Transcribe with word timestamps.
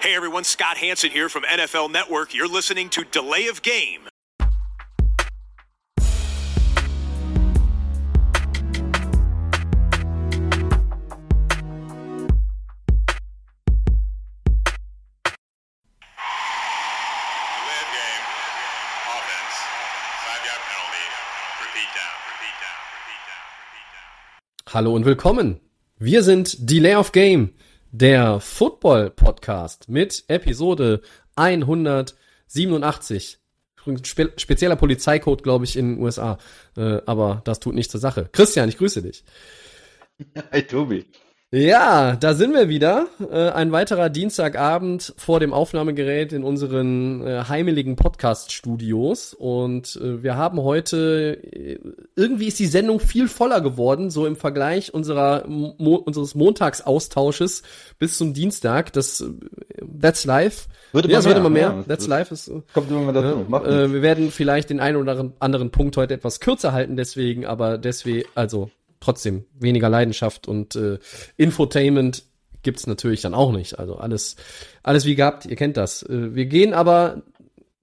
Hey 0.00 0.14
everyone, 0.14 0.44
Scott 0.44 0.76
Hanson 0.78 1.10
here 1.10 1.28
from 1.28 1.42
NFL 1.42 1.90
Network. 1.90 2.32
You're 2.32 2.46
listening 2.46 2.88
to 2.90 3.02
Delay 3.04 3.48
of 3.48 3.62
Game. 3.62 4.02
Delay 17.58 17.78
of 17.82 17.90
game. 17.98 18.24
Offense. 19.14 19.56
Five 20.24 20.42
yard 20.46 20.62
penalty. 20.70 21.04
Repeat 21.64 21.90
down. 21.98 22.14
Repeat 22.30 22.56
down. 22.62 22.78
Repeat 22.94 23.22
down. 23.28 23.44
Repeat 23.66 23.88
down. 23.94 24.74
Hallo 24.74 24.94
und 24.94 25.04
willkommen. 25.04 25.60
Wir 25.98 26.22
sind 26.22 26.70
Delay 26.70 26.94
of 26.94 27.10
Game, 27.12 27.50
der 27.90 28.40
Football 28.40 29.10
Podcast 29.10 29.88
mit 29.88 30.24
Episode 30.28 31.00
187. 31.36 33.38
Spe 34.02 34.32
spezieller 34.36 34.76
Polizeicode, 34.76 35.42
glaube 35.42 35.64
ich, 35.64 35.76
in 35.76 35.94
den 35.94 36.02
USA. 36.02 36.38
Äh, 36.76 37.00
aber 37.06 37.40
das 37.44 37.60
tut 37.60 37.74
nichts 37.74 37.92
zur 37.92 38.00
Sache. 38.00 38.28
Christian, 38.30 38.68
ich 38.68 38.76
grüße 38.76 39.02
dich. 39.02 39.24
Hi 40.52 40.62
Tobi. 40.62 41.06
Ja, 41.50 42.14
da 42.16 42.34
sind 42.34 42.52
wir 42.52 42.68
wieder. 42.68 43.06
Äh, 43.20 43.48
ein 43.48 43.72
weiterer 43.72 44.10
Dienstagabend 44.10 45.14
vor 45.16 45.40
dem 45.40 45.54
Aufnahmegerät 45.54 46.34
in 46.34 46.44
unseren 46.44 47.26
äh, 47.26 47.44
heimeligen 47.48 47.96
Podcast-Studios. 47.96 49.32
Und 49.32 49.96
äh, 49.96 50.22
wir 50.22 50.36
haben 50.36 50.60
heute, 50.60 51.40
irgendwie 52.14 52.48
ist 52.48 52.58
die 52.58 52.66
Sendung 52.66 53.00
viel 53.00 53.28
voller 53.28 53.62
geworden, 53.62 54.10
so 54.10 54.26
im 54.26 54.36
Vergleich 54.36 54.92
unserer, 54.92 55.48
Mo 55.48 55.94
unseres 55.94 56.34
Montagsaustausches 56.34 57.62
bis 57.98 58.18
zum 58.18 58.34
Dienstag. 58.34 58.92
Das, 58.92 59.24
that's 60.02 60.26
live. 60.26 60.68
Wird 60.92 61.06
ja, 61.06 61.12
immer 61.12 61.18
es 61.18 61.24
wird 61.24 61.36
mehr, 61.36 61.40
immer 61.40 61.50
mehr. 61.50 61.74
ja. 61.78 61.82
that's 61.88 62.06
live 62.06 62.30
ist, 62.30 62.52
Kommt 62.74 62.90
immer 62.90 63.00
mal 63.10 63.12
dazu. 63.14 63.46
Nichts. 63.48 63.92
wir 63.92 64.02
werden 64.02 64.30
vielleicht 64.30 64.68
den 64.68 64.80
einen 64.80 64.98
oder 64.98 65.32
anderen 65.38 65.70
Punkt 65.70 65.96
heute 65.96 66.12
etwas 66.12 66.40
kürzer 66.40 66.72
halten, 66.72 66.96
deswegen, 66.96 67.46
aber 67.46 67.78
deswegen, 67.78 68.28
also 68.34 68.70
trotzdem 69.00 69.44
weniger 69.58 69.88
Leidenschaft 69.88 70.48
und 70.48 70.76
äh, 70.76 70.98
Infotainment 71.36 72.24
gibt's 72.62 72.86
natürlich 72.86 73.20
dann 73.20 73.34
auch 73.34 73.52
nicht. 73.52 73.78
Also 73.78 73.96
alles, 73.96 74.36
alles 74.82 75.04
wie 75.04 75.14
gehabt, 75.14 75.46
ihr 75.46 75.56
kennt 75.56 75.76
das. 75.76 76.02
Äh, 76.02 76.34
wir 76.34 76.46
gehen 76.46 76.74
aber 76.74 77.22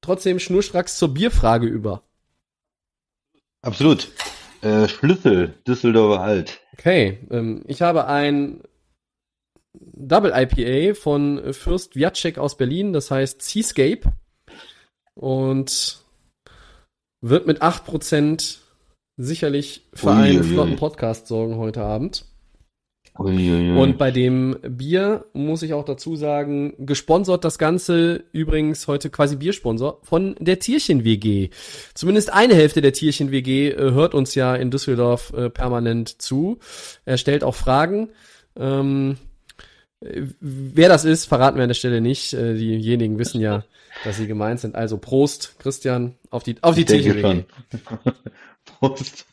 trotzdem 0.01 0.39
schnurstracks 0.39 0.97
zur 0.97 1.13
Bierfrage 1.13 1.67
über. 1.67 2.03
Absolut. 3.61 4.09
Äh, 4.61 4.87
Schlüssel, 4.87 5.53
Düsseldorfer 5.67 6.21
Alt. 6.21 6.59
Okay, 6.73 7.19
ähm, 7.31 7.63
ich 7.67 7.81
habe 7.81 8.07
ein 8.07 8.61
Double 9.73 10.31
IPA 10.33 10.93
von 10.95 11.53
Fürst 11.53 11.95
Wiatschek 11.95 12.37
aus 12.37 12.57
Berlin, 12.57 12.93
das 12.93 13.11
heißt 13.11 13.41
Seascape 13.41 14.13
und 15.15 15.99
wird 17.21 17.47
mit 17.47 17.61
8% 17.61 18.57
sicherlich 19.17 19.85
für 19.93 20.07
Ui, 20.07 20.13
einen 20.13 20.43
flotten 20.43 20.75
Podcast 20.75 21.27
sorgen 21.27 21.57
heute 21.57 21.81
Abend. 21.81 22.25
Uiuiui. 23.17 23.71
Und 23.77 23.97
bei 23.97 24.11
dem 24.11 24.57
Bier 24.61 25.25
muss 25.33 25.63
ich 25.63 25.73
auch 25.73 25.85
dazu 25.85 26.15
sagen, 26.17 26.73
gesponsert 26.79 27.45
das 27.45 27.57
Ganze 27.57 28.25
übrigens 28.33 28.87
heute 28.87 29.09
quasi 29.09 29.37
Biersponsor 29.37 29.99
von 30.03 30.35
der 30.39 30.59
Tierchen 30.59 31.05
WG. 31.05 31.49
Zumindest 31.93 32.33
eine 32.33 32.55
Hälfte 32.55 32.81
der 32.81 32.91
Tierchen 32.91 33.31
WG 33.31 33.69
äh, 33.69 33.91
hört 33.91 34.13
uns 34.15 34.35
ja 34.35 34.53
in 34.55 34.69
Düsseldorf 34.69 35.31
äh, 35.33 35.49
permanent 35.49 36.21
zu. 36.21 36.59
Er 37.05 37.17
stellt 37.17 37.45
auch 37.45 37.55
Fragen. 37.55 38.09
Ähm, 38.57 39.15
äh, 40.01 40.23
wer 40.41 40.89
das 40.89 41.05
ist, 41.05 41.25
verraten 41.25 41.55
wir 41.55 41.63
an 41.63 41.69
der 41.69 41.75
Stelle 41.75 42.01
nicht. 42.01 42.33
Äh, 42.33 42.55
diejenigen 42.55 43.17
wissen 43.17 43.39
ja, 43.39 43.63
dass 44.03 44.17
sie 44.17 44.27
gemeint 44.27 44.59
sind. 44.59 44.75
Also 44.75 44.97
Prost, 44.97 45.55
Christian, 45.59 46.15
auf 46.31 46.43
die, 46.43 46.57
auf 46.61 46.75
die 46.75 46.83
Tierchen. 46.83 47.45
Prost. 48.79 49.25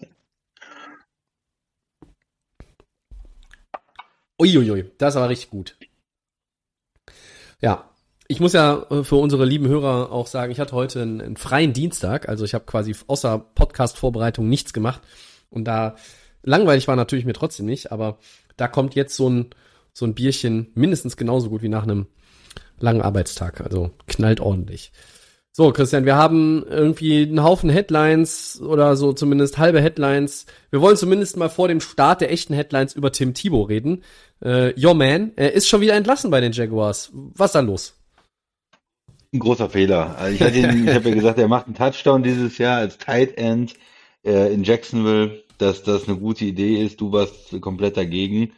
Uiuiui, 4.40 4.90
das 4.98 5.14
war 5.14 5.28
richtig 5.28 5.50
gut. 5.50 5.76
Ja, 7.60 7.90
ich 8.26 8.40
muss 8.40 8.54
ja 8.54 8.86
äh, 8.90 9.04
für 9.04 9.16
unsere 9.16 9.44
lieben 9.44 9.68
Hörer 9.68 10.10
auch 10.10 10.26
sagen, 10.26 10.50
ich 10.50 10.58
hatte 10.58 10.74
heute 10.74 11.02
einen, 11.02 11.20
einen 11.20 11.36
freien 11.36 11.72
Dienstag, 11.72 12.28
also 12.28 12.44
ich 12.44 12.54
habe 12.54 12.64
quasi 12.64 12.94
außer 13.06 13.38
Podcast-Vorbereitung 13.38 14.48
nichts 14.48 14.72
gemacht 14.72 15.02
und 15.50 15.64
da 15.64 15.96
langweilig 16.42 16.88
war 16.88 16.96
natürlich 16.96 17.24
mir 17.24 17.34
trotzdem 17.34 17.66
nicht, 17.66 17.92
aber 17.92 18.18
da 18.56 18.68
kommt 18.68 18.94
jetzt 18.94 19.16
so 19.16 19.28
ein 19.28 19.50
so 19.92 20.06
ein 20.06 20.14
Bierchen 20.14 20.70
mindestens 20.74 21.16
genauso 21.16 21.50
gut 21.50 21.62
wie 21.62 21.68
nach 21.68 21.82
einem 21.82 22.06
langen 22.78 23.02
Arbeitstag, 23.02 23.60
also 23.60 23.90
knallt 24.06 24.40
ordentlich. 24.40 24.92
So, 25.54 25.70
Christian, 25.70 26.06
wir 26.06 26.16
haben 26.16 26.64
irgendwie 26.66 27.24
einen 27.24 27.42
Haufen 27.42 27.68
Headlines 27.68 28.58
oder 28.62 28.96
so 28.96 29.12
zumindest 29.12 29.58
halbe 29.58 29.82
Headlines. 29.82 30.46
Wir 30.70 30.80
wollen 30.80 30.96
zumindest 30.96 31.36
mal 31.36 31.50
vor 31.50 31.68
dem 31.68 31.82
Start 31.82 32.22
der 32.22 32.32
echten 32.32 32.54
Headlines 32.54 32.94
über 32.94 33.12
Tim 33.12 33.34
Thibault 33.34 33.68
reden. 33.68 34.02
Äh, 34.40 34.72
your 34.82 34.94
man, 34.94 35.32
er 35.36 35.52
ist 35.52 35.68
schon 35.68 35.82
wieder 35.82 35.92
entlassen 35.92 36.30
bei 36.30 36.40
den 36.40 36.52
Jaguars. 36.52 37.10
Was 37.12 37.50
ist 37.50 37.54
da 37.54 37.60
los? 37.60 37.94
Ein 39.34 39.40
großer 39.40 39.68
Fehler. 39.68 40.16
Also 40.16 40.42
ich 40.42 40.54
ihn, 40.54 40.88
ich 40.88 40.94
habe 40.94 41.10
ja 41.10 41.14
gesagt, 41.14 41.38
er 41.38 41.48
macht 41.48 41.66
einen 41.66 41.74
Touchdown 41.74 42.22
dieses 42.22 42.56
Jahr 42.56 42.78
als 42.78 42.96
Tight 42.96 43.36
End 43.36 43.74
äh, 44.24 44.54
in 44.54 44.64
Jacksonville, 44.64 45.42
dass 45.58 45.82
das 45.82 46.08
eine 46.08 46.16
gute 46.16 46.46
Idee 46.46 46.82
ist. 46.82 46.98
Du 46.98 47.12
warst 47.12 47.60
komplett 47.60 47.98
dagegen. 47.98 48.52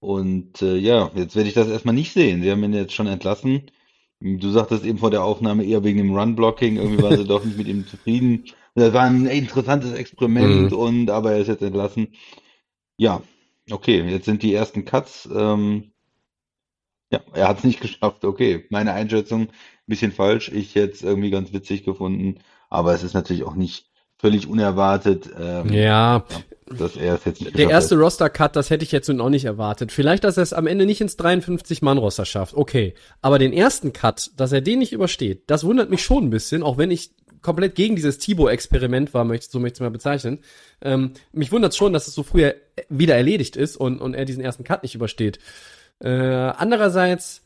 Und 0.00 0.62
äh, 0.62 0.76
ja, 0.76 1.10
jetzt 1.14 1.36
werde 1.36 1.48
ich 1.50 1.54
das 1.54 1.68
erstmal 1.68 1.94
nicht 1.94 2.14
sehen. 2.14 2.40
Sie 2.40 2.50
haben 2.50 2.64
ihn 2.64 2.72
jetzt 2.72 2.94
schon 2.94 3.06
entlassen. 3.06 3.70
Du 4.20 4.50
sagtest 4.50 4.84
eben 4.84 4.98
vor 4.98 5.10
der 5.10 5.22
Aufnahme 5.24 5.64
eher 5.64 5.84
wegen 5.84 5.98
dem 5.98 6.14
Run-Blocking, 6.16 6.76
irgendwie 6.76 7.00
waren 7.02 7.16
sie 7.16 7.24
doch 7.26 7.44
nicht 7.44 7.56
mit 7.56 7.68
ihm 7.68 7.86
zufrieden. 7.86 8.44
Das 8.74 8.92
war 8.92 9.02
ein 9.04 9.26
interessantes 9.26 9.92
Experiment 9.92 10.72
Mhm. 10.72 10.72
und 10.72 11.10
aber 11.10 11.32
er 11.32 11.38
ist 11.38 11.48
jetzt 11.48 11.62
entlassen. 11.62 12.08
Ja, 12.98 13.22
okay, 13.70 14.02
jetzt 14.10 14.26
sind 14.26 14.42
die 14.42 14.54
ersten 14.54 14.84
Cuts. 14.84 15.28
Ähm, 15.34 15.92
ja, 17.10 17.20
er 17.32 17.48
hat 17.48 17.58
es 17.58 17.64
nicht 17.64 17.80
geschafft. 17.80 18.24
Okay, 18.24 18.66
meine 18.70 18.92
Einschätzung 18.92 19.42
ein 19.42 19.52
bisschen 19.86 20.12
falsch. 20.12 20.50
Ich 20.50 20.74
hätte 20.74 20.94
es 20.94 21.02
irgendwie 21.02 21.30
ganz 21.30 21.52
witzig 21.52 21.84
gefunden, 21.84 22.40
aber 22.70 22.92
es 22.94 23.02
ist 23.02 23.14
natürlich 23.14 23.44
auch 23.44 23.54
nicht 23.54 23.90
völlig 24.18 24.46
unerwartet, 24.48 25.30
ähm, 25.38 25.68
Ja, 25.70 26.24
dass 26.76 26.96
er 26.96 27.14
es 27.14 27.24
jetzt 27.24 27.40
nicht 27.40 27.56
der 27.56 27.70
erste. 27.70 27.96
Roster-Cut, 27.96 28.56
das 28.56 28.70
hätte 28.70 28.84
ich 28.84 28.92
jetzt 28.92 29.08
nun 29.08 29.20
auch 29.20 29.30
nicht 29.30 29.44
erwartet. 29.44 29.92
Vielleicht, 29.92 30.24
dass 30.24 30.36
er 30.36 30.42
es 30.42 30.52
am 30.52 30.66
Ende 30.66 30.86
nicht 30.86 31.00
ins 31.00 31.18
53-Mann-Roster 31.18 32.24
schafft. 32.24 32.54
Okay. 32.54 32.94
Aber 33.22 33.38
den 33.38 33.52
ersten 33.52 33.92
Cut, 33.92 34.30
dass 34.36 34.52
er 34.52 34.60
den 34.60 34.78
nicht 34.78 34.92
übersteht, 34.92 35.44
das 35.46 35.64
wundert 35.64 35.90
mich 35.90 36.02
schon 36.02 36.24
ein 36.24 36.30
bisschen, 36.30 36.62
auch 36.62 36.78
wenn 36.78 36.90
ich 36.90 37.10
komplett 37.42 37.74
gegen 37.74 37.96
dieses 37.96 38.18
Thibaut-Experiment 38.18 39.14
war, 39.14 39.24
möchte, 39.24 39.50
so 39.50 39.60
möchte 39.60 39.74
ich 39.74 39.78
es 39.78 39.80
mal 39.80 39.90
bezeichnen. 39.90 40.40
Ähm, 40.82 41.12
mich 41.32 41.52
wundert 41.52 41.74
schon, 41.74 41.92
dass 41.92 42.08
es 42.08 42.14
so 42.14 42.22
früher 42.22 42.54
wieder 42.88 43.16
erledigt 43.16 43.56
ist 43.56 43.76
und, 43.76 44.00
und 44.00 44.14
er 44.14 44.24
diesen 44.24 44.42
ersten 44.42 44.64
Cut 44.64 44.82
nicht 44.82 44.94
übersteht. 44.94 45.38
Äh, 46.00 46.08
andererseits, 46.10 47.42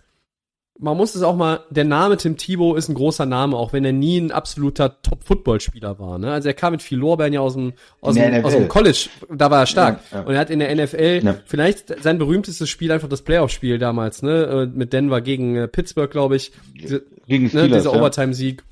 man 0.79 0.97
muss 0.97 1.15
es 1.15 1.23
auch 1.23 1.37
mal, 1.37 1.61
der 1.71 1.85
Name 1.85 2.17
Tim 2.17 2.37
Thibault 2.37 2.79
ist 2.79 2.89
ein 2.89 2.95
großer 2.95 3.27
Name, 3.27 3.57
auch 3.57 3.73
wenn 3.73 3.85
er 3.85 3.93
nie 3.93 4.19
ein 4.19 4.33
absoluter 4.33 5.01
Top-Football-Spieler 5.03 5.99
war. 5.99 6.19
Ne? 6.19 6.33
Also 6.33 6.49
er 6.49 6.55
kam 6.55 6.73
mit 6.73 6.83
viel 6.83 6.99
Lorbeeren 6.99 7.33
ja 7.33 7.41
aus 7.41 7.55
dem, 7.55 7.75
aus, 8.01 8.15
dem, 8.15 8.45
aus 8.45 8.53
dem 8.53 8.69
College, 8.69 9.09
da 9.31 9.51
war 9.51 9.61
er 9.61 9.67
stark. 9.67 10.01
Ja, 10.11 10.19
ja. 10.19 10.25
Und 10.25 10.35
er 10.35 10.41
hat 10.41 10.51
in 10.51 10.59
der 10.59 10.75
NFL 10.75 11.21
Ja. 11.25 11.37
vielleicht 11.45 12.03
sein 12.03 12.19
berühmtestes 12.19 12.69
Spiel 12.69 12.91
einfach 12.91 13.09
das 13.09 13.23
Playoff-Spiel 13.23 13.79
damals, 13.79 14.23
ne? 14.23 14.45
äh, 14.45 14.67
Mit 14.67 14.93
Denver 14.93 15.21
gegen 15.21 15.57
äh, 15.57 15.69
Pittsburgh, 15.69 16.11
glaube 16.11 16.37
ich. 16.37 16.53
Diese, 16.75 17.05
Gegen 17.27 17.45
ne, 17.45 17.51
Steelers, 17.51 17.83
dieser 17.83 17.93
ja. 17.93 18.01
Overtime-Sieg. 18.01 18.65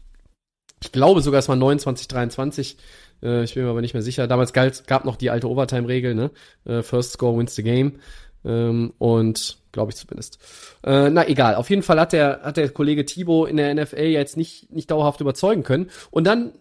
Ich 0.83 0.93
glaube 0.93 1.21
sogar, 1.21 1.39
es 1.39 1.49
war 1.49 1.57
29, 1.57 2.09
23. 2.09 2.77
Äh, 3.23 3.45
ich 3.45 3.55
bin 3.55 3.65
mir 3.65 3.71
aber 3.71 3.83
nicht 3.83 3.93
mehr 3.95 4.03
sicher. 4.03 4.27
Damals 4.27 4.53
galt, 4.53 4.85
gab 4.87 5.05
noch 5.05 5.17
die 5.17 5.31
alte 5.31 5.49
Overtime-Regel, 5.49 6.15
ne? 6.15 6.31
First 6.83 7.13
Score 7.13 7.39
wins 7.39 7.55
the 7.55 7.63
game. 7.63 8.01
Ähm, 8.45 8.93
und 8.99 9.61
glaube 9.73 9.93
ich 9.93 9.97
zumindest. 9.97 10.39
Äh, 10.85 11.11
na 11.11 11.29
egal, 11.29 11.55
auf 11.55 11.71
jeden 11.71 11.83
Fall 11.83 12.01
hat 12.01 12.13
der, 12.13 12.41
hat 12.43 12.57
der 12.57 12.69
Kollege 12.71 13.05
Thibaut 13.05 13.49
in 13.49 13.57
der 13.57 13.75
NFL 13.75 14.03
jetzt 14.03 14.37
nicht, 14.37 14.73
nicht 14.73 14.91
dauerhaft 14.91 15.21
überzeugen 15.21 15.63
können. 15.63 15.91
Und 16.11 16.27
dann 16.27 16.53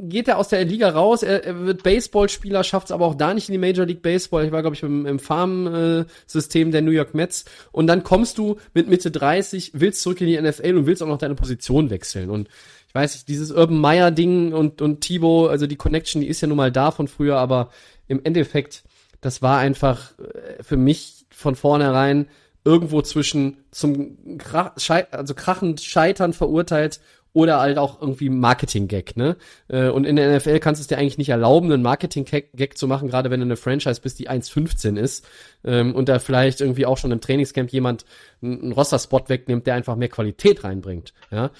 geht 0.00 0.28
er 0.28 0.38
aus 0.38 0.48
der 0.48 0.64
Liga 0.64 0.90
raus, 0.90 1.22
er, 1.22 1.44
er 1.44 1.66
wird 1.66 1.82
Baseballspieler, 1.82 2.64
schafft 2.64 2.86
es 2.86 2.92
aber 2.92 3.06
auch 3.06 3.14
da 3.14 3.34
nicht 3.34 3.48
in 3.48 3.52
die 3.52 3.58
Major 3.58 3.86
League 3.86 4.02
Baseball. 4.02 4.44
Ich 4.44 4.52
war, 4.52 4.62
glaube 4.62 4.74
ich, 4.74 4.82
im, 4.82 5.06
im 5.06 5.18
Farm-System 5.18 6.72
der 6.72 6.82
New 6.82 6.90
York 6.90 7.14
Mets. 7.14 7.44
Und 7.72 7.86
dann 7.86 8.02
kommst 8.02 8.38
du 8.38 8.56
mit 8.74 8.88
Mitte 8.88 9.10
30, 9.10 9.72
willst 9.74 10.02
zurück 10.02 10.20
in 10.20 10.26
die 10.26 10.40
NFL 10.40 10.76
und 10.76 10.86
willst 10.86 11.02
auch 11.02 11.08
noch 11.08 11.18
deine 11.18 11.34
Position 11.34 11.90
wechseln. 11.90 12.30
Und 12.30 12.48
ich 12.88 12.94
weiß 12.94 13.14
nicht, 13.14 13.28
dieses 13.28 13.52
Urban 13.52 13.78
Meyer 13.78 14.10
Ding 14.10 14.52
und, 14.52 14.82
und 14.82 15.02
Thibaut, 15.02 15.50
also 15.50 15.66
die 15.66 15.76
Connection, 15.76 16.22
die 16.22 16.28
ist 16.28 16.40
ja 16.40 16.48
nun 16.48 16.56
mal 16.56 16.72
da 16.72 16.90
von 16.90 17.08
früher, 17.08 17.36
aber 17.36 17.70
im 18.08 18.20
Endeffekt, 18.24 18.84
das 19.20 19.42
war 19.42 19.58
einfach 19.58 20.12
äh, 20.18 20.62
für 20.62 20.76
mich 20.76 21.15
von 21.36 21.54
vornherein 21.54 22.28
irgendwo 22.64 23.02
zwischen 23.02 23.58
zum 23.70 24.38
Krach, 24.38 24.72
also 25.10 25.34
krachend 25.34 25.82
Scheitern 25.82 26.32
verurteilt 26.32 27.00
oder 27.34 27.60
halt 27.60 27.76
auch 27.76 28.00
irgendwie 28.00 28.30
Marketing-Gag, 28.30 29.18
ne? 29.18 29.36
Äh, 29.68 29.88
und 29.90 30.06
in 30.06 30.16
der 30.16 30.34
NFL 30.34 30.58
kannst 30.60 30.80
du 30.80 30.82
es 30.82 30.86
dir 30.86 30.96
eigentlich 30.96 31.18
nicht 31.18 31.28
erlauben, 31.28 31.70
einen 31.70 31.82
Marketing-Gag 31.82 32.78
zu 32.78 32.88
machen, 32.88 33.08
gerade 33.08 33.30
wenn 33.30 33.40
du 33.40 33.44
eine 33.44 33.56
Franchise 33.56 34.00
bist, 34.00 34.18
die 34.18 34.30
1,15 34.30 34.96
ist 34.96 35.26
ähm, 35.62 35.94
und 35.94 36.08
da 36.08 36.18
vielleicht 36.18 36.62
irgendwie 36.62 36.86
auch 36.86 36.96
schon 36.96 37.12
im 37.12 37.20
Trainingscamp 37.20 37.70
jemand 37.70 38.06
einen 38.40 38.72
Roster-Spot 38.72 39.24
wegnimmt, 39.28 39.66
der 39.66 39.74
einfach 39.74 39.96
mehr 39.96 40.08
Qualität 40.08 40.64
reinbringt, 40.64 41.12
ja? 41.30 41.50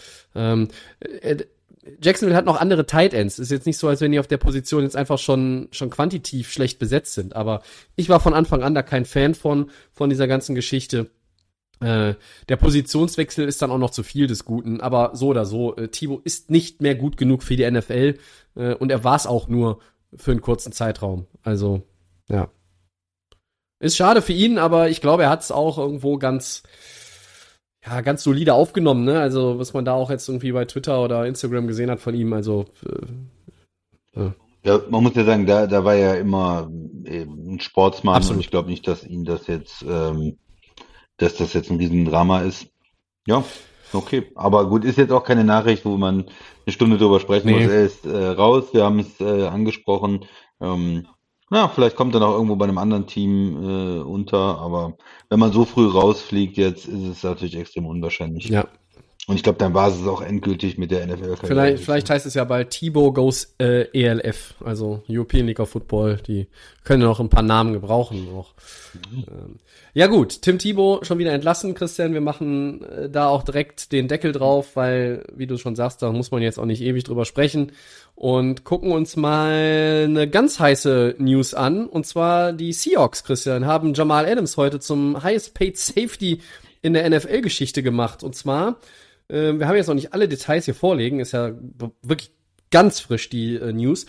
Jacksonville 2.02 2.36
hat 2.36 2.46
noch 2.46 2.60
andere 2.60 2.86
Tight 2.86 3.14
Ends. 3.14 3.38
Ist 3.38 3.50
jetzt 3.50 3.66
nicht 3.66 3.78
so, 3.78 3.88
als 3.88 4.00
wenn 4.00 4.12
die 4.12 4.18
auf 4.18 4.26
der 4.26 4.38
Position 4.38 4.82
jetzt 4.82 4.96
einfach 4.96 5.18
schon, 5.18 5.68
schon 5.70 5.90
quantitativ 5.90 6.50
schlecht 6.50 6.78
besetzt 6.78 7.14
sind. 7.14 7.36
Aber 7.36 7.62
ich 7.94 8.08
war 8.08 8.20
von 8.20 8.34
Anfang 8.34 8.62
an 8.62 8.74
da 8.74 8.82
kein 8.82 9.04
Fan 9.04 9.34
von, 9.34 9.70
von 9.92 10.10
dieser 10.10 10.26
ganzen 10.26 10.54
Geschichte. 10.54 11.10
Äh, 11.80 12.14
der 12.48 12.56
Positionswechsel 12.56 13.46
ist 13.46 13.60
dann 13.60 13.70
auch 13.70 13.78
noch 13.78 13.90
zu 13.90 14.02
viel 14.02 14.26
des 14.26 14.44
Guten, 14.44 14.80
aber 14.80 15.10
so 15.14 15.28
oder 15.28 15.44
so, 15.44 15.76
äh, 15.76 15.88
Thibaut 15.88 16.24
ist 16.24 16.50
nicht 16.50 16.80
mehr 16.80 16.94
gut 16.94 17.18
genug 17.18 17.42
für 17.42 17.56
die 17.56 17.70
NFL 17.70 18.14
äh, 18.54 18.74
und 18.74 18.90
er 18.90 19.04
war 19.04 19.16
es 19.16 19.26
auch 19.26 19.46
nur 19.48 19.80
für 20.14 20.30
einen 20.30 20.40
kurzen 20.40 20.72
Zeitraum. 20.72 21.26
Also, 21.42 21.82
ja. 22.28 22.48
Ist 23.78 23.96
schade 23.96 24.22
für 24.22 24.32
ihn, 24.32 24.56
aber 24.56 24.88
ich 24.88 25.02
glaube, 25.02 25.24
er 25.24 25.30
hat 25.30 25.42
es 25.42 25.52
auch 25.52 25.76
irgendwo 25.76 26.16
ganz, 26.16 26.62
ja, 27.86 28.00
ganz 28.00 28.22
solide 28.22 28.54
aufgenommen, 28.54 29.04
ne? 29.04 29.20
Also, 29.20 29.58
was 29.58 29.72
man 29.72 29.84
da 29.84 29.94
auch 29.94 30.10
jetzt 30.10 30.28
irgendwie 30.28 30.52
bei 30.52 30.64
Twitter 30.64 31.02
oder 31.02 31.26
Instagram 31.26 31.66
gesehen 31.66 31.90
hat 31.90 32.00
von 32.00 32.14
ihm, 32.14 32.32
also 32.32 32.66
äh, 32.84 34.20
ja. 34.20 34.34
ja. 34.64 34.80
man 34.90 35.02
muss 35.02 35.14
ja 35.14 35.24
sagen, 35.24 35.46
da, 35.46 35.66
da 35.66 35.84
war 35.84 35.94
er 35.94 36.18
immer 36.18 36.68
ein 36.68 37.60
Sportsmann 37.60 38.16
Absolut. 38.16 38.36
und 38.36 38.40
ich 38.40 38.50
glaube 38.50 38.70
nicht, 38.70 38.86
dass 38.88 39.04
ihn 39.04 39.24
das 39.24 39.46
jetzt 39.46 39.84
ähm, 39.88 40.36
dass 41.16 41.36
das 41.36 41.52
jetzt 41.52 41.70
ein 41.70 41.78
Riesendrama 41.78 42.40
ist. 42.40 42.68
Ja, 43.26 43.44
okay. 43.92 44.30
Aber 44.34 44.68
gut, 44.68 44.84
ist 44.84 44.98
jetzt 44.98 45.12
auch 45.12 45.24
keine 45.24 45.44
Nachricht, 45.44 45.84
wo 45.84 45.96
man 45.96 46.26
eine 46.66 46.72
Stunde 46.72 46.98
drüber 46.98 47.20
sprechen 47.20 47.48
nee. 47.48 47.64
muss. 47.64 47.72
Er 47.72 47.84
ist 47.84 48.06
äh, 48.06 48.26
raus, 48.26 48.66
wir 48.72 48.84
haben 48.84 49.00
es 49.00 49.20
äh, 49.20 49.46
angesprochen. 49.46 50.24
Ähm, 50.60 51.06
ja, 51.50 51.69
vielleicht 51.69 51.96
kommt 51.96 52.14
er 52.14 52.20
noch 52.20 52.32
irgendwo 52.32 52.56
bei 52.56 52.64
einem 52.64 52.78
anderen 52.78 53.06
Team 53.06 53.62
äh, 53.62 54.00
unter, 54.00 54.58
aber 54.58 54.96
wenn 55.28 55.38
man 55.38 55.52
so 55.52 55.64
früh 55.64 55.87
rausfliegt 55.87 56.56
jetzt, 56.56 56.87
ist 56.87 57.04
es 57.04 57.22
natürlich 57.22 57.56
extrem 57.56 57.87
unwahrscheinlich. 57.87 58.48
Ja, 58.48 58.66
und 59.28 59.34
ich 59.34 59.43
glaube, 59.43 59.58
dann 59.58 59.75
war 59.75 59.88
es 59.88 60.06
auch 60.06 60.23
endgültig 60.23 60.78
mit 60.78 60.93
der 60.93 61.05
NFL. 61.05 61.32
-Karriere. 61.32 61.46
Vielleicht, 61.46 61.82
vielleicht 61.82 62.11
heißt 62.11 62.26
es 62.26 62.34
ja 62.34 62.44
bald 62.44 62.70
Thibaut 62.70 63.14
goes 63.17 63.55
äh, 63.58 63.88
ELF, 63.93 64.55
also 64.64 65.02
European 65.08 65.46
League 65.46 65.58
of 65.58 65.69
Football. 65.69 66.19
Die 66.26 66.46
können 66.84 67.02
noch 67.02 67.19
ein 67.19 67.28
paar 67.28 67.43
Namen 67.43 67.73
gebrauchen. 67.73 68.28
Auch. 68.32 68.55
Mhm. 68.94 69.58
Ja 69.94 70.06
gut, 70.06 70.43
Tim 70.43 70.61
Thibaut 70.61 71.06
schon 71.06 71.19
wieder 71.19 71.32
entlassen, 71.32 71.75
Christian. 71.75 72.12
Wir 72.12 72.20
machen 72.20 72.84
äh, 72.84 73.11
da 73.11 73.28
auch 73.28 73.43
direkt 73.43 73.90
den 73.90 74.06
Deckel 74.06 74.31
drauf, 74.31 74.76
weil, 74.76 75.25
wie 75.34 75.49
du 75.49 75.56
schon 75.56 75.75
sagst, 75.75 76.02
da 76.02 76.12
muss 76.12 76.31
man 76.31 76.43
jetzt 76.43 76.58
auch 76.58 76.64
nicht 76.64 76.82
ewig 76.82 77.02
drüber 77.02 77.25
sprechen. 77.25 77.72
Und 78.14 78.62
gucken 78.62 78.93
uns 78.93 79.17
mal 79.17 80.05
eine 80.05 80.31
ganz 80.31 80.61
heiße 80.61 81.17
News 81.19 81.52
an. 81.52 81.87
Und 81.87 82.06
zwar 82.06 82.52
die 82.52 82.72
Seahawks, 82.72 83.25
Christian, 83.25 83.67
haben 83.67 83.93
Jamal 83.93 84.25
Adams 84.26 84.56
heute 84.56 84.79
zum 84.79 85.20
Highest 85.25 85.55
Paid 85.55 85.76
Safety 85.79 86.40
in 86.82 86.93
der 86.93 87.11
NFL-Geschichte 87.11 87.82
gemacht. 87.82 88.22
Und 88.22 88.37
zwar 88.37 88.76
äh, 89.28 89.52
wir 89.55 89.69
haben 89.69 89.76
jetzt 89.76 89.88
noch 89.88 89.94
nicht 89.94 90.12
alle 90.14 90.28
Details 90.28 90.64
hier 90.64 90.75
vorlegen, 90.75 91.20
ist 91.20 91.32
ja 91.32 91.52
wirklich 92.02 92.31
ganz 92.70 93.00
frisch 93.00 93.28
die 93.28 93.56
äh, 93.56 93.73
News. 93.73 94.06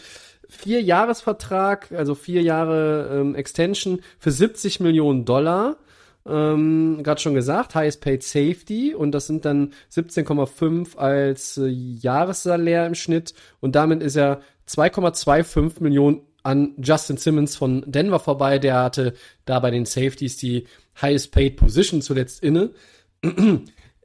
Vier 0.50 0.82
Jahresvertrag, 0.82 1.92
also 1.92 2.16
vier 2.16 2.42
Jahre 2.42 3.20
ähm, 3.20 3.36
Extension 3.36 4.02
für 4.18 4.32
70 4.32 4.80
Millionen 4.80 5.26
Dollar. 5.26 5.78
Ähm, 6.26 7.02
Gerade 7.04 7.22
schon 7.22 7.34
gesagt, 7.34 7.76
Highest 7.76 8.02
Paid 8.02 8.24
Safety 8.24 8.94
und 8.94 9.12
das 9.12 9.28
sind 9.28 9.46
dann 9.46 9.74
17,5 9.94 10.98
als 10.98 11.58
äh, 11.58 11.68
Jahressalär 11.68 12.86
im 12.86 12.96
Schnitt 12.96 13.34
und 13.60 13.76
damit 13.76 14.02
ist 14.02 14.16
er 14.16 14.42
2,25 14.70 15.82
Millionen 15.82 16.22
an 16.44 16.76
Justin 16.82 17.18
Simmons 17.18 17.56
von 17.56 17.84
Denver 17.86 18.20
vorbei. 18.20 18.58
Der 18.58 18.76
hatte 18.84 19.14
da 19.46 19.60
bei 19.60 19.72
den 19.72 19.86
Safeties 19.86 20.38
die 20.38 20.66
Highest 21.02 21.32
Paid 21.32 21.58
Position 21.58 22.02
zuletzt 22.02 22.42
inne. 22.42 22.72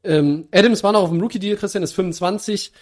Ähm, 0.05 0.49
Adams 0.53 0.83
war 0.83 0.93
noch 0.93 1.03
auf 1.03 1.11
dem 1.11 1.21
Rookie-Deal, 1.21 1.57
Christian 1.57 1.85
ist 1.85 1.93
25. 1.93 2.73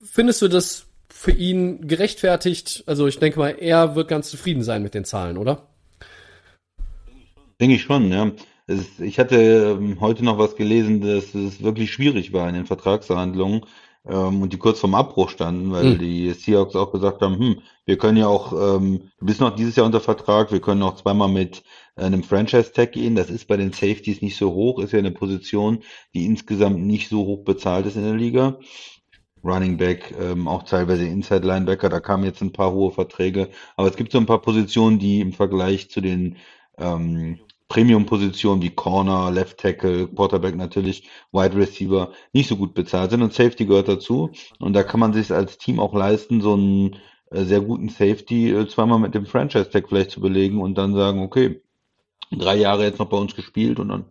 Findest 0.00 0.42
du 0.42 0.48
das 0.48 0.86
für 1.08 1.32
ihn 1.32 1.86
gerechtfertigt? 1.86 2.84
Also 2.86 3.06
ich 3.06 3.18
denke 3.18 3.38
mal, 3.38 3.56
er 3.58 3.94
wird 3.94 4.08
ganz 4.08 4.30
zufrieden 4.30 4.62
sein 4.62 4.82
mit 4.82 4.94
den 4.94 5.04
Zahlen, 5.04 5.38
oder? 5.38 5.68
Denke 7.60 7.76
ich 7.76 7.82
schon, 7.82 8.10
ja. 8.10 8.30
Es, 8.66 8.98
ich 8.98 9.18
hatte 9.18 9.78
ähm, 9.80 10.00
heute 10.00 10.24
noch 10.24 10.38
was 10.38 10.56
gelesen, 10.56 11.00
dass 11.00 11.34
es 11.34 11.62
wirklich 11.62 11.92
schwierig 11.92 12.32
war 12.32 12.48
in 12.48 12.54
den 12.54 12.66
Vertragsverhandlungen 12.66 13.62
ähm, 14.08 14.42
und 14.42 14.52
die 14.52 14.58
kurz 14.58 14.80
vorm 14.80 14.94
Abbruch 14.94 15.30
standen, 15.30 15.70
weil 15.72 15.92
hm. 15.92 15.98
die 15.98 16.32
Seahawks 16.32 16.74
auch 16.74 16.92
gesagt 16.92 17.22
haben, 17.22 17.38
hm, 17.38 17.62
wir 17.84 17.96
können 17.96 18.18
ja 18.18 18.26
auch, 18.26 18.52
ähm, 18.52 19.10
du 19.18 19.26
bist 19.26 19.40
noch 19.40 19.54
dieses 19.54 19.76
Jahr 19.76 19.86
unter 19.86 20.00
Vertrag, 20.00 20.50
wir 20.52 20.60
können 20.60 20.82
auch 20.82 20.96
zweimal 20.96 21.28
mit 21.28 21.62
einem 21.96 22.22
Franchise-Tag 22.22 22.92
gehen. 22.92 23.14
Das 23.14 23.30
ist 23.30 23.48
bei 23.48 23.56
den 23.56 23.72
Safeties 23.72 24.22
nicht 24.22 24.36
so 24.36 24.52
hoch, 24.52 24.78
ist 24.78 24.92
ja 24.92 24.98
eine 24.98 25.10
Position, 25.10 25.82
die 26.14 26.26
insgesamt 26.26 26.78
nicht 26.78 27.08
so 27.08 27.24
hoch 27.24 27.44
bezahlt 27.44 27.86
ist 27.86 27.96
in 27.96 28.04
der 28.04 28.14
Liga. 28.14 28.58
Running 29.44 29.76
Back, 29.76 30.14
ähm, 30.20 30.48
auch 30.48 30.64
teilweise 30.64 31.06
Inside 31.06 31.46
Linebacker, 31.46 31.88
da 31.88 32.00
kamen 32.00 32.24
jetzt 32.24 32.42
ein 32.42 32.52
paar 32.52 32.72
hohe 32.72 32.90
Verträge. 32.90 33.48
Aber 33.76 33.88
es 33.88 33.96
gibt 33.96 34.12
so 34.12 34.18
ein 34.18 34.26
paar 34.26 34.42
Positionen, 34.42 34.98
die 34.98 35.20
im 35.20 35.32
Vergleich 35.32 35.88
zu 35.90 36.00
den 36.00 36.36
ähm, 36.78 37.38
Premium-Positionen 37.68 38.62
wie 38.62 38.70
Corner, 38.70 39.30
Left 39.30 39.58
Tackle, 39.58 40.08
Quarterback 40.08 40.56
natürlich, 40.56 41.08
Wide 41.32 41.56
Receiver 41.56 42.12
nicht 42.32 42.48
so 42.48 42.56
gut 42.56 42.74
bezahlt 42.74 43.10
sind 43.10 43.22
und 43.22 43.32
Safety 43.32 43.66
gehört 43.66 43.88
dazu. 43.88 44.30
Und 44.58 44.72
da 44.72 44.82
kann 44.82 45.00
man 45.00 45.12
sich 45.12 45.32
als 45.32 45.58
Team 45.58 45.80
auch 45.80 45.94
leisten, 45.94 46.40
so 46.40 46.54
einen 46.54 46.96
äh, 47.30 47.44
sehr 47.44 47.60
guten 47.60 47.88
Safety 47.88 48.50
äh, 48.50 48.68
zweimal 48.68 48.98
mit 48.98 49.14
dem 49.14 49.26
Franchise-Tag 49.26 49.88
vielleicht 49.88 50.10
zu 50.10 50.20
belegen 50.20 50.60
und 50.60 50.76
dann 50.76 50.94
sagen, 50.94 51.20
okay, 51.20 51.60
drei 52.30 52.56
Jahre 52.56 52.84
jetzt 52.84 52.98
noch 52.98 53.08
bei 53.08 53.16
uns 53.16 53.34
gespielt 53.34 53.78
und 53.78 53.88
dann 53.88 54.04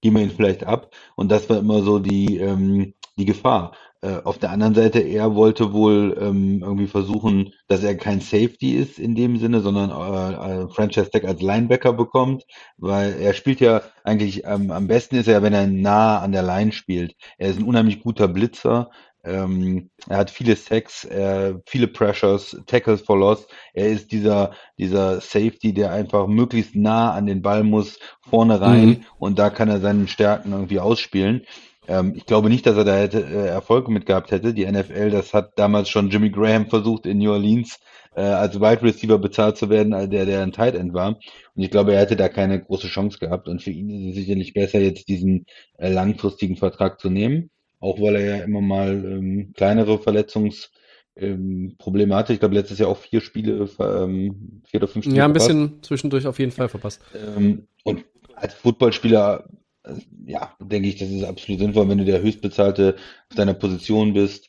gehen 0.00 0.14
wir 0.14 0.22
ihn 0.22 0.30
vielleicht 0.30 0.64
ab. 0.64 0.90
Und 1.16 1.30
das 1.30 1.48
war 1.48 1.58
immer 1.58 1.82
so 1.82 1.98
die, 1.98 2.38
ähm, 2.38 2.94
die 3.16 3.24
Gefahr. 3.24 3.72
Äh, 4.02 4.20
auf 4.24 4.38
der 4.38 4.50
anderen 4.50 4.74
Seite, 4.74 4.98
er 5.00 5.34
wollte 5.34 5.72
wohl 5.72 6.14
ähm, 6.20 6.62
irgendwie 6.62 6.86
versuchen, 6.88 7.54
dass 7.68 7.82
er 7.82 7.96
kein 7.96 8.20
Safety 8.20 8.72
ist 8.72 8.98
in 8.98 9.14
dem 9.14 9.38
Sinne, 9.38 9.60
sondern 9.62 9.90
äh, 9.90 10.64
äh, 10.64 10.68
Franchise 10.68 11.10
Tag 11.10 11.24
als 11.24 11.40
Linebacker 11.40 11.94
bekommt, 11.94 12.44
weil 12.76 13.14
er 13.18 13.32
spielt 13.32 13.60
ja 13.60 13.80
eigentlich 14.04 14.44
ähm, 14.44 14.70
am 14.70 14.88
besten 14.88 15.16
ist 15.16 15.28
er, 15.28 15.42
wenn 15.42 15.54
er 15.54 15.66
nah 15.66 16.18
an 16.18 16.32
der 16.32 16.42
Line 16.42 16.72
spielt. 16.72 17.14
Er 17.38 17.48
ist 17.48 17.58
ein 17.58 17.64
unheimlich 17.64 18.02
guter 18.02 18.28
Blitzer, 18.28 18.90
ähm, 19.24 19.90
er 20.08 20.18
hat 20.18 20.30
viele 20.30 20.54
Sacks, 20.54 21.04
äh, 21.04 21.54
viele 21.66 21.88
Pressures, 21.88 22.56
Tackles 22.66 23.00
for 23.00 23.18
Loss. 23.18 23.46
Er 23.72 23.88
ist 23.88 24.12
dieser, 24.12 24.52
dieser 24.78 25.20
Safety, 25.20 25.72
der 25.72 25.92
einfach 25.92 26.26
möglichst 26.26 26.76
nah 26.76 27.12
an 27.12 27.26
den 27.26 27.40
Ball 27.42 27.64
muss, 27.64 27.98
vorne 28.20 28.60
rein 28.60 28.88
mhm. 28.88 29.04
und 29.18 29.38
da 29.38 29.50
kann 29.50 29.68
er 29.68 29.80
seinen 29.80 30.08
Stärken 30.08 30.52
irgendwie 30.52 30.80
ausspielen. 30.80 31.42
Ähm, 31.88 32.12
ich 32.14 32.26
glaube 32.26 32.50
nicht, 32.50 32.66
dass 32.66 32.76
er 32.76 32.84
da 32.84 32.96
hätte, 32.96 33.20
äh, 33.20 33.46
Erfolg 33.46 33.88
mit 33.88 34.06
gehabt 34.06 34.30
hätte. 34.30 34.52
Die 34.52 34.66
NFL, 34.66 35.10
das 35.10 35.32
hat 35.32 35.58
damals 35.58 35.88
schon 35.88 36.10
Jimmy 36.10 36.30
Graham 36.30 36.68
versucht 36.68 37.06
in 37.06 37.18
New 37.18 37.32
Orleans 37.32 37.80
äh, 38.14 38.22
als 38.22 38.60
Wide 38.60 38.82
Receiver 38.82 39.18
bezahlt 39.18 39.56
zu 39.56 39.70
werden, 39.70 39.92
äh, 39.92 40.08
der 40.08 40.26
der 40.26 40.42
ein 40.42 40.52
Tight 40.52 40.74
End 40.74 40.92
war. 40.92 41.16
Und 41.54 41.62
ich 41.62 41.70
glaube, 41.70 41.94
er 41.94 42.00
hätte 42.00 42.16
da 42.16 42.28
keine 42.28 42.62
große 42.62 42.88
Chance 42.88 43.18
gehabt. 43.18 43.48
Und 43.48 43.62
für 43.62 43.70
ihn 43.70 43.90
ist 43.90 44.10
es 44.10 44.14
sicherlich 44.16 44.54
besser, 44.54 44.80
jetzt 44.80 45.08
diesen 45.08 45.46
äh, 45.78 45.90
langfristigen 45.90 46.56
Vertrag 46.56 47.00
zu 47.00 47.10
nehmen 47.10 47.50
auch 47.84 48.00
weil 48.00 48.16
er 48.16 48.38
ja 48.38 48.44
immer 48.44 48.62
mal 48.62 48.90
ähm, 48.90 49.52
kleinere 49.54 49.98
Verletzungsprobleme 49.98 52.12
ähm, 52.12 52.14
hatte. 52.14 52.32
Ich 52.32 52.40
glaube, 52.40 52.54
letztes 52.54 52.78
Jahr 52.78 52.88
auch 52.88 52.96
vier 52.96 53.20
Spiele, 53.20 53.68
ähm, 53.78 54.62
vier 54.64 54.80
oder 54.80 54.88
fünf 54.88 55.04
Spiele. 55.04 55.18
Ja, 55.18 55.26
ein 55.26 55.32
verpasst. 55.32 55.48
bisschen 55.48 55.82
zwischendurch 55.82 56.26
auf 56.26 56.38
jeden 56.38 56.52
Fall 56.52 56.68
verpasst. 56.68 57.02
Ähm, 57.14 57.68
und 57.84 58.04
als 58.34 58.54
Footballspieler, 58.54 59.48
äh, 59.84 59.92
ja, 60.26 60.56
denke 60.60 60.88
ich, 60.88 60.96
das 60.96 61.10
ist 61.10 61.24
absolut 61.24 61.60
sinnvoll, 61.60 61.88
wenn 61.88 61.98
du 61.98 62.06
der 62.06 62.22
höchstbezahlte 62.22 62.96
auf 63.28 63.36
deiner 63.36 63.54
Position 63.54 64.14
bist, 64.14 64.48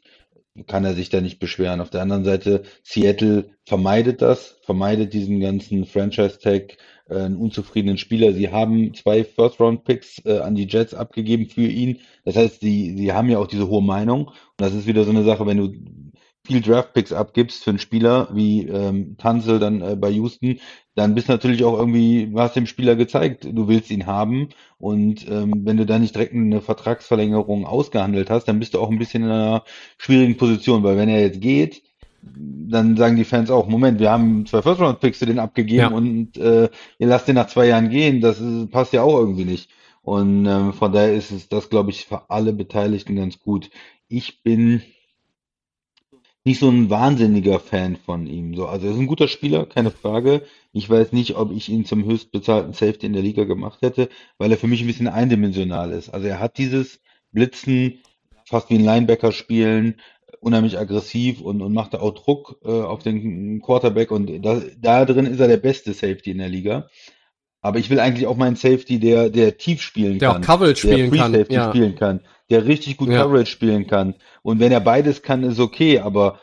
kann 0.68 0.86
er 0.86 0.94
sich 0.94 1.10
da 1.10 1.20
nicht 1.20 1.40
beschweren. 1.40 1.82
Auf 1.82 1.90
der 1.90 2.02
anderen 2.02 2.24
Seite, 2.24 2.64
Seattle 2.84 3.50
vermeidet 3.66 4.22
das, 4.22 4.58
vermeidet 4.62 5.12
diesen 5.12 5.42
ganzen 5.42 5.86
Franchise-Tag, 5.86 6.78
äh, 7.10 7.16
einen 7.16 7.38
unzufriedenen 7.38 7.98
Spieler. 7.98 8.34
Sie 8.34 8.50
haben 8.50 8.94
zwei 8.94 9.24
First-Round-Picks 9.24 10.26
äh, 10.26 10.40
an 10.40 10.56
die 10.56 10.68
Jets 10.68 10.94
abgegeben 10.94 11.48
für 11.48 11.68
ihn. 11.68 12.00
Das 12.24 12.36
heißt, 12.36 12.62
sie, 12.62 12.96
sie 12.98 13.14
haben 13.14 13.30
ja 13.30 13.40
auch 13.40 13.48
diese 13.48 13.68
hohe 13.68 13.84
Meinung. 13.84 14.28
Und 14.28 14.36
das 14.58 14.74
ist 14.74 14.88
wieder 14.88 15.04
so 15.04 15.12
eine 15.12 15.24
Sache, 15.24 15.46
wenn 15.46 15.58
du 15.58 15.74
viel 16.46 16.62
Draft-Picks 16.62 17.12
abgibst 17.12 17.64
für 17.64 17.72
einen 17.72 17.80
Spieler 17.80 18.30
wie 18.32 18.68
ähm, 18.68 19.18
Tanzel 19.18 19.60
dann 19.60 19.82
äh, 19.82 19.96
bei 19.96 20.10
Houston, 20.12 20.60
dann 20.94 21.16
bist 21.16 21.28
natürlich 21.28 21.64
auch 21.64 21.78
irgendwie, 21.78 22.28
du 22.28 22.40
hast 22.40 22.56
dem 22.56 22.68
Spieler 22.68 22.96
gezeigt, 22.96 23.46
du 23.46 23.68
willst 23.68 23.90
ihn 23.90 24.06
haben 24.06 24.50
und 24.78 25.28
ähm, 25.30 25.54
wenn 25.66 25.78
du 25.78 25.86
da 25.86 26.00
nicht 26.00 26.16
direkt 26.16 26.34
eine 26.34 26.62
Vertragsverlängerung 26.62 27.66
ausgehandelt 27.66 28.30
hast, 28.30 28.46
dann 28.48 28.60
bist 28.60 28.76
du 28.76 28.80
auch 28.80 28.90
ein 28.90 29.00
bisschen 29.00 29.24
in 29.24 29.32
einer 29.32 29.64
schwierigen 29.98 30.38
Position, 30.38 30.84
weil 30.84 30.98
wenn 30.98 31.10
er 31.10 31.22
jetzt 31.22 31.42
geht, 31.42 31.82
dann 32.68 32.98
sagen 32.98 33.16
die 33.16 33.24
Fans 33.24 33.50
auch, 33.50 33.68
Moment, 33.68 34.00
wir 34.00 34.12
haben 34.12 34.46
zwei 34.46 34.62
First-Round-Picks 34.62 35.20
für 35.20 35.26
den 35.26 35.40
abgegeben 35.40 35.80
ja. 35.80 35.88
und 35.90 36.38
äh, 36.38 36.70
ihr 36.98 37.08
lasst 37.08 37.28
den 37.28 37.36
nach 37.36 37.48
zwei 37.48 37.68
Jahren 37.68 37.90
gehen, 37.90 38.22
das 38.22 38.40
ist, 38.40 38.72
passt 38.72 38.94
ja 38.94 39.04
auch 39.04 39.18
irgendwie 39.18 39.46
nicht. 39.46 39.70
Und 40.02 40.46
ähm, 40.46 40.74
von 40.74 40.92
daher 40.92 41.14
ist 41.14 41.32
es 41.32 41.50
das, 41.50 41.70
glaube 41.70 41.90
ich, 41.90 42.06
für 42.06 42.30
alle 42.30 42.54
Beteiligten 42.54 43.16
ganz 43.16 43.40
gut. 43.40 43.70
Ich 44.08 44.44
bin 44.44 44.82
nicht 46.44 46.60
so 46.60 46.70
ein 46.70 46.92
wahnsinniger 46.92 47.60
Fan 47.60 47.96
von 47.96 48.28
ihm. 48.28 48.56
So, 48.56 48.68
also 48.68 48.86
er 48.86 48.94
ist 48.94 49.00
ein 49.00 49.08
guter 49.08 49.28
Spieler, 49.28 49.66
keine 49.66 49.90
Frage. 49.90 50.44
Ich 50.74 50.88
weiß 50.88 51.12
nicht, 51.12 51.36
ob 51.36 51.52
ich 51.52 51.70
ihn 51.70 51.86
zum 51.86 52.06
höchstbezahlten 52.06 52.74
Safety 52.74 53.08
in 53.08 53.14
der 53.14 53.24
Liga 53.24 53.46
gemacht 53.46 53.82
hätte, 53.82 54.10
weil 54.38 54.52
er 54.52 54.58
für 54.58 54.68
mich 54.68 54.82
ein 54.82 54.88
bisschen 54.88 55.08
eindimensional 55.08 55.92
ist. 55.92 56.10
Also 56.10 56.28
er 56.28 56.40
hat 56.40 56.60
dieses 56.60 57.02
Blitzen, 57.32 58.00
fast 58.46 58.70
wie 58.70 58.76
ein 58.76 58.86
Linebacker 58.86 59.32
spielen, 59.32 59.96
unheimlich 60.46 60.78
aggressiv 60.78 61.42
und, 61.42 61.62
und 61.62 61.74
macht 61.74 61.94
da 61.96 62.00
auch 62.00 62.14
Druck 62.14 62.60
äh, 62.64 62.70
auf 62.70 63.02
den 63.02 63.62
Quarterback 63.62 64.12
und 64.12 64.44
da, 64.46 64.62
da 64.80 65.04
drin 65.06 65.26
ist 65.26 65.40
er 65.40 65.48
der 65.48 65.58
beste 65.58 65.94
Safety 65.94 66.32
in 66.32 66.38
der 66.38 66.50
Liga. 66.50 66.88
Aber 67.62 67.80
ich 67.80 67.90
will 67.90 68.00
eigentlich 68.00 68.28
auch 68.28 68.38
meinen 68.38 68.56
Safety, 68.56 69.00
der, 69.00 69.32
der 69.32 69.58
tief 69.58 69.82
spielen 69.82 70.20
Der 70.20 70.30
kann. 70.34 70.44
auch 70.44 70.46
Coverage 70.46 70.76
spielen 70.76 71.10
der 71.10 71.20
kann, 71.20 71.32
Safety 71.34 71.54
ja. 71.56 71.70
spielen 71.70 71.96
kann. 71.96 72.20
Der 72.52 72.66
richtig 72.68 72.98
gut 72.98 73.10
Ja. 73.10 73.24
Coverage 73.24 73.50
spielen 73.52 73.88
kann. 73.88 74.14
Und 74.44 74.60
wenn 74.60 74.72
er 74.72 74.82
beides 74.82 75.24
kann, 75.24 75.42
ist 75.44 75.60
okay, 75.60 75.98
aber 76.00 76.40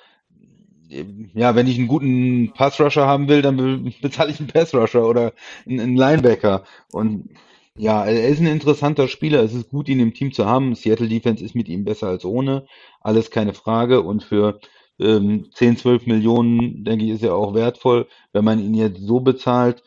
äh, 0.90 1.04
ja, 1.34 1.54
wenn 1.54 1.68
ich 1.68 1.78
einen 1.78 1.86
guten 1.86 2.52
Pass-Rusher 2.54 3.06
haben 3.06 3.28
will, 3.28 3.40
dann 3.40 3.56
be- 3.56 3.92
bezahle 4.02 4.32
ich 4.32 4.40
einen 4.40 4.48
Pass-Rusher 4.48 5.06
oder 5.08 5.32
einen, 5.64 5.78
einen 5.78 5.96
Linebacker. 5.96 6.64
Und 6.92 7.28
ja, 7.76 8.04
er 8.04 8.28
ist 8.28 8.40
ein 8.40 8.46
interessanter 8.46 9.08
Spieler. 9.08 9.42
Es 9.42 9.54
ist 9.54 9.70
gut, 9.70 9.88
ihn 9.88 10.00
im 10.00 10.14
Team 10.14 10.32
zu 10.32 10.46
haben. 10.46 10.74
Seattle 10.74 11.08
Defense 11.08 11.44
ist 11.44 11.54
mit 11.54 11.68
ihm 11.68 11.84
besser 11.84 12.08
als 12.08 12.24
ohne. 12.24 12.66
Alles 13.00 13.30
keine 13.30 13.54
Frage. 13.54 14.02
Und 14.02 14.24
für 14.24 14.60
ähm, 15.00 15.50
10, 15.54 15.78
12 15.78 16.06
Millionen, 16.06 16.84
denke 16.84 17.04
ich, 17.04 17.12
ist 17.12 17.22
er 17.22 17.34
auch 17.34 17.54
wertvoll, 17.54 18.08
wenn 18.32 18.44
man 18.44 18.58
ihn 18.58 18.74
jetzt 18.74 19.00
so 19.00 19.20
bezahlt. 19.20 19.82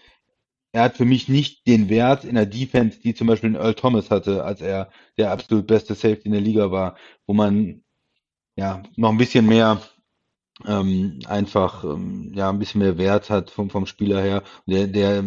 Er 0.71 0.83
hat 0.83 0.97
für 0.97 1.05
mich 1.05 1.29
nicht 1.29 1.67
den 1.67 1.89
Wert 1.89 2.25
in 2.25 2.35
der 2.35 2.45
Defense, 2.45 2.99
die 2.99 3.13
zum 3.15 3.27
Beispiel 3.27 3.55
Earl 3.55 3.75
Thomas 3.75 4.11
hatte, 4.11 4.43
als 4.43 4.61
er 4.61 4.89
der 5.17 5.31
absolut 5.31 5.67
beste 5.67 5.95
Safety 5.95 6.25
in 6.25 6.33
der 6.33 6.41
Liga 6.41 6.71
war, 6.71 6.97
wo 7.27 7.33
man 7.33 7.83
ja 8.57 8.83
noch 8.97 9.11
ein 9.11 9.17
bisschen 9.17 9.45
mehr 9.45 9.81
ähm, 10.65 11.19
einfach 11.27 11.83
ähm, 11.83 12.31
ja 12.35 12.49
ein 12.49 12.59
bisschen 12.59 12.79
mehr 12.79 12.97
Wert 12.97 13.29
hat 13.29 13.51
vom, 13.51 13.69
vom 13.69 13.85
Spieler 13.85 14.21
her. 14.21 14.43
Der, 14.67 14.87
der 14.87 15.23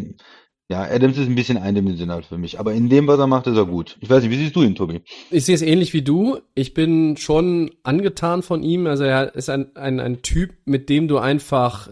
ja, 0.71 0.83
Adams 0.83 1.17
ist 1.17 1.29
ein 1.29 1.35
bisschen 1.35 1.57
eindimensional 1.57 2.23
für 2.23 2.37
mich, 2.37 2.61
aber 2.61 2.75
in 2.75 2.91
dem, 2.91 3.07
was 3.07 3.19
er 3.19 3.27
macht, 3.27 3.47
ist 3.47 3.57
er 3.57 3.65
gut. 3.65 3.97
Ich 4.01 4.11
weiß 4.11 4.23
nicht, 4.23 4.31
wie 4.31 4.37
siehst 4.37 4.55
du 4.55 4.63
ihn, 4.63 4.75
Tobi? 4.75 5.01
Ich 5.31 5.47
sehe 5.47 5.55
es 5.55 5.63
ähnlich 5.63 5.95
wie 5.95 6.03
du. 6.03 6.41
Ich 6.55 6.75
bin 6.75 7.17
schon 7.17 7.71
angetan 7.85 8.43
von 8.43 8.63
ihm. 8.63 8.87
Also 8.87 9.05
er 9.05 9.35
ist 9.35 9.49
ein, 9.49 9.75
ein, 9.77 9.99
ein 9.99 10.21
Typ, 10.21 10.53
mit 10.67 10.91
dem 10.91 11.09
du 11.09 11.17
einfach, 11.17 11.89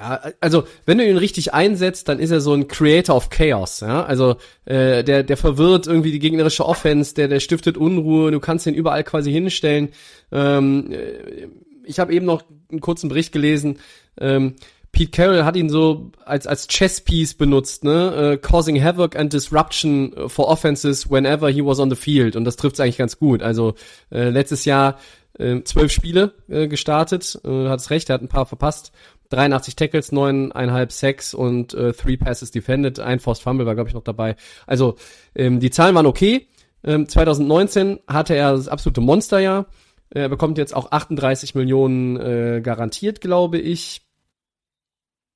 ja, 0.00 0.20
also 0.40 0.64
wenn 0.84 0.98
du 0.98 1.08
ihn 1.08 1.16
richtig 1.16 1.54
einsetzt, 1.54 2.08
dann 2.08 2.18
ist 2.18 2.32
er 2.32 2.40
so 2.40 2.54
ein 2.54 2.66
Creator 2.66 3.14
of 3.14 3.30
Chaos. 3.30 3.80
Ja, 3.80 4.02
also 4.02 4.36
äh, 4.64 5.04
der 5.04 5.22
der 5.22 5.36
verwirrt 5.36 5.86
irgendwie 5.86 6.10
die 6.10 6.18
gegnerische 6.18 6.66
Offense, 6.66 7.14
der 7.14 7.28
der 7.28 7.38
stiftet 7.38 7.76
Unruhe. 7.76 8.32
Du 8.32 8.40
kannst 8.40 8.66
ihn 8.66 8.74
überall 8.74 9.04
quasi 9.04 9.30
hinstellen. 9.30 9.90
Ähm, 10.32 10.90
äh, 10.90 11.48
ich 11.84 12.00
habe 12.00 12.12
eben 12.14 12.26
noch 12.26 12.42
einen 12.70 12.80
kurzen 12.80 13.08
Bericht 13.08 13.30
gelesen. 13.30 13.78
Ähm, 14.18 14.54
Pete 14.92 15.10
Carroll 15.10 15.44
hat 15.44 15.56
ihn 15.56 15.68
so 15.68 16.10
als 16.24 16.46
als 16.46 16.66
Chess-Piece 16.66 17.34
benutzt, 17.34 17.84
ne? 17.84 18.32
Äh, 18.32 18.36
causing 18.38 18.82
havoc 18.82 19.16
and 19.16 19.32
disruption 19.32 20.14
for 20.28 20.48
offenses 20.48 21.10
whenever 21.10 21.48
he 21.48 21.64
was 21.64 21.78
on 21.78 21.90
the 21.90 21.96
field. 21.96 22.36
Und 22.36 22.44
das 22.44 22.56
trifft's 22.56 22.80
eigentlich 22.80 22.98
ganz 22.98 23.18
gut. 23.18 23.42
Also 23.42 23.74
äh, 24.10 24.30
letztes 24.30 24.64
Jahr 24.64 24.98
äh, 25.38 25.62
zwölf 25.62 25.92
Spiele 25.92 26.34
äh, 26.48 26.66
gestartet, 26.68 27.40
äh, 27.44 27.68
hat's 27.68 27.90
recht, 27.90 28.10
er 28.10 28.14
hat 28.14 28.22
ein 28.22 28.28
paar 28.28 28.46
verpasst. 28.46 28.92
83 29.30 29.76
Tackles, 29.76 30.12
neuneinhalb 30.12 30.90
Sacks 30.90 31.34
und 31.34 31.72
äh, 31.72 31.92
three 31.92 32.16
Passes 32.16 32.50
defended. 32.50 32.98
Ein 32.98 33.20
Forced 33.20 33.44
Fumble 33.44 33.64
war, 33.64 33.74
glaube 33.74 33.88
ich, 33.88 33.94
noch 33.94 34.02
dabei. 34.02 34.34
Also 34.66 34.96
ähm, 35.34 35.60
die 35.60 35.70
Zahlen 35.70 35.94
waren 35.94 36.06
okay. 36.06 36.48
Ähm, 36.82 37.08
2019 37.08 38.00
hatte 38.08 38.34
er 38.34 38.52
das 38.52 38.68
absolute 38.68 39.00
Monsterjahr. 39.00 39.66
Er 40.10 40.28
bekommt 40.28 40.58
jetzt 40.58 40.74
auch 40.74 40.90
38 40.90 41.54
Millionen 41.54 42.16
äh, 42.16 42.60
garantiert, 42.60 43.20
glaube 43.20 43.58
ich. 43.58 44.02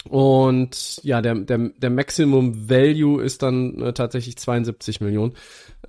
Und 0.09 1.01
ja, 1.03 1.23
der, 1.23 1.35
der, 1.35 1.71
der 1.77 1.91
Maximum 1.91 2.69
Value 2.69 3.23
ist 3.23 3.43
dann 3.43 3.81
äh, 3.81 3.93
tatsächlich 3.93 4.37
72 4.37 5.01
Millionen. 5.01 5.35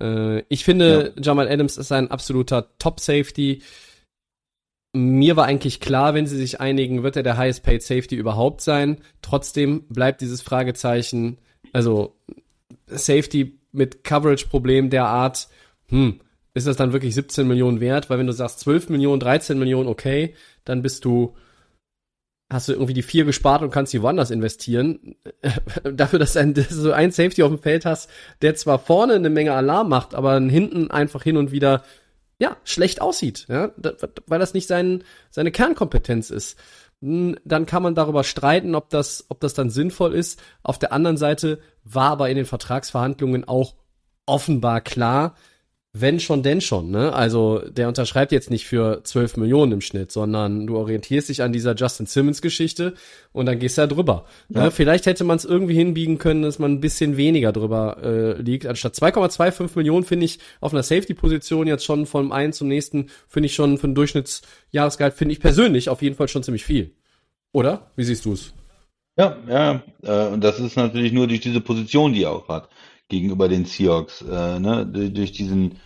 Äh, 0.00 0.42
ich 0.48 0.64
finde, 0.64 1.12
Jamal 1.20 1.48
Adams 1.48 1.76
ist 1.76 1.92
ein 1.92 2.10
absoluter 2.10 2.70
Top-Safety. 2.78 3.62
Mir 4.94 5.36
war 5.36 5.44
eigentlich 5.44 5.80
klar, 5.80 6.14
wenn 6.14 6.26
sie 6.26 6.38
sich 6.38 6.60
einigen, 6.60 7.02
wird 7.02 7.16
er 7.16 7.22
der 7.22 7.36
highest 7.36 7.62
paid 7.62 7.82
Safety 7.82 8.16
überhaupt 8.16 8.62
sein. 8.62 8.98
Trotzdem 9.20 9.84
bleibt 9.88 10.22
dieses 10.22 10.40
Fragezeichen, 10.40 11.36
also 11.72 12.16
Safety 12.86 13.58
mit 13.72 14.04
Coverage-Problem 14.04 14.88
der 14.88 15.06
Art, 15.06 15.48
hm, 15.88 16.20
ist 16.54 16.66
das 16.66 16.76
dann 16.78 16.94
wirklich 16.94 17.14
17 17.14 17.46
Millionen 17.46 17.80
wert? 17.80 18.08
Weil 18.08 18.18
wenn 18.18 18.26
du 18.26 18.32
sagst 18.32 18.60
12 18.60 18.88
Millionen, 18.88 19.20
13 19.20 19.58
Millionen, 19.58 19.88
okay, 19.88 20.34
dann 20.64 20.80
bist 20.80 21.04
du, 21.04 21.34
hast 22.48 22.68
du 22.68 22.72
irgendwie 22.72 22.94
die 22.94 23.02
vier 23.02 23.24
gespart 23.24 23.62
und 23.62 23.70
kannst 23.70 23.92
die 23.92 24.02
woanders 24.02 24.30
investieren. 24.30 25.16
Dafür, 25.84 26.18
dass, 26.18 26.34
du 26.34 26.94
ein 26.94 27.10
Safety 27.10 27.42
auf 27.42 27.50
dem 27.50 27.58
Feld 27.58 27.84
hast, 27.84 28.08
der 28.42 28.54
zwar 28.54 28.78
vorne 28.78 29.14
eine 29.14 29.30
Menge 29.30 29.52
Alarm 29.52 29.88
macht, 29.88 30.14
aber 30.14 30.40
hinten 30.40 30.90
einfach 30.90 31.22
hin 31.22 31.36
und 31.36 31.50
wieder 31.50 31.82
ja, 32.38 32.56
schlecht 32.64 33.00
aussieht, 33.00 33.46
ja, 33.48 33.72
weil 34.26 34.38
das 34.38 34.52
nicht 34.52 34.68
sein, 34.68 35.02
seine 35.30 35.50
Kernkompetenz 35.50 36.30
ist. 36.30 36.58
Hm, 37.00 37.36
Dann 37.44 37.66
kann 37.66 37.82
man 37.82 37.94
darüber 37.94 38.24
streiten, 38.24 38.74
ob 38.74 38.90
das, 38.90 39.24
ob 39.28 39.40
das 39.40 39.54
dann 39.54 39.70
sinnvoll 39.70 40.14
ist. 40.14 40.40
Auf 40.62 40.78
der 40.78 40.92
anderen 40.92 41.16
Seite 41.16 41.60
war 41.82 42.10
aber 42.10 42.28
in 42.28 42.36
den 42.36 42.46
Vertragsverhandlungen 42.46 43.48
auch 43.48 43.74
offenbar 44.26 44.80
klar, 44.80 45.34
wenn 46.00 46.20
schon, 46.20 46.42
denn 46.42 46.60
schon, 46.60 46.90
ne? 46.90 47.12
Also, 47.12 47.58
der 47.70 47.88
unterschreibt 47.88 48.32
jetzt 48.32 48.50
nicht 48.50 48.66
für 48.66 49.02
12 49.02 49.36
Millionen 49.36 49.72
im 49.72 49.80
Schnitt, 49.80 50.12
sondern 50.12 50.66
du 50.66 50.76
orientierst 50.76 51.28
dich 51.28 51.42
an 51.42 51.52
dieser 51.52 51.74
Justin 51.74 52.06
Simmons 52.06 52.42
Geschichte 52.42 52.94
und 53.32 53.46
dann 53.46 53.58
gehst 53.58 53.78
du 53.78 53.82
da 53.82 53.86
drüber. 53.86 54.26
Ne? 54.48 54.70
Vielleicht 54.70 55.06
hätte 55.06 55.24
man 55.24 55.36
es 55.36 55.44
irgendwie 55.44 55.74
hinbiegen 55.74 56.18
können, 56.18 56.42
dass 56.42 56.58
man 56.58 56.72
ein 56.72 56.80
bisschen 56.80 57.16
weniger 57.16 57.52
drüber 57.52 57.98
äh, 58.02 58.40
liegt. 58.40 58.66
Anstatt 58.66 58.94
2,25 58.94 59.70
Millionen 59.76 60.04
finde 60.04 60.26
ich 60.26 60.38
auf 60.60 60.72
einer 60.72 60.82
Safety-Position 60.82 61.66
jetzt 61.66 61.84
schon 61.84 62.06
vom 62.06 62.32
einen 62.32 62.52
zum 62.52 62.68
nächsten, 62.68 63.08
finde 63.28 63.46
ich 63.46 63.54
schon 63.54 63.78
für 63.78 63.88
ein 63.88 63.94
Durchschnittsjahresgehalt, 63.94 65.14
finde 65.14 65.32
ich 65.32 65.40
persönlich 65.40 65.88
auf 65.88 66.02
jeden 66.02 66.16
Fall 66.16 66.28
schon 66.28 66.42
ziemlich 66.42 66.64
viel. 66.64 66.92
Oder? 67.52 67.90
Wie 67.96 68.04
siehst 68.04 68.24
du 68.24 68.32
es? 68.34 68.52
Ja, 69.18 69.36
ja, 69.48 69.82
äh, 70.02 70.28
und 70.28 70.44
das 70.44 70.60
ist 70.60 70.76
natürlich 70.76 71.12
nur 71.12 71.26
durch 71.26 71.40
diese 71.40 71.62
Position, 71.62 72.12
die 72.12 72.24
er 72.24 72.32
auch 72.32 72.48
hat, 72.48 72.68
gegenüber 73.08 73.48
den 73.48 73.64
Seahawks, 73.64 74.22
äh, 74.22 74.58
ne, 74.58 74.86
durch, 74.86 75.32
diesen 75.32 75.76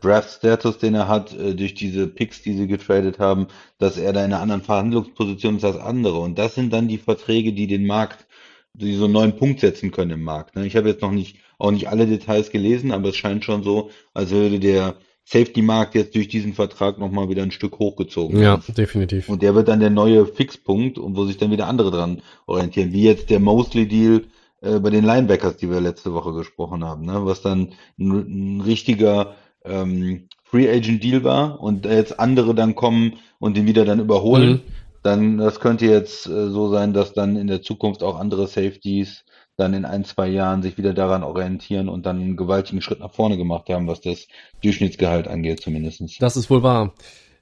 Draft-Status, 0.00 0.78
den 0.78 0.94
er 0.94 1.08
hat, 1.08 1.34
äh, 1.34 1.54
durch 1.54 1.74
diese 1.74 2.06
Picks, 2.06 2.42
die 2.42 2.54
sie 2.56 2.66
getradet 2.66 3.18
haben, 3.18 3.48
dass 3.78 3.98
er 3.98 4.12
da 4.12 4.24
in 4.24 4.32
einer 4.32 4.42
anderen 4.42 4.62
Verhandlungsposition 4.62 5.56
ist 5.56 5.64
als 5.64 5.78
andere. 5.78 6.18
Und 6.20 6.38
das 6.38 6.54
sind 6.54 6.72
dann 6.72 6.88
die 6.88 6.98
Verträge, 6.98 7.52
die 7.52 7.66
den 7.66 7.86
Markt, 7.86 8.26
die 8.74 8.94
so 8.94 9.04
einen 9.04 9.14
neuen 9.14 9.36
Punkt 9.36 9.60
setzen 9.60 9.90
können 9.90 10.12
im 10.12 10.22
Markt. 10.22 10.54
Ne? 10.54 10.66
Ich 10.66 10.76
habe 10.76 10.88
jetzt 10.88 11.02
noch 11.02 11.12
nicht, 11.12 11.38
auch 11.58 11.70
nicht 11.70 11.88
alle 11.88 12.06
Details 12.06 12.50
gelesen, 12.50 12.92
aber 12.92 13.08
es 13.08 13.16
scheint 13.16 13.44
schon 13.44 13.62
so, 13.62 13.90
als 14.14 14.30
würde 14.30 14.60
der 14.60 14.96
Safety-Markt 15.24 15.96
jetzt 15.96 16.14
durch 16.14 16.28
diesen 16.28 16.54
Vertrag 16.54 16.98
nochmal 16.98 17.28
wieder 17.28 17.42
ein 17.42 17.50
Stück 17.50 17.80
hochgezogen 17.80 18.40
Ja, 18.40 18.60
definitiv. 18.68 19.28
Und 19.28 19.42
der 19.42 19.56
wird 19.56 19.66
dann 19.66 19.80
der 19.80 19.90
neue 19.90 20.24
Fixpunkt 20.24 20.98
und 20.98 21.16
wo 21.16 21.24
sich 21.24 21.36
dann 21.36 21.50
wieder 21.50 21.66
andere 21.66 21.90
dran 21.90 22.22
orientieren, 22.46 22.92
wie 22.92 23.02
jetzt 23.02 23.30
der 23.30 23.40
Mosley-Deal 23.40 24.22
äh, 24.60 24.78
bei 24.78 24.90
den 24.90 25.04
Linebackers, 25.04 25.56
die 25.56 25.70
wir 25.70 25.80
letzte 25.80 26.14
Woche 26.14 26.32
gesprochen 26.32 26.84
haben, 26.84 27.04
ne? 27.04 27.24
was 27.24 27.42
dann 27.42 27.74
ein, 27.98 28.58
ein 28.58 28.60
richtiger 28.60 29.34
ähm, 29.64 30.28
Free 30.44 30.70
Agent 30.70 31.02
Deal 31.02 31.24
war 31.24 31.60
und 31.60 31.84
jetzt 31.84 32.18
andere 32.20 32.54
dann 32.54 32.74
kommen 32.74 33.14
und 33.38 33.56
den 33.56 33.66
wieder 33.66 33.84
dann 33.84 34.00
überholen. 34.00 34.50
Mhm. 34.50 34.60
Dann, 35.02 35.38
das 35.38 35.60
könnte 35.60 35.86
jetzt 35.86 36.26
äh, 36.26 36.48
so 36.48 36.68
sein, 36.70 36.92
dass 36.92 37.12
dann 37.12 37.36
in 37.36 37.46
der 37.46 37.62
Zukunft 37.62 38.02
auch 38.02 38.18
andere 38.18 38.46
Safeties 38.46 39.24
dann 39.56 39.72
in 39.72 39.84
ein, 39.84 40.04
zwei 40.04 40.28
Jahren 40.28 40.62
sich 40.62 40.76
wieder 40.76 40.92
daran 40.92 41.22
orientieren 41.22 41.88
und 41.88 42.04
dann 42.04 42.20
einen 42.20 42.36
gewaltigen 42.36 42.82
Schritt 42.82 43.00
nach 43.00 43.12
vorne 43.12 43.36
gemacht 43.36 43.68
haben, 43.70 43.86
was 43.86 44.00
das 44.00 44.28
Durchschnittsgehalt 44.62 45.28
angeht, 45.28 45.60
zumindestens. 45.60 46.18
Das 46.18 46.36
ist 46.36 46.50
wohl 46.50 46.62
wahr. 46.62 46.92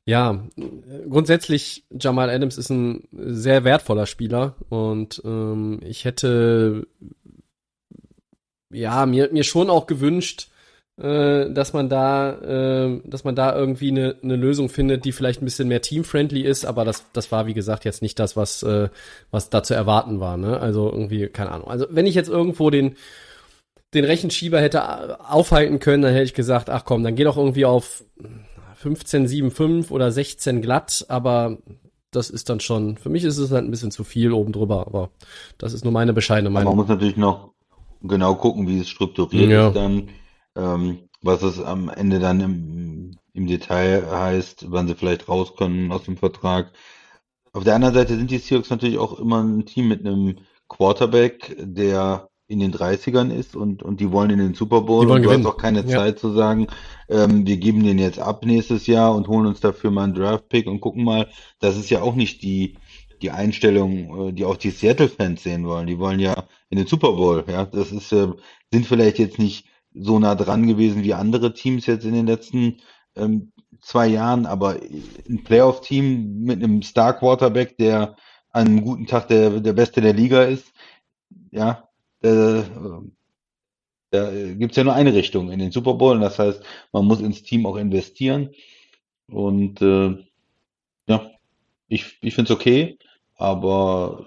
Ja, 0.06 0.44
grundsätzlich 1.08 1.84
Jamal 1.98 2.28
Adams 2.28 2.58
ist 2.58 2.68
ein 2.68 3.08
sehr 3.12 3.64
wertvoller 3.64 4.06
Spieler 4.06 4.54
und 4.68 5.22
ähm, 5.24 5.80
ich 5.82 6.04
hätte 6.04 6.86
ja 8.70 9.06
mir 9.06 9.30
mir 9.32 9.44
schon 9.44 9.70
auch 9.70 9.86
gewünscht, 9.86 10.50
äh, 11.00 11.50
dass 11.50 11.72
man 11.72 11.88
da 11.88 12.34
äh, 12.34 13.00
dass 13.04 13.24
man 13.24 13.34
da 13.34 13.56
irgendwie 13.56 13.88
eine 13.88 14.16
eine 14.22 14.36
Lösung 14.36 14.68
findet, 14.68 15.06
die 15.06 15.12
vielleicht 15.12 15.40
ein 15.40 15.46
bisschen 15.46 15.68
mehr 15.68 15.80
teamfriendly 15.80 16.42
ist, 16.42 16.66
aber 16.66 16.84
das 16.84 17.06
das 17.14 17.32
war 17.32 17.46
wie 17.46 17.54
gesagt 17.54 17.86
jetzt 17.86 18.02
nicht 18.02 18.18
das, 18.18 18.36
was 18.36 18.62
äh, 18.62 18.90
was 19.30 19.48
da 19.48 19.62
zu 19.62 19.72
erwarten 19.72 20.20
war. 20.20 20.36
Ne? 20.36 20.60
Also 20.60 20.90
irgendwie 20.90 21.28
keine 21.28 21.50
Ahnung. 21.50 21.68
Also 21.68 21.86
wenn 21.90 22.06
ich 22.06 22.14
jetzt 22.14 22.28
irgendwo 22.28 22.68
den 22.68 22.96
den 23.94 24.04
Rechenschieber 24.04 24.60
hätte 24.60 25.20
aufhalten 25.30 25.78
können, 25.78 26.02
dann 26.02 26.12
hätte 26.12 26.24
ich 26.24 26.34
gesagt, 26.34 26.68
ach 26.68 26.84
komm, 26.84 27.04
dann 27.04 27.14
geh 27.14 27.24
doch 27.24 27.36
irgendwie 27.38 27.64
auf 27.64 28.04
15,75 28.84 29.90
oder 29.90 30.10
16 30.12 30.62
glatt, 30.62 31.04
aber 31.08 31.58
das 32.10 32.30
ist 32.30 32.48
dann 32.48 32.60
schon, 32.60 32.96
für 32.96 33.08
mich 33.08 33.24
ist 33.24 33.38
es 33.38 33.50
halt 33.50 33.64
ein 33.64 33.70
bisschen 33.70 33.90
zu 33.90 34.04
viel 34.04 34.32
oben 34.32 34.52
drüber, 34.52 34.86
aber 34.86 35.10
das 35.58 35.72
ist 35.72 35.84
nur 35.84 35.92
meine 35.92 36.12
bescheidene 36.12 36.50
Man 36.50 36.64
Meinung. 36.64 36.76
muss 36.76 36.88
natürlich 36.88 37.16
noch 37.16 37.52
genau 38.02 38.34
gucken, 38.36 38.68
wie 38.68 38.80
es 38.80 38.88
strukturiert 38.88 39.50
Ja. 39.50 39.68
ist 39.68 39.74
dann, 39.76 40.08
ähm, 40.56 40.98
was 41.22 41.42
es 41.42 41.60
am 41.60 41.88
Ende 41.88 42.18
dann 42.20 42.40
im, 42.40 43.10
im 43.32 43.46
Detail 43.46 44.06
heißt, 44.10 44.66
wann 44.70 44.86
sie 44.86 44.94
vielleicht 44.94 45.28
raus 45.28 45.54
können 45.56 45.90
aus 45.90 46.04
dem 46.04 46.16
Vertrag. 46.16 46.72
Auf 47.52 47.64
der 47.64 47.74
anderen 47.76 47.94
Seite 47.94 48.16
sind 48.16 48.30
die 48.30 48.38
Seahawks 48.38 48.70
natürlich 48.70 48.98
auch 48.98 49.18
immer 49.18 49.42
ein 49.42 49.64
Team 49.64 49.88
mit 49.88 50.00
einem 50.06 50.36
Quarterback, 50.68 51.56
der 51.58 52.28
in 52.46 52.60
den 52.60 52.72
30ern 52.72 53.30
ist 53.32 53.56
und, 53.56 53.82
und 53.82 54.00
die 54.00 54.12
wollen 54.12 54.30
in 54.30 54.38
den 54.38 54.54
Super 54.54 54.82
Bowl. 54.82 55.04
Die 55.06 55.08
wollen 55.08 55.16
und 55.18 55.22
du 55.22 55.28
gewinnen. 55.30 55.46
hast 55.46 55.52
auch 55.52 55.56
keine 55.56 55.80
Ja. 55.80 55.86
Zeit 55.98 56.18
zu 56.18 56.32
sagen, 56.32 56.66
ähm, 57.08 57.46
wir 57.46 57.56
geben 57.56 57.84
den 57.84 57.98
jetzt 57.98 58.18
ab 58.18 58.44
nächstes 58.44 58.86
Jahr 58.86 59.14
und 59.14 59.28
holen 59.28 59.46
uns 59.46 59.60
dafür 59.60 59.90
mal 59.90 60.04
einen 60.04 60.14
Draft-Pick 60.14 60.66
und 60.66 60.80
gucken 60.80 61.04
mal. 61.04 61.28
Das 61.60 61.76
ist 61.76 61.90
ja 61.90 62.02
auch 62.02 62.14
nicht 62.14 62.42
die, 62.42 62.76
die 63.22 63.30
Einstellung, 63.30 64.28
äh, 64.28 64.32
die 64.32 64.44
auch 64.44 64.56
die 64.56 64.70
Seattle-Fans 64.70 65.42
sehen 65.42 65.66
wollen. 65.66 65.86
Die 65.86 65.98
wollen 65.98 66.20
ja 66.20 66.44
in 66.70 66.78
den 66.78 66.86
Super 66.86 67.12
Bowl. 67.12 67.44
Ja, 67.48 67.64
das 67.66 67.92
ist, 67.92 68.12
äh, 68.12 68.28
sind 68.72 68.86
vielleicht 68.86 69.18
jetzt 69.18 69.38
nicht 69.38 69.66
so 69.94 70.18
nah 70.18 70.34
dran 70.34 70.66
gewesen 70.66 71.04
wie 71.04 71.14
andere 71.14 71.54
Teams 71.54 71.86
jetzt 71.86 72.04
in 72.04 72.14
den 72.14 72.26
letzten 72.26 72.78
ähm, 73.16 73.52
zwei 73.80 74.08
Jahren, 74.08 74.46
aber 74.46 74.80
ein 75.28 75.44
Playoff-Team 75.44 76.40
mit 76.42 76.62
einem 76.62 76.82
Star-Quarterback, 76.82 77.76
der 77.76 78.16
an 78.50 78.66
einem 78.66 78.82
guten 78.82 79.06
Tag 79.06 79.28
der, 79.28 79.60
der 79.60 79.72
Beste 79.72 80.00
der 80.00 80.12
Liga 80.12 80.44
ist, 80.44 80.72
ja, 81.50 81.88
äh, 82.22 82.62
da 84.14 84.30
gibt's 84.54 84.76
ja 84.76 84.84
nur 84.84 84.94
eine 84.94 85.14
Richtung 85.14 85.50
in 85.50 85.58
den 85.58 85.72
Super 85.72 85.94
Bowl 85.94 86.18
das 86.20 86.38
heißt, 86.38 86.62
man 86.92 87.04
muss 87.04 87.20
ins 87.20 87.42
Team 87.42 87.66
auch 87.66 87.76
investieren. 87.76 88.50
Und 89.28 89.82
äh, 89.82 90.16
ja, 91.08 91.30
ich, 91.88 92.18
ich 92.20 92.34
finde 92.34 92.52
es 92.52 92.56
okay, 92.56 92.98
aber 93.36 94.26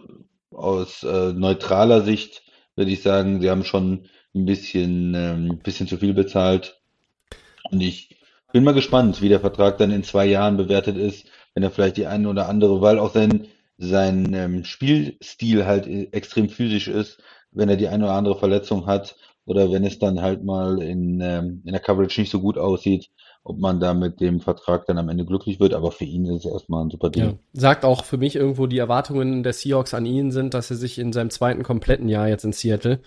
aus 0.51 1.03
äh, 1.03 1.33
neutraler 1.33 2.01
Sicht 2.01 2.43
würde 2.75 2.91
ich 2.91 3.01
sagen, 3.01 3.41
sie 3.41 3.49
haben 3.49 3.63
schon 3.63 4.09
ein 4.35 4.45
bisschen, 4.45 5.13
ähm, 5.15 5.51
ein 5.51 5.59
bisschen 5.59 5.87
zu 5.87 5.97
viel 5.97 6.13
bezahlt. 6.13 6.81
Und 7.71 7.81
ich 7.81 8.17
bin 8.51 8.63
mal 8.63 8.73
gespannt, 8.73 9.21
wie 9.21 9.29
der 9.29 9.39
Vertrag 9.39 9.77
dann 9.77 9.91
in 9.91 10.03
zwei 10.03 10.25
Jahren 10.25 10.57
bewertet 10.57 10.97
ist, 10.97 11.27
wenn 11.53 11.63
er 11.63 11.71
vielleicht 11.71 11.97
die 11.97 12.07
eine 12.07 12.29
oder 12.29 12.49
andere, 12.49 12.81
weil 12.81 12.99
auch 12.99 13.13
sein, 13.13 13.47
sein 13.77 14.33
ähm, 14.33 14.63
Spielstil 14.63 15.65
halt 15.65 15.87
äh, 15.87 16.09
extrem 16.11 16.49
physisch 16.49 16.87
ist, 16.87 17.19
wenn 17.51 17.69
er 17.69 17.77
die 17.77 17.87
eine 17.87 18.05
oder 18.05 18.13
andere 18.13 18.37
Verletzung 18.37 18.85
hat 18.85 19.15
oder 19.47 19.71
wenn 19.71 19.85
es 19.85 19.97
dann 19.97 20.21
halt 20.21 20.43
mal 20.43 20.81
in, 20.81 21.21
ähm, 21.21 21.61
in 21.65 21.71
der 21.71 21.79
Coverage 21.79 22.19
nicht 22.19 22.29
so 22.29 22.41
gut 22.41 22.57
aussieht, 22.57 23.09
ob 23.43 23.59
man 23.59 23.79
da 23.79 23.93
mit 23.93 24.19
dem 24.19 24.41
Vertrag 24.41 24.85
dann 24.85 24.97
am 24.97 25.07
Ende 25.07 25.25
glücklich 25.25 25.61
wird. 25.61 25.73
Aber 25.73 25.91
für 25.93 26.03
ihn 26.03 26.25
ist 26.25 26.45
es 26.45 26.51
erstmal 26.51 26.83
ein 26.83 26.89
super 26.89 27.09
Ding. 27.09 27.23
Ja. 27.23 27.33
Sagt 27.53 27.85
auch 27.85 28.03
für 28.03 28.17
mich 28.17 28.35
irgendwo, 28.35 28.67
die 28.67 28.77
Erwartungen 28.77 29.43
der 29.43 29.53
Seahawks 29.53 29.93
an 29.93 30.05
ihn 30.05 30.31
sind, 30.31 30.53
dass 30.53 30.69
er 30.69 30.75
sich 30.75 30.99
in 30.99 31.13
seinem 31.13 31.29
zweiten 31.29 31.63
kompletten 31.63 32.09
Jahr 32.09 32.27
jetzt 32.27 32.43
in 32.43 32.51
Seattle, 32.51 32.99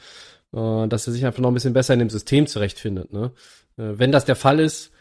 äh, 0.54 0.88
dass 0.88 1.06
er 1.06 1.12
sich 1.12 1.26
einfach 1.26 1.40
noch 1.40 1.50
ein 1.50 1.54
bisschen 1.54 1.74
besser 1.74 1.92
in 1.92 2.00
dem 2.00 2.10
System 2.10 2.46
zurechtfindet. 2.46 3.12
Ne? 3.12 3.32
Äh, 3.76 3.98
wenn 3.98 4.10
das 4.10 4.24
der 4.24 4.36
Fall 4.36 4.60
ist, 4.60 4.92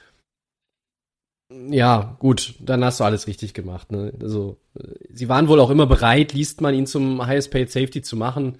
ja, 1.51 2.17
gut, 2.19 2.55
dann 2.59 2.83
hast 2.83 2.99
du 2.99 3.05
alles 3.05 3.25
richtig 3.25 3.53
gemacht. 3.53 3.93
Ne? 3.93 4.13
Also, 4.21 4.57
äh, 4.77 4.89
sie 5.09 5.29
waren 5.29 5.47
wohl 5.47 5.61
auch 5.61 5.69
immer 5.69 5.87
bereit, 5.87 6.33
liest 6.33 6.59
man 6.59 6.75
ihn 6.75 6.85
zum 6.85 7.25
Highest 7.25 7.49
Paid 7.49 7.71
Safety 7.71 8.01
zu 8.01 8.17
machen. 8.17 8.57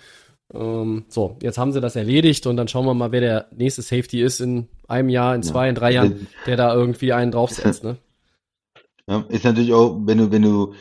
Ähm, 0.54 1.06
so, 1.10 1.38
jetzt 1.42 1.58
haben 1.58 1.72
sie 1.72 1.82
das 1.82 1.96
erledigt 1.96 2.48
und 2.48 2.58
dann 2.58 2.68
schauen 2.68 2.86
wir 2.86 2.94
mal, 2.94 3.12
wer 3.12 3.22
der 3.22 3.48
nächste 3.56 3.82
Safety 3.82 4.22
ist 4.22 4.40
in 4.40 4.68
einem 4.88 5.10
Jahr, 5.10 5.36
in 5.36 5.44
zwei, 5.44 5.70
in 5.70 5.76
drei 5.76 5.92
Jahren, 5.92 6.28
der 6.46 6.58
da 6.58 6.74
irgendwie 6.74 7.14
einen 7.14 7.32
draufsetzt. 7.32 7.84
Ne? 7.84 7.98
Ja, 9.08 9.26
ist 9.30 9.46
natürlich 9.46 9.74
auch, 9.74 10.00
wenn 10.06 10.18
du, 10.18 10.32
wenn 10.32 10.42
du 10.42 10.74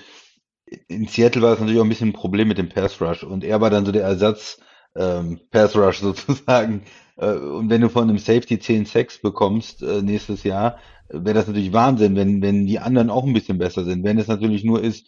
in 0.86 1.06
Seattle 1.06 1.42
war 1.42 1.54
es 1.54 1.60
natürlich 1.60 1.80
auch 1.80 1.84
ein 1.84 1.88
bisschen 1.88 2.10
ein 2.10 2.14
Problem 2.14 2.48
mit 2.48 2.58
dem 2.58 2.68
Pass 2.68 3.00
Rush 3.00 3.24
und 3.24 3.44
er 3.44 3.60
war 3.60 3.70
dann 3.70 3.86
so 3.86 3.92
der 3.92 4.02
Ersatz 4.02 4.60
ähm, 4.96 5.40
Pass 5.50 5.76
Rush 5.76 5.98
sozusagen. 6.00 6.82
Äh, 7.16 7.32
und 7.32 7.70
wenn 7.70 7.80
du 7.80 7.88
von 7.88 8.08
einem 8.08 8.18
Safety 8.18 8.58
10 8.58 8.86
Sacks 8.86 9.18
bekommst 9.18 9.82
äh, 9.82 10.02
nächstes 10.02 10.44
Jahr, 10.44 10.78
wäre 11.08 11.34
das 11.34 11.46
natürlich 11.46 11.72
Wahnsinn, 11.72 12.16
wenn, 12.16 12.42
wenn 12.42 12.66
die 12.66 12.78
anderen 12.78 13.10
auch 13.10 13.24
ein 13.24 13.32
bisschen 13.32 13.58
besser 13.58 13.84
sind. 13.84 14.04
Wenn 14.04 14.18
es 14.18 14.28
natürlich 14.28 14.64
nur 14.64 14.82
ist, 14.82 15.06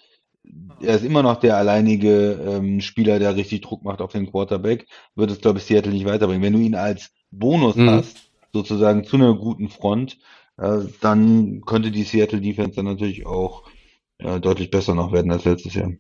er 0.81 0.97
ist 0.97 1.05
immer 1.05 1.23
noch 1.23 1.39
der 1.39 1.57
alleinige 1.57 2.33
ähm, 2.33 2.81
Spieler, 2.81 3.19
der 3.19 3.37
richtig 3.37 3.61
Druck 3.63 3.85
macht 3.85 4.01
auf 4.01 4.13
den 4.13 4.31
Quarterback, 4.31 4.87
wird 5.15 5.31
es, 5.31 5.41
glaube 5.41 5.59
ich, 5.59 5.65
Seattle 5.65 5.93
nicht 5.93 6.07
weiterbringen. 6.07 6.43
Wenn 6.43 6.55
du 6.55 6.59
ihn 6.61 6.75
als 6.75 7.11
Bonus 7.31 7.77
Mhm. 7.77 7.91
hast, 7.91 8.31
sozusagen 8.53 9.05
zu 9.05 9.17
einer 9.17 9.35
guten 9.35 9.69
Front, 9.69 10.19
äh, 10.57 10.79
dann 11.01 11.61
könnte 11.67 11.91
die 11.91 12.05
Seattle 12.05 12.41
Defense 12.41 12.77
dann 12.77 12.87
natürlich 12.87 13.27
auch 13.27 13.65
äh, 14.19 14.41
deutlich 14.41 14.71
besser 14.71 14.95
noch 14.95 15.13
werden 15.13 15.31
als 15.31 15.45
letztes 15.45 15.75
Jahr. 15.75 15.93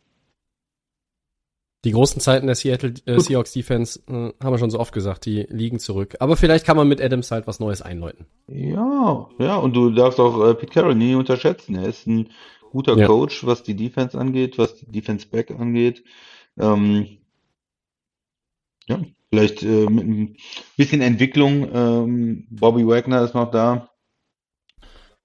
Die 1.84 1.92
großen 1.92 2.20
Zeiten 2.20 2.46
der 2.46 2.56
Seattle 2.56 2.92
äh. 3.06 3.18
Seahawks 3.18 3.52
Defense 3.52 4.00
äh, 4.06 4.12
haben 4.12 4.52
wir 4.52 4.58
schon 4.58 4.68
so 4.70 4.78
oft 4.78 4.92
gesagt, 4.92 5.24
die 5.24 5.46
liegen 5.48 5.78
zurück. 5.78 6.16
Aber 6.20 6.36
vielleicht 6.36 6.66
kann 6.66 6.76
man 6.76 6.88
mit 6.88 7.00
Adams 7.00 7.30
halt 7.30 7.46
was 7.46 7.58
Neues 7.58 7.80
einläuten. 7.80 8.26
Ja, 8.48 9.28
ja, 9.38 9.56
und 9.56 9.74
du 9.74 9.90
darfst 9.90 10.20
auch 10.20 10.46
äh, 10.46 10.54
Pete 10.54 10.72
Carroll 10.72 10.94
nie 10.94 11.14
unterschätzen. 11.14 11.76
Er 11.76 11.88
ist 11.88 12.06
ein 12.06 12.28
guter 12.70 12.96
Ja. 12.96 13.06
Coach, 13.06 13.44
was 13.46 13.62
die 13.62 13.76
Defense 13.76 14.18
angeht, 14.18 14.58
was 14.58 14.76
die 14.76 14.90
Defense 14.90 15.28
Back 15.28 15.50
angeht. 15.50 16.04
Ähm, 16.58 17.18
ja, 18.88 19.00
vielleicht 19.30 19.62
äh, 19.62 19.86
mit 19.88 20.04
ein 20.06 20.36
bisschen 20.76 21.00
Entwicklung. 21.02 21.68
Ähm, 21.74 22.46
Bobby 22.50 22.86
Wagner 22.86 23.22
ist 23.22 23.34
noch 23.34 23.50
da. 23.50 23.90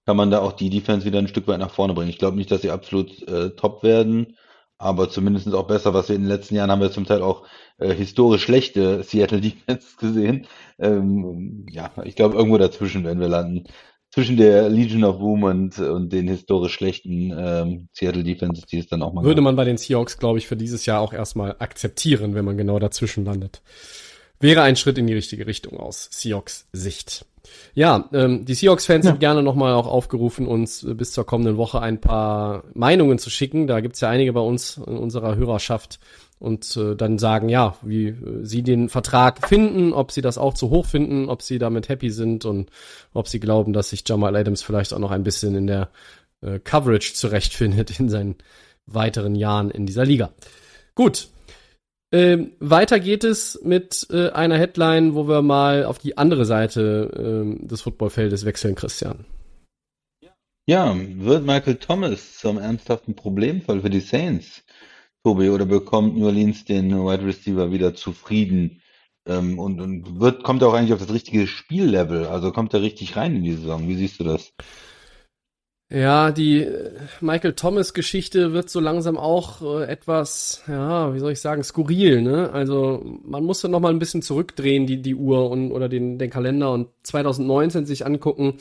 Kann 0.06 0.18
man 0.18 0.30
da 0.30 0.40
auch 0.40 0.52
die 0.54 0.70
Defense 0.70 1.06
wieder 1.06 1.18
ein 1.20 1.28
Stück 1.28 1.48
weit 1.48 1.60
nach 1.60 1.72
vorne 1.72 1.94
bringen. 1.94 2.10
Ich 2.10 2.20
glaube 2.20 2.38
nicht, 2.38 2.52
dass 2.52 2.62
sie 2.62 2.70
absolut 2.70 3.28
äh, 3.28 3.52
top 3.56 3.82
werden, 3.82 4.38
aber 4.78 5.10
zumindest 5.10 5.52
auch 5.54 5.66
besser, 5.68 5.94
was 5.96 6.10
wir 6.10 6.16
in 6.16 6.22
den 6.24 6.30
letzten 6.30 6.56
Jahren 6.56 6.70
haben 6.70 6.82
wir 6.82 6.92
zum 6.92 7.06
Teil 7.06 7.24
auch 7.24 7.48
äh, 7.80 7.94
historisch 7.94 8.44
schlechte 8.44 9.02
Seattle 9.04 9.42
Defense 9.42 9.96
gesehen. 10.00 10.48
Ähm, 10.78 11.66
ja, 11.72 11.92
ich 12.04 12.16
glaube, 12.16 12.36
irgendwo 12.36 12.58
dazwischen 12.60 13.04
werden 13.04 13.20
wir 13.20 13.30
landen. 13.30 13.66
Zwischen 14.16 14.38
der 14.38 14.70
Legion 14.70 15.04
of 15.04 15.20
Boom 15.20 15.44
und, 15.44 15.78
und 15.78 16.12
den 16.14 16.30
historisch 16.30 16.74
schlechten 16.74 17.34
ähm, 17.38 17.90
Seattle 17.92 18.24
Defenses, 18.24 18.66
die 18.66 18.80
es 18.80 18.88
dann 18.88 19.02
auch 19.02 19.12
mal 19.14 19.26
Würde 19.26 19.36
gab. 19.42 19.44
man 19.44 19.56
bei 19.58 19.66
den 19.66 19.76
Seahawks, 19.78 20.18
glaube 20.18 20.40
ich, 20.40 20.48
für 20.48 20.56
dieses 20.56 20.86
Jahr 20.86 21.02
auch 21.02 21.12
erstmal 21.12 21.58
akzeptieren, 21.60 22.34
wenn 22.34 22.46
man 22.46 22.58
genau 22.58 22.80
dazwischen 22.80 23.26
landet. 23.26 23.62
Wäre 24.40 24.62
ein 24.62 24.78
Schritt 24.78 24.98
in 24.98 25.08
die 25.08 25.14
richtige 25.14 25.46
Richtung 25.48 25.78
aus 25.82 26.08
Seahawks 26.12 26.66
Sicht. 26.72 27.26
Ja, 27.74 28.10
ähm, 28.14 28.46
die 28.46 28.54
Seahawks-Fans 28.54 29.04
Ja. 29.06 29.12
sind 29.12 29.20
gerne 29.20 29.44
nochmal 29.44 29.74
auch 29.74 29.86
aufgerufen, 29.88 30.48
uns 30.48 30.86
bis 30.96 31.12
zur 31.12 31.26
kommenden 31.26 31.58
Woche 31.58 31.82
ein 31.82 32.00
paar 32.00 32.64
Meinungen 32.74 33.20
zu 33.20 33.30
schicken. 33.30 33.68
Da 33.68 33.82
gibt's 33.82 34.00
ja 34.00 34.10
einige 34.10 34.32
bei 34.32 34.40
uns 34.40 34.78
in 34.78 34.98
unserer 34.98 35.36
Hörerschaft 35.36 36.00
und 36.40 36.76
äh, 36.78 36.96
dann 36.96 37.18
sagen, 37.18 37.50
ja, 37.50 37.78
wie 37.82 38.08
äh, 38.08 38.44
sie 38.44 38.62
den 38.64 38.90
Vertrag 38.90 39.48
finden, 39.48 39.94
ob 39.94 40.12
sie 40.12 40.22
das 40.22 40.38
auch 40.38 40.54
zu 40.54 40.70
hoch 40.70 40.86
finden, 40.86 41.30
ob 41.30 41.42
sie 41.42 41.60
damit 41.60 41.90
happy 41.90 42.10
sind 42.10 42.46
und 42.46 42.70
ob 43.14 43.28
sie 43.28 43.40
glauben, 43.40 43.74
dass 43.74 43.90
sich 43.90 44.04
Jamal 44.08 44.36
Adams 44.36 44.62
vielleicht 44.62 44.94
auch 44.94 45.00
noch 45.00 45.12
ein 45.12 45.24
bisschen 45.24 45.56
in 45.56 45.68
der 45.68 45.90
äh, 46.42 46.60
Coverage 46.60 47.14
zurechtfindet 47.14 48.00
in 48.00 48.10
seinen 48.10 48.36
weiteren 48.86 49.36
Jahren 49.36 49.72
in 49.72 49.86
dieser 49.86 50.06
Liga. 50.06 50.32
Gut. 50.94 51.30
Ähm, 52.12 52.52
weiter 52.60 53.00
geht 53.00 53.24
es 53.24 53.60
mit 53.64 54.08
äh, 54.12 54.30
einer 54.30 54.58
Headline, 54.58 55.16
wo 55.16 55.28
wir 55.28 55.42
mal 55.42 55.86
auf 55.86 55.98
die 55.98 56.18
andere 56.18 56.46
Seite 56.46 57.12
ähm, 57.18 57.68
des 57.68 57.82
Footballfeldes 57.82 58.46
wechseln, 58.46 58.76
Christian. 58.76 59.26
Ja, 60.68 60.96
wird 60.96 61.46
Michael 61.46 61.76
Thomas 61.76 62.38
zum 62.38 62.58
ernsthaften 62.58 63.16
Problemfall 63.16 63.82
für 63.82 63.90
die 63.90 64.00
Saints, 64.00 64.64
Tobi, 65.26 65.50
oder 65.50 65.66
bekommt 65.66 66.16
New 66.16 66.28
Orleans 66.28 66.66
den 66.66 66.92
Wide 66.92 67.26
Receiver 67.26 67.72
wieder 67.72 67.96
zufrieden? 67.96 68.84
Ähm, 69.26 69.58
und, 69.58 69.82
und 69.82 70.20
wird, 70.20 70.44
kommt 70.44 70.62
er 70.62 70.68
auch 70.68 70.76
eigentlich 70.76 70.94
auf 70.94 71.00
das 71.00 71.12
richtige 71.12 71.48
Spiellevel? 71.48 72.28
Also 72.28 72.52
kommt 72.52 72.76
er 72.76 72.84
richtig 72.84 73.16
rein 73.16 73.38
in 73.38 73.44
die 73.44 73.54
Saison? 73.54 73.88
Wie 73.88 73.96
siehst 73.96 74.20
du 74.20 74.24
das? 74.24 74.54
Ja, 75.90 76.32
die 76.32 76.60
äh, 76.62 76.92
Michael 77.22 77.54
Thomas 77.54 77.96
Geschichte 77.96 78.54
wird 78.54 78.70
so 78.70 78.80
langsam 78.80 79.18
auch 79.18 79.64
äh, 79.64 79.86
etwas, 79.86 80.62
ja, 80.68 81.12
wie 81.16 81.20
soll 81.20 81.32
ich 81.32 81.42
sagen, 81.42 81.64
skurril, 81.64 82.22
ne? 82.22 82.52
Also, 82.52 83.20
man 83.24 83.44
musste 83.44 83.68
noch 83.68 83.80
mal 83.80 83.92
ein 83.92 84.00
bisschen 84.00 84.22
zurückdrehen, 84.22 84.86
die, 84.86 85.02
die 85.02 85.16
Uhr 85.16 85.50
und, 85.50 85.72
oder 85.72 85.90
den, 85.90 86.20
den 86.20 86.30
Kalender 86.30 86.72
und 86.72 86.90
2019 87.02 87.88
sich 87.88 88.06
angucken. 88.06 88.60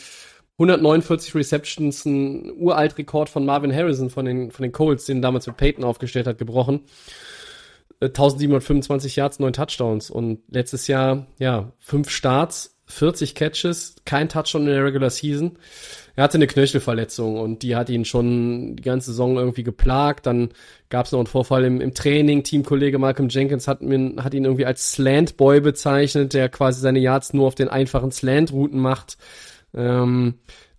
149 0.58 1.34
Receptions, 1.34 2.04
ein 2.04 2.52
Uraltrekord 2.52 3.28
von 3.28 3.44
Marvin 3.44 3.74
Harrison 3.74 4.08
von 4.08 4.24
den, 4.24 4.50
von 4.50 4.62
den 4.62 4.72
Colts, 4.72 5.04
den 5.04 5.20
damals 5.20 5.46
mit 5.46 5.56
Peyton 5.56 5.84
aufgestellt 5.84 6.26
hat, 6.26 6.38
gebrochen. 6.38 6.82
Äh, 8.00 8.06
1725 8.06 9.16
Yards, 9.16 9.40
9 9.40 9.52
Touchdowns 9.52 10.10
und 10.10 10.40
letztes 10.48 10.86
Jahr, 10.86 11.26
ja, 11.38 11.72
5 11.78 12.08
Starts, 12.08 12.74
40 12.86 13.34
Catches, 13.34 13.96
kein 14.04 14.28
Touchdown 14.28 14.62
in 14.62 14.74
der 14.74 14.84
Regular 14.84 15.10
Season. 15.10 15.58
Er 16.16 16.24
hatte 16.24 16.36
eine 16.36 16.46
Knöchelverletzung 16.46 17.38
und 17.38 17.62
die 17.62 17.74
hat 17.74 17.88
ihn 17.88 18.04
schon 18.04 18.76
die 18.76 18.82
ganze 18.82 19.10
Saison 19.10 19.36
irgendwie 19.36 19.64
geplagt. 19.64 20.26
Dann 20.26 20.50
gab 20.90 21.06
es 21.06 21.12
noch 21.12 21.18
einen 21.18 21.26
Vorfall 21.26 21.64
im, 21.64 21.80
im 21.80 21.94
Training. 21.94 22.44
Teamkollege 22.44 22.98
Malcolm 22.98 23.28
Jenkins 23.30 23.66
hat, 23.66 23.82
mir, 23.82 24.22
hat 24.22 24.34
ihn 24.34 24.44
irgendwie 24.44 24.66
als 24.66 24.92
Slant 24.92 25.36
Boy 25.36 25.60
bezeichnet, 25.60 26.34
der 26.34 26.48
quasi 26.50 26.80
seine 26.80 27.00
Yards 27.00 27.32
nur 27.32 27.46
auf 27.46 27.54
den 27.54 27.68
einfachen 27.68 28.12
Slant-Routen 28.12 28.78
macht. 28.78 29.16
Ähm, 29.74 30.34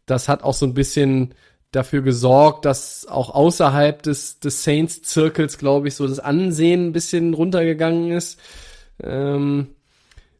das 0.06 0.30
hat 0.30 0.44
auch 0.44 0.54
so 0.54 0.66
ein 0.66 0.74
bisschen 0.74 1.34
dafür 1.72 2.02
gesorgt, 2.02 2.66
dass 2.66 3.06
auch 3.08 3.30
außerhalb 3.30 4.02
des, 4.02 4.40
des 4.40 4.64
Saints-Zirkels, 4.64 5.58
glaube 5.58 5.88
ich, 5.88 5.96
so 5.96 6.08
das 6.08 6.20
Ansehen 6.20 6.88
ein 6.88 6.94
bisschen 6.94 7.34
runtergegangen 7.34 8.12
ist. 8.12 8.40
Ähm, 9.04 9.68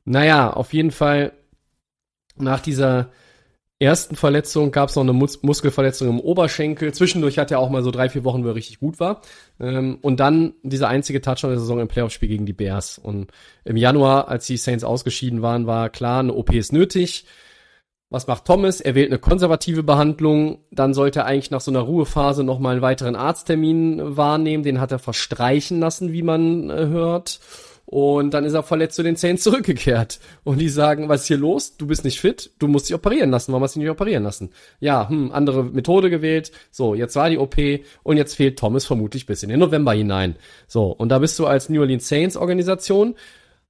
naja, 0.06 0.52
auf 0.54 0.74
jeden 0.74 0.92
Fall 0.92 1.34
nach 2.38 2.60
dieser 2.60 3.10
ersten 3.80 4.16
Verletzung 4.16 4.72
gab 4.72 4.90
es 4.90 4.96
noch 4.96 5.04
eine 5.04 5.12
Mus 5.12 5.44
Muskelverletzung 5.44 6.08
im 6.08 6.20
Oberschenkel. 6.20 6.94
Zwischendurch 6.94 7.38
hat 7.38 7.52
er 7.52 7.60
auch 7.60 7.70
mal 7.70 7.84
so 7.84 7.92
drei, 7.92 8.08
vier 8.10 8.24
Wochen, 8.24 8.44
wo 8.44 8.50
er 8.50 8.56
richtig 8.56 8.80
gut 8.80 9.00
war. 9.00 9.22
Ähm, 9.60 9.98
und 10.02 10.20
dann 10.20 10.54
dieser 10.64 10.88
einzige 10.88 11.22
Touchdown 11.22 11.52
der 11.52 11.60
Saison 11.60 11.80
im 11.80 11.88
Playoff-Spiel 11.88 12.30
gegen 12.30 12.46
die 12.46 12.54
Bears. 12.54 12.98
Und 12.98 13.32
im 13.66 13.76
Januar, 13.76 14.30
als 14.30 14.48
die 14.48 14.58
Saints 14.58 14.86
ausgeschieden 14.86 15.42
waren, 15.42 15.68
war 15.68 15.90
klar, 15.90 16.22
eine 16.22 16.34
OP 16.34 16.54
ist 16.54 16.72
nötig. 16.72 17.26
Was 18.10 18.28
macht 18.28 18.46
Thomas? 18.46 18.82
Er 18.82 18.94
wählt 18.96 19.10
eine 19.10 19.20
konservative 19.20 19.84
Behandlung. 19.84 20.60
Dann 20.72 20.94
sollte 20.94 21.20
er 21.20 21.26
eigentlich 21.26 21.52
nach 21.52 21.62
so 21.62 21.72
einer 21.72 21.82
Ruhephase 21.82 22.44
nochmal 22.44 22.74
einen 22.74 22.82
weiteren 22.82 23.16
Arzttermin 23.16 24.16
wahrnehmen. 24.16 24.64
Den 24.64 24.80
hat 24.80 24.92
er 24.92 25.00
verstreichen 25.00 25.80
lassen, 25.80 26.14
wie 26.14 26.22
man 26.22 26.70
äh, 26.70 26.88
hört. 26.88 27.40
Und 27.86 28.34
dann 28.34 28.46
ist 28.46 28.54
er 28.54 28.64
verletzt 28.64 28.96
zu 28.96 29.04
den 29.04 29.16
Saints 29.16 29.44
zurückgekehrt. 29.44 30.20
Und 30.44 30.60
die 30.60 30.70
sagen, 30.70 31.08
was 31.08 31.22
ist 31.22 31.28
hier 31.28 31.38
los? 31.38 31.78
Du 31.78 31.88
bist 31.88 32.04
nicht 32.04 32.20
fit, 32.20 32.52
du 32.60 32.68
musst 32.68 32.90
dich 32.90 32.96
operieren 32.96 33.30
lassen. 33.30 33.52
Warum 33.52 33.64
hast 33.64 33.76
du 33.76 33.80
dich 33.80 33.86
nicht 33.86 33.92
operieren 33.92 34.24
lassen? 34.24 34.52
Ja, 34.80 35.08
hm, 35.08 35.32
andere 35.32 35.64
Methode 35.64 36.10
gewählt. 36.10 36.52
So, 36.72 36.96
jetzt 36.96 37.16
war 37.16 37.30
die 37.30 37.38
OP 37.38 37.56
und 38.04 38.18
jetzt 38.18 38.36
fehlt 38.36 38.58
Thomas 38.58 38.86
vermutlich 38.86 39.26
bis 39.26 39.44
in 39.44 39.50
den 39.50 39.60
November 39.60 39.94
hinein. 39.94 40.36
So, 40.68 40.88
und 40.88 41.10
da 41.10 41.20
bist 41.20 41.38
du 41.38 41.46
als 41.46 41.70
New 41.70 41.82
Orleans 41.82 42.08
Saints 42.08 42.38
Organisation 42.38 43.16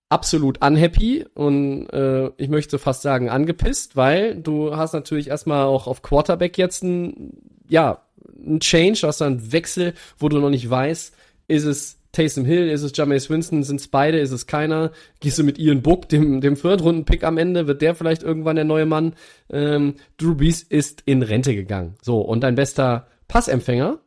absolut 0.10 0.64
unhappy 0.64 1.26
und 1.34 1.88
äh, 1.90 2.30
ich 2.38 2.50
möchte 2.50 2.80
fast 2.80 3.02
sagen 3.02 3.30
angepisst, 3.30 3.96
weil 3.96 4.36
du 4.36 4.76
hast 4.76 4.94
natürlich 4.94 5.30
erstmal 5.30 5.66
auch 5.66 5.88
auf 5.88 6.02
Quarterback 6.02 6.58
jetzt 6.58 6.84
ein, 6.84 7.34
ja, 7.68 8.02
ein 8.38 8.60
Change, 8.60 9.02
du 9.02 9.08
hast 9.08 9.22
einen 9.22 9.52
Wechsel, 9.52 9.94
wo 10.18 10.30
du 10.30 10.40
noch 10.40 10.50
nicht 10.50 10.70
weißt, 10.70 11.16
ist 11.48 11.64
es 11.66 12.00
Taysom 12.12 12.46
Hill, 12.46 12.70
ist 12.70 12.82
es 12.82 12.96
Jameis 12.96 13.30
Winston, 13.30 13.64
sind 13.64 13.82
es 13.82 13.90
beide, 13.90 14.20
ist 14.20 14.32
es 14.32 14.48
keiner? 14.48 14.92
Gehst 15.20 15.38
du 15.38 15.44
mit 15.44 15.60
Ian 15.60 15.82
Book, 15.82 16.08
dem, 16.08 16.40
dem 16.40 16.56
Viertrunden-Pick 16.56 17.24
am 17.24 17.38
Ende, 17.38 17.68
wird 17.68 17.82
der 17.82 17.94
vielleicht 17.94 18.24
irgendwann 18.24 18.56
der 18.56 18.64
neue 18.64 18.86
Mann? 18.86 19.16
Ähm, 19.50 19.96
Drew 20.18 20.36
Brees 20.36 20.64
ist 20.64 21.04
in 21.06 21.24
Rente 21.24 21.54
gegangen. 21.54 21.96
So, 22.02 22.22
und 22.22 22.42
dein 22.42 22.56
bester 22.56 23.08
Passempfänger, 23.28 24.00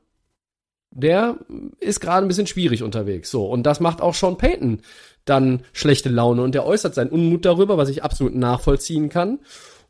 der 0.91 1.37
ist 1.81 2.01
gerade 2.01 2.25
ein 2.25 2.29
bisschen 2.29 2.47
schwierig 2.47 2.83
unterwegs. 2.83 3.31
So, 3.31 3.47
und 3.47 3.65
das 3.65 3.81
macht 3.81 4.01
auch 4.01 4.15
Sean 4.15 4.39
Payton 4.39 4.81
dann 5.29 5.62
schlechte 5.73 6.09
Laune 6.09 6.43
und 6.43 6.55
der 6.55 6.67
äußert 6.67 6.95
seinen 6.95 7.11
Unmut 7.11 7.45
darüber, 7.45 7.77
was 7.79 7.88
ich 7.88 8.03
absolut 8.03 8.35
nachvollziehen 8.35 9.09
kann. 9.09 9.38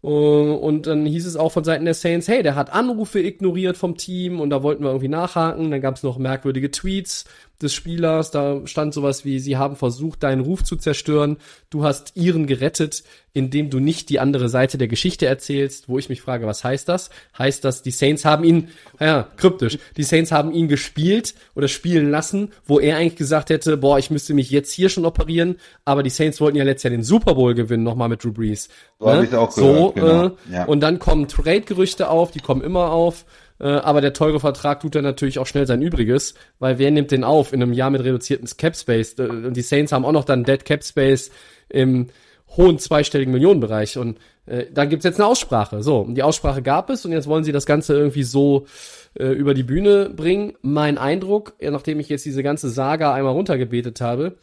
Äh, 0.03 0.07
und 0.07 0.87
dann 0.87 1.07
hieß 1.07 1.27
es 1.27 1.37
auch 1.37 1.53
von 1.53 1.65
Seiten 1.65 1.85
der 1.85 1.95
Saints, 1.95 2.29
hey, 2.29 2.43
der 2.43 2.55
hat 2.55 2.73
Anrufe 2.73 3.21
ignoriert 3.21 3.77
vom 3.77 3.97
Team 3.97 4.41
und 4.41 4.51
da 4.51 4.63
wollten 4.63 4.83
wir 4.83 4.91
irgendwie 4.91 5.09
nachhaken. 5.09 5.71
Dann 5.71 5.81
gab 5.81 5.97
es 5.97 6.03
noch 6.03 6.19
merkwürdige 6.19 6.71
Tweets 6.71 7.25
des 7.63 7.75
Spielers. 7.75 8.31
Da 8.31 8.67
stand 8.67 8.95
sowas 8.95 9.25
wie, 9.25 9.39
sie 9.39 9.57
haben 9.57 9.77
versucht, 9.77 10.23
deinen 10.23 10.43
Ruf 10.43 10.65
zu 10.65 10.77
zerstören. 10.77 11.39
Du 11.71 11.85
hast 11.85 12.13
ihren 12.17 12.47
gerettet, 12.47 13.03
indem 13.33 13.71
du 13.71 13.79
nicht 13.79 14.09
die 14.11 14.21
andere 14.21 14.49
Seite 14.49 14.79
der 14.79 14.89
Geschichte 14.89 15.27
erzählst. 15.27 15.89
Wo 15.89 15.99
ich 15.99 16.09
mich 16.09 16.21
frage, 16.21 16.47
was 16.47 16.65
heißt 16.65 16.89
das? 16.89 17.11
Heißt 17.37 17.65
das, 17.65 17.83
die 17.83 17.91
Saints 17.91 18.25
haben 18.25 18.45
ihn, 18.45 18.69
ja, 19.01 19.29
kryptisch, 19.37 19.79
die 19.97 20.03
Saints 20.03 20.33
haben 20.33 20.53
ihn 20.53 20.69
gespielt 20.69 21.35
oder 21.55 21.69
spielen 21.69 22.11
lassen, 22.11 22.53
wo 22.65 22.81
er 22.81 22.97
eigentlich 22.97 23.17
gesagt 23.17 23.51
hätte, 23.51 23.77
boah, 23.77 23.99
ich 23.99 24.11
müsste 24.11 24.35
mich 24.35 24.51
jetzt 24.51 24.73
hier 24.73 24.89
schon 24.89 25.05
operieren, 25.05 25.57
aber 25.85 26.03
die 26.03 26.11
Saints 26.11 26.41
wollten 26.41 26.57
ja 26.57 26.65
letztes 26.65 26.85
Jahr 26.85 26.91
den 26.91 27.05
Super 27.05 27.35
Bowl 27.35 27.55
gewinnen, 27.55 27.85
nochmal 27.85 28.09
mit 28.09 28.25
Drew 28.25 28.33
Brees. 28.33 28.69
So 28.99 29.07
ne? 29.07 29.25
ich 29.25 29.35
auch 29.35 29.55
gehört, 29.55 29.77
so 29.77 29.93
genau. 29.93 30.27
äh, 30.27 30.31
ja. 30.53 30.65
und 30.65 30.81
dann 30.81 30.99
kommen 30.99 31.29
Trade-Gerüchte 31.29 32.09
auf, 32.11 32.31
die 32.31 32.41
kommen 32.41 32.63
immer 32.63 32.91
auf. 32.91 33.25
Äh, 33.61 33.67
aber 33.69 34.01
der 34.01 34.13
teure 34.13 34.41
Vertrag 34.41 34.81
tut 34.81 34.95
dann 34.95 35.05
natürlich 35.05 35.39
auch 35.39 35.47
schnell 35.47 35.67
sein 35.67 35.83
Übriges, 35.83 36.35
weil 36.59 36.79
wer 36.79 36.91
nimmt 36.91 37.11
den 37.11 37.25
auf 37.25 37.53
in 37.53 37.63
einem 37.63 37.73
Jahr 37.73 37.91
mit 37.91 38.03
reduzierten 38.03 38.49
Cap 38.57 38.77
Space? 38.77 39.19
Äh, 39.19 39.23
und 39.23 39.57
die 39.57 39.63
Saints 39.63 39.93
haben 39.93 40.05
auch 40.05 40.13
noch 40.13 40.25
dann 40.25 40.45
Dead 40.45 40.65
Cap 40.65 40.85
Space 40.85 41.31
im 41.69 42.09
hohen 42.57 42.79
zweistelligen 42.79 43.33
Millionenbereich. 43.33 43.99
Und 43.99 44.19
äh, 44.47 44.67
da 44.73 44.85
gibt's 44.85 45.05
jetzt 45.05 45.21
eine 45.21 45.27
Aussprache. 45.27 45.83
So, 45.83 45.99
und 46.01 46.15
die 46.15 46.23
Aussprache 46.23 46.63
gab 46.63 46.91
es 46.91 47.05
und 47.05 47.13
jetzt 47.13 47.27
wollen 47.27 47.45
sie 47.45 47.53
das 47.53 47.67
Ganze 47.67 47.95
irgendwie 47.95 48.23
so 48.23 48.67
äh, 49.15 49.27
über 49.27 49.55
die 49.55 49.63
Bühne 49.65 50.11
bringen. 50.11 50.55
Mein 50.63 50.99
Eindruck, 50.99 51.55
nachdem 51.61 52.01
ich 52.01 52.09
jetzt 52.09 52.25
diese 52.25 52.43
ganze 52.43 52.71
Saga 52.71 53.13
einmal 53.13 53.35
runtergebetet 53.35 54.01
habe, 54.01 54.37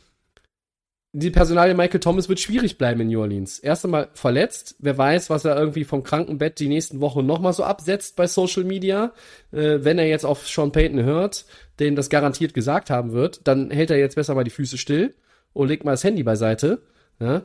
die 1.18 1.32
Personalie 1.32 1.76
Michael 1.76 2.02
Thomas 2.02 2.28
wird 2.28 2.42
schwierig 2.42 2.78
bleiben 2.78 3.00
in 3.00 3.08
New 3.08 3.22
Orleans. 3.22 3.60
Erst 3.60 3.86
einmal 3.86 4.10
verletzt. 4.16 4.76
Wer 4.80 4.98
weiß, 4.98 5.30
was 5.30 5.46
er 5.46 5.58
irgendwie 5.58 5.86
vom 5.86 6.04
Krankenbett 6.04 6.60
die 6.60 6.68
nächsten 6.68 7.00
Wochen 7.00 7.26
nochmal 7.26 7.54
so 7.54 7.64
absetzt 7.64 8.18
bei 8.18 8.28
Social 8.28 8.66
Media. 8.66 9.14
Äh, 9.54 9.80
wenn 9.86 9.98
er 9.98 10.08
jetzt 10.08 10.26
auf 10.26 10.46
Sean 10.46 10.74
Payton 10.74 11.04
hört, 11.04 11.46
den 11.80 11.96
das 11.96 12.10
garantiert 12.10 12.54
gesagt 12.54 12.90
haben 12.90 13.14
wird, 13.14 13.48
dann 13.48 13.72
hält 13.72 13.92
er 13.92 13.98
jetzt 13.98 14.16
besser 14.16 14.36
mal 14.36 14.44
die 14.44 14.52
Füße 14.52 14.78
still 14.78 15.16
und 15.54 15.70
legt 15.70 15.86
mal 15.86 15.92
das 15.92 16.04
Handy 16.04 16.24
beiseite. 16.24 16.82
Ja? 17.22 17.44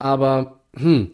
Aber, 0.00 0.64
hm, 0.74 1.12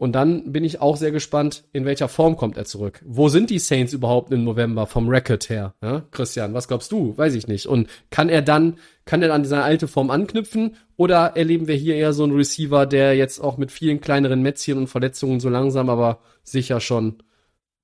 und 0.00 0.12
dann 0.12 0.50
bin 0.50 0.64
ich 0.64 0.80
auch 0.80 0.96
sehr 0.96 1.10
gespannt, 1.10 1.64
in 1.74 1.84
welcher 1.84 2.08
Form 2.08 2.38
kommt 2.38 2.56
er 2.56 2.64
zurück. 2.64 3.02
Wo 3.04 3.28
sind 3.28 3.50
die 3.50 3.58
Saints 3.58 3.92
überhaupt 3.92 4.32
im 4.32 4.44
November 4.44 4.86
vom 4.86 5.10
Record 5.10 5.50
her? 5.50 5.74
Ja, 5.82 6.06
Christian, 6.10 6.54
was 6.54 6.68
glaubst 6.68 6.90
du? 6.90 7.18
Weiß 7.18 7.34
ich 7.34 7.48
nicht. 7.48 7.66
Und 7.66 7.86
kann 8.08 8.30
er 8.30 8.40
dann, 8.40 8.78
kann 9.04 9.20
er 9.20 9.34
an 9.34 9.44
seine 9.44 9.62
alte 9.62 9.88
Form 9.88 10.10
anknüpfen? 10.10 10.76
Oder 10.96 11.36
erleben 11.36 11.68
wir 11.68 11.74
hier 11.74 11.96
eher 11.96 12.14
so 12.14 12.24
einen 12.24 12.34
Receiver, 12.34 12.86
der 12.86 13.14
jetzt 13.14 13.40
auch 13.40 13.58
mit 13.58 13.70
vielen 13.70 14.00
kleineren 14.00 14.40
Mätzchen 14.40 14.78
und 14.78 14.86
Verletzungen 14.86 15.38
so 15.38 15.50
langsam, 15.50 15.90
aber 15.90 16.20
sicher 16.44 16.80
schon 16.80 17.22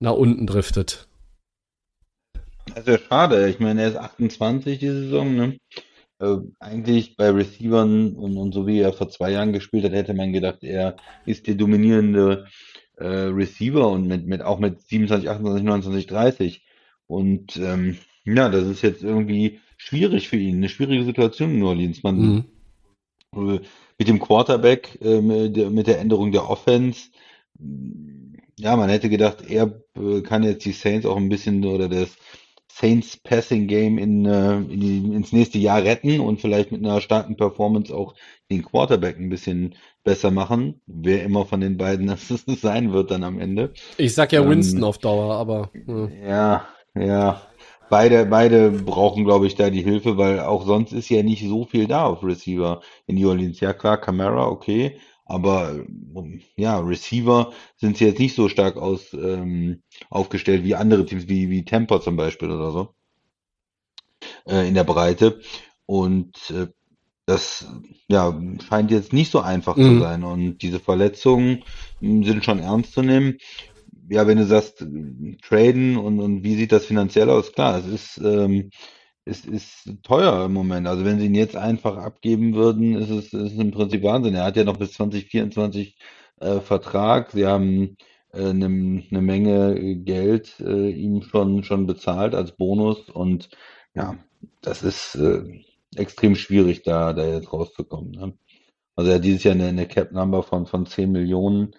nach 0.01 0.15
unten 0.15 0.47
driftet? 0.47 1.09
Ja 2.87 2.97
schade. 2.97 3.47
Ich 3.51 3.61
meine, 3.61 3.83
er 3.83 3.89
ist 3.89 3.97
28 3.99 4.79
die 4.79 4.89
Saison, 4.89 5.37
ne? 5.37 5.59
Äh, 6.19 6.37
eigentlich 6.61 7.17
bei 7.17 7.31
Receivern 7.31 8.15
und, 8.15 8.37
und 8.37 8.53
so 8.53 8.67
wie 8.67 8.81
er 8.81 8.93
vor 8.93 9.09
zwei 9.09 9.33
Jahren 9.33 9.53
gespielt 9.53 9.85
hat, 9.85 9.93
hätte 9.93 10.15
man 10.15 10.33
gedacht, 10.33 10.63
er 10.63 10.97
ist 11.25 11.47
der 11.47 11.55
dominierende 11.55 12.47
äh, 12.97 13.07
Receiver 13.07 13.89
und 13.89 14.07
mit, 14.07 14.27
mit 14.27 14.43
auch 14.43 14.59
mit 14.59 14.81
27, 14.81 15.29
28, 15.29 15.65
29, 15.65 16.07
30. 16.07 16.65
Und 17.07 17.57
ähm, 17.57 17.99
ja, 18.25 18.49
das 18.49 18.65
ist 18.65 18.83
jetzt 18.83 19.03
irgendwie 19.03 19.61
schwierig 19.77 20.29
für 20.29 20.37
ihn, 20.37 20.57
eine 20.57 20.69
schwierige 20.69 21.05
Situation 21.05 21.51
in 21.51 21.59
New 21.61 21.69
Orleans. 21.69 22.03
Man 22.03 22.47
mhm. 23.33 23.55
äh, 23.55 23.61
mit 23.99 24.09
dem 24.09 24.21
Quarterback, 24.21 24.99
mit, 25.01 25.57
der, 25.57 25.71
mit 25.71 25.87
der 25.87 26.01
Änderung 26.01 26.31
der 26.31 26.51
Offense, 26.51 27.09
ja, 28.59 28.77
man 28.77 28.89
hätte 28.89 29.09
gedacht, 29.09 29.49
er 29.49 29.81
äh, 29.97 30.23
kann 30.23 30.43
jetzt 30.43 30.65
die 30.65 30.73
Saints 30.73 31.07
auch 31.07 31.17
ein 31.17 31.29
bisschen 31.29 31.65
oder 31.65 31.89
das 31.89 32.17
Saints 32.79 33.17
Passing 33.17 33.69
Game 33.69 33.97
in, 33.97 34.27
äh, 34.27 34.57
in 34.57 34.81
die, 34.81 34.99
ins 35.15 35.33
nächste 35.33 35.57
Jahr 35.57 35.83
retten 35.83 36.21
und 36.21 36.43
vielleicht 36.43 36.73
mit 36.73 36.85
einer 36.85 37.01
starken 37.01 37.37
Performance 37.37 37.95
auch 37.95 38.15
den 38.51 38.63
Quarterback 38.63 39.19
ein 39.19 39.31
bisschen 39.31 39.75
besser 40.05 40.31
machen. 40.31 40.83
Wer 40.87 41.25
immer 41.25 41.47
von 41.47 41.63
den 41.63 41.79
beiden 41.79 42.07
das 42.29 42.29
sein 42.29 42.93
wird 42.93 43.11
dann 43.11 43.25
am 43.25 43.41
Ende. 43.41 43.73
Ich 43.97 44.15
sag 44.15 44.33
ja 44.33 44.43
ähm, 44.43 44.51
Winston 44.51 44.85
auf 44.85 44.99
Dauer, 44.99 45.37
aber. 45.37 45.71
Ja, 45.87 46.67
ja. 46.95 47.07
ja. 47.07 47.43
Beide, 47.89 48.27
beide 48.27 48.71
brauchen, 48.71 49.25
glaube 49.25 49.47
ich, 49.47 49.55
da 49.55 49.71
die 49.71 49.83
Hilfe, 49.83 50.19
weil 50.19 50.41
auch 50.41 50.67
sonst 50.67 50.93
ist 50.93 51.09
ja 51.09 51.23
nicht 51.23 51.49
so 51.49 51.65
viel 51.65 51.87
da 51.87 52.05
auf 52.05 52.23
Receiver 52.23 52.83
in 53.07 53.17
New 53.17 53.29
Orleans. 53.29 53.61
Ja 53.61 53.73
klar, 53.73 53.99
Camara, 53.99 54.49
okay, 54.49 54.99
aber 55.27 55.85
ähm, 56.17 56.41
ja, 56.57 56.79
Receiver 56.79 57.53
sind 57.77 58.01
jetzt 58.01 58.21
nicht 58.21 58.35
so 58.35 58.49
stark 58.49 58.77
aus, 58.77 59.13
ähm, 59.13 59.83
aufgestellt 60.09 60.65
wie 60.65 60.77
andere 60.77 61.05
Teams, 61.05 61.29
wie, 61.29 61.51
wie 61.51 61.65
Tampa 61.65 62.01
zum 62.01 62.17
Beispiel 62.17 62.51
oder 62.51 62.71
so. 62.71 62.95
Äh, 64.47 64.69
in 64.69 64.75
der 64.75 64.85
Breite. 64.85 65.41
Und 65.85 66.51
äh, 66.51 66.69
das 67.27 67.67
ja, 68.07 68.41
scheint 68.69 68.93
jetzt 68.93 69.13
nicht 69.13 69.33
so 69.33 69.41
einfach 69.41 69.77
mhm. 69.77 69.83
zu 69.83 70.01
sein. 70.01 70.25
Und 70.25 70.59
diese 70.59 70.79
Verletzungen 70.79 71.65
hm, 71.99 72.25
sind 72.25 72.45
schon 72.45 72.61
ernst 72.61 72.93
zu 72.93 73.03
nehmen. 73.03 73.39
Ja, 74.09 74.29
wenn 74.29 74.39
du 74.39 74.47
sagst, 74.47 74.87
traden 75.43 75.97
und, 75.97 76.21
und 76.21 76.45
wie 76.45 76.55
sieht 76.55 76.71
das 76.71 76.87
finanziell 76.87 77.29
aus? 77.29 77.53
Klar, 77.53 77.79
es 77.79 77.87
ist 77.87 78.19
ähm, 78.19 78.71
es 79.27 79.45
ist 79.45 79.91
teuer 80.05 80.47
im 80.47 80.53
Moment. 80.53 80.87
Also 80.87 81.05
wenn 81.05 81.19
sie 81.19 81.27
ihn 81.27 81.35
jetzt 81.35 81.57
einfach 81.57 81.97
abgeben 81.97 82.55
würden, 82.55 82.95
ist 82.95 83.11
es, 83.11 83.33
ist 83.33 83.59
im 83.59 83.73
Prinzip 83.73 84.03
Wahnsinn. 84.05 84.37
Er 84.37 84.45
hat 84.45 84.57
ja 84.57 84.65
noch 84.65 84.77
bis 84.77 84.93
2024 84.93 85.99
äh, 86.41 86.61
Vertrag. 86.61 87.33
Sie 87.33 87.47
haben 87.47 87.97
äh, 88.33 88.51
eine, 88.51 88.67
eine 88.67 89.23
Menge 89.23 89.97
Geld 89.97 90.61
äh, 90.61 90.91
ihm 90.91 91.23
schon, 91.23 91.65
schon 91.65 91.87
bezahlt 91.87 92.35
als 92.35 92.53
Bonus 92.53 93.11
und 93.11 93.51
ja, 93.95 94.17
das 94.63 94.83
ist 94.83 95.17
äh, 95.17 95.43
extrem 95.97 96.37
schwierig, 96.37 96.83
da, 96.83 97.13
da 97.13 97.27
jetzt 97.27 97.53
rauszukommen. 97.53 98.13
Ne? 98.13 98.35
Also 98.97 99.11
er 99.11 99.17
hat 99.17 99.25
dieses 99.25 99.45
Jahr 99.45 99.55
eine, 99.55 99.67
eine 99.67 99.87
Cap-Number 99.87 100.43
von, 100.43 100.67
von 100.67 100.87
10 100.87 101.11
Millionen. 101.13 101.75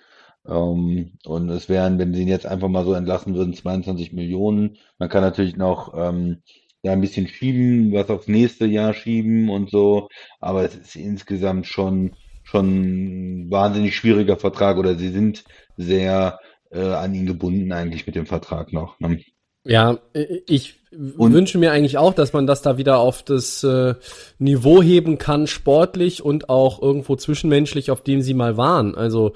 Ähm, 0.48 1.14
und 1.26 1.50
es 1.50 1.70
wären, 1.70 2.00
wenn 2.00 2.14
sie 2.14 2.24
ihn 2.24 2.28
jetzt 2.28 2.46
einfach 2.46 2.70
mal 2.70 2.86
so 2.86 2.94
entlassen 2.94 3.36
würden, 3.36 3.54
22 3.54 4.14
Millionen. 4.14 4.78
Man 5.00 5.10
kann 5.10 5.22
natürlich 5.22 5.58
noch 5.58 5.94
ähm, 5.96 6.42
ja 6.84 6.92
ein 6.92 7.02
bisschen 7.02 7.28
schieben, 7.28 7.92
was 7.94 8.10
aufs 8.10 8.28
nächste 8.28 8.66
Jahr 8.66 8.94
schieben 8.94 9.50
und 9.50 9.70
so, 9.70 10.10
aber 10.40 10.64
es 10.64 10.76
ist 10.76 10.96
insgesamt 10.96 11.68
schon 11.68 12.12
schon 12.44 13.46
ein 13.46 13.52
wahnsinnig 13.52 13.96
schwieriger 13.96 14.38
Vertrag 14.38 14.78
oder 14.78 14.96
sie 14.96 15.10
sind 15.10 15.44
sehr 15.76 16.40
äh, 16.72 16.80
an 16.80 17.14
ihn 17.14 17.26
gebunden 17.26 17.74
eigentlich 17.74 18.08
mit 18.08 18.16
dem 18.16 18.26
Vertrag 18.26 18.72
noch. 18.72 19.00
Ne? 19.02 19.20
Ja, 19.66 20.00
ich 20.48 20.76
und, 21.18 21.34
wünsche 21.34 21.58
mir 21.58 21.74
eigentlich 21.74 21.98
auch, 21.98 22.14
dass 22.14 22.32
man 22.32 22.48
das 22.48 22.62
da 22.62 22.78
wieder 22.78 23.00
auf 23.00 23.22
das 23.22 23.66
äh, 23.66 23.96
Niveau 24.40 24.82
heben 24.82 25.18
kann, 25.18 25.46
sportlich 25.46 26.24
und 26.24 26.50
auch 26.50 26.82
irgendwo 26.82 27.18
zwischenmenschlich, 27.18 27.92
auf 27.92 28.02
dem 28.02 28.22
sie 28.22 28.34
mal 28.34 28.56
waren. 28.56 28.96
Also 28.96 29.34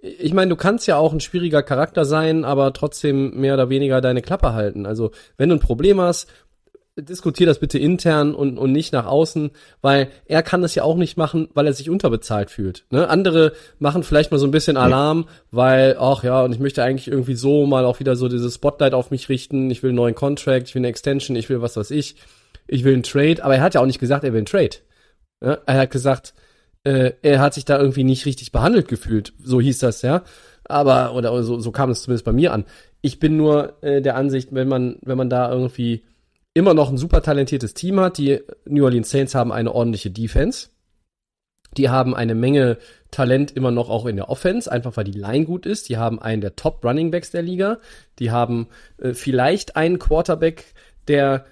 ich 0.00 0.32
meine, 0.32 0.50
du 0.50 0.56
kannst 0.56 0.86
ja 0.86 0.96
auch 0.96 1.12
ein 1.12 1.20
schwieriger 1.20 1.62
Charakter 1.62 2.04
sein, 2.04 2.44
aber 2.44 2.72
trotzdem 2.72 3.40
mehr 3.40 3.54
oder 3.54 3.70
weniger 3.70 4.00
deine 4.00 4.22
Klappe 4.22 4.52
halten. 4.52 4.84
Also, 4.84 5.12
wenn 5.36 5.48
du 5.48 5.56
ein 5.56 5.60
Problem 5.60 6.00
hast, 6.00 6.28
diskutier 6.96 7.46
das 7.46 7.58
bitte 7.58 7.78
intern 7.78 8.34
und, 8.34 8.58
und 8.58 8.72
nicht 8.72 8.92
nach 8.92 9.06
außen, 9.06 9.50
weil 9.80 10.08
er 10.26 10.42
kann 10.42 10.60
das 10.60 10.74
ja 10.74 10.82
auch 10.82 10.96
nicht 10.96 11.16
machen, 11.16 11.48
weil 11.54 11.66
er 11.66 11.72
sich 11.72 11.88
unterbezahlt 11.88 12.50
fühlt. 12.50 12.84
Ne? 12.90 13.08
Andere 13.08 13.52
machen 13.78 14.02
vielleicht 14.02 14.30
mal 14.30 14.38
so 14.38 14.46
ein 14.46 14.50
bisschen 14.50 14.76
Alarm, 14.76 15.26
weil, 15.50 15.96
ach 15.98 16.22
ja, 16.22 16.42
und 16.42 16.52
ich 16.52 16.58
möchte 16.58 16.82
eigentlich 16.82 17.08
irgendwie 17.08 17.34
so 17.34 17.64
mal 17.66 17.86
auch 17.86 17.98
wieder 17.98 18.14
so 18.14 18.28
dieses 18.28 18.56
Spotlight 18.56 18.92
auf 18.92 19.10
mich 19.10 19.30
richten, 19.30 19.70
ich 19.70 19.82
will 19.82 19.90
einen 19.90 19.96
neuen 19.96 20.14
Contract, 20.14 20.68
ich 20.68 20.74
will 20.74 20.80
eine 20.80 20.88
Extension, 20.88 21.36
ich 21.36 21.48
will 21.48 21.62
was 21.62 21.76
weiß 21.76 21.90
ich, 21.92 22.16
ich 22.66 22.84
will 22.84 22.92
einen 22.92 23.02
Trade, 23.02 23.42
aber 23.42 23.54
er 23.56 23.62
hat 23.62 23.74
ja 23.74 23.80
auch 23.80 23.86
nicht 23.86 24.00
gesagt, 24.00 24.24
er 24.24 24.32
will 24.32 24.40
einen 24.40 24.46
Trade. 24.46 24.76
Ja? 25.42 25.58
Er 25.64 25.78
hat 25.78 25.90
gesagt, 25.90 26.34
äh, 26.84 27.12
er 27.22 27.40
hat 27.40 27.54
sich 27.54 27.64
da 27.64 27.78
irgendwie 27.78 28.04
nicht 28.04 28.26
richtig 28.26 28.52
behandelt 28.52 28.88
gefühlt, 28.88 29.32
so 29.42 29.62
hieß 29.62 29.78
das, 29.78 30.02
ja. 30.02 30.24
Aber, 30.64 31.14
oder 31.14 31.42
so, 31.42 31.58
so 31.58 31.72
kam 31.72 31.90
es 31.90 32.02
zumindest 32.02 32.24
bei 32.24 32.32
mir 32.32 32.52
an. 32.52 32.64
Ich 33.00 33.18
bin 33.18 33.36
nur 33.36 33.82
äh, 33.82 34.00
der 34.00 34.16
Ansicht, 34.16 34.50
wenn 34.52 34.68
man, 34.68 34.96
wenn 35.02 35.18
man 35.18 35.28
da 35.28 35.50
irgendwie 35.50 36.04
immer 36.54 36.74
noch 36.74 36.90
ein 36.90 36.98
super 36.98 37.22
talentiertes 37.22 37.74
Team 37.74 38.00
hat. 38.00 38.18
Die 38.18 38.40
New 38.66 38.84
Orleans 38.84 39.10
Saints 39.10 39.34
haben 39.34 39.52
eine 39.52 39.74
ordentliche 39.74 40.10
Defense. 40.10 40.68
Die 41.76 41.88
haben 41.88 42.14
eine 42.14 42.34
Menge 42.34 42.78
Talent 43.10 43.52
immer 43.52 43.70
noch 43.70 43.88
auch 43.88 44.06
in 44.06 44.16
der 44.16 44.28
Offense, 44.28 44.70
einfach 44.70 44.96
weil 44.96 45.04
die 45.04 45.18
Line 45.18 45.46
gut 45.46 45.64
ist. 45.64 45.88
Die 45.88 45.96
haben 45.96 46.20
einen 46.20 46.42
der 46.42 46.54
Top 46.54 46.84
Running 46.84 47.10
Backs 47.10 47.30
der 47.30 47.42
Liga. 47.42 47.78
Die 48.18 48.30
haben 48.30 48.68
äh, 48.98 49.14
vielleicht 49.14 49.76
einen 49.76 49.98
Quarterback, 49.98 50.74
der 51.08 51.46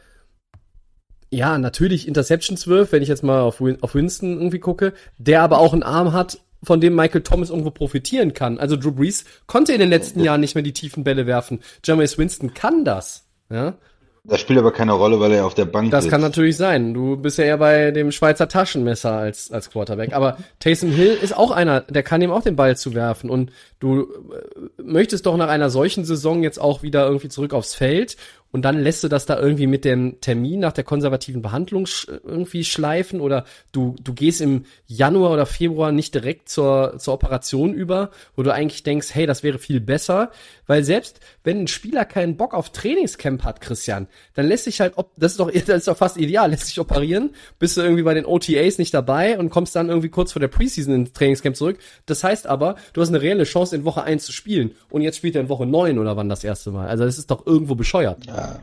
ja 1.30 1.56
natürlich 1.58 2.06
Interceptions 2.06 2.66
wirft, 2.66 2.92
wenn 2.92 3.02
ich 3.02 3.08
jetzt 3.08 3.22
mal 3.22 3.40
auf, 3.40 3.60
Win 3.60 3.82
auf 3.82 3.94
Winston 3.94 4.38
irgendwie 4.38 4.58
gucke, 4.58 4.92
der 5.16 5.42
aber 5.42 5.58
auch 5.58 5.72
einen 5.72 5.82
Arm 5.82 6.12
hat, 6.12 6.40
von 6.62 6.80
dem 6.80 6.94
Michael 6.94 7.22
Thomas 7.22 7.48
irgendwo 7.48 7.70
profitieren 7.70 8.34
kann. 8.34 8.58
Also 8.58 8.76
Drew 8.76 8.92
Brees 8.92 9.24
konnte 9.46 9.72
in 9.72 9.80
den 9.80 9.88
letzten 9.88 10.20
Jahren 10.20 10.42
nicht 10.42 10.54
mehr 10.54 10.62
die 10.62 10.74
tiefen 10.74 11.04
Bälle 11.04 11.26
werfen. 11.26 11.60
Jameis 11.84 12.18
Winston 12.18 12.52
kann 12.52 12.84
das. 12.84 13.26
Ja, 13.48 13.78
Das 14.24 14.40
spielt 14.40 14.58
aber 14.58 14.70
keine 14.70 14.92
Rolle, 14.92 15.18
weil 15.18 15.32
er 15.32 15.46
auf 15.46 15.54
der 15.54 15.64
Bank 15.64 15.90
Das 15.90 16.04
sitzt. 16.04 16.10
kann 16.12 16.20
natürlich 16.20 16.56
sein. 16.56 16.92
Du 16.92 17.16
bist 17.16 17.38
ja 17.38 17.44
eher 17.44 17.58
bei 17.58 17.90
dem 17.90 18.12
Schweizer 18.12 18.48
Taschenmesser 18.48 19.12
als, 19.12 19.50
als 19.50 19.70
Quarterback. 19.70 20.12
Aber 20.12 20.36
Taysom 20.58 20.90
Hill 20.90 21.16
ist 21.22 21.36
auch 21.36 21.50
einer, 21.50 21.80
der 21.80 22.02
kann 22.02 22.20
ihm 22.20 22.30
auch 22.30 22.42
den 22.42 22.56
Ball 22.56 22.76
zuwerfen. 22.76 23.30
Und 23.30 23.50
du 23.78 24.02
äh, 24.02 24.82
möchtest 24.82 25.24
doch 25.24 25.36
nach 25.36 25.48
einer 25.48 25.70
solchen 25.70 26.04
Saison 26.04 26.42
jetzt 26.42 26.60
auch 26.60 26.82
wieder 26.82 27.06
irgendwie 27.06 27.28
zurück 27.28 27.54
aufs 27.54 27.74
Feld. 27.74 28.16
Und 28.52 28.62
dann 28.62 28.80
lässt 28.80 29.04
du 29.04 29.08
das 29.08 29.26
da 29.26 29.38
irgendwie 29.38 29.68
mit 29.68 29.84
dem 29.84 30.20
Termin 30.20 30.58
nach 30.60 30.72
der 30.72 30.82
konservativen 30.82 31.40
Behandlung 31.40 31.86
sch 31.86 32.08
irgendwie 32.24 32.64
schleifen 32.64 33.20
oder 33.20 33.44
du, 33.70 33.94
du 34.02 34.12
gehst 34.12 34.40
im 34.40 34.64
Januar 34.86 35.30
oder 35.30 35.46
Februar 35.46 35.92
nicht 35.92 36.14
direkt 36.14 36.48
zur, 36.48 36.94
zur 36.98 37.14
Operation 37.14 37.72
über, 37.72 38.10
wo 38.34 38.42
du 38.42 38.52
eigentlich 38.52 38.82
denkst, 38.82 39.08
hey, 39.12 39.26
das 39.26 39.44
wäre 39.44 39.60
viel 39.60 39.80
besser. 39.80 40.30
Weil 40.66 40.82
selbst 40.82 41.20
wenn 41.42 41.60
ein 41.60 41.68
Spieler 41.68 42.04
keinen 42.04 42.36
Bock 42.36 42.52
auf 42.54 42.70
Trainingscamp 42.70 43.44
hat, 43.44 43.60
Christian, 43.60 44.08
dann 44.34 44.46
lässt 44.46 44.64
sich 44.64 44.80
halt, 44.80 44.98
op- 44.98 45.12
das 45.16 45.32
ist 45.32 45.40
doch, 45.40 45.50
das 45.52 45.68
ist 45.68 45.88
doch 45.88 45.96
fast 45.96 46.16
ideal, 46.16 46.50
lässt 46.50 46.66
sich 46.66 46.78
operieren, 46.80 47.30
bist 47.58 47.76
du 47.76 47.80
irgendwie 47.80 48.02
bei 48.02 48.14
den 48.14 48.26
OTAs 48.26 48.78
nicht 48.78 48.92
dabei 48.92 49.38
und 49.38 49.50
kommst 49.50 49.74
dann 49.74 49.88
irgendwie 49.88 50.10
kurz 50.10 50.32
vor 50.32 50.40
der 50.40 50.48
Preseason 50.48 50.94
ins 50.94 51.12
Trainingscamp 51.12 51.56
zurück. 51.56 51.78
Das 52.06 52.22
heißt 52.24 52.46
aber, 52.46 52.76
du 52.92 53.00
hast 53.00 53.08
eine 53.08 53.22
reelle 53.22 53.44
Chance, 53.44 53.76
in 53.76 53.84
Woche 53.84 54.02
1 54.02 54.24
zu 54.24 54.32
spielen. 54.32 54.72
Und 54.90 55.02
jetzt 55.02 55.16
spielt 55.16 55.34
er 55.34 55.40
in 55.42 55.48
Woche 55.48 55.66
9 55.66 55.98
oder 55.98 56.16
wann 56.16 56.28
das 56.28 56.44
erste 56.44 56.70
Mal. 56.70 56.88
Also 56.88 57.04
das 57.04 57.18
ist 57.18 57.30
doch 57.30 57.46
irgendwo 57.46 57.74
bescheuert. 57.74 58.26
Ja. 58.26 58.62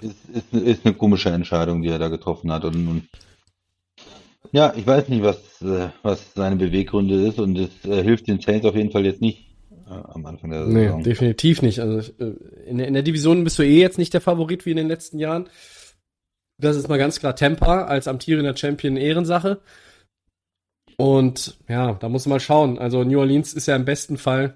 Ist, 0.00 0.16
ist, 0.32 0.52
ist 0.52 0.84
eine 0.84 0.94
komische 0.94 1.30
Entscheidung, 1.30 1.82
die 1.82 1.88
er 1.88 1.98
da 2.00 2.08
getroffen 2.08 2.50
hat. 2.50 2.64
Und, 2.64 2.88
und 2.88 3.08
ja, 4.50 4.74
ich 4.76 4.86
weiß 4.86 5.08
nicht, 5.08 5.22
was, 5.22 5.62
äh, 5.62 5.90
was 6.02 6.34
seine 6.34 6.56
Beweggründe 6.56 7.26
ist 7.26 7.38
und 7.38 7.56
es 7.56 7.70
äh, 7.84 8.02
hilft 8.02 8.26
den 8.26 8.40
Saints 8.40 8.66
auf 8.66 8.74
jeden 8.74 8.90
Fall 8.90 9.04
jetzt 9.06 9.20
nicht 9.20 9.51
am 9.92 10.26
Anfang 10.26 10.50
der 10.50 10.66
Nee, 10.66 10.84
Saison. 10.84 11.02
definitiv 11.02 11.62
nicht. 11.62 11.80
Also 11.80 12.12
äh, 12.18 12.34
in, 12.66 12.78
der- 12.78 12.88
in 12.88 12.94
der 12.94 13.02
Division 13.02 13.44
bist 13.44 13.58
du 13.58 13.62
eh 13.62 13.80
jetzt 13.80 13.98
nicht 13.98 14.14
der 14.14 14.20
Favorit 14.20 14.66
wie 14.66 14.70
in 14.70 14.76
den 14.76 14.88
letzten 14.88 15.18
Jahren. 15.18 15.48
Das 16.58 16.76
ist 16.76 16.88
mal 16.88 16.98
ganz 16.98 17.18
klar 17.18 17.34
Tampa 17.36 17.84
als 17.84 18.06
amtierender 18.08 18.56
Champion 18.56 18.96
Ehrensache. 18.96 19.60
Und 20.96 21.58
ja, 21.68 21.94
da 21.94 22.08
muss 22.08 22.26
man 22.26 22.36
mal 22.36 22.40
schauen. 22.40 22.78
Also 22.78 23.02
New 23.04 23.18
Orleans 23.18 23.54
ist 23.54 23.66
ja 23.66 23.74
im 23.76 23.84
besten 23.84 24.18
Fall, 24.18 24.54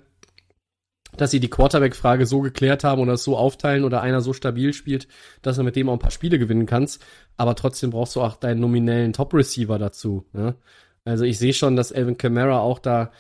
dass 1.17 1.31
sie 1.31 1.41
die 1.41 1.49
Quarterback-Frage 1.49 2.27
so 2.27 2.41
geklärt 2.41 2.85
haben 2.85 3.01
oder 3.01 3.15
es 3.15 3.25
so 3.25 3.37
aufteilen 3.37 3.85
oder 3.85 4.03
einer 4.03 4.21
so 4.21 4.33
stabil 4.35 4.73
spielt, 4.75 5.09
dass 5.43 5.57
du 5.57 5.63
mit 5.63 5.75
dem 5.77 5.89
auch 5.89 5.95
ein 5.95 5.99
paar 5.99 6.11
Spiele 6.11 6.39
gewinnen 6.39 6.67
kannst. 6.67 7.03
Aber 7.37 7.55
trotzdem 7.57 7.91
brauchst 7.91 8.15
du 8.17 8.21
auch 8.23 8.37
deinen 8.37 8.61
nominellen 8.61 9.13
Top-Receiver 9.15 9.79
dazu. 9.79 10.27
Ja? 10.35 10.55
Also 11.05 11.25
ich 11.25 11.39
sehe 11.39 11.55
schon, 11.55 11.75
dass 11.75 11.93
Alvin 11.93 12.19
Kamara 12.19 12.59
auch 12.61 12.79
da 12.79 13.11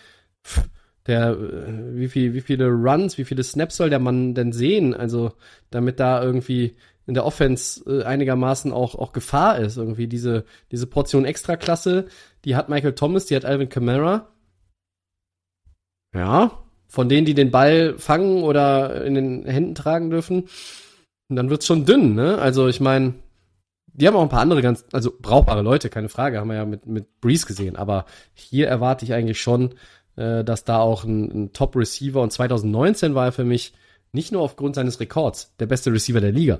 der, 1.06 1.30
äh, 1.30 1.96
wie 1.96 2.08
viel, 2.08 2.34
wie 2.34 2.40
viele 2.40 2.68
Runs, 2.68 3.18
wie 3.18 3.24
viele 3.24 3.42
Snaps 3.42 3.76
soll 3.76 3.90
der 3.90 3.98
Mann 3.98 4.34
denn 4.34 4.52
sehen? 4.52 4.94
Also, 4.94 5.32
damit 5.70 6.00
da 6.00 6.22
irgendwie 6.22 6.76
in 7.06 7.14
der 7.14 7.24
Offense 7.24 7.82
äh, 7.86 8.04
einigermaßen 8.04 8.72
auch, 8.72 8.94
auch 8.94 9.12
Gefahr 9.12 9.58
ist. 9.58 9.76
Irgendwie 9.76 10.08
diese, 10.08 10.44
diese 10.72 10.86
Portion 10.86 11.24
Extraklasse, 11.24 12.06
die 12.44 12.56
hat 12.56 12.68
Michael 12.68 12.94
Thomas, 12.94 13.26
die 13.26 13.36
hat 13.36 13.44
Alvin 13.44 13.68
Kamara. 13.68 14.28
Ja, 16.14 16.62
von 16.88 17.08
denen, 17.08 17.26
die 17.26 17.34
den 17.34 17.50
Ball 17.50 17.98
fangen 17.98 18.42
oder 18.42 19.04
in 19.04 19.14
den 19.14 19.44
Händen 19.44 19.74
tragen 19.74 20.10
dürfen. 20.10 20.48
Und 21.28 21.36
dann 21.36 21.50
wird's 21.50 21.66
schon 21.66 21.84
dünn, 21.84 22.14
ne? 22.14 22.38
Also, 22.38 22.68
ich 22.68 22.80
meine, 22.80 23.14
die 23.96 24.06
haben 24.06 24.16
auch 24.16 24.22
ein 24.22 24.28
paar 24.28 24.40
andere 24.40 24.62
ganz, 24.62 24.84
also 24.92 25.12
brauchbare 25.20 25.62
Leute, 25.62 25.88
keine 25.88 26.08
Frage, 26.08 26.38
haben 26.38 26.48
wir 26.48 26.56
ja 26.56 26.64
mit, 26.64 26.86
mit 26.86 27.20
Breeze 27.20 27.46
gesehen. 27.46 27.76
Aber 27.76 28.04
hier 28.34 28.68
erwarte 28.68 29.04
ich 29.04 29.14
eigentlich 29.14 29.40
schon, 29.40 29.74
äh, 30.16 30.44
dass 30.44 30.64
da 30.64 30.78
auch 30.78 31.04
ein, 31.04 31.30
ein 31.30 31.52
Top-Receiver 31.52 32.20
und 32.20 32.32
2019 32.32 33.14
war 33.14 33.26
er 33.26 33.32
für 33.32 33.44
mich 33.44 33.74
nicht 34.12 34.32
nur 34.32 34.42
aufgrund 34.42 34.74
seines 34.74 34.98
Rekords 35.00 35.54
der 35.58 35.66
beste 35.66 35.92
Receiver 35.92 36.20
der 36.20 36.32
Liga. 36.32 36.58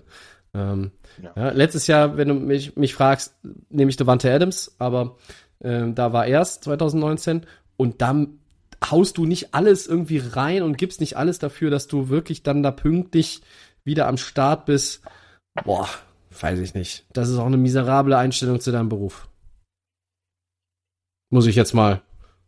Ähm, 0.54 0.92
Ja. 1.22 1.32
ja. 1.36 1.50
letztes 1.50 1.86
Jahr, 1.86 2.16
wenn 2.16 2.28
du 2.28 2.34
mich, 2.34 2.76
mich 2.76 2.94
fragst, 2.94 3.34
nehme 3.70 3.90
ich 3.90 3.96
Devante 3.96 4.32
Adams, 4.32 4.76
aber 4.78 5.16
ähm, 5.62 5.94
da 5.94 6.12
war 6.12 6.26
erst 6.26 6.64
2019 6.64 7.46
und 7.76 8.02
dann 8.02 8.38
haust 8.84 9.16
du 9.16 9.24
nicht 9.24 9.54
alles 9.54 9.86
irgendwie 9.86 10.18
rein 10.18 10.62
und 10.62 10.78
gibst 10.78 11.00
nicht 11.00 11.16
alles 11.16 11.38
dafür, 11.38 11.70
dass 11.70 11.86
du 11.86 12.08
wirklich 12.08 12.42
dann 12.42 12.62
da 12.62 12.70
pünktlich 12.70 13.40
wieder 13.84 14.06
am 14.06 14.18
Start 14.18 14.66
bist. 14.66 15.02
Boah, 15.64 15.88
weiß 16.38 16.58
ich 16.58 16.74
nicht. 16.74 17.06
Das 17.12 17.28
ist 17.28 17.38
auch 17.38 17.46
eine 17.46 17.56
miserable 17.56 18.16
Einstellung 18.18 18.60
zu 18.60 18.72
deinem 18.72 18.88
Beruf. 18.88 19.28
Muss 21.30 21.46
ich 21.46 21.56
jetzt 21.56 21.72
mal 21.74 22.02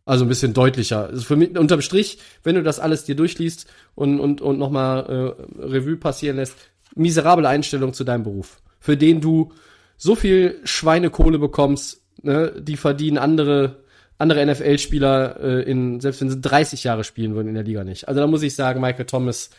also 0.09 0.25
ein 0.25 0.27
bisschen 0.27 0.55
deutlicher. 0.55 1.05
Also 1.05 1.21
für 1.21 1.35
mich, 1.35 1.55
unterm 1.55 1.81
Strich, 1.81 2.17
wenn 2.43 2.55
du 2.55 2.63
das 2.63 2.79
alles 2.79 3.05
dir 3.05 3.15
durchliest 3.15 3.67
und, 3.93 4.19
und, 4.19 4.41
und 4.41 4.57
nochmal 4.57 5.05
äh, 5.05 5.61
Revue 5.61 5.97
passieren 5.97 6.37
lässt, 6.37 6.55
miserable 6.95 7.47
Einstellung 7.47 7.93
zu 7.93 8.03
deinem 8.03 8.23
Beruf, 8.23 8.59
für 8.79 8.97
den 8.97 9.21
du 9.21 9.53
so 9.97 10.15
viel 10.15 10.61
Schweinekohle 10.63 11.37
bekommst, 11.37 12.01
ne, 12.23 12.51
die 12.59 12.75
verdienen 12.75 13.19
andere, 13.19 13.83
andere 14.17 14.43
NFL-Spieler 14.47 15.39
äh, 15.41 15.69
in, 15.69 15.99
selbst 15.99 16.21
wenn 16.21 16.31
sie 16.31 16.41
30 16.41 16.83
Jahre 16.83 17.03
spielen 17.03 17.35
würden 17.35 17.49
in 17.49 17.53
der 17.53 17.63
Liga 17.63 17.83
nicht. 17.83 18.07
Also 18.07 18.19
da 18.19 18.25
muss 18.25 18.41
ich 18.41 18.55
sagen, 18.55 18.81
Michael 18.81 19.05
Thomas, 19.05 19.51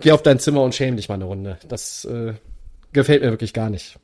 geh 0.00 0.10
auf 0.10 0.22
dein 0.22 0.40
Zimmer 0.40 0.62
und 0.62 0.74
schäm 0.74 0.96
dich 0.96 1.08
mal 1.08 1.14
eine 1.14 1.24
Runde. 1.24 1.56
Das 1.68 2.04
äh, 2.06 2.34
gefällt 2.92 3.22
mir 3.22 3.30
wirklich 3.30 3.52
gar 3.52 3.70
nicht. 3.70 3.96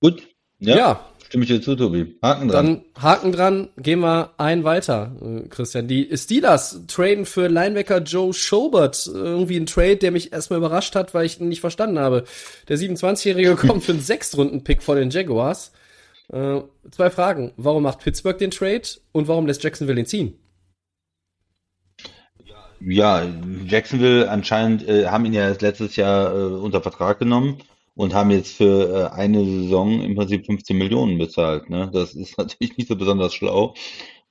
Gut, 0.00 0.22
ja, 0.58 0.76
ja 0.76 1.11
stimme 1.32 1.44
ich 1.44 1.50
dir 1.50 1.62
zu, 1.62 1.74
Tobi. 1.76 2.18
Haken 2.20 2.48
dran. 2.48 2.66
Dann 2.66 3.02
Haken 3.02 3.32
dran, 3.32 3.70
gehen 3.78 4.00
wir 4.00 4.34
ein 4.36 4.64
weiter, 4.64 5.16
äh, 5.22 5.48
Christian. 5.48 5.88
Die 5.88 6.14
Steelers 6.14 6.82
traden 6.88 7.24
für 7.24 7.48
Linebacker 7.48 8.02
Joe 8.02 8.34
Schobert. 8.34 9.06
Irgendwie 9.06 9.56
ein 9.56 9.64
Trade, 9.64 9.96
der 9.96 10.10
mich 10.10 10.34
erstmal 10.34 10.58
überrascht 10.58 10.94
hat, 10.94 11.14
weil 11.14 11.24
ich 11.24 11.40
ihn 11.40 11.48
nicht 11.48 11.62
verstanden 11.62 11.98
habe. 11.98 12.24
Der 12.68 12.76
27-Jährige 12.76 13.56
kommt 13.66 13.82
für 13.82 13.92
einen 13.92 14.02
Sechstrunden-Pick 14.02 14.82
von 14.82 14.98
den 14.98 15.08
Jaguars. 15.08 15.72
Äh, 16.30 16.60
zwei 16.90 17.08
Fragen. 17.08 17.52
Warum 17.56 17.84
macht 17.84 18.00
Pittsburgh 18.00 18.36
den 18.36 18.50
Trade 18.50 18.82
und 19.12 19.26
warum 19.26 19.46
lässt 19.46 19.64
Jacksonville 19.64 20.00
ihn 20.00 20.06
ziehen? 20.06 20.34
Ja, 22.78 23.26
Jacksonville 23.66 24.30
anscheinend 24.30 24.86
äh, 24.86 25.06
haben 25.06 25.24
ihn 25.24 25.32
ja 25.32 25.48
erst 25.48 25.62
letztes 25.62 25.96
Jahr 25.96 26.34
äh, 26.34 26.44
unter 26.44 26.82
Vertrag 26.82 27.18
genommen 27.18 27.56
und 27.94 28.14
haben 28.14 28.30
jetzt 28.30 28.56
für 28.56 29.10
äh, 29.12 29.14
eine 29.14 29.44
Saison 29.44 30.00
im 30.00 30.14
Prinzip 30.14 30.46
15 30.46 30.76
Millionen 30.76 31.18
bezahlt. 31.18 31.68
Ne? 31.70 31.90
Das 31.92 32.14
ist 32.14 32.38
natürlich 32.38 32.76
nicht 32.76 32.88
so 32.88 32.96
besonders 32.96 33.34
schlau. 33.34 33.74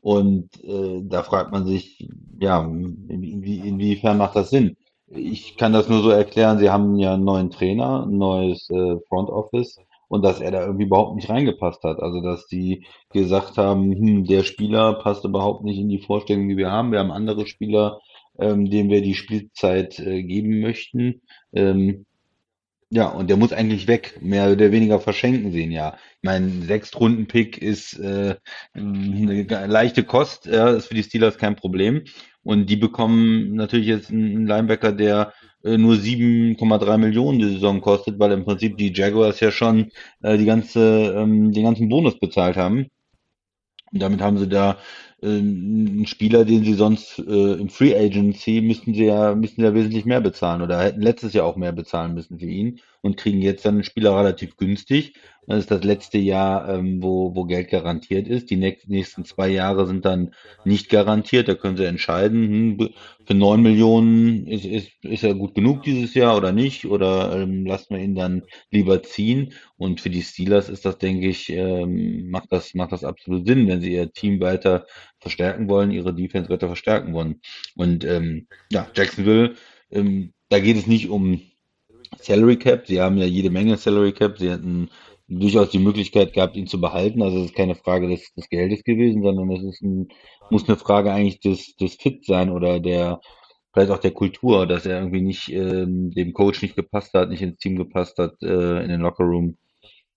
Und 0.02 0.50
äh, 0.64 1.02
da 1.04 1.22
fragt 1.24 1.52
man 1.52 1.66
sich, 1.66 2.10
ja, 2.40 2.64
inwie, 2.64 3.62
inwiefern 3.64 4.18
macht 4.18 4.36
das 4.36 4.50
Sinn? 4.50 4.78
Ich 5.08 5.58
kann 5.58 5.74
das 5.74 5.90
nur 5.90 6.02
so 6.02 6.10
erklären, 6.10 6.58
sie 6.58 6.70
haben 6.70 6.98
ja 6.98 7.14
einen 7.14 7.26
neuen 7.26 7.52
Trainer, 7.52 8.06
ein 8.08 8.18
neues 8.18 8.70
äh, 8.70 8.98
Front 9.10 9.30
Office 9.30 9.78
und 10.08 10.24
dass 10.24 10.42
er 10.42 10.52
da 10.52 10.62
irgendwie 10.66 10.86
überhaupt 10.86 11.16
nicht 11.16 11.30
reingepasst 11.30 11.84
hat. 11.84 12.00
Also 12.02 12.22
dass 12.22 12.48
die 12.48 12.86
gesagt 13.12 13.58
haben, 13.58 13.92
hm, 13.94 14.26
der 14.26 14.44
Spieler 14.44 14.94
passt 14.96 15.24
überhaupt 15.24 15.64
nicht 15.64 15.78
in 15.80 15.90
die 15.90 16.00
Vorstellung, 16.02 16.50
die 16.50 16.58
wir 16.58 16.72
haben. 16.72 16.92
Wir 16.92 17.00
haben 17.00 17.12
andere 17.12 17.46
Spieler, 17.46 18.00
ähm, 18.40 18.70
denen 18.70 18.90
wir 18.90 19.02
die 19.02 19.14
Spielzeit 19.14 20.00
äh, 20.00 20.24
geben 20.24 20.62
möchten. 20.62 21.22
Ähm, 21.54 22.06
Ja, 22.94 23.08
und 23.08 23.30
der 23.30 23.38
muss 23.38 23.54
eigentlich 23.54 23.88
weg, 23.88 24.20
mehr 24.22 24.52
oder 24.52 24.70
weniger 24.74 25.00
verschenken 25.00 25.54
sie 25.54 25.62
ihn 25.62 25.72
ja. 25.72 25.96
Ich 26.18 26.24
meine, 26.24 26.50
Sechstrunden-Pick 26.64 27.58
ist 27.58 27.98
äh, 27.98 28.36
eine 28.74 29.44
leichte 29.68 30.04
Kost, 30.04 30.46
ja, 30.46 30.72
ist 30.72 30.88
für 30.88 30.96
die 30.96 31.04
Steelers 31.04 31.38
kein 31.38 31.56
Problem. 31.56 32.04
Und 32.44 32.70
die 32.70 32.76
bekommen 32.76 33.54
natürlich 33.56 33.88
jetzt 33.88 34.12
einen 34.12 34.46
Linebacker, 34.46 34.92
der 34.92 35.32
äh, 35.64 35.78
nur 35.78 35.96
7,3 35.96 36.98
Millionen 36.98 37.40
die 37.40 37.54
Saison 37.54 37.80
kostet, 37.80 38.20
weil 38.20 38.34
im 38.34 38.44
Prinzip 38.44 38.78
die 38.78 38.92
Jaguars 38.94 39.40
ja 39.40 39.52
schon 39.52 39.92
äh, 40.22 40.38
die 40.38 40.46
ganze, 40.46 41.14
ähm, 41.16 41.54
den 41.54 41.64
ganzen 41.64 41.88
Bonus 41.88 42.20
bezahlt 42.20 42.58
haben. 42.58 42.88
Und 43.94 44.02
damit 44.02 44.22
haben 44.22 44.38
sie 44.38 44.50
da 44.50 44.80
äh, 45.22 45.28
einen 45.28 46.06
Spieler, 46.08 46.46
den 46.46 46.64
sie 46.64 46.74
sonst 46.74 47.20
äh, 47.20 47.54
im 47.54 47.70
Free 47.70 47.96
Agency 47.96 48.62
müssten 48.62 48.94
sie 48.94 49.06
ja, 49.06 49.36
müssten 49.36 49.62
sie 49.62 49.68
ja 49.68 49.74
wesentlich 49.74 50.06
mehr 50.06 50.22
bezahlen 50.22 50.62
oder 50.62 50.82
hätten 50.82 51.02
letztes 51.02 51.34
Jahr 51.34 51.46
auch 51.46 51.56
mehr 51.58 51.72
bezahlen 51.72 52.14
müssen 52.14 52.40
für 52.40 52.46
ihn 52.46 52.80
und 53.02 53.18
kriegen 53.18 53.42
jetzt 53.42 53.66
dann 53.66 53.76
einen 53.76 53.84
Spieler 53.84 54.18
relativ 54.18 54.58
günstig. 54.58 55.14
Das 55.48 55.60
ist 55.60 55.72
das 55.72 55.84
letzte 55.84 56.20
Jahr, 56.20 56.70
ähm, 56.70 57.02
wo, 57.02 57.36
wo 57.36 57.46
Geld 57.46 57.70
garantiert 57.70 58.28
ist. 58.28 58.52
Die 58.52 58.56
nächsten 58.56 59.26
zwei 59.26 59.50
Jahre 59.50 59.88
sind 59.88 60.06
dann 60.06 60.36
nicht 60.66 60.88
garantiert. 60.88 61.48
Da 61.48 61.56
können 61.56 61.78
sie 61.78 61.86
entscheiden, 61.86 62.78
hm, 62.78 62.90
für 63.26 63.34
neun 63.34 63.62
Millionen 63.64 64.46
ist, 64.46 64.66
ist, 64.66 64.92
ist 65.04 65.24
er 65.24 65.34
gut 65.34 65.56
genug 65.56 65.82
dieses 65.84 66.14
Jahr 66.14 66.38
oder 66.38 66.52
nicht? 66.52 66.86
Oder 66.86 67.36
ähm, 67.36 67.66
lassen 67.66 67.96
wir 67.96 68.04
ihn 68.04 68.16
dann 68.16 68.44
lieber 68.70 69.02
ziehen? 69.02 69.54
Und 69.78 70.00
für 70.00 70.12
die 70.12 70.22
Steelers 70.22 70.70
ist 70.70 70.86
das, 70.86 71.00
denke 71.00 71.28
ich, 71.28 71.50
ähm, 71.50 72.30
macht 72.30 72.52
das, 72.52 72.76
macht 72.76 72.92
das 72.92 73.04
absolut 73.04 73.48
Sinn, 73.48 73.68
wenn 73.68 73.82
sie 73.82 73.94
ihr 73.94 74.14
Team 74.14 74.40
weiter 74.42 74.86
verstärken 75.20 75.68
wollen, 75.70 75.92
ihre 75.92 76.14
Defense 76.14 76.50
weiter 76.50 76.68
verstärken 76.68 77.14
wollen. 77.14 77.42
Und 77.76 78.06
ähm, 78.06 78.48
ja, 78.72 78.88
Jacksonville, 78.96 79.56
ähm, 79.90 80.34
da 80.50 80.60
geht 80.60 80.78
es 80.78 80.86
nicht 80.86 81.10
um 81.10 81.42
Salary 82.20 82.58
Cap. 82.58 82.88
Sie 82.88 83.02
haben 83.02 83.18
ja 83.18 83.26
jede 83.26 83.50
Menge 83.50 83.78
Salary 83.78 84.14
Cap. 84.14 84.38
Sie 84.38 84.50
hätten 84.50 84.90
durchaus 85.28 85.70
die 85.70 85.80
Möglichkeit 85.80 86.34
gehabt, 86.34 86.56
ihn 86.56 86.68
zu 86.68 86.82
behalten. 86.82 87.22
Also 87.22 87.40
es 87.40 87.46
ist 87.46 87.56
keine 87.56 87.76
Frage 87.76 88.10
des, 88.10 88.34
des 88.34 88.50
Geldes 88.50 88.84
gewesen, 88.84 89.24
sondern 89.24 89.50
es 89.52 89.64
ist 89.64 89.82
ein, 89.82 90.10
muss 90.50 90.68
eine 90.68 90.78
Frage 90.78 91.12
eigentlich 91.12 91.40
des, 91.40 91.76
des 91.78 91.96
Fit 91.96 92.26
sein 92.26 92.50
oder 92.50 92.80
der 92.80 93.22
vielleicht 93.74 93.92
auch 93.92 94.00
der 94.00 94.12
Kultur, 94.12 94.68
dass 94.68 94.86
er 94.86 95.00
irgendwie 95.00 95.22
nicht 95.22 95.50
ähm, 95.50 96.12
dem 96.12 96.34
Coach 96.34 96.62
nicht 96.62 96.76
gepasst 96.76 97.14
hat, 97.14 97.30
nicht 97.30 97.42
ins 97.42 97.58
Team 97.58 97.78
gepasst 97.78 98.18
hat, 98.18 98.34
äh, 98.42 98.84
in 98.84 98.90
den 98.90 99.02
Lockerroom. 99.02 99.58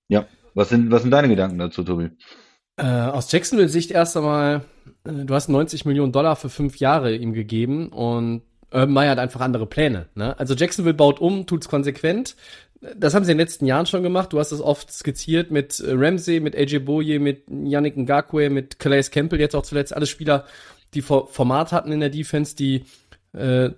Ja, 0.09 0.27
was 0.55 0.71
sind 0.71 0.91
was 0.91 1.03
sind 1.03 1.13
deine 1.13 1.29
Gedanken 1.29 1.59
dazu, 1.59 1.85
Tobi? 1.85 2.11
Äh, 2.77 2.87
aus 2.87 3.31
Jacksonville-Sicht 3.31 3.93
erst 3.93 4.17
einmal, 4.17 4.65
äh, 5.05 5.25
du 5.25 5.35
hast 5.35 5.49
90 5.49 5.85
Millionen 5.85 6.11
Dollar 6.11 6.35
für 6.35 6.49
fünf 6.49 6.79
Jahre 6.79 7.15
ihm 7.15 7.33
gegeben 7.33 7.89
und 7.91 8.43
Urban 8.75 8.93
Meyer 8.93 9.13
hat 9.13 9.19
einfach 9.19 9.41
andere 9.41 9.67
Pläne. 9.67 10.07
Ne? 10.15 10.39
Also 10.39 10.55
Jacksonville 10.55 10.95
baut 10.95 11.21
um, 11.21 11.47
tut's 11.47 11.69
konsequent. 11.69 12.35
Das 12.97 13.15
haben 13.15 13.25
sie 13.25 13.33
in 13.33 13.39
den 13.39 13.47
letzten 13.47 13.67
Jahren 13.67 13.87
schon 13.87 14.03
gemacht. 14.03 14.33
Du 14.33 14.39
hast 14.39 14.53
es 14.53 14.61
oft 14.61 14.93
skizziert 14.93 15.51
mit 15.51 15.81
äh, 15.81 15.93
Ramsey, 15.93 16.41
mit 16.41 16.57
AJ 16.57 16.81
Boye, 16.81 17.19
mit 17.19 17.45
Yannick 17.49 17.97
Ngakwe, 17.97 18.51
mit 18.51 18.79
Calais 18.79 19.11
Campbell, 19.11 19.41
jetzt 19.41 19.55
auch 19.55 19.63
zuletzt 19.63 19.95
alle 19.95 20.07
Spieler, 20.07 20.45
die 20.93 21.03
Format 21.03 21.73
hatten 21.73 21.93
in 21.93 22.01
der 22.01 22.11
Defense, 22.11 22.55
die 22.55 22.85
äh, 23.33 23.71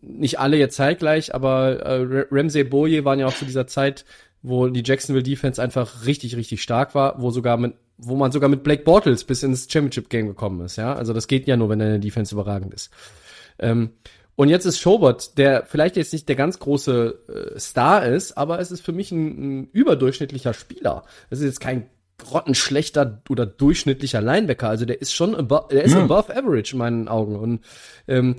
nicht 0.00 0.38
alle 0.38 0.56
jetzt 0.56 0.76
zeitgleich, 0.76 1.34
aber 1.34 1.80
äh, 1.80 2.26
Ramsey 2.30 2.64
Boye 2.64 3.04
waren 3.04 3.18
ja 3.18 3.26
auch 3.26 3.34
zu 3.34 3.44
dieser 3.44 3.66
Zeit, 3.66 4.04
wo 4.42 4.68
die 4.68 4.82
Jacksonville 4.84 5.22
Defense 5.22 5.60
einfach 5.62 6.06
richtig, 6.06 6.36
richtig 6.36 6.62
stark 6.62 6.94
war, 6.94 7.20
wo 7.20 7.30
sogar 7.30 7.56
mit, 7.56 7.74
wo 7.98 8.16
man 8.16 8.32
sogar 8.32 8.48
mit 8.48 8.62
Blake 8.62 8.82
Bortles 8.82 9.24
bis 9.24 9.42
ins 9.42 9.70
Championship 9.70 10.08
Game 10.08 10.26
gekommen 10.26 10.64
ist, 10.64 10.76
ja. 10.76 10.94
Also 10.94 11.12
das 11.12 11.28
geht 11.28 11.46
ja 11.46 11.56
nur, 11.56 11.68
wenn 11.68 11.78
deine 11.78 12.00
Defense 12.00 12.34
überragend 12.34 12.72
ist. 12.72 12.90
Ähm, 13.58 13.90
und 14.36 14.48
jetzt 14.48 14.64
ist 14.64 14.80
Schobert, 14.80 15.38
der 15.38 15.64
vielleicht 15.64 15.96
jetzt 15.96 16.12
nicht 16.12 16.28
der 16.28 16.36
ganz 16.36 16.58
große 16.58 17.54
äh, 17.54 17.58
Star 17.58 18.04
ist, 18.06 18.36
aber 18.36 18.58
es 18.58 18.70
ist 18.70 18.80
für 18.80 18.92
mich 18.92 19.12
ein, 19.12 19.26
ein 19.60 19.68
überdurchschnittlicher 19.72 20.54
Spieler. 20.54 21.04
Es 21.30 21.38
ist 21.38 21.44
jetzt 21.44 21.60
kein 21.60 21.88
grottenschlechter 22.18 23.22
oder 23.28 23.46
durchschnittlicher 23.46 24.20
Linebacker. 24.20 24.68
Also 24.68 24.84
der 24.84 25.00
ist 25.00 25.14
schon 25.14 25.34
above, 25.34 25.68
der 25.70 25.84
ist 25.84 25.94
ja. 25.94 26.02
above 26.02 26.36
average 26.36 26.72
in 26.72 26.78
meinen 26.78 27.08
Augen. 27.08 27.36
Und 27.36 27.64
ähm, 28.08 28.36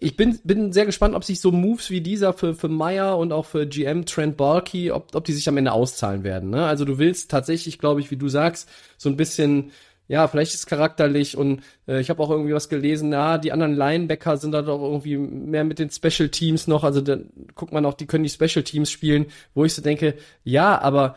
ich 0.00 0.16
bin, 0.16 0.38
bin 0.44 0.72
sehr 0.72 0.86
gespannt, 0.86 1.14
ob 1.14 1.24
sich 1.24 1.40
so 1.40 1.50
Moves 1.50 1.90
wie 1.90 2.00
dieser 2.00 2.32
für, 2.32 2.54
für 2.54 2.68
Meyer 2.68 3.18
und 3.18 3.32
auch 3.32 3.46
für 3.46 3.66
GM 3.66 4.06
Trent 4.06 4.36
Balky, 4.36 4.90
ob, 4.92 5.14
ob 5.14 5.24
die 5.24 5.32
sich 5.32 5.48
am 5.48 5.56
Ende 5.56 5.72
auszahlen 5.72 6.22
werden. 6.22 6.50
Ne? 6.50 6.64
Also 6.66 6.84
du 6.84 6.98
willst 6.98 7.30
tatsächlich, 7.30 7.78
glaube 7.78 8.00
ich, 8.00 8.10
wie 8.10 8.16
du 8.16 8.28
sagst, 8.28 8.68
so 8.96 9.08
ein 9.08 9.16
bisschen 9.16 9.72
ja, 10.06 10.28
vielleicht 10.28 10.52
ist 10.52 10.60
es 10.60 10.66
charakterlich 10.66 11.36
und 11.36 11.62
äh, 11.88 12.00
ich 12.00 12.10
habe 12.10 12.22
auch 12.22 12.30
irgendwie 12.30 12.52
was 12.52 12.68
gelesen, 12.68 13.08
na, 13.08 13.38
die 13.38 13.52
anderen 13.52 13.74
Linebacker 13.74 14.36
sind 14.36 14.52
da 14.52 14.62
doch 14.62 14.82
irgendwie 14.82 15.16
mehr 15.16 15.64
mit 15.64 15.78
den 15.78 15.90
Special 15.90 16.28
Teams 16.28 16.66
noch, 16.66 16.84
also 16.84 17.00
dann 17.00 17.30
guckt 17.54 17.72
man 17.72 17.86
auch, 17.86 17.94
die 17.94 18.06
können 18.06 18.24
die 18.24 18.30
Special 18.30 18.62
Teams 18.62 18.90
spielen, 18.90 19.26
wo 19.54 19.64
ich 19.64 19.74
so 19.74 19.80
denke, 19.80 20.14
ja, 20.42 20.78
aber 20.78 21.16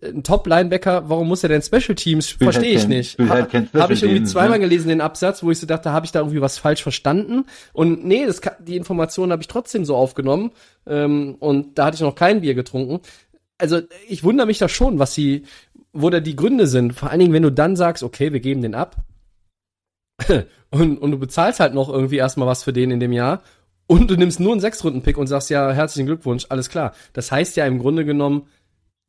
äh, 0.00 0.08
ein 0.08 0.24
Top-Linebacker, 0.24 1.08
warum 1.08 1.28
muss 1.28 1.44
er 1.44 1.50
denn 1.50 1.62
Special 1.62 1.94
Teams? 1.94 2.30
Verstehe 2.30 2.76
halt 2.76 2.82
ich 2.82 2.88
nicht. 2.88 3.18
Ha, 3.20 3.28
halt 3.28 3.72
habe 3.74 3.92
ich 3.92 4.02
irgendwie 4.02 4.24
zweimal 4.24 4.58
ne? 4.58 4.64
gelesen 4.64 4.88
den 4.88 5.00
Absatz, 5.00 5.44
wo 5.44 5.52
ich 5.52 5.60
so 5.60 5.66
dachte, 5.66 5.92
habe 5.92 6.04
ich 6.04 6.12
da 6.12 6.18
irgendwie 6.20 6.40
was 6.40 6.58
falsch 6.58 6.82
verstanden? 6.82 7.44
Und 7.72 8.04
nee, 8.04 8.26
das, 8.26 8.40
die 8.58 8.76
Informationen 8.76 9.30
habe 9.30 9.42
ich 9.42 9.48
trotzdem 9.48 9.84
so 9.84 9.94
aufgenommen 9.94 10.50
ähm, 10.86 11.36
und 11.38 11.78
da 11.78 11.86
hatte 11.86 11.94
ich 11.94 12.00
noch 12.00 12.16
kein 12.16 12.40
Bier 12.40 12.54
getrunken. 12.54 13.00
Also 13.58 13.80
ich 14.08 14.24
wundere 14.24 14.48
mich 14.48 14.58
da 14.58 14.68
schon, 14.68 14.98
was 14.98 15.14
sie, 15.14 15.44
wo 16.00 16.10
da 16.10 16.20
die 16.20 16.36
Gründe 16.36 16.66
sind. 16.66 16.92
Vor 16.92 17.10
allen 17.10 17.20
Dingen, 17.20 17.32
wenn 17.32 17.42
du 17.42 17.52
dann 17.52 17.76
sagst, 17.76 18.02
okay, 18.02 18.32
wir 18.32 18.40
geben 18.40 18.62
den 18.62 18.74
ab 18.74 18.96
und, 20.70 20.98
und 20.98 21.10
du 21.10 21.18
bezahlst 21.18 21.60
halt 21.60 21.74
noch 21.74 21.88
irgendwie 21.88 22.16
erstmal 22.16 22.48
was 22.48 22.64
für 22.64 22.72
den 22.72 22.90
in 22.90 23.00
dem 23.00 23.12
Jahr 23.12 23.42
und 23.86 24.10
du 24.10 24.16
nimmst 24.16 24.40
nur 24.40 24.52
einen 24.52 24.60
Sechs-Runden-Pick 24.60 25.16
und 25.16 25.26
sagst 25.26 25.50
ja, 25.50 25.70
herzlichen 25.70 26.06
Glückwunsch, 26.06 26.46
alles 26.48 26.68
klar. 26.68 26.92
Das 27.12 27.30
heißt 27.30 27.56
ja 27.56 27.66
im 27.66 27.78
Grunde 27.78 28.04
genommen, 28.04 28.48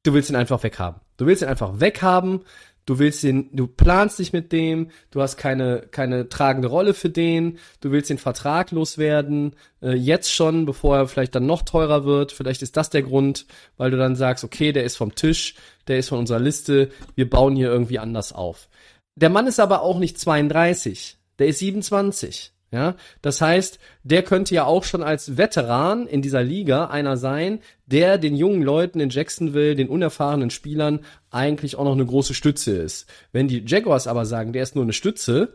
du 0.04 0.14
willst 0.14 0.30
ihn 0.30 0.36
einfach 0.36 0.62
weghaben. 0.64 1.02
Du 1.18 1.26
willst 1.26 1.42
ihn 1.42 1.48
einfach 1.48 1.80
weghaben, 1.80 2.42
du 2.88 2.98
willst 2.98 3.24
ihn, 3.24 3.50
du 3.54 3.68
planst 3.68 4.18
dich 4.18 4.34
mit 4.34 4.52
dem, 4.52 4.90
du 5.12 5.22
hast 5.22 5.38
keine, 5.38 5.82
keine 5.92 6.30
tragende 6.30 6.70
Rolle 6.70 6.96
für 6.96 7.10
den, 7.10 7.60
du 7.82 7.92
willst 7.92 8.10
den 8.10 8.18
Vertrag 8.18 8.72
loswerden, 8.72 9.56
äh, 9.82 9.94
jetzt 9.94 10.34
schon, 10.34 10.66
bevor 10.66 10.98
er 10.98 11.08
vielleicht 11.08 11.36
dann 11.36 11.46
noch 11.46 11.62
teurer 11.62 12.06
wird. 12.06 12.32
Vielleicht 12.32 12.64
ist 12.64 12.78
das 12.78 12.90
der 12.90 13.04
Grund, 13.04 13.46
weil 13.76 13.92
du 13.92 13.98
dann 13.98 14.16
sagst, 14.16 14.44
okay, 14.44 14.72
der 14.72 14.86
ist 14.86 14.96
vom 14.96 15.14
Tisch, 15.14 15.54
der 15.88 16.00
ist 16.00 16.10
von 16.10 16.18
unserer 16.18 16.40
Liste, 16.40 16.90
wir 17.14 17.30
bauen 17.30 17.56
hier 17.56 17.68
irgendwie 17.68 18.00
anders 18.00 18.34
auf. 18.34 18.70
Der 19.16 19.30
Mann 19.30 19.48
ist 19.48 19.60
aber 19.60 19.82
auch 19.82 20.00
nicht 20.00 20.18
32, 20.20 21.18
der 21.40 21.48
ist 21.48 21.60
27. 21.60 22.54
Ja, 22.70 22.96
das 23.22 23.40
heißt, 23.40 23.80
der 24.04 24.24
könnte 24.24 24.54
ja 24.54 24.66
auch 24.66 24.84
schon 24.84 25.02
als 25.02 25.38
Veteran 25.38 26.06
in 26.06 26.22
dieser 26.22 26.44
Liga 26.44 26.88
einer 26.88 27.16
sein, 27.16 27.60
der 27.86 28.18
den 28.18 28.36
jungen 28.36 28.62
Leuten 28.62 29.00
in 29.00 29.10
Jacksonville, 29.10 29.76
den 29.76 29.88
unerfahrenen 29.88 30.50
Spielern 30.50 31.00
eigentlich 31.32 31.78
auch 31.78 31.86
noch 31.86 31.94
eine 31.94 32.06
große 32.06 32.34
Stütze 32.34 32.76
ist. 32.76 33.10
Wenn 33.32 33.48
die 33.48 33.64
Jaguars 33.66 34.08
aber 34.08 34.26
sagen, 34.26 34.52
der 34.52 34.64
ist 34.64 34.76
nur 34.76 34.84
eine 34.84 34.92
Stütze, 34.92 35.54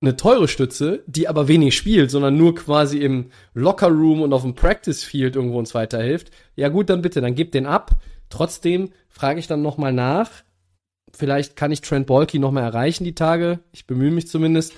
eine 0.00 0.16
teure 0.16 0.48
Stütze, 0.48 1.02
die 1.06 1.28
aber 1.28 1.48
wenig 1.48 1.76
spielt, 1.76 2.10
sondern 2.10 2.36
nur 2.36 2.54
quasi 2.54 2.98
im 2.98 3.30
Locker 3.52 3.88
Room 3.88 4.22
und 4.22 4.32
auf 4.32 4.42
dem 4.42 4.54
Practice 4.54 5.04
Field 5.04 5.36
irgendwo 5.36 5.58
uns 5.58 5.74
weiterhilft, 5.74 6.30
ja 6.54 6.68
gut, 6.68 6.88
dann 6.88 7.02
bitte, 7.02 7.20
dann 7.20 7.34
gebt 7.34 7.54
den 7.54 7.66
ab. 7.66 7.90
Trotzdem 8.30 8.90
frage 9.08 9.38
ich 9.38 9.46
dann 9.46 9.62
nochmal 9.62 9.92
nach. 9.92 10.30
Vielleicht 11.12 11.56
kann 11.56 11.72
ich 11.72 11.80
Trent 11.80 12.06
Balky 12.06 12.38
nochmal 12.38 12.64
erreichen 12.64 13.04
die 13.04 13.14
Tage. 13.14 13.60
Ich 13.72 13.86
bemühe 13.86 14.10
mich 14.10 14.28
zumindest. 14.28 14.74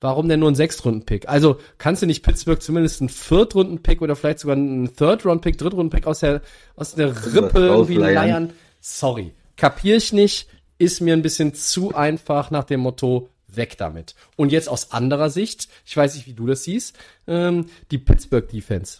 Warum 0.00 0.28
denn 0.28 0.40
nur 0.40 0.50
ein 0.50 0.54
Sechstrunden-Pick? 0.54 1.28
Also 1.28 1.58
kannst 1.78 2.02
du 2.02 2.06
nicht 2.06 2.22
Pittsburgh 2.22 2.60
zumindest 2.60 3.00
einen 3.00 3.08
Viertrunden-Pick 3.08 4.02
oder 4.02 4.14
vielleicht 4.14 4.40
sogar 4.40 4.56
einen 4.56 4.94
Third-Round-Pick, 4.94 5.56
Drittrunden-Pick 5.56 6.06
aus 6.06 6.20
der, 6.20 6.42
aus 6.74 6.94
der 6.94 7.34
Rippe 7.34 7.60
irgendwie 7.60 7.94
leiern? 7.94 8.52
Sorry. 8.80 9.32
Kapier 9.56 9.96
ich 9.96 10.12
nicht. 10.12 10.48
Ist 10.78 11.00
mir 11.00 11.14
ein 11.14 11.22
bisschen 11.22 11.54
zu 11.54 11.94
einfach 11.94 12.50
nach 12.50 12.64
dem 12.64 12.80
Motto, 12.80 13.30
weg 13.46 13.78
damit. 13.78 14.14
Und 14.36 14.52
jetzt 14.52 14.68
aus 14.68 14.92
anderer 14.92 15.30
Sicht, 15.30 15.68
ich 15.86 15.96
weiß 15.96 16.14
nicht, 16.14 16.26
wie 16.26 16.34
du 16.34 16.46
das 16.46 16.64
siehst, 16.64 16.98
ähm, 17.26 17.66
die 17.90 17.96
Pittsburgh 17.96 18.46
Defense 18.46 18.98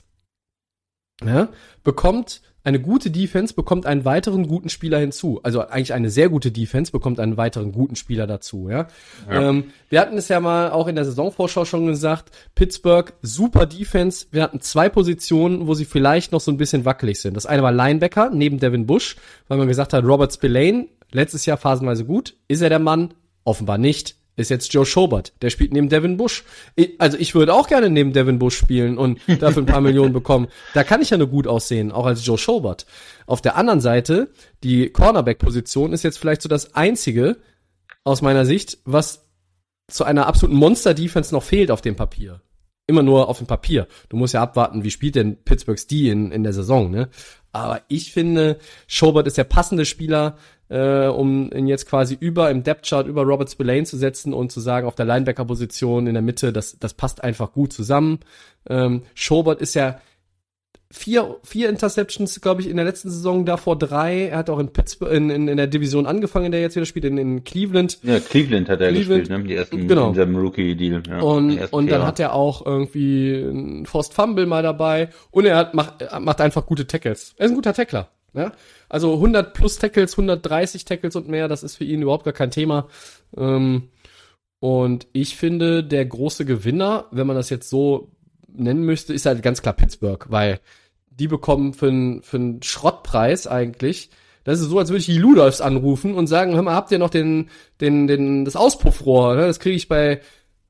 ja, 1.25 1.49
bekommt 1.83 2.43
eine 2.67 2.81
gute 2.81 3.13
Defense 3.13 3.55
bekommt 3.55 3.87
einen 3.87 4.05
weiteren 4.05 4.49
guten 4.49 4.71
Spieler 4.71 4.99
hinzu. 4.99 5.39
Also 5.45 5.61
eigentlich 5.69 5.95
eine 5.95 6.11
sehr 6.11 6.29
gute 6.29 6.51
Defense 6.51 6.91
bekommt 6.91 7.21
einen 7.21 7.37
weiteren 7.37 7.71
guten 7.71 7.95
Spieler 7.95 8.27
dazu. 8.27 8.69
Ja? 8.69 8.89
ja. 9.31 9.51
Ähm, 9.51 9.71
wir 9.89 10.01
hatten 10.01 10.19
es 10.19 10.27
ja 10.27 10.41
mal 10.41 10.73
auch 10.73 10.89
in 10.89 10.97
der 10.97 11.05
Saisonvorschau 11.05 11.65
schon 11.65 11.87
gesagt, 11.87 12.37
Pittsburgh, 12.57 13.13
super 13.23 13.67
Defense. 13.67 14.27
Wir 14.33 14.43
hatten 14.43 14.61
zwei 14.61 14.89
Positionen, 14.89 15.69
wo 15.69 15.75
sie 15.75 15.85
vielleicht 15.85 16.33
noch 16.33 16.41
so 16.41 16.51
ein 16.51 16.57
bisschen 16.57 16.85
wackelig 16.85 17.21
sind. 17.21 17.37
Das 17.37 17.47
eine 17.47 17.63
war 17.63 17.71
Linebacker 17.71 18.31
neben 18.31 18.59
Devin 18.59 18.85
Bush, 18.85 19.15
weil 19.47 19.59
man 19.59 19.69
gesagt 19.69 19.93
hat, 19.93 20.05
Robert 20.05 20.35
Spillane, 20.35 20.89
letztes 21.13 21.47
Jahr 21.47 21.59
phasenweise 21.59 22.05
gut. 22.05 22.35
Ist 22.49 22.63
er 22.63 22.69
der 22.69 22.81
Mann? 22.81 23.15
Offenbar 23.45 23.79
nicht 23.79 24.17
ist 24.37 24.51
jetzt 24.51 24.73
Joe 24.73 24.87
Schobert. 24.87 25.33
Der 25.43 25.51
spielt 25.51 25.73
neben 25.73 25.89
Devin 25.89 26.17
Bush. 26.17 26.45
Also 26.99 27.17
ich 27.17 27.35
würde 27.35 27.55
auch 27.55 27.69
gerne 27.69 27.91
neben 27.91 28.13
Devin 28.13 28.39
Bush 28.39 28.57
spielen 28.57 28.99
und 28.99 29.19
dafür 29.41 29.63
ein 29.63 29.67
paar 29.67 29.81
Millionen 29.81 30.13
bekommen. 30.13 30.49
Da 30.75 30.85
kann 30.85 31.03
ich 31.03 31.11
ja 31.11 31.17
nur 31.17 31.29
gut 31.29 31.47
aussehen, 31.47 31.91
auch 31.91 32.07
als 32.07 32.25
Joe 32.25 32.39
Schobert. 32.39 32.87
Auf 33.27 33.41
der 33.41 33.57
anderen 33.57 33.81
Seite, 33.81 34.31
die 34.63 34.91
Cornerback-Position 34.91 35.93
ist 35.93 36.03
jetzt 36.03 36.19
vielleicht 36.19 36.43
so 36.43 36.49
das 36.49 36.75
einzige, 36.75 37.39
aus 38.05 38.23
meiner 38.23 38.45
Sicht, 38.45 38.79
was 38.85 39.27
zu 39.89 40.05
einer 40.05 40.27
absoluten 40.27 40.59
Monster-Defense 40.59 41.35
noch 41.35 41.43
fehlt 41.43 41.71
auf 41.71 41.81
dem 41.81 41.97
Papier. 41.97 42.41
Immer 42.87 43.03
nur 43.03 43.29
auf 43.29 43.39
dem 43.39 43.49
Papier. 43.49 43.89
Du 44.09 44.17
musst 44.17 44.35
ja 44.35 44.43
abwarten, 44.43 44.85
wie 44.85 44.93
spielt 44.93 45.17
denn 45.17 45.43
Pittsburghs 45.45 45.89
D 45.89 46.09
in, 46.09 46.31
in 46.31 46.45
der 46.45 46.53
Saison, 46.53 46.91
ne? 46.91 47.09
Aber 47.51 47.81
ich 47.89 48.13
finde, 48.13 48.59
Schobert 48.87 49.27
ist 49.27 49.39
der 49.39 49.45
passende 49.45 49.87
Spieler, 49.87 50.37
äh, 50.69 51.07
um 51.07 51.51
ihn 51.53 51.67
jetzt 51.67 51.87
quasi 51.87 52.17
über 52.19 52.51
im 52.51 52.63
Depth 52.63 52.87
Chart 52.87 53.07
über 53.07 53.23
Robert 53.23 53.51
Spillane 53.51 53.85
zu 53.85 53.97
setzen 53.97 54.33
und 54.33 54.53
zu 54.53 54.61
sagen, 54.61 54.87
auf 54.87 54.95
der 54.95 55.07
Linebacker-Position 55.07 56.07
in 56.07 56.15
der 56.15 56.23
Mitte, 56.23 56.53
das, 56.53 56.79
das 56.79 56.95
passt 56.95 57.23
einfach 57.23 57.53
gut 57.53 57.73
zusammen. 57.73 58.21
Ähm, 58.69 59.03
Schobert 59.15 59.61
ist 59.61 59.75
ja 59.75 60.01
vier, 60.91 61.37
vier 61.43 61.69
Interceptions, 61.69 62.41
glaube 62.41 62.61
ich, 62.61 62.69
in 62.69 62.77
der 62.77 62.85
letzten 62.85 63.11
Saison, 63.11 63.45
davor 63.45 63.79
drei. 63.79 64.29
Er 64.29 64.39
hat 64.39 64.51
auch 64.51 64.59
in 64.59 64.73
Pittsburgh, 64.73 65.13
in, 65.13 65.31
in, 65.31 65.49
in 65.49 65.57
der 65.57 65.67
Division 65.67 66.07
angefangen, 66.07 66.47
in 66.47 66.53
der 66.53 66.61
jetzt 66.61 66.77
wieder 66.77 66.87
spielt, 66.87 67.05
in, 67.05 67.19
in 67.19 67.45
Cleveland. 67.45 67.99
Ja, 68.03 68.19
Cleveland 68.21 68.69
hat 68.69 68.81
er 68.81 68.91
Cleveland, 68.91 69.23
gespielt, 69.23 69.43
ne? 69.43 69.49
Die 69.49 69.55
ersten 69.55 69.89
genau. 69.89 70.09
in 70.09 70.15
seinem 70.15 70.37
Rookie-Deal. 70.37 71.03
Ja, 71.09 71.21
Und, 71.21 71.73
und 71.73 71.91
dann 71.91 72.05
hat 72.05 72.21
er 72.21 72.33
auch 72.33 72.65
irgendwie 72.65 73.35
einen 73.37 73.87
Forced 73.87 74.15
Fumble 74.15 74.47
mal 74.47 74.63
dabei 74.63 75.11
und 75.31 75.45
er 75.45 75.57
hat, 75.57 75.75
macht, 75.75 76.03
er 76.03 76.21
macht 76.21 76.41
einfach 76.41 76.67
gute 76.67 76.87
Tackles. 76.87 77.35
Er 77.37 77.47
ist 77.47 77.53
ein 77.53 77.57
guter 77.57 77.75
Tackler. 77.75 78.11
Ja? 78.37 78.53
Also 78.89 79.15
100 79.15 79.55
plus 79.55 79.79
Tackles, 79.79 80.13
130 80.13 80.85
Tackles 80.85 81.17
und 81.17 81.29
mehr, 81.29 81.49
das 81.49 81.63
ist 81.63 81.77
für 81.77 81.85
ihn 81.85 82.03
überhaupt 82.03 82.25
gar 82.25 82.35
kein 82.35 82.51
Thema. 82.51 82.89
Ähm, 83.37 83.89
und 84.61 85.07
ich 85.13 85.37
finde, 85.37 85.83
der 85.83 86.05
große 86.07 86.45
Gewinner, 86.45 87.07
wenn 87.11 87.27
man 87.27 87.37
das 87.37 87.51
jetzt 87.51 87.69
so 87.69 88.13
nennen 88.49 88.83
müsste, 88.83 89.13
ist 89.13 89.27
halt 89.27 89.43
ganz 89.43 89.63
klar 89.63 89.75
Pittsburgh, 89.75 90.25
weil 90.29 90.61
die 91.11 91.29
bekommen 91.29 91.73
für 91.73 91.89
einen 91.89 92.23
für 92.23 92.37
einen 92.37 92.63
Schrottpreis 92.63 93.47
eigentlich. 93.47 94.11
Das 94.45 94.61
ist 94.61 94.69
so, 94.69 94.79
als 94.79 94.91
würde 94.91 95.01
ich 95.01 95.07
die 95.07 95.19
Ludolfs 95.19 95.61
anrufen 95.61 96.15
und 96.15 96.29
sagen, 96.29 96.55
hör 96.55 96.63
mal, 96.63 96.75
habt 96.75 96.93
ihr 96.93 96.99
noch 96.99 97.11
den, 97.11 97.49
den, 97.81 98.07
den, 98.07 98.45
das 98.45 98.55
Auspuffrohr? 98.55 99.35
Ne? 99.35 99.47
Das 99.47 99.59
kriege 99.59 99.75
ich 99.75 99.89
bei, 99.89 100.21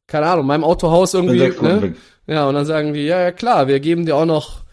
keine 0.07 0.27
Ahnung, 0.27 0.47
meinem 0.47 0.65
Autohaus 0.65 1.13
irgendwie. 1.13 1.53
Ne? 1.61 1.95
Ja, 2.27 2.49
und 2.49 2.55
dann 2.55 2.65
sagen 2.65 2.95
die, 2.95 3.03
ja, 3.05 3.21
ja 3.21 3.33
klar, 3.33 3.69
wir 3.69 3.79
geben 3.81 4.07
dir 4.07 4.17
auch 4.17 4.25
noch 4.25 4.66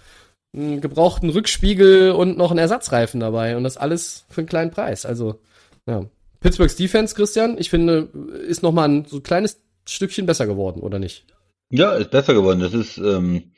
einen 0.56 0.82
gebrauchten 0.82 1.30
Rückspiegel 1.30 2.12
und 2.12 2.38
noch 2.38 2.52
einen 2.52 2.60
Ersatzreifen 2.60 3.20
dabei 3.20 3.58
und 3.58 3.64
das 3.64 3.78
alles 3.78 4.26
für 4.30 4.42
einen 4.42 4.48
kleinen 4.48 4.72
Preis. 4.72 5.06
Also, 5.06 5.40
ja. 5.88 6.06
Pittsburghs 6.40 6.76
Defense, 6.76 7.16
Christian, 7.16 7.58
ich 7.58 7.70
finde, 7.70 8.10
ist 8.48 8.64
noch 8.64 8.74
mal 8.74 8.88
ein 8.88 9.06
so 9.06 9.22
kleines 9.22 9.62
Stückchen 9.88 10.26
besser 10.26 10.46
geworden, 10.46 10.82
oder 10.82 11.00
nicht? 11.00 11.26
Ja, 11.70 11.94
ist 11.94 12.12
besser 12.12 12.34
geworden. 12.34 12.60
Das 12.60 12.74
ist, 12.74 12.98
ähm, 12.98 13.54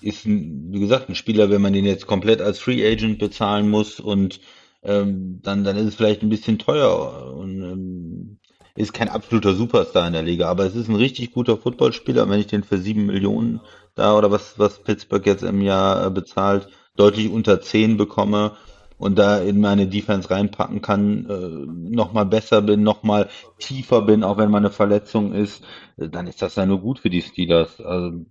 ist 0.00 0.26
wie 0.26 0.78
gesagt, 0.78 1.08
ein 1.08 1.14
Spieler, 1.14 1.50
wenn 1.50 1.62
man 1.62 1.72
den 1.72 1.84
jetzt 1.84 2.06
komplett 2.06 2.40
als 2.40 2.58
Free 2.58 2.86
Agent 2.86 3.18
bezahlen 3.18 3.68
muss 3.68 3.98
und 3.98 4.40
ähm, 4.82 5.40
dann, 5.42 5.64
dann 5.64 5.76
ist 5.76 5.86
es 5.86 5.94
vielleicht 5.94 6.22
ein 6.22 6.28
bisschen 6.28 6.58
teuer 6.58 7.34
und 7.34 7.62
ähm, 7.62 8.38
ist 8.76 8.92
kein 8.92 9.08
absoluter 9.08 9.54
Superstar 9.54 10.06
in 10.06 10.12
der 10.12 10.22
Liga, 10.22 10.48
aber 10.48 10.64
es 10.64 10.76
ist 10.76 10.88
ein 10.88 10.94
richtig 10.94 11.32
guter 11.32 11.56
Footballspieler. 11.56 12.30
Wenn 12.30 12.38
ich 12.38 12.46
den 12.46 12.62
für 12.62 12.78
sieben 12.78 13.06
Millionen 13.06 13.60
da 13.98 14.16
oder 14.16 14.30
was, 14.30 14.58
was 14.58 14.82
Pittsburgh 14.82 15.26
jetzt 15.26 15.42
im 15.42 15.60
Jahr 15.60 16.06
äh, 16.06 16.10
bezahlt, 16.10 16.68
deutlich 16.96 17.30
unter 17.30 17.60
zehn 17.60 17.96
bekomme 17.96 18.52
und 18.98 19.18
da 19.18 19.38
in 19.38 19.60
meine 19.60 19.86
Defense 19.86 20.30
reinpacken 20.30 20.82
kann, 20.82 21.26
äh, 21.28 21.94
nochmal 21.94 22.26
besser 22.26 22.62
bin, 22.62 22.82
nochmal 22.82 23.28
tiefer 23.58 24.02
bin, 24.02 24.24
auch 24.24 24.38
wenn 24.38 24.50
meine 24.50 24.70
Verletzung 24.70 25.32
ist, 25.32 25.64
äh, 25.96 26.08
dann 26.08 26.26
ist 26.26 26.42
das 26.42 26.56
ja 26.56 26.66
nur 26.66 26.80
gut 26.80 26.98
für 26.98 27.10
die 27.10 27.22
Steelers. 27.22 27.80
Also, 27.80 28.24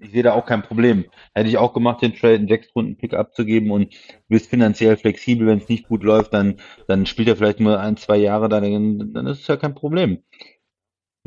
ich 0.00 0.12
sehe 0.12 0.22
da 0.22 0.34
auch 0.34 0.46
kein 0.46 0.62
Problem. 0.62 1.06
Hätte 1.34 1.48
ich 1.48 1.58
auch 1.58 1.72
gemacht, 1.72 2.02
den 2.02 2.14
Trade, 2.14 2.36
einen 2.36 2.48
Sechs-Runden-Pick 2.48 3.14
abzugeben 3.14 3.72
und 3.72 3.94
bist 4.28 4.48
finanziell 4.48 4.96
flexibel, 4.96 5.46
wenn 5.48 5.58
es 5.58 5.68
nicht 5.68 5.88
gut 5.88 6.04
läuft, 6.04 6.32
dann, 6.34 6.56
dann 6.86 7.06
spielt 7.06 7.28
er 7.28 7.36
vielleicht 7.36 7.58
nur 7.60 7.80
ein, 7.80 7.96
zwei 7.96 8.16
Jahre, 8.16 8.48
dann, 8.48 9.12
dann 9.12 9.26
ist 9.26 9.40
es 9.40 9.46
ja 9.48 9.56
kein 9.56 9.74
Problem. 9.74 10.22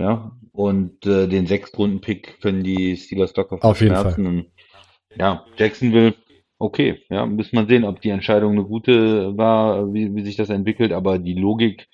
Ja, 0.01 0.31
und 0.51 1.05
äh, 1.05 1.27
den 1.27 1.45
Sechs-Runden-Pick 1.45 2.41
können 2.41 2.63
die 2.63 2.97
Steelers 2.97 3.35
locker 3.35 3.59
Auf 3.61 3.81
jeden 3.81 3.93
verschmerzen. 3.93 4.25
Und, 4.25 4.45
ja, 5.15 5.45
Jacksonville, 5.57 6.15
okay, 6.57 7.03
ja, 7.09 7.25
muss 7.27 7.53
man 7.53 7.67
sehen, 7.67 7.85
ob 7.85 8.01
die 8.01 8.09
Entscheidung 8.09 8.53
eine 8.53 8.63
gute 8.63 9.37
war, 9.37 9.93
wie, 9.93 10.15
wie 10.15 10.23
sich 10.23 10.35
das 10.37 10.49
entwickelt, 10.49 10.91
aber 10.91 11.19
die 11.19 11.35
Logik 11.35 11.87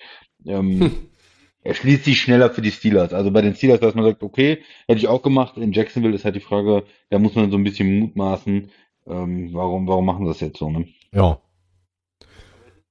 ähm, 0.46 0.80
Hm. 0.80 0.90
erschließt 1.64 2.04
sich 2.04 2.18
schneller 2.18 2.48
für 2.48 2.62
die 2.62 2.70
Steelers. 2.70 3.12
Also 3.12 3.30
bei 3.30 3.42
den 3.42 3.54
Steelers, 3.54 3.80
dass 3.80 3.94
man 3.94 4.04
sagt, 4.04 4.22
okay, 4.22 4.62
hätte 4.86 4.98
ich 4.98 5.08
auch 5.08 5.20
gemacht. 5.20 5.58
In 5.58 5.72
Jacksonville 5.72 6.14
ist 6.14 6.24
halt 6.24 6.36
die 6.36 6.40
Frage, 6.40 6.84
da 7.10 7.18
muss 7.18 7.34
man 7.34 7.50
so 7.50 7.58
ein 7.58 7.64
bisschen 7.64 7.98
mutmaßen, 7.98 8.70
ähm, 9.06 9.50
warum, 9.52 9.86
warum 9.86 10.06
machen 10.06 10.24
sie 10.24 10.30
das 10.30 10.40
jetzt 10.40 10.58
so, 10.58 10.70
ne? 10.70 10.86
Ja. 11.12 11.42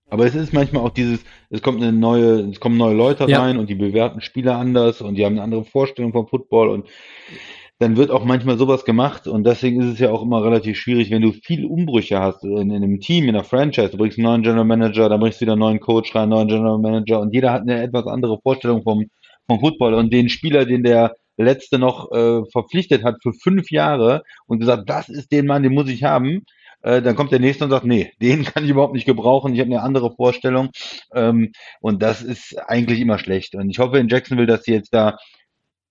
Aber 0.10 0.26
es 0.26 0.36
ist 0.36 0.54
manchmal 0.54 0.84
auch 0.84 0.90
dieses, 0.90 1.20
es 1.50 1.62
kommt 1.62 1.82
eine 1.82 1.92
neue, 1.92 2.50
es 2.50 2.60
kommen 2.60 2.78
neue 2.78 2.96
Leute 2.96 3.26
Ja. 3.28 3.42
rein 3.42 3.58
und 3.58 3.70
die 3.70 3.76
bewerten 3.76 4.22
Spieler 4.22 4.58
anders 4.58 5.02
und 5.02 5.16
die 5.16 5.26
haben 5.26 5.34
eine 5.34 5.44
andere 5.44 5.66
Vorstellung 5.66 6.14
vom 6.14 6.28
Football 6.28 6.70
und 6.70 6.88
dann 7.80 7.96
wird 7.96 8.10
auch 8.10 8.24
manchmal 8.24 8.58
sowas 8.58 8.86
gemacht 8.86 9.28
und 9.28 9.46
deswegen 9.46 9.82
ist 9.82 9.94
es 9.94 10.00
ja 10.00 10.10
auch 10.10 10.24
immer 10.24 10.44
relativ 10.44 10.78
schwierig, 10.78 11.12
wenn 11.12 11.22
du 11.22 11.32
viel 11.32 11.66
Umbrüche 11.66 12.20
hast 12.20 12.44
in, 12.44 12.72
in 12.72 12.84
einem 12.84 13.00
Team, 13.00 13.26
in 13.26 13.36
einer 13.36 13.44
Franchise, 13.44 13.90
du 13.90 13.98
bringst 13.98 14.18
einen 14.18 14.26
neuen 14.26 14.42
General 14.42 14.66
Manager, 14.66 15.10
dann 15.10 15.20
bringst 15.20 15.40
du 15.40 15.44
wieder 15.44 15.54
einen 15.54 15.60
neuen 15.60 15.80
Coach 15.80 16.16
rein, 16.16 16.24
einen 16.24 16.32
neuen 16.32 16.48
General 16.48 16.80
Manager 16.80 17.20
und 17.20 17.34
jeder 17.34 17.52
hat 17.52 17.62
eine 17.62 17.84
etwas 17.84 18.08
andere 18.08 18.40
Vorstellung 18.42 18.82
vom, 18.84 19.06
vom 19.48 19.60
Football 19.60 19.94
und 19.94 20.12
den 20.12 20.30
Spieler, 20.30 20.66
den 20.66 20.84
der 20.84 21.16
letzte 21.38 21.78
noch 21.78 22.12
äh, 22.12 22.44
verpflichtet 22.52 23.04
hat 23.04 23.18
für 23.22 23.34
fünf 23.34 23.70
Jahre 23.70 24.24
und 24.48 24.60
gesagt, 24.60 24.90
das 24.90 25.10
ist 25.10 25.32
den 25.32 25.46
Mann, 25.46 25.62
den 25.62 25.74
muss 25.74 25.90
ich 25.90 26.04
haben, 26.04 26.46
äh, 26.82 27.02
dann 27.02 27.16
kommt 27.16 27.32
der 27.32 27.40
nächste 27.40 27.64
und 27.64 27.72
sagt, 27.72 27.86
nee, 27.86 28.12
den 28.22 28.44
kann 28.46 28.64
ich 28.64 28.70
überhaupt 28.70 28.94
nicht 28.94 29.06
gebrauchen, 29.06 29.54
ich 29.54 29.60
habe 29.60 29.72
eine 29.72 29.82
andere 29.82 30.16
Vorstellung. 30.16 30.70
Ähm, 31.14 31.52
und 31.82 32.02
das 32.02 32.22
ist 32.22 32.58
eigentlich 32.68 33.00
immer 33.00 33.20
schlecht. 33.20 33.56
Und 33.56 33.70
ich 33.70 33.80
hoffe 33.80 33.98
in 33.98 34.10
Jacksonville, 34.10 34.48
dass 34.48 34.64
sie 34.64 34.74
jetzt 34.74 34.94
da 34.94 35.18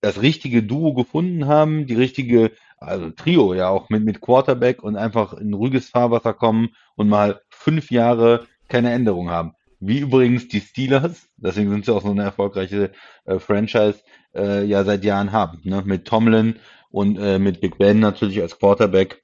das 0.01 0.21
richtige 0.21 0.63
Duo 0.63 0.93
gefunden 0.93 1.47
haben, 1.47 1.87
die 1.87 1.95
richtige, 1.95 2.51
also 2.77 3.09
Trio 3.09 3.53
ja 3.53 3.69
auch 3.69 3.89
mit, 3.89 4.03
mit 4.03 4.21
Quarterback 4.21 4.83
und 4.83 4.95
einfach 4.95 5.33
in 5.33 5.53
ruhiges 5.53 5.89
Fahrwasser 5.89 6.33
kommen 6.33 6.69
und 6.95 7.09
mal 7.09 7.41
fünf 7.49 7.91
Jahre 7.91 8.45
keine 8.67 8.91
Änderung 8.91 9.29
haben. 9.29 9.53
Wie 9.79 9.99
übrigens 9.99 10.47
die 10.47 10.61
Steelers, 10.61 11.27
deswegen 11.37 11.69
sind 11.69 11.85
sie 11.85 11.93
auch 11.93 12.01
so 12.01 12.11
eine 12.11 12.23
erfolgreiche 12.23 12.91
äh, 13.25 13.39
Franchise, 13.39 13.99
äh, 14.35 14.63
ja 14.65 14.83
seit 14.83 15.03
Jahren 15.03 15.31
haben. 15.31 15.61
Ne? 15.63 15.83
Mit 15.85 16.05
Tomlin 16.05 16.57
und 16.89 17.17
äh, 17.17 17.39
mit 17.39 17.61
Big 17.61 17.77
Ben 17.77 17.99
natürlich 17.99 18.41
als 18.41 18.57
Quarterback. 18.57 19.23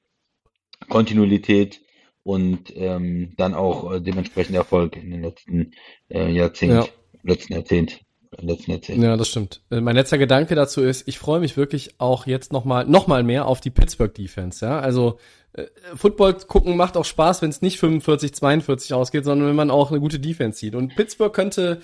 Kontinuität 0.90 1.82
und 2.24 2.72
ähm, 2.76 3.34
dann 3.38 3.54
auch 3.54 3.92
äh, 3.94 4.00
dementsprechend 4.02 4.56
Erfolg 4.56 4.96
in 4.96 5.12
den 5.12 5.22
letzten 5.22 5.72
äh, 6.10 6.32
Jahrzehnt, 6.32 6.74
Ja. 6.74 6.86
letzten 7.24 7.54
Jahrzehnt, 7.54 8.00
letzten 8.40 8.72
Jahrzehnt. 8.72 9.04
Ja, 9.04 9.18
das 9.18 9.28
stimmt. 9.28 9.62
Äh, 9.72 9.82
Mein 9.82 9.96
letzter 9.96 10.18
Gedanke 10.18 10.56
dazu 10.56 10.82
ist, 10.82 11.08
ich 11.08 11.20
freue 11.20 11.40
mich 11.42 11.58
wirklich 11.58 12.00
auch 12.00 12.26
jetzt 12.26 12.54
noch 12.54 12.64
mal, 12.66 12.86
noch 12.86 13.08
mal 13.08 13.24
mehr 13.24 13.46
auf 13.46 13.60
die 13.62 13.72
Pittsburgh 13.72 14.14
Defense. 14.14 14.66
Ja, 14.66 14.80
also 14.80 15.20
äh, 15.54 15.66
Football 15.96 16.36
gucken 16.48 16.78
macht 16.78 16.96
auch 16.96 17.06
Spaß, 17.06 17.42
wenn 17.42 17.50
es 17.50 17.62
nicht 17.62 17.78
45, 17.80 18.34
42 18.34 18.94
ausgeht, 18.94 19.26
sondern 19.26 19.50
wenn 19.50 19.56
man 19.56 19.70
auch 19.72 19.92
eine 19.92 20.00
gute 20.00 20.20
Defense 20.20 20.60
sieht. 20.60 20.76
Und 20.76 20.96
Pittsburgh 20.96 21.34
könnte 21.34 21.82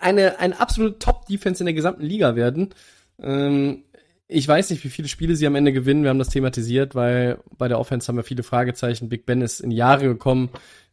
eine 0.00 0.38
eine 0.38 0.60
absolute 0.60 0.98
Top 1.00 1.26
Defense 1.26 1.60
in 1.62 1.66
der 1.66 1.74
gesamten 1.74 2.02
Liga 2.02 2.36
werden. 2.36 2.72
Ähm, 3.20 3.82
ich 4.28 4.46
weiß 4.46 4.70
nicht, 4.70 4.84
wie 4.84 4.90
viele 4.90 5.08
Spiele 5.08 5.34
sie 5.34 5.46
am 5.46 5.54
Ende 5.54 5.72
gewinnen. 5.72 6.02
Wir 6.02 6.10
haben 6.10 6.18
das 6.18 6.28
thematisiert, 6.28 6.94
weil 6.94 7.38
bei 7.56 7.66
der 7.66 7.78
Offense 7.78 8.08
haben 8.08 8.16
wir 8.16 8.24
viele 8.24 8.42
Fragezeichen. 8.42 9.08
Big 9.08 9.24
Ben 9.24 9.40
ist 9.40 9.60
in 9.60 9.70
Jahre 9.70 10.04
gekommen. 10.04 10.50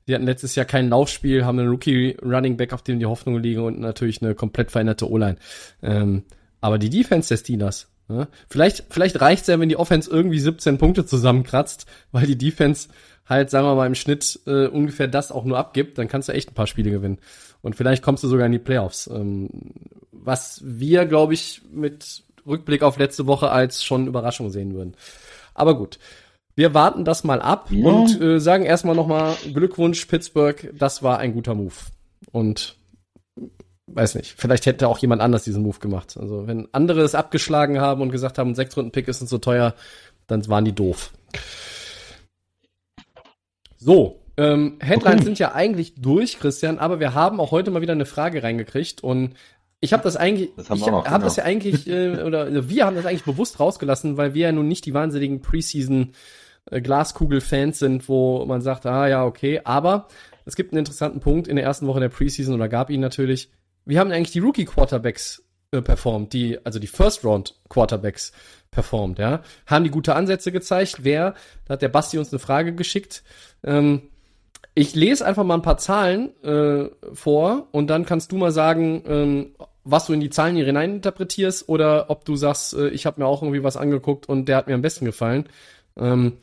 Die 0.08 0.16
hatten 0.16 0.26
letztes 0.26 0.56
Jahr 0.56 0.66
kein 0.66 0.88
Laufspiel, 0.88 1.46
haben 1.46 1.60
einen 1.60 1.70
Rookie 1.70 2.16
Running 2.22 2.56
Back, 2.58 2.72
auf 2.72 2.82
dem 2.82 3.00
die 3.00 3.06
Hoffnungen 3.06 3.44
liegen 3.44 3.62
und 3.62 3.80
natürlich 3.80 4.22
eine 4.22 4.36
komplett 4.36 4.72
veränderte 4.72 5.10
O-Line. 5.10 5.36
Ähm, 5.82 6.24
aber 6.62 6.78
die 6.78 6.90
Defense 6.90 7.30
der 7.30 7.38
Steelers, 7.38 7.90
ne? 8.08 8.28
vielleicht, 8.48 8.86
vielleicht 8.90 9.20
reicht's 9.20 9.48
ja, 9.48 9.60
wenn 9.60 9.70
die 9.70 9.78
Offense 9.78 10.10
irgendwie 10.10 10.40
17 10.40 10.78
Punkte 10.78 11.06
zusammenkratzt, 11.06 11.88
weil 12.12 12.28
die 12.28 12.38
Defense 12.38 12.90
halt, 13.26 13.50
sagen 13.50 13.66
wir 13.66 13.76
mal, 13.76 13.88
im 13.88 13.96
Schnitt 13.96 14.40
äh, 14.46 14.68
ungefähr 14.68 15.08
das 15.08 15.32
auch 15.32 15.44
nur 15.44 15.58
abgibt, 15.58 15.98
dann 15.98 16.08
kannst 16.08 16.30
du 16.30 16.34
echt 16.34 16.52
ein 16.52 16.56
paar 16.56 16.68
Spiele 16.68 16.92
gewinnen. 16.92 17.18
Und 17.62 17.76
vielleicht 17.76 18.04
kommst 18.04 18.24
du 18.24 18.28
sogar 18.28 18.46
in 18.46 18.52
die 18.52 18.60
Playoffs. 18.60 19.08
Ähm, 19.08 19.50
was 20.12 20.62
wir, 20.64 21.06
glaube 21.06 21.34
ich, 21.34 21.64
mit 21.72 22.24
Rückblick 22.48 22.84
auf 22.84 22.98
letzte 22.98 23.28
Woche 23.28 23.50
als 23.52 23.84
schon 23.84 24.08
Überraschung 24.08 24.50
sehen 24.50 24.74
würden. 24.74 24.96
Aber 25.54 25.76
gut. 25.78 26.00
Wir 26.58 26.74
warten 26.74 27.04
das 27.04 27.26
mal 27.26 27.42
ab 27.42 27.68
Ja. 27.70 27.90
und 27.90 28.22
äh, 28.22 28.40
sagen 28.40 28.64
erstmal 28.64 28.96
nochmal 28.96 29.36
Glückwunsch, 29.54 30.06
Pittsburgh, 30.06 30.72
das 30.78 31.04
war 31.04 31.20
ein 31.20 31.34
guter 31.34 31.54
Move. 31.54 31.74
Und 32.32 32.78
weiß 33.88 34.16
nicht, 34.16 34.36
vielleicht 34.38 34.66
hätte 34.66 34.88
auch 34.88 34.98
jemand 35.00 35.22
anders 35.22 35.44
diesen 35.44 35.64
Move 35.64 35.80
gemacht. 35.80 36.16
Also 36.18 36.48
wenn 36.48 36.70
andere 36.72 37.02
es 37.02 37.14
abgeschlagen 37.14 37.82
haben 37.82 38.02
und 38.02 38.10
gesagt 38.12 38.38
haben, 38.38 38.52
ein 38.52 38.56
Sechs-Runden-Pick 38.56 39.08
ist 39.10 39.20
uns 39.20 39.30
so 39.30 39.38
teuer, 39.38 39.76
dann 40.28 40.48
waren 40.48 40.64
die 40.66 40.72
doof. 40.74 41.12
So, 43.78 44.22
ähm, 44.38 44.78
Headlines 44.82 45.18
Okay. 45.18 45.26
sind 45.26 45.40
ja 45.40 45.54
eigentlich 45.54 45.96
durch, 45.96 46.40
Christian, 46.40 46.80
aber 46.80 47.00
wir 47.00 47.14
haben 47.14 47.40
auch 47.40 47.52
heute 47.52 47.72
mal 47.72 47.82
wieder 47.82 47.94
eine 47.94 48.06
Frage 48.06 48.44
reingekriegt 48.44 49.04
und 49.04 49.36
ich 49.82 49.94
habe 49.94 50.04
das 50.04 50.16
eigentlich, 50.16 50.52
Das 50.56 50.70
ich 50.70 50.80
wir 50.80 50.88
auch 50.88 50.92
noch, 51.04 51.06
hab 51.06 51.22
das 51.22 51.36
ja 51.36 51.44
genau. 51.44 51.54
eigentlich, 51.54 51.88
äh, 51.88 52.24
oder 52.24 52.42
also 52.42 52.70
wir 52.70 52.86
haben 52.86 52.96
das 52.96 53.06
eigentlich 53.06 53.26
bewusst 53.26 53.60
rausgelassen, 53.60 54.18
weil 54.18 54.34
wir 54.34 54.48
ja 54.48 54.52
nun 54.52 54.68
nicht 54.68 54.86
die 54.86 54.94
wahnsinnigen 54.94 55.42
Preseason 55.42 56.14
äh, 56.72 56.82
Glaskugel-Fans 56.82 57.80
sind, 57.80 58.10
wo 58.10 58.46
man 58.46 58.62
sagt, 58.62 58.86
ah 58.86 59.08
ja, 59.08 59.26
okay, 59.26 59.62
aber 59.64 60.08
es 60.46 60.56
gibt 60.56 60.72
einen 60.72 60.80
interessanten 60.80 61.20
Punkt 61.20 61.48
in 61.48 61.56
der 61.56 61.66
ersten 61.66 61.88
Woche 61.88 62.00
der 62.00 62.10
Preseason 62.10 62.56
oder 62.56 62.70
gab 62.70 62.90
ihn 62.90 63.02
natürlich. 63.02 63.52
Wie 63.86 64.00
haben 64.00 64.12
eigentlich 64.12 64.32
die 64.32 64.40
Rookie-Quarterbacks 64.40 65.44
äh, 65.72 65.82
performt, 65.82 66.34
die, 66.34 66.64
also 66.66 66.80
die 66.80 66.88
First-Round-Quarterbacks 66.88 68.32
performt, 68.72 69.20
ja? 69.20 69.42
Haben 69.68 69.84
die 69.84 69.92
gute 69.92 70.16
Ansätze 70.16 70.52
gezeigt? 70.52 71.04
Wer? 71.04 71.36
Da 71.66 71.74
hat 71.74 71.82
der 71.82 71.90
Basti 71.90 72.18
uns 72.18 72.32
eine 72.32 72.40
Frage 72.40 72.74
geschickt. 72.74 73.24
Ähm, 73.64 74.10
Ich 74.78 74.94
lese 74.94 75.26
einfach 75.26 75.46
mal 75.46 75.56
ein 75.56 75.62
paar 75.62 75.78
Zahlen 75.78 76.32
äh, 76.44 76.90
vor 77.14 77.68
und 77.72 77.88
dann 77.88 78.06
kannst 78.06 78.32
du 78.32 78.38
mal 78.38 78.52
sagen, 78.52 79.04
ähm, 79.08 79.56
was 79.86 80.06
du 80.06 80.14
in 80.14 80.20
die 80.20 80.30
Zahlen 80.30 80.56
hier 80.56 80.66
hineininterpretierst 80.66 81.70
oder 81.70 82.10
ob 82.10 82.26
du 82.26 82.36
sagst, 82.36 82.74
äh, 82.74 82.90
ich 82.90 83.06
habe 83.06 83.22
mir 83.22 83.28
auch 83.28 83.42
irgendwie 83.42 83.64
was 83.64 83.78
angeguckt 83.78 84.28
und 84.28 84.50
der 84.50 84.58
hat 84.58 84.68
mir 84.68 84.74
am 84.74 84.82
besten 84.82 85.06
gefallen. 85.06 85.46
Ähm, 85.98 86.34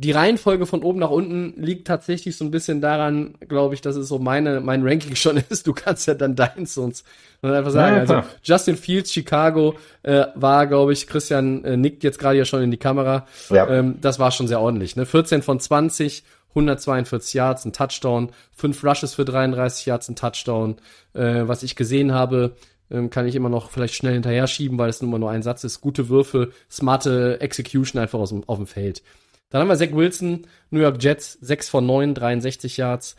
die 0.00 0.12
Reihenfolge 0.12 0.64
von 0.64 0.82
oben 0.82 0.98
nach 0.98 1.10
unten 1.10 1.52
liegt 1.62 1.86
tatsächlich 1.86 2.34
so 2.34 2.44
ein 2.44 2.50
bisschen 2.50 2.80
daran, 2.80 3.34
glaube 3.46 3.74
ich, 3.74 3.82
dass 3.82 3.96
es 3.96 4.08
so 4.08 4.18
meine, 4.18 4.60
mein 4.60 4.82
Ranking 4.82 5.14
schon 5.14 5.36
ist. 5.36 5.66
Du 5.66 5.74
kannst 5.74 6.08
ja 6.08 6.14
dann 6.14 6.34
deins 6.34 6.78
uns 6.78 7.04
und 7.42 7.50
einfach 7.50 7.70
sagen. 7.70 7.96
Ja, 7.96 8.00
also 8.00 8.28
Justin 8.42 8.76
Fields, 8.76 9.12
Chicago 9.12 9.74
äh, 10.02 10.24
war, 10.34 10.66
glaube 10.66 10.94
ich, 10.94 11.06
Christian 11.06 11.64
äh, 11.64 11.76
nickt 11.76 12.02
jetzt 12.02 12.18
gerade 12.18 12.38
ja 12.38 12.46
schon 12.46 12.62
in 12.62 12.70
die 12.70 12.78
Kamera. 12.78 13.26
Ja. 13.50 13.68
Ähm, 13.68 13.98
das 14.00 14.18
war 14.18 14.30
schon 14.30 14.48
sehr 14.48 14.60
ordentlich. 14.60 14.96
Ne? 14.96 15.04
14 15.04 15.42
von 15.42 15.60
20, 15.60 16.24
142 16.50 17.34
Yards, 17.34 17.64
ein 17.64 17.72
Touchdown, 17.72 18.30
5 18.52 18.84
Rushes 18.84 19.14
für 19.14 19.24
33 19.24 19.86
Yards, 19.86 20.08
ein 20.08 20.16
Touchdown. 20.16 20.76
Äh, 21.14 21.48
was 21.48 21.62
ich 21.62 21.76
gesehen 21.76 22.12
habe, 22.12 22.56
ähm, 22.90 23.10
kann 23.10 23.26
ich 23.26 23.34
immer 23.34 23.48
noch 23.48 23.70
vielleicht 23.70 23.94
schnell 23.94 24.14
hinterher 24.14 24.46
schieben, 24.46 24.78
weil 24.78 24.90
es 24.90 25.00
nun 25.00 25.10
mal 25.10 25.18
nur 25.18 25.30
ein 25.30 25.42
Satz 25.42 25.64
ist. 25.64 25.80
Gute 25.80 26.08
Würfe, 26.08 26.52
smarte 26.70 27.40
Execution 27.40 28.00
einfach 28.00 28.18
aus 28.18 28.30
dem, 28.30 28.48
auf 28.48 28.58
dem 28.58 28.66
Feld. 28.66 29.02
Dann 29.50 29.62
haben 29.62 29.68
wir 29.68 29.76
Zach 29.76 29.92
Wilson, 29.92 30.46
New 30.70 30.80
York 30.80 31.02
Jets, 31.02 31.38
6 31.40 31.68
von 31.68 31.86
9, 31.86 32.14
63 32.14 32.76
Yards. 32.76 33.16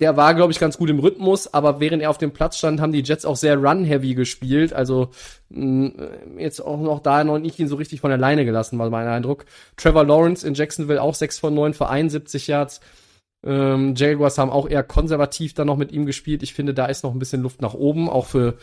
Der 0.00 0.16
war, 0.16 0.34
glaube 0.34 0.52
ich, 0.52 0.58
ganz 0.58 0.78
gut 0.78 0.90
im 0.90 0.98
Rhythmus, 0.98 1.52
aber 1.52 1.80
während 1.80 2.02
er 2.02 2.10
auf 2.10 2.18
dem 2.18 2.32
Platz 2.32 2.58
stand, 2.58 2.80
haben 2.80 2.92
die 2.92 3.02
Jets 3.02 3.24
auch 3.24 3.36
sehr 3.36 3.56
run-heavy 3.56 4.14
gespielt. 4.14 4.72
Also 4.72 5.10
jetzt 5.50 6.60
auch 6.60 6.80
noch 6.80 7.00
da 7.00 7.24
noch 7.24 7.38
nicht 7.38 7.58
ihn 7.58 7.68
so 7.68 7.76
richtig 7.76 8.00
von 8.00 8.10
der 8.10 8.18
Leine 8.18 8.44
gelassen, 8.44 8.78
war 8.78 8.90
mein 8.90 9.08
Eindruck. 9.08 9.44
Trevor 9.76 10.04
Lawrence 10.04 10.46
in 10.46 10.54
Jacksonville 10.54 11.02
auch 11.02 11.14
6 11.14 11.38
von 11.38 11.54
9 11.54 11.74
für 11.74 11.88
71 11.88 12.46
Yards. 12.46 12.80
Ähm, 13.44 13.94
Jaguars 13.96 14.38
haben 14.38 14.50
auch 14.50 14.68
eher 14.68 14.84
konservativ 14.84 15.54
dann 15.54 15.66
noch 15.66 15.76
mit 15.76 15.92
ihm 15.92 16.06
gespielt. 16.06 16.42
Ich 16.42 16.54
finde, 16.54 16.74
da 16.74 16.86
ist 16.86 17.02
noch 17.02 17.12
ein 17.12 17.18
bisschen 17.18 17.42
Luft 17.42 17.60
nach 17.60 17.74
oben, 17.74 18.08
auch 18.08 18.26
für 18.26 18.56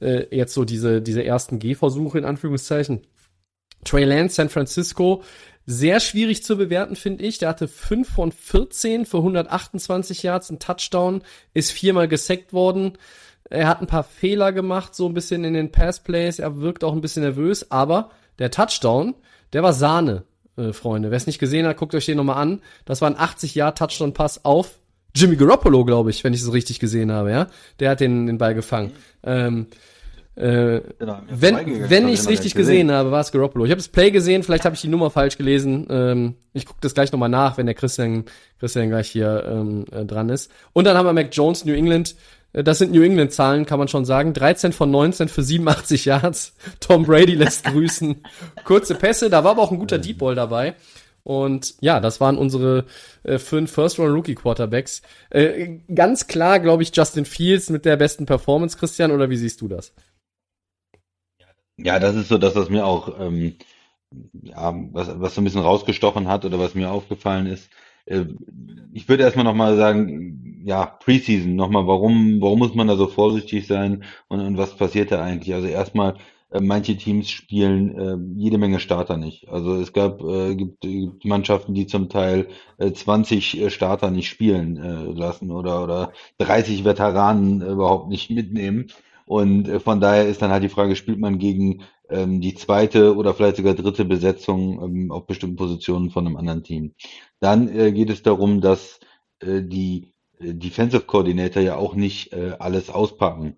äh, 0.00 0.26
jetzt 0.34 0.54
so 0.54 0.64
diese, 0.64 1.02
diese 1.02 1.24
ersten 1.24 1.58
Gehversuche 1.58 2.18
in 2.18 2.24
Anführungszeichen. 2.24 3.02
Trey 3.84 4.04
Lance, 4.04 4.36
San 4.36 4.48
Francisco, 4.48 5.22
sehr 5.66 6.00
schwierig 6.00 6.42
zu 6.42 6.56
bewerten, 6.56 6.96
finde 6.96 7.24
ich. 7.24 7.38
Der 7.38 7.48
hatte 7.48 7.68
5 7.68 8.08
von 8.08 8.32
14 8.32 9.06
für 9.06 9.18
128 9.18 10.22
Yards, 10.22 10.50
ein 10.50 10.58
Touchdown, 10.58 11.22
ist 11.54 11.72
viermal 11.72 12.08
gesackt 12.08 12.52
worden. 12.52 12.98
Er 13.48 13.68
hat 13.68 13.80
ein 13.80 13.86
paar 13.86 14.04
Fehler 14.04 14.52
gemacht, 14.52 14.94
so 14.94 15.06
ein 15.06 15.14
bisschen 15.14 15.44
in 15.44 15.54
den 15.54 15.72
Passplays. 15.72 16.38
Er 16.38 16.60
wirkt 16.60 16.84
auch 16.84 16.92
ein 16.92 17.00
bisschen 17.00 17.22
nervös, 17.22 17.70
aber 17.70 18.10
der 18.38 18.50
Touchdown, 18.50 19.14
der 19.52 19.62
war 19.62 19.72
Sahne, 19.72 20.24
äh, 20.56 20.72
Freunde. 20.72 21.10
Wer 21.10 21.16
es 21.16 21.26
nicht 21.26 21.38
gesehen 21.38 21.66
hat, 21.66 21.76
guckt 21.76 21.94
euch 21.94 22.06
den 22.06 22.16
nochmal 22.16 22.40
an. 22.40 22.62
Das 22.84 23.00
war 23.00 23.10
ein 23.10 23.18
80 23.18 23.54
Yard 23.54 23.78
Touchdown 23.78 24.14
Pass 24.14 24.44
auf 24.44 24.78
Jimmy 25.14 25.36
Garoppolo, 25.36 25.84
glaube 25.84 26.10
ich, 26.10 26.24
wenn 26.24 26.32
ich 26.32 26.40
es 26.40 26.52
richtig 26.52 26.80
gesehen 26.80 27.12
habe, 27.12 27.30
ja. 27.30 27.46
Der 27.80 27.90
hat 27.90 28.00
den, 28.00 28.26
den 28.26 28.38
Ball 28.38 28.54
gefangen. 28.54 28.92
Ähm, 29.22 29.66
äh, 30.34 30.80
genau, 30.98 31.18
wenn 31.28 31.90
wenn 31.90 32.08
ich 32.08 32.20
es 32.20 32.28
richtig 32.28 32.54
gesehen, 32.54 32.86
gesehen 32.86 32.92
habe, 32.92 33.10
war 33.10 33.20
es 33.20 33.32
Garoppolo. 33.32 33.66
Ich 33.66 33.70
habe 33.70 33.80
das 33.80 33.88
Play 33.88 34.10
gesehen, 34.10 34.42
vielleicht 34.42 34.64
habe 34.64 34.74
ich 34.74 34.80
die 34.80 34.88
Nummer 34.88 35.10
falsch 35.10 35.36
gelesen. 35.36 35.86
Ähm, 35.90 36.36
ich 36.54 36.64
gucke 36.64 36.78
das 36.80 36.94
gleich 36.94 37.12
nochmal 37.12 37.28
nach, 37.28 37.58
wenn 37.58 37.66
der 37.66 37.74
Christian, 37.74 38.24
Christian 38.58 38.88
gleich 38.88 39.10
hier 39.10 39.44
ähm, 39.46 39.84
äh, 39.92 40.06
dran 40.06 40.30
ist. 40.30 40.50
Und 40.72 40.86
dann 40.86 40.96
haben 40.96 41.04
wir 41.04 41.12
Mac 41.12 41.28
Jones, 41.32 41.66
New 41.66 41.74
England. 41.74 42.16
Äh, 42.54 42.64
das 42.64 42.78
sind 42.78 42.92
New 42.92 43.02
England-Zahlen, 43.02 43.66
kann 43.66 43.78
man 43.78 43.88
schon 43.88 44.06
sagen. 44.06 44.32
13 44.32 44.72
von 44.72 44.90
19 44.90 45.28
für 45.28 45.42
87 45.42 46.06
Yards. 46.06 46.54
Tom 46.80 47.04
Brady 47.04 47.34
lässt 47.34 47.64
grüßen. 47.70 48.22
Kurze 48.64 48.94
Pässe, 48.94 49.28
da 49.28 49.44
war 49.44 49.52
aber 49.52 49.62
auch 49.62 49.72
ein 49.72 49.78
guter 49.78 49.98
Deep 49.98 50.18
Ball 50.18 50.34
dabei. 50.34 50.74
Und 51.24 51.74
ja, 51.80 52.00
das 52.00 52.20
waren 52.20 52.38
unsere 52.38 52.86
äh, 53.22 53.38
fünf 53.38 53.70
First-Round-Rookie-Quarterbacks. 53.72 55.02
Äh, 55.30 55.78
ganz 55.94 56.26
klar, 56.26 56.58
glaube 56.58 56.82
ich, 56.82 56.90
Justin 56.94 57.26
Fields 57.26 57.70
mit 57.70 57.84
der 57.84 57.96
besten 57.96 58.26
Performance, 58.26 58.76
Christian, 58.76 59.12
oder 59.12 59.30
wie 59.30 59.36
siehst 59.36 59.60
du 59.60 59.68
das? 59.68 59.92
Ja, 61.82 61.98
das 61.98 62.14
ist 62.16 62.28
so 62.28 62.38
das, 62.38 62.54
was 62.54 62.70
mir 62.70 62.84
auch, 62.86 63.18
ähm, 63.18 63.56
ja, 64.42 64.74
was, 64.92 65.20
was 65.20 65.34
so 65.34 65.40
ein 65.40 65.44
bisschen 65.44 65.62
rausgestochen 65.62 66.28
hat 66.28 66.44
oder 66.44 66.58
was 66.58 66.74
mir 66.74 66.90
aufgefallen 66.90 67.46
ist. 67.46 67.70
Äh, 68.06 68.26
ich 68.92 69.08
würde 69.08 69.24
erstmal 69.24 69.44
nochmal 69.44 69.76
sagen, 69.76 70.62
ja, 70.64 70.86
Preseason, 70.86 71.56
nochmal, 71.56 71.86
warum, 71.86 72.40
warum 72.40 72.58
muss 72.60 72.74
man 72.74 72.88
da 72.88 72.96
so 72.96 73.08
vorsichtig 73.08 73.66
sein 73.66 74.04
und, 74.28 74.40
und 74.40 74.58
was 74.58 74.76
passiert 74.76 75.10
da 75.12 75.22
eigentlich? 75.22 75.54
Also 75.54 75.66
erstmal, 75.68 76.16
äh, 76.50 76.60
manche 76.60 76.96
Teams 76.96 77.30
spielen 77.30 77.98
äh, 77.98 78.40
jede 78.40 78.58
Menge 78.58 78.78
Starter 78.80 79.16
nicht. 79.16 79.48
Also 79.48 79.74
es 79.76 79.92
gab, 79.92 80.22
äh, 80.22 80.54
gibt, 80.54 80.82
gibt 80.82 81.24
Mannschaften, 81.24 81.74
die 81.74 81.86
zum 81.86 82.08
Teil 82.10 82.48
äh, 82.78 82.92
20 82.92 83.60
äh, 83.60 83.70
Starter 83.70 84.10
nicht 84.10 84.28
spielen 84.28 84.76
äh, 84.76 85.18
lassen 85.18 85.50
oder, 85.50 85.82
oder 85.84 86.12
30 86.38 86.84
Veteranen 86.84 87.62
überhaupt 87.62 88.08
nicht 88.08 88.30
mitnehmen. 88.30 88.86
Und 89.26 89.68
äh, 89.68 89.80
von 89.80 90.00
daher 90.00 90.26
ist 90.26 90.42
dann 90.42 90.50
halt 90.50 90.62
die 90.62 90.68
Frage, 90.68 90.96
spielt 90.96 91.18
man 91.18 91.38
gegen 91.38 91.82
ähm, 92.08 92.40
die 92.40 92.54
zweite 92.54 93.16
oder 93.16 93.34
vielleicht 93.34 93.56
sogar 93.56 93.74
dritte 93.74 94.04
Besetzung 94.04 94.82
ähm, 94.82 95.12
auf 95.12 95.26
bestimmten 95.26 95.56
Positionen 95.56 96.10
von 96.10 96.26
einem 96.26 96.36
anderen 96.36 96.62
Team. 96.62 96.94
Dann 97.40 97.68
äh, 97.68 97.92
geht 97.92 98.10
es 98.10 98.22
darum, 98.22 98.60
dass 98.60 99.00
äh, 99.40 99.62
die 99.62 100.12
äh, 100.38 100.54
Defensive 100.54 101.02
Coordinator 101.02 101.62
ja 101.62 101.76
auch 101.76 101.94
nicht 101.94 102.32
äh, 102.32 102.56
alles 102.58 102.90
auspacken. 102.90 103.56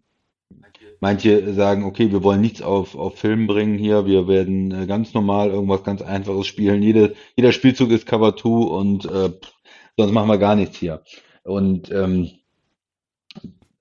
Manche 1.00 1.52
sagen, 1.52 1.84
okay, 1.84 2.12
wir 2.12 2.22
wollen 2.22 2.40
nichts 2.40 2.62
auf, 2.62 2.94
auf 2.94 3.18
Film 3.18 3.46
bringen 3.46 3.76
hier, 3.76 4.06
wir 4.06 4.26
werden 4.26 4.70
äh, 4.70 4.86
ganz 4.86 5.12
normal 5.12 5.50
irgendwas 5.50 5.82
ganz 5.84 6.00
Einfaches 6.00 6.46
spielen. 6.46 6.82
Jede, 6.82 7.14
jeder 7.36 7.52
Spielzug 7.52 7.90
ist 7.90 8.06
Cover 8.06 8.36
2 8.36 8.48
und 8.48 9.04
äh, 9.04 9.30
sonst 9.96 10.12
machen 10.12 10.28
wir 10.28 10.38
gar 10.38 10.56
nichts 10.56 10.78
hier. 10.78 11.02
Und 11.42 11.90
ähm, 11.90 12.30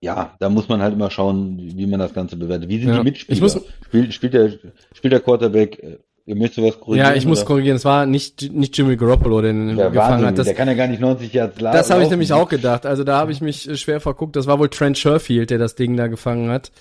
ja, 0.04 0.36
da 0.38 0.50
muss 0.50 0.68
man 0.68 0.82
halt 0.82 0.94
immer 0.94 1.10
schauen, 1.10 1.58
wie 1.58 1.88
man 1.88 1.98
das 1.98 2.14
Ganze 2.14 2.36
bewertet. 2.36 2.68
Wie 2.68 2.78
sind 2.78 2.90
ja. 2.90 2.98
die 2.98 3.04
Mitspieler? 3.06 3.36
Ich 3.36 3.42
muss, 3.42 3.58
spielt, 3.86 4.14
spielt, 4.14 4.34
der, 4.34 4.52
spielt 4.94 5.14
der 5.14 5.22
Quarterback, 5.22 5.80
äh, 5.82 5.98
ihr 6.26 6.36
möchtet 6.36 6.62
was 6.62 6.78
korrigieren? 6.78 7.08
Ja, 7.08 7.16
ich 7.16 7.24
oder? 7.24 7.30
muss 7.30 7.46
korrigieren. 7.46 7.78
Es 7.78 7.86
war 7.86 8.06
nicht, 8.06 8.52
nicht 8.52 8.78
Jimmy 8.78 8.98
Garoppolo, 8.98 9.42
der 9.42 9.54
den 9.54 9.78
ja, 9.78 9.88
gefangen 9.88 10.26
hat. 10.26 10.38
Das, 10.38 10.46
der 10.46 10.56
kann 10.56 10.68
ja 10.68 10.74
gar 10.74 10.88
nicht 10.88 11.00
90 11.00 11.32
Yards 11.32 11.62
laufen. 11.62 11.78
Das 11.78 11.90
habe 11.90 12.04
ich 12.04 12.10
nämlich 12.10 12.34
auch 12.34 12.50
gedacht. 12.50 12.86
Also 12.86 13.06
da 13.06 13.18
habe 13.18 13.32
ich 13.32 13.40
mich 13.40 13.70
äh, 13.70 13.78
schwer 13.78 14.02
verguckt. 14.02 14.36
Das 14.36 14.46
war 14.46 14.60
wohl 14.60 14.68
Trent 14.68 14.98
Sherfield, 14.98 15.50
der 15.50 15.58
das 15.58 15.76
Ding 15.76 15.96
da 15.96 16.08
gefangen 16.08 16.50
hat. 16.50 16.74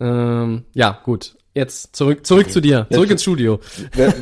Ähm, 0.00 0.64
ja, 0.72 1.00
gut. 1.04 1.34
Jetzt 1.54 1.96
zurück, 1.96 2.24
zurück 2.24 2.44
okay. 2.44 2.52
zu 2.52 2.60
dir, 2.60 2.86
zurück 2.92 3.10
ins 3.10 3.22
Studio. 3.22 3.58
Wäre 3.92 4.14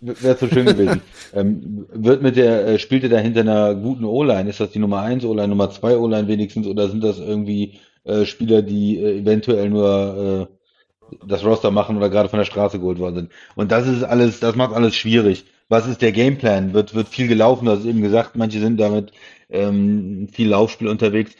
wär 0.00 0.34
so 0.34 0.48
schön 0.48 0.66
gewesen. 0.66 1.00
ähm, 1.32 1.86
wird 1.92 2.20
mit 2.22 2.34
der, 2.34 2.66
äh, 2.66 2.78
spielt 2.80 3.04
er 3.04 3.08
da 3.10 3.18
hinter 3.18 3.42
einer 3.42 3.76
guten 3.76 4.04
O-Line? 4.04 4.50
Ist 4.50 4.58
das 4.58 4.72
die 4.72 4.80
Nummer 4.80 5.02
1 5.02 5.24
O-Line, 5.24 5.46
Nummer 5.46 5.70
2 5.70 5.96
O-Line 5.96 6.26
wenigstens, 6.26 6.66
oder 6.66 6.88
sind 6.88 7.04
das 7.04 7.20
irgendwie 7.20 7.78
äh, 8.10 8.26
Spieler, 8.26 8.62
die 8.62 8.98
äh, 8.98 9.18
eventuell 9.20 9.70
nur 9.70 10.48
äh, 10.50 11.16
das 11.26 11.44
Roster 11.44 11.70
machen 11.70 11.96
oder 11.96 12.10
gerade 12.10 12.28
von 12.28 12.38
der 12.38 12.46
Straße 12.46 12.78
geholt 12.78 12.98
worden 12.98 13.14
sind. 13.16 13.32
Und 13.56 13.72
das 13.72 13.86
ist 13.86 14.02
alles, 14.02 14.40
das 14.40 14.56
macht 14.56 14.74
alles 14.74 14.94
schwierig. 14.94 15.44
Was 15.68 15.86
ist 15.86 16.02
der 16.02 16.12
Gameplan? 16.12 16.72
Wird, 16.72 16.94
wird 16.94 17.08
viel 17.08 17.28
gelaufen, 17.28 17.66
das 17.66 17.80
ist 17.80 17.86
eben 17.86 18.02
gesagt, 18.02 18.36
manche 18.36 18.60
sind 18.60 18.78
damit 18.78 19.12
ähm, 19.48 20.28
viel 20.32 20.48
Laufspiel 20.48 20.88
unterwegs. 20.88 21.32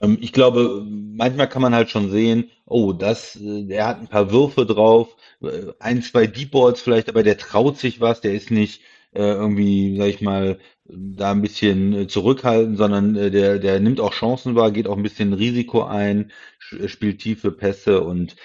Ähm, 0.00 0.18
ich 0.20 0.32
glaube, 0.32 0.84
manchmal 0.86 1.48
kann 1.48 1.62
man 1.62 1.74
halt 1.74 1.90
schon 1.90 2.10
sehen, 2.10 2.50
oh, 2.66 2.92
das, 2.92 3.36
äh, 3.36 3.64
der 3.64 3.86
hat 3.86 4.00
ein 4.00 4.08
paar 4.08 4.30
Würfe 4.30 4.66
drauf, 4.66 5.16
äh, 5.42 5.72
ein, 5.78 6.02
zwei 6.02 6.26
Deep 6.26 6.50
Balls 6.50 6.80
vielleicht, 6.80 7.08
aber 7.08 7.22
der 7.22 7.38
traut 7.38 7.78
sich 7.78 8.00
was, 8.00 8.20
der 8.20 8.34
ist 8.34 8.50
nicht 8.50 8.82
irgendwie, 9.18 9.96
sag 9.96 10.08
ich 10.08 10.20
mal, 10.20 10.58
da 10.88 11.32
ein 11.32 11.42
bisschen 11.42 11.92
äh, 11.92 12.06
zurückhalten, 12.06 12.76
sondern 12.76 13.16
äh, 13.16 13.30
der, 13.30 13.58
der 13.58 13.80
nimmt 13.80 14.00
auch 14.00 14.12
Chancen 14.12 14.54
wahr, 14.54 14.70
geht 14.70 14.88
auch 14.88 14.96
ein 14.96 15.02
bisschen 15.02 15.32
Risiko 15.32 15.84
ein, 15.84 16.32
spielt 16.58 17.20
tiefe 17.20 17.52
Pässe 17.52 18.02
und 18.02 18.36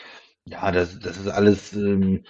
ja, 0.45 0.71
das, 0.71 0.99
das 0.99 1.17
ist 1.17 1.27
alles 1.27 1.73
ähm, 1.73 2.23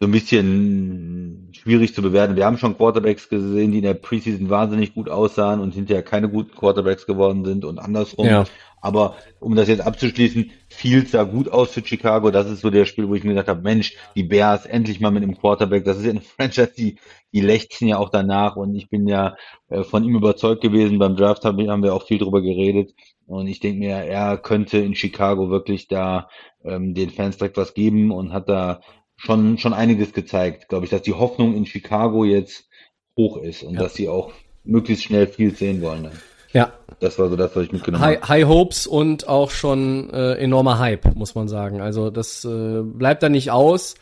so 0.00 0.06
ein 0.06 0.12
bisschen 0.12 1.50
schwierig 1.52 1.94
zu 1.94 2.02
bewerten. 2.02 2.36
Wir 2.36 2.44
haben 2.44 2.58
schon 2.58 2.76
Quarterbacks 2.76 3.28
gesehen, 3.28 3.72
die 3.72 3.78
in 3.78 3.84
der 3.84 3.94
Preseason 3.94 4.50
wahnsinnig 4.50 4.94
gut 4.94 5.08
aussahen 5.08 5.60
und 5.60 5.74
hinterher 5.74 6.02
keine 6.02 6.28
guten 6.28 6.54
Quarterbacks 6.54 7.06
geworden 7.06 7.44
sind 7.44 7.64
und 7.64 7.78
andersrum. 7.78 8.26
Ja. 8.26 8.44
Aber 8.80 9.16
um 9.40 9.56
das 9.56 9.68
jetzt 9.68 9.80
abzuschließen, 9.84 10.52
viel 10.68 11.06
sah 11.06 11.24
gut 11.24 11.48
aus 11.48 11.72
für 11.72 11.84
Chicago. 11.84 12.30
Das 12.30 12.48
ist 12.48 12.60
so 12.60 12.70
der 12.70 12.84
Spiel, 12.84 13.08
wo 13.08 13.14
ich 13.14 13.24
mir 13.24 13.30
gedacht 13.30 13.48
habe, 13.48 13.62
Mensch, 13.62 13.96
die 14.14 14.22
Bears 14.22 14.66
endlich 14.66 15.00
mal 15.00 15.10
mit 15.10 15.22
einem 15.22 15.36
Quarterback. 15.36 15.84
Das 15.84 15.96
ist 15.98 16.04
ja 16.04 16.10
eine 16.10 16.20
Franchise, 16.36 16.72
die, 16.76 16.98
die 17.32 17.40
lechzen 17.40 17.88
ja 17.88 17.98
auch 17.98 18.10
danach. 18.10 18.54
Und 18.54 18.74
ich 18.74 18.88
bin 18.88 19.08
ja 19.08 19.34
äh, 19.70 19.82
von 19.82 20.04
ihm 20.04 20.14
überzeugt 20.14 20.62
gewesen. 20.62 20.98
Beim 20.98 21.16
Draft 21.16 21.44
haben 21.44 21.58
wir 21.58 21.94
auch 21.94 22.06
viel 22.06 22.18
drüber 22.18 22.42
geredet. 22.42 22.94
Und 23.26 23.48
ich 23.48 23.58
denke 23.58 23.80
mir, 23.80 23.96
er 23.96 24.38
könnte 24.38 24.78
in 24.78 24.94
Chicago 24.94 25.50
wirklich 25.50 25.88
da 25.88 26.28
ähm, 26.62 26.94
den 26.94 27.10
Fans 27.10 27.38
direkt 27.38 27.56
was 27.56 27.74
geben 27.74 28.12
und 28.12 28.32
hat 28.32 28.48
da 28.48 28.80
schon, 29.16 29.58
schon 29.58 29.74
einiges 29.74 30.12
gezeigt, 30.12 30.68
glaube 30.68 30.84
ich, 30.84 30.90
dass 30.90 31.02
die 31.02 31.14
Hoffnung 31.14 31.54
in 31.54 31.66
Chicago 31.66 32.24
jetzt 32.24 32.68
hoch 33.16 33.38
ist 33.38 33.62
und 33.62 33.74
ja. 33.74 33.80
dass 33.80 33.94
sie 33.94 34.08
auch 34.08 34.32
möglichst 34.64 35.04
schnell 35.04 35.26
viel 35.26 35.54
sehen 35.54 35.80
wollen. 35.80 36.04
Dann. 36.04 36.12
Ja. 36.52 36.72
Das 37.00 37.18
war 37.18 37.28
so 37.28 37.36
das, 37.36 37.54
was 37.54 37.64
ich 37.64 37.72
mitgenommen 37.72 38.04
High, 38.04 38.16
habe. 38.16 38.28
High 38.28 38.46
Hopes 38.46 38.86
und 38.86 39.28
auch 39.28 39.50
schon 39.50 40.10
äh, 40.10 40.34
enormer 40.34 40.78
Hype, 40.78 41.14
muss 41.14 41.34
man 41.34 41.48
sagen. 41.48 41.80
Also 41.80 42.10
das 42.10 42.44
äh, 42.44 42.82
bleibt 42.82 43.22
da 43.22 43.28
nicht 43.28 43.50
aus. 43.50 43.94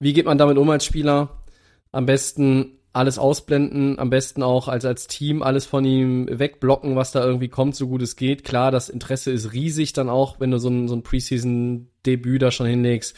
Wie 0.00 0.12
geht 0.12 0.26
man 0.26 0.38
damit 0.38 0.58
um 0.58 0.70
als 0.70 0.84
Spieler? 0.84 1.42
Am 1.90 2.06
besten 2.06 2.78
alles 2.92 3.18
ausblenden, 3.18 3.98
am 3.98 4.10
besten 4.10 4.42
auch 4.42 4.68
als, 4.68 4.84
als 4.84 5.06
Team 5.06 5.42
alles 5.42 5.66
von 5.66 5.84
ihm 5.84 6.26
wegblocken, 6.30 6.96
was 6.96 7.12
da 7.12 7.24
irgendwie 7.24 7.48
kommt, 7.48 7.76
so 7.76 7.88
gut 7.88 8.02
es 8.02 8.16
geht. 8.16 8.44
Klar, 8.44 8.70
das 8.70 8.88
Interesse 8.88 9.30
ist 9.30 9.52
riesig 9.52 9.92
dann 9.92 10.08
auch, 10.08 10.40
wenn 10.40 10.50
du 10.50 10.58
so 10.58 10.68
ein, 10.68 10.88
so 10.88 10.94
ein 10.94 11.02
Preseason-Debüt 11.02 12.42
da 12.42 12.50
schon 12.50 12.66
hinlegst. 12.66 13.16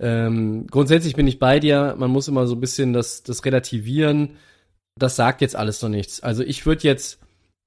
Ähm, 0.00 0.66
grundsätzlich 0.68 1.14
bin 1.14 1.26
ich 1.26 1.38
bei 1.38 1.60
dir, 1.60 1.94
man 1.98 2.10
muss 2.10 2.28
immer 2.28 2.46
so 2.46 2.54
ein 2.54 2.60
bisschen 2.60 2.92
das, 2.92 3.22
das 3.22 3.44
relativieren. 3.44 4.36
Das 4.98 5.16
sagt 5.16 5.40
jetzt 5.40 5.56
alles 5.56 5.82
noch 5.82 5.88
nichts. 5.88 6.22
Also 6.22 6.42
ich 6.42 6.66
würde 6.66 6.82
jetzt, 6.82 7.18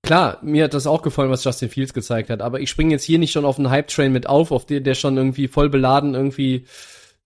klar, 0.03 0.39
mir 0.41 0.65
hat 0.65 0.73
das 0.73 0.88
auch 0.88 1.01
gefallen, 1.01 1.30
was 1.30 1.43
Justin 1.43 1.69
Fields 1.69 1.93
gezeigt 1.93 2.30
hat, 2.30 2.41
aber 2.41 2.59
ich 2.59 2.69
springe 2.69 2.91
jetzt 2.91 3.03
hier 3.03 3.19
nicht 3.19 3.32
schon 3.32 3.45
auf 3.45 3.57
einen 3.57 3.69
Hype-Train 3.69 4.11
mit 4.11 4.28
auf, 4.28 4.51
auf 4.51 4.65
den, 4.65 4.84
der 4.84 4.95
schon 4.95 5.17
irgendwie 5.17 5.47
voll 5.47 5.69
beladen 5.69 6.15
irgendwie 6.15 6.65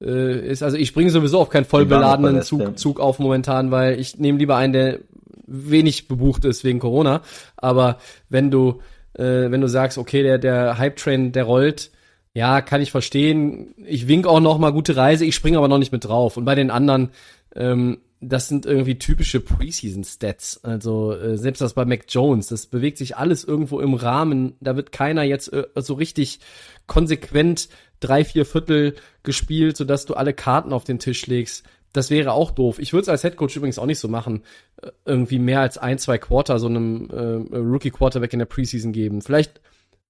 äh, 0.02 0.50
ist. 0.50 0.64
Also 0.64 0.78
ich 0.78 0.88
springe 0.88 1.10
sowieso 1.12 1.40
auf 1.40 1.50
keinen 1.50 1.66
voll 1.66 1.86
beladenen 1.86 2.42
Zug, 2.42 2.78
Zug 2.78 3.00
auf 3.00 3.20
momentan, 3.20 3.72
weil 3.72 4.00
ich 4.00 4.18
nehme 4.18 4.40
lieber 4.40 4.56
einen, 4.56 4.74
der 4.74 5.00
wenig 5.46 6.08
bebucht 6.08 6.46
ist 6.46 6.64
wegen 6.64 6.80
Corona. 6.80 7.22
Aber 7.58 7.98
wenn 8.30 8.52
du, 8.52 8.82
äh, 9.14 9.52
wenn 9.52 9.62
du 9.62 9.68
sagst, 9.68 9.98
okay, 9.98 10.24
der, 10.24 10.38
der 10.38 10.78
Hype-Train, 10.78 11.32
der 11.32 11.44
rollt, 11.44 11.92
ja, 12.34 12.62
kann 12.62 12.82
ich 12.82 12.92
verstehen. 12.92 13.74
Ich 13.86 14.08
wink 14.08 14.26
auch 14.26 14.40
noch 14.40 14.58
mal 14.58 14.72
gute 14.72 14.96
Reise, 14.96 15.26
ich 15.26 15.36
springe 15.36 15.58
aber 15.58 15.68
noch 15.68 15.78
nicht 15.78 15.92
mit 15.92 16.06
drauf. 16.06 16.38
Und 16.38 16.46
bei 16.46 16.56
den 16.56 16.72
anderen, 16.72 17.10
ähm, 17.56 18.00
das 18.22 18.48
sind 18.48 18.66
irgendwie 18.66 19.00
typische 19.00 19.40
Preseason-Stats. 19.40 20.64
Also 20.64 21.14
äh, 21.14 21.38
selbst 21.38 21.60
das 21.60 21.74
bei 21.74 21.86
Mac 21.86 22.06
Jones, 22.08 22.48
das 22.48 22.68
bewegt 22.68 22.98
sich 22.98 23.18
alles 23.18 23.44
irgendwo 23.44 23.80
im 23.80 23.96
Rahmen. 23.96 24.56
Da 24.62 24.76
wird 24.76 24.92
keiner 24.92 25.24
jetzt 25.24 25.52
äh, 25.52 25.66
so 25.76 25.96
richtig 25.96 26.40
konsequent 26.88 27.68
drei, 28.00 28.24
vier 28.24 28.46
Viertel 28.46 28.96
gespielt, 29.24 29.76
sodass 29.76 30.06
du 30.06 30.14
alle 30.14 30.34
Karten 30.34 30.72
auf 30.72 30.84
den 30.84 31.00
Tisch 31.00 31.26
legst. 31.28 31.66
Das 31.94 32.10
wäre 32.10 32.32
auch 32.32 32.52
doof. 32.52 32.80
Ich 32.80 32.94
würde 32.94 33.02
es 33.02 33.10
als 33.10 33.24
Headcoach 33.24 33.56
übrigens 33.56 33.78
auch 33.80 33.86
nicht 33.86 34.00
so 34.00 34.08
machen, 34.08 34.44
äh, 34.82 34.92
irgendwie 35.04 35.40
mehr 35.40 35.60
als 35.60 35.78
ein, 35.78 35.98
zwei 35.98 36.18
Quarter 36.18 36.60
so 36.60 36.68
einem 36.68 37.10
äh, 37.10 37.58
Rookie-Quarterback 37.58 38.32
in 38.32 38.40
der 38.40 38.46
Preseason 38.46 38.94
geben. 38.94 39.22
Vielleicht, 39.22 39.60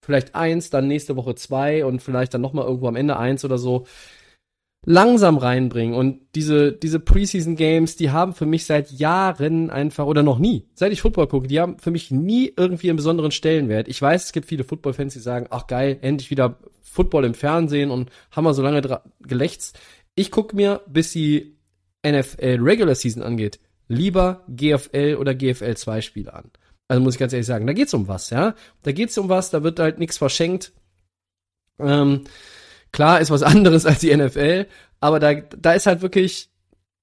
vielleicht 0.03 0.35
eins, 0.35 0.69
dann 0.69 0.87
nächste 0.87 1.15
Woche 1.15 1.35
zwei 1.35 1.85
und 1.85 2.01
vielleicht 2.01 2.33
dann 2.33 2.41
nochmal 2.41 2.65
irgendwo 2.65 2.87
am 2.87 2.95
Ende 2.95 3.17
eins 3.17 3.45
oder 3.45 3.57
so 3.57 3.85
langsam 4.85 5.37
reinbringen. 5.37 5.95
Und 5.95 6.21
diese, 6.35 6.71
diese 6.71 6.99
Preseason 6.99 7.55
Games, 7.55 7.95
die 7.95 8.09
haben 8.09 8.33
für 8.33 8.45
mich 8.45 8.65
seit 8.65 8.91
Jahren 8.91 9.69
einfach, 9.69 10.05
oder 10.05 10.23
noch 10.23 10.39
nie, 10.39 10.65
seit 10.73 10.91
ich 10.91 11.01
Football 11.01 11.27
gucke, 11.27 11.47
die 11.47 11.59
haben 11.59 11.77
für 11.77 11.91
mich 11.91 12.11
nie 12.11 12.51
irgendwie 12.57 12.89
einen 12.89 12.97
besonderen 12.97 13.31
Stellenwert. 13.31 13.87
Ich 13.87 14.01
weiß, 14.01 14.25
es 14.25 14.31
gibt 14.31 14.47
viele 14.47 14.63
Football-Fans, 14.63 15.13
die 15.13 15.19
sagen, 15.19 15.47
ach 15.51 15.67
geil, 15.67 15.97
endlich 16.01 16.31
wieder 16.31 16.57
Football 16.81 17.25
im 17.25 17.35
Fernsehen 17.35 17.91
und 17.91 18.09
haben 18.31 18.43
wir 18.43 18.53
so 18.53 18.63
lange 18.63 19.01
gelächzt. 19.21 19.79
Ich 20.15 20.31
gucke 20.31 20.55
mir, 20.55 20.81
bis 20.87 21.11
die 21.11 21.55
NFL 22.05 22.59
Regular 22.59 22.95
Season 22.95 23.21
angeht, 23.21 23.59
lieber 23.87 24.43
GFL 24.49 25.17
oder 25.19 25.35
GFL 25.35 25.75
2 25.75 26.01
Spiele 26.01 26.33
an. 26.33 26.51
Also 26.91 27.01
muss 27.01 27.13
ich 27.13 27.19
ganz 27.21 27.31
ehrlich 27.31 27.47
sagen, 27.47 27.67
da 27.67 27.71
geht's 27.71 27.93
um 27.93 28.09
was, 28.09 28.31
ja. 28.31 28.53
Da 28.83 28.91
geht's 28.91 29.17
um 29.17 29.29
was, 29.29 29.49
da 29.49 29.63
wird 29.63 29.79
halt 29.79 29.97
nichts 29.97 30.17
verschenkt. 30.17 30.73
Ähm, 31.79 32.25
Klar 32.91 33.21
ist 33.21 33.31
was 33.31 33.43
anderes 33.53 33.85
als 33.85 33.99
die 33.99 34.13
NFL, 34.13 34.65
aber 34.99 35.21
da, 35.21 35.35
da 35.35 35.71
ist 35.71 35.85
halt 35.85 36.01
wirklich, 36.01 36.49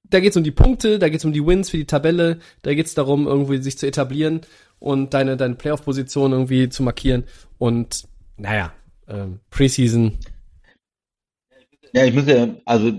da 0.04 0.20
geht's 0.20 0.36
um 0.36 0.44
die 0.44 0.50
Punkte, 0.50 0.98
da 0.98 1.08
geht's 1.08 1.24
um 1.24 1.32
die 1.32 1.46
Wins 1.46 1.70
für 1.70 1.78
die 1.78 1.86
Tabelle, 1.86 2.40
da 2.60 2.74
geht's 2.74 2.92
darum, 2.92 3.26
irgendwie 3.26 3.62
sich 3.62 3.78
zu 3.78 3.86
etablieren 3.86 4.42
und 4.78 5.14
deine, 5.14 5.38
deine 5.38 5.54
Playoff-Position 5.54 6.32
irgendwie 6.32 6.68
zu 6.68 6.82
markieren. 6.82 7.24
Und 7.56 8.04
naja, 8.36 8.74
ähm, 9.08 9.40
Preseason. 9.48 10.18
Ja, 11.94 12.04
ich 12.04 12.12
muss 12.12 12.26
ja, 12.26 12.46
also 12.66 12.92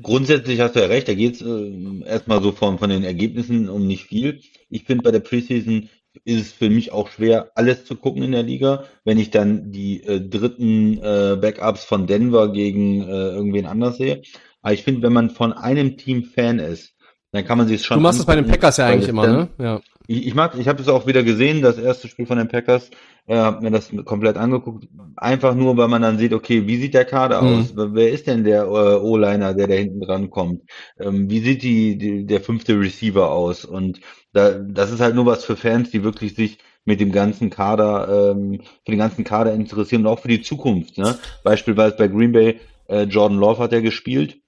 grundsätzlich 0.00 0.60
hast 0.60 0.76
du 0.76 0.80
ja 0.80 0.86
recht, 0.86 1.08
da 1.08 1.14
geht's 1.14 1.42
äh, 1.42 2.04
erstmal 2.06 2.40
so 2.40 2.52
von, 2.52 2.78
von 2.78 2.88
den 2.88 3.02
Ergebnissen 3.02 3.68
um 3.68 3.88
nicht 3.88 4.04
viel. 4.04 4.40
Ich 4.68 4.84
finde 4.84 5.02
bei 5.02 5.10
der 5.10 5.18
Preseason 5.18 5.88
ist 6.24 6.40
es 6.40 6.52
für 6.52 6.70
mich 6.70 6.92
auch 6.92 7.08
schwer, 7.08 7.50
alles 7.54 7.84
zu 7.84 7.96
gucken 7.96 8.22
in 8.22 8.32
der 8.32 8.42
Liga. 8.42 8.84
Wenn 9.04 9.18
ich 9.18 9.30
dann 9.30 9.72
die 9.72 10.02
äh, 10.02 10.20
dritten 10.20 10.98
äh, 10.98 11.36
Backups 11.40 11.84
von 11.84 12.06
Denver 12.06 12.52
gegen 12.52 13.02
äh, 13.02 13.30
irgendwen 13.30 13.66
anders 13.66 13.96
sehe. 13.96 14.22
Aber 14.62 14.74
ich 14.74 14.82
finde, 14.82 15.02
wenn 15.02 15.12
man 15.12 15.30
von 15.30 15.52
einem 15.52 15.96
Team 15.96 16.24
Fan 16.24 16.58
ist, 16.58 16.94
dann 17.32 17.44
kann 17.44 17.58
man 17.58 17.68
sich 17.68 17.84
schon. 17.84 17.98
Du 17.98 18.02
machst 18.02 18.18
es 18.18 18.26
bei 18.26 18.34
den 18.34 18.46
Packers 18.46 18.76
ja 18.76 18.86
eigentlich 18.86 19.08
immer, 19.08 19.26
ne? 19.26 19.48
Ja. 19.58 19.80
Ich, 20.06 20.26
ich 20.26 20.34
mag, 20.34 20.56
ich 20.58 20.66
habe 20.66 20.82
es 20.82 20.88
auch 20.88 21.06
wieder 21.06 21.22
gesehen, 21.22 21.62
das 21.62 21.78
erste 21.78 22.08
Spiel 22.08 22.26
von 22.26 22.38
den 22.38 22.48
Packers, 22.48 22.90
äh, 23.26 23.36
habe 23.36 23.62
mir 23.62 23.70
das 23.70 23.92
komplett 24.04 24.36
angeguckt. 24.36 24.88
Einfach 25.16 25.54
nur, 25.54 25.76
weil 25.76 25.86
man 25.86 26.02
dann 26.02 26.18
sieht, 26.18 26.32
okay, 26.32 26.66
wie 26.66 26.78
sieht 26.78 26.94
der 26.94 27.04
Kader 27.04 27.40
mhm. 27.42 27.60
aus? 27.60 27.72
Wer 27.76 28.10
ist 28.10 28.26
denn 28.26 28.42
der 28.42 28.64
äh, 28.64 28.96
O-Liner, 28.96 29.54
der 29.54 29.68
da 29.68 29.74
hinten 29.74 30.00
dran 30.00 30.30
kommt? 30.30 30.62
Ähm, 30.98 31.30
wie 31.30 31.38
sieht 31.38 31.62
die, 31.62 31.96
die, 31.96 32.26
der 32.26 32.40
fünfte 32.40 32.78
Receiver 32.80 33.30
aus? 33.30 33.64
Und 33.64 34.00
da, 34.32 34.58
das 34.58 34.90
ist 34.90 35.00
halt 35.00 35.14
nur 35.14 35.26
was 35.26 35.44
für 35.44 35.56
Fans, 35.56 35.90
die 35.90 36.02
wirklich 36.02 36.34
sich 36.34 36.58
mit 36.84 37.00
dem 37.00 37.12
ganzen 37.12 37.50
Kader, 37.50 38.32
ähm, 38.32 38.62
für 38.84 38.92
den 38.92 38.98
ganzen 38.98 39.24
Kader 39.24 39.52
interessieren 39.52 40.02
und 40.02 40.12
auch 40.12 40.20
für 40.20 40.28
die 40.28 40.42
Zukunft. 40.42 40.98
Ne? 40.98 41.18
Beispielsweise 41.44 41.96
bei 41.96 42.08
Green 42.08 42.32
Bay, 42.32 42.60
äh, 42.88 43.02
Jordan 43.02 43.38
Love 43.38 43.62
hat 43.62 43.72
er 43.72 43.82
gespielt 43.82 44.40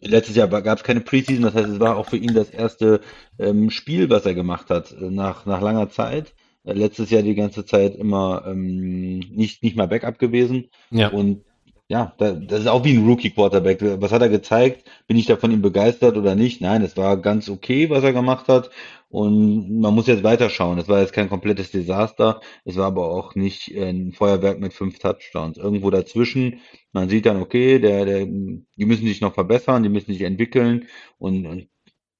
letztes 0.00 0.36
Jahr 0.36 0.48
gab 0.48 0.78
es 0.78 0.84
keine 0.84 1.00
Preseason, 1.00 1.42
das 1.42 1.54
heißt, 1.54 1.68
es 1.68 1.80
war 1.80 1.96
auch 1.96 2.08
für 2.08 2.16
ihn 2.16 2.34
das 2.34 2.50
erste 2.50 3.00
ähm, 3.38 3.70
Spiel, 3.70 4.10
was 4.10 4.26
er 4.26 4.34
gemacht 4.34 4.70
hat, 4.70 4.92
äh, 4.92 5.10
nach, 5.10 5.46
nach 5.46 5.60
langer 5.60 5.90
Zeit. 5.90 6.34
Äh, 6.64 6.72
letztes 6.72 7.10
Jahr 7.10 7.22
die 7.22 7.34
ganze 7.34 7.64
Zeit 7.64 7.96
immer 7.96 8.44
ähm, 8.46 9.18
nicht, 9.18 9.62
nicht 9.62 9.76
mal 9.76 9.88
Backup 9.88 10.18
gewesen. 10.18 10.70
Ja. 10.90 11.08
Und 11.08 11.44
ja, 11.88 12.14
da, 12.18 12.32
das 12.32 12.60
ist 12.60 12.66
auch 12.66 12.84
wie 12.84 12.96
ein 12.96 13.06
Rookie-Quarterback. 13.06 14.00
Was 14.00 14.10
hat 14.12 14.22
er 14.22 14.30
gezeigt? 14.30 14.88
Bin 15.06 15.16
ich 15.18 15.26
da 15.26 15.36
von 15.36 15.50
ihm 15.50 15.60
begeistert 15.62 16.16
oder 16.16 16.34
nicht? 16.34 16.60
Nein, 16.62 16.82
es 16.82 16.96
war 16.96 17.18
ganz 17.18 17.48
okay, 17.50 17.90
was 17.90 18.02
er 18.04 18.12
gemacht 18.14 18.48
hat. 18.48 18.70
Und 19.10 19.80
man 19.80 19.94
muss 19.94 20.06
jetzt 20.06 20.24
weiterschauen. 20.24 20.78
Es 20.78 20.88
war 20.88 21.00
jetzt 21.00 21.12
kein 21.12 21.28
komplettes 21.28 21.70
Desaster. 21.70 22.40
Es 22.64 22.76
war 22.76 22.86
aber 22.86 23.10
auch 23.10 23.34
nicht 23.34 23.70
ein 23.76 24.12
Feuerwerk 24.12 24.58
mit 24.60 24.72
fünf 24.72 24.98
Touchdowns. 24.98 25.58
Irgendwo 25.58 25.90
dazwischen. 25.90 26.60
Man 26.92 27.08
sieht 27.08 27.26
dann, 27.26 27.40
okay, 27.40 27.78
der, 27.78 28.04
der, 28.06 28.26
die 28.26 28.84
müssen 28.86 29.06
sich 29.06 29.20
noch 29.20 29.34
verbessern, 29.34 29.82
die 29.82 29.88
müssen 29.90 30.12
sich 30.12 30.22
entwickeln. 30.22 30.88
Und, 31.18 31.46
und 31.46 31.68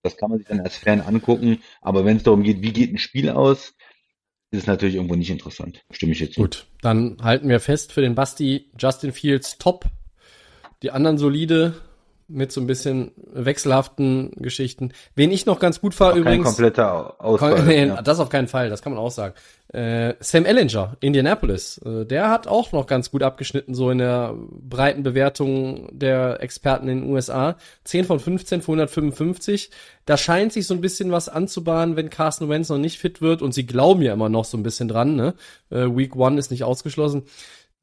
das 0.02 0.16
kann 0.16 0.30
man 0.30 0.38
sich 0.38 0.48
dann 0.48 0.60
als 0.60 0.76
Fan 0.76 1.00
angucken. 1.00 1.62
Aber 1.80 2.04
wenn 2.04 2.18
es 2.18 2.22
darum 2.22 2.42
geht, 2.42 2.62
wie 2.62 2.72
geht 2.72 2.92
ein 2.92 2.98
Spiel 2.98 3.30
aus, 3.30 3.74
ist 4.56 4.66
natürlich 4.66 4.94
irgendwo 4.96 5.14
nicht 5.14 5.30
interessant. 5.30 5.84
Stimme 5.90 6.12
ich 6.12 6.20
jetzt. 6.20 6.36
Gut, 6.36 6.66
dann 6.82 7.18
halten 7.22 7.48
wir 7.48 7.60
fest 7.60 7.92
für 7.92 8.00
den 8.00 8.14
Basti 8.14 8.70
Justin 8.78 9.12
Fields 9.12 9.58
top. 9.58 9.86
Die 10.82 10.90
anderen 10.90 11.18
solide, 11.18 11.74
mit 12.28 12.52
so 12.52 12.60
ein 12.60 12.66
bisschen 12.66 13.12
wechselhaften 13.32 14.32
Geschichten. 14.36 14.92
Wen 15.14 15.30
ich 15.30 15.46
noch 15.46 15.58
ganz 15.58 15.80
gut 15.80 15.98
war 16.00 16.14
übrigens. 16.14 16.44
Kein 16.44 16.54
kompletter 16.54 17.20
Ausfall. 17.20 17.62
Nee, 17.64 17.86
ja. 17.86 18.02
Das 18.02 18.20
auf 18.20 18.28
keinen 18.28 18.48
Fall, 18.48 18.70
das 18.70 18.82
kann 18.82 18.92
man 18.92 19.00
auch 19.00 19.10
sagen. 19.10 19.34
Äh, 19.68 20.14
Sam 20.20 20.44
Ellinger, 20.44 20.96
Indianapolis, 21.00 21.78
äh, 21.78 22.06
der 22.06 22.30
hat 22.30 22.46
auch 22.46 22.72
noch 22.72 22.86
ganz 22.86 23.10
gut 23.10 23.22
abgeschnitten, 23.22 23.74
so 23.74 23.90
in 23.90 23.98
der 23.98 24.34
breiten 24.36 25.02
Bewertung 25.02 25.88
der 25.92 26.42
Experten 26.42 26.88
in 26.88 27.00
den 27.02 27.10
USA. 27.10 27.56
10 27.84 28.04
von 28.04 28.20
15 28.20 28.62
für 28.62 28.72
155. 28.72 29.70
Da 30.06 30.16
scheint 30.16 30.52
sich 30.52 30.66
so 30.66 30.74
ein 30.74 30.80
bisschen 30.80 31.10
was 31.10 31.28
anzubahnen, 31.28 31.96
wenn 31.96 32.10
Carson 32.10 32.48
Wentz 32.48 32.68
noch 32.68 32.78
nicht 32.78 32.98
fit 32.98 33.20
wird 33.20 33.42
und 33.42 33.52
sie 33.52 33.66
glauben 33.66 34.02
ja 34.02 34.12
immer 34.12 34.28
noch 34.28 34.44
so 34.44 34.56
ein 34.56 34.62
bisschen 34.62 34.88
dran, 34.88 35.16
ne? 35.16 35.34
Äh, 35.70 35.86
Week 35.86 36.14
One 36.14 36.38
ist 36.38 36.50
nicht 36.50 36.64
ausgeschlossen 36.64 37.24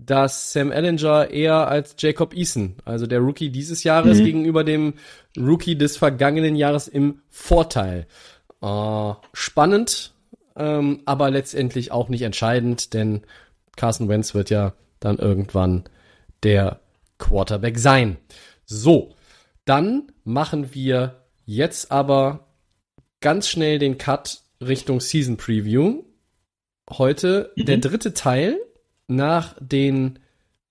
dass 0.06 0.52
Sam 0.52 0.72
Ellinger 0.72 1.30
eher 1.30 1.68
als 1.68 1.95
Jacob 1.97 2.36
Eason, 2.36 2.76
also 2.86 3.06
der 3.06 3.20
Rookie 3.20 3.49
dieses 3.49 3.84
Jahres, 3.84 4.20
mhm. 4.20 4.26
gegenüber 4.26 4.64
dem 4.64 4.95
Rookie 5.38 5.78
des 5.78 5.97
vergangenen 5.97 6.56
Jahres 6.56 6.88
im 6.88 7.22
Vorteil. 7.30 8.08
Äh, 8.62 9.14
spannend, 9.34 10.14
ähm, 10.56 11.02
aber 11.06 11.30
letztendlich 11.30 11.91
auch 11.91 12.10
nicht 12.10 12.24
entscheidend, 12.24 12.93
denn 12.93 13.22
Carson 13.76 14.10
Wentz 14.10 14.34
wird 14.34 14.49
ja 14.49 14.74
dann 14.99 15.18
irgendwann 15.18 15.84
der 16.43 16.80
Quarterback 17.20 17.78
sein. 17.78 18.18
So, 18.66 19.16
dann 19.66 20.12
machen 20.24 20.74
wir 20.74 21.22
jetzt 21.45 21.91
aber 21.91 22.47
ganz 23.20 23.47
schnell 23.47 23.78
den 23.78 23.99
Cut 23.99 24.41
Richtung 24.60 24.99
Season 24.99 25.38
Preview. 25.38 26.04
Heute 26.89 27.52
mhm. 27.56 27.66
der 27.66 27.78
dritte 27.78 28.14
Teil 28.14 28.58
nach 29.16 29.55
den 29.59 30.20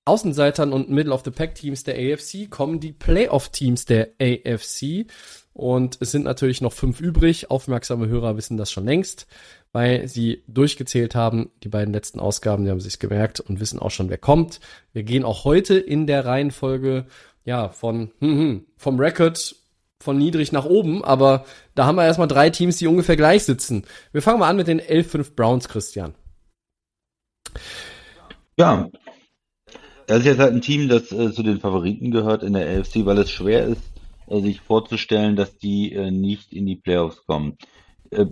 Außenseitern 0.04 0.72
und 0.72 0.90
Middle 0.90 1.12
of 1.12 1.22
the 1.24 1.30
Pack 1.30 1.54
Teams 1.54 1.84
der 1.84 1.94
AFC 1.94 2.50
kommen 2.50 2.80
die 2.80 2.92
Playoff 2.92 3.50
Teams 3.50 3.84
der 3.84 4.08
AFC 4.20 5.06
und 5.52 5.98
es 6.00 6.10
sind 6.10 6.24
natürlich 6.24 6.60
noch 6.60 6.72
fünf 6.72 7.00
übrig. 7.00 7.50
Aufmerksame 7.50 8.08
Hörer 8.08 8.36
wissen 8.36 8.56
das 8.56 8.72
schon 8.72 8.86
längst, 8.86 9.26
weil 9.72 10.08
sie 10.08 10.42
durchgezählt 10.48 11.14
haben, 11.14 11.50
die 11.62 11.68
beiden 11.68 11.92
letzten 11.92 12.18
Ausgaben, 12.18 12.64
die 12.64 12.70
haben 12.70 12.80
sich 12.80 12.98
gemerkt 12.98 13.40
und 13.40 13.60
wissen 13.60 13.78
auch 13.78 13.90
schon, 13.90 14.10
wer 14.10 14.18
kommt. 14.18 14.60
Wir 14.92 15.02
gehen 15.02 15.24
auch 15.24 15.44
heute 15.44 15.78
in 15.78 16.06
der 16.06 16.24
Reihenfolge 16.24 17.06
ja 17.44 17.68
von 17.68 18.10
hm, 18.20 18.38
hm, 18.38 18.66
vom 18.76 18.98
Record 18.98 19.54
von 20.02 20.16
niedrig 20.16 20.50
nach 20.50 20.64
oben, 20.64 21.04
aber 21.04 21.44
da 21.74 21.84
haben 21.84 21.96
wir 21.96 22.06
erstmal 22.06 22.26
drei 22.26 22.48
Teams, 22.48 22.78
die 22.78 22.86
ungefähr 22.86 23.16
gleich 23.16 23.44
sitzen. 23.44 23.84
Wir 24.12 24.22
fangen 24.22 24.38
mal 24.40 24.48
an 24.48 24.56
mit 24.56 24.66
den 24.66 24.80
11-5 24.80 25.34
Browns, 25.34 25.68
Christian. 25.68 26.14
Ja, 28.56 28.90
das 30.06 30.18
ist 30.20 30.26
jetzt 30.26 30.38
halt 30.40 30.52
ein 30.52 30.60
Team, 30.60 30.88
das 30.88 31.12
äh, 31.12 31.32
zu 31.32 31.42
den 31.42 31.60
Favoriten 31.60 32.10
gehört 32.10 32.42
in 32.42 32.52
der 32.52 32.68
AFC, 32.68 33.06
weil 33.06 33.18
es 33.18 33.30
schwer 33.30 33.64
ist, 33.64 33.82
äh, 34.26 34.40
sich 34.40 34.60
vorzustellen, 34.60 35.36
dass 35.36 35.56
die 35.56 35.92
äh, 35.92 36.10
nicht 36.10 36.52
in 36.52 36.66
die 36.66 36.76
Playoffs 36.76 37.24
kommen. 37.26 37.56
Äh, 38.10 38.26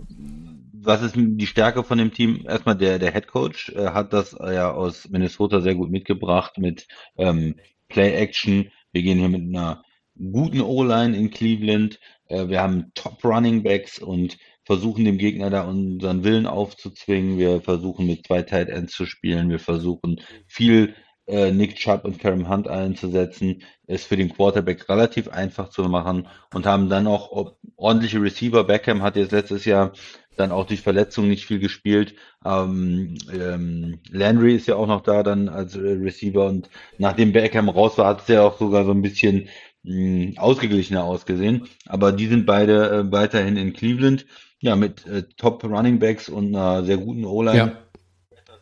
was 0.81 1.01
ist 1.01 1.15
die 1.15 1.47
Stärke 1.47 1.83
von 1.83 1.97
dem 1.97 2.13
Team? 2.13 2.45
Erstmal 2.47 2.75
der, 2.75 2.99
der 2.99 3.13
Head 3.13 3.27
Coach 3.27 3.69
äh, 3.69 3.91
hat 3.91 4.13
das 4.13 4.31
ja 4.31 4.71
aus 4.71 5.09
Minnesota 5.09 5.61
sehr 5.61 5.75
gut 5.75 5.89
mitgebracht 5.89 6.57
mit 6.57 6.87
ähm, 7.17 7.55
Play 7.87 8.13
Action. 8.13 8.71
Wir 8.91 9.01
gehen 9.01 9.19
hier 9.19 9.29
mit 9.29 9.41
einer 9.41 9.83
guten 10.17 10.61
O-Line 10.61 11.15
in 11.15 11.31
Cleveland. 11.31 11.99
Äh, 12.27 12.47
wir 12.47 12.61
haben 12.61 12.91
Top 12.93 13.23
Running 13.23 13.63
Backs 13.63 13.99
und 13.99 14.37
versuchen 14.69 15.03
dem 15.03 15.17
Gegner 15.17 15.49
da 15.49 15.63
unseren 15.63 16.23
Willen 16.23 16.45
aufzuzwingen. 16.45 17.39
Wir 17.39 17.59
versuchen 17.59 18.05
mit 18.05 18.27
zwei 18.27 18.43
Tight 18.43 18.69
Ends 18.69 18.93
zu 18.93 19.07
spielen. 19.07 19.49
Wir 19.49 19.57
versuchen 19.57 20.21
viel 20.45 20.93
äh, 21.25 21.51
Nick 21.51 21.75
Chubb 21.75 22.05
und 22.05 22.19
Kareem 22.19 22.47
Hunt 22.47 22.67
einzusetzen, 22.67 23.63
ist 23.87 24.05
für 24.05 24.15
den 24.15 24.31
Quarterback 24.31 24.87
relativ 24.87 25.27
einfach 25.27 25.69
zu 25.69 25.81
machen 25.85 26.27
und 26.53 26.67
haben 26.67 26.87
dann 26.87 27.07
auch 27.07 27.55
ordentliche 27.77 28.21
Receiver. 28.21 28.63
Beckham 28.63 29.01
hat 29.01 29.15
jetzt 29.15 29.31
letztes 29.31 29.65
Jahr 29.65 29.93
dann 30.37 30.51
auch 30.51 30.67
durch 30.67 30.81
Verletzungen 30.81 31.29
nicht 31.29 31.47
viel 31.47 31.59
gespielt. 31.59 32.13
Ähm, 32.45 33.17
ähm, 33.33 34.01
Landry 34.11 34.53
ist 34.53 34.67
ja 34.67 34.75
auch 34.75 34.85
noch 34.85 35.01
da 35.01 35.23
dann 35.23 35.49
als 35.49 35.75
äh, 35.75 35.79
Receiver 35.79 36.45
und 36.45 36.69
nachdem 36.99 37.31
Beckham 37.31 37.69
raus 37.69 37.97
war, 37.97 38.05
hat 38.05 38.21
es 38.21 38.27
ja 38.27 38.43
auch 38.43 38.59
sogar 38.59 38.85
so 38.85 38.91
ein 38.91 39.01
bisschen 39.01 39.49
mh, 39.81 39.93
hm, 39.93 40.37
ausgeglichener 40.37 41.05
ausgesehen. 41.05 41.67
Aber 41.87 42.11
die 42.11 42.27
sind 42.27 42.45
beide 42.45 42.89
äh, 42.91 43.11
weiterhin 43.11 43.57
in 43.57 43.73
Cleveland, 43.73 44.27
ja, 44.61 44.75
mit 44.75 45.05
äh, 45.07 45.23
Top 45.37 45.63
Running 45.63 45.99
Backs 45.99 46.29
und 46.29 46.55
einer 46.55 46.83
sehr 46.83 46.97
guten 46.97 47.25
O-Line. 47.25 47.57
Ja. 47.57 47.71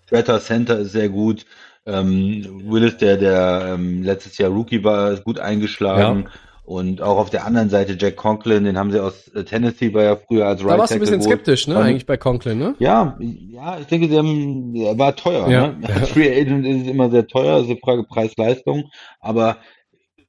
Better 0.09 0.39
Center 0.39 0.79
ist 0.79 0.91
sehr 0.91 1.09
gut. 1.09 1.45
Ähm, 1.85 2.63
Willis, 2.65 2.97
der, 2.97 3.17
der 3.17 3.73
ähm, 3.73 4.03
letztes 4.03 4.37
Jahr 4.37 4.51
Rookie 4.51 4.83
war, 4.83 5.11
ist 5.11 5.23
gut 5.23 5.39
eingeschlagen. 5.39 6.23
Ja. 6.25 6.31
Und 6.67 7.01
auch 7.01 7.17
auf 7.17 7.29
der 7.29 7.45
anderen 7.45 7.69
Seite 7.69 7.95
Jack 7.97 8.17
Conklin, 8.17 8.65
den 8.65 8.77
haben 8.77 8.91
sie 8.91 9.01
aus 9.01 9.29
äh, 9.29 9.45
Tennessee, 9.45 9.93
war 9.93 10.03
ja 10.03 10.17
früher 10.17 10.47
als 10.47 10.61
Right 10.61 10.73
Da 10.73 10.77
warst 10.79 10.91
du 10.91 10.95
ein 10.95 10.99
bisschen 10.99 11.21
skeptisch, 11.21 11.65
ne, 11.65 11.77
eigentlich 11.77 12.05
bei 12.05 12.17
Conklin, 12.17 12.59
ne? 12.59 12.75
Ja, 12.77 13.17
ja, 13.19 13.79
ich 13.79 13.87
denke, 13.87 14.09
sie 14.09 14.17
haben, 14.17 14.75
er 14.75 14.99
war 14.99 15.15
teuer, 15.15 15.47
ja, 15.47 15.67
ne? 15.67 15.87
Free 16.07 16.29
Agent 16.29 16.65
ist 16.65 16.87
immer 16.87 17.09
sehr 17.09 17.25
teuer, 17.25 17.55
also 17.55 17.73
Frage 17.77 18.03
Preis-Leistung, 18.03 18.89
aber 19.21 19.59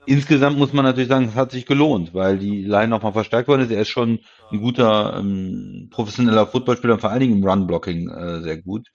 insgesamt 0.09 0.59
muss 0.59 0.73
man 0.73 0.85
natürlich 0.85 1.09
sagen, 1.09 1.27
es 1.27 1.35
hat 1.35 1.53
sich 1.53 1.67
gelohnt, 1.67 2.15
weil 2.15 2.39
die 2.39 2.63
Line 2.63 2.89
nochmal 2.89 3.13
verstärkt 3.13 3.49
worden 3.49 3.63
ist. 3.63 3.71
Er 3.71 3.83
ist 3.83 3.89
schon 3.89 4.21
ein 4.51 4.61
guter 4.61 5.19
ähm, 5.19 5.89
professioneller 5.91 6.47
Footballspieler, 6.47 6.99
vor 6.99 7.11
allen 7.11 7.21
Dingen 7.21 7.39
im 7.39 7.49
Run-Blocking 7.49 8.09
äh, 8.09 8.41
sehr 8.41 8.61
gut. 8.63 8.89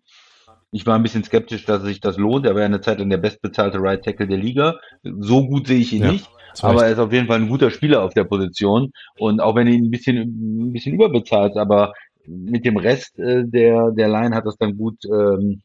Ich 0.71 0.85
war 0.87 0.95
ein 0.95 1.03
bisschen 1.03 1.23
skeptisch, 1.23 1.65
dass 1.65 1.83
sich 1.83 1.99
das 1.99 2.17
lohnt. 2.17 2.45
Er 2.45 2.55
war 2.55 2.61
ja 2.61 2.65
eine 2.65 2.81
Zeit 2.81 2.99
lang 2.99 3.09
der 3.09 3.17
bestbezahlte 3.17 3.77
Right 3.79 4.03
Tackle 4.03 4.27
der 4.27 4.39
Liga. 4.39 4.79
So 5.03 5.47
gut 5.47 5.67
sehe 5.67 5.79
ich 5.79 5.93
ihn 5.93 6.01
ja, 6.01 6.11
nicht. 6.11 6.27
Aber 6.61 6.85
er 6.85 6.93
ist 6.93 6.99
auf 6.99 7.13
jeden 7.13 7.27
Fall 7.27 7.39
ein 7.39 7.49
guter 7.49 7.69
Spieler 7.69 8.03
auf 8.03 8.13
der 8.13 8.23
Position. 8.23 8.91
Und 9.19 9.39
auch 9.39 9.55
wenn 9.55 9.67
er 9.67 9.73
ihn 9.73 9.85
ein 9.85 9.91
bisschen, 9.91 10.17
ein 10.17 10.73
bisschen 10.73 10.95
überbezahlt, 10.95 11.57
aber 11.57 11.93
mit 12.25 12.65
dem 12.65 12.77
Rest 12.77 13.19
äh, 13.19 13.43
der, 13.45 13.91
der 13.91 14.07
Line 14.07 14.35
hat 14.35 14.45
das 14.45 14.57
dann 14.57 14.75
gut 14.75 14.97
ähm, 15.05 15.61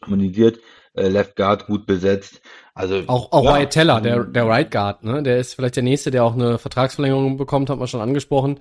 harmonisiert. 0.00 0.58
Äh, 0.94 1.08
Left 1.08 1.36
Guard 1.36 1.66
gut 1.66 1.86
besetzt. 1.86 2.40
Also 2.74 3.02
auch 3.06 3.32
auch 3.32 3.44
ja, 3.44 3.58
Wyatt 3.58 3.70
Teller, 3.70 4.00
der 4.00 4.24
der 4.24 4.46
Right 4.46 4.70
Guard, 4.70 5.04
ne, 5.04 5.22
der 5.22 5.38
ist 5.38 5.54
vielleicht 5.54 5.76
der 5.76 5.82
nächste, 5.82 6.10
der 6.10 6.24
auch 6.24 6.34
eine 6.34 6.58
Vertragsverlängerung 6.58 7.36
bekommt, 7.36 7.70
hat 7.70 7.78
man 7.78 7.88
schon 7.88 8.00
angesprochen 8.00 8.60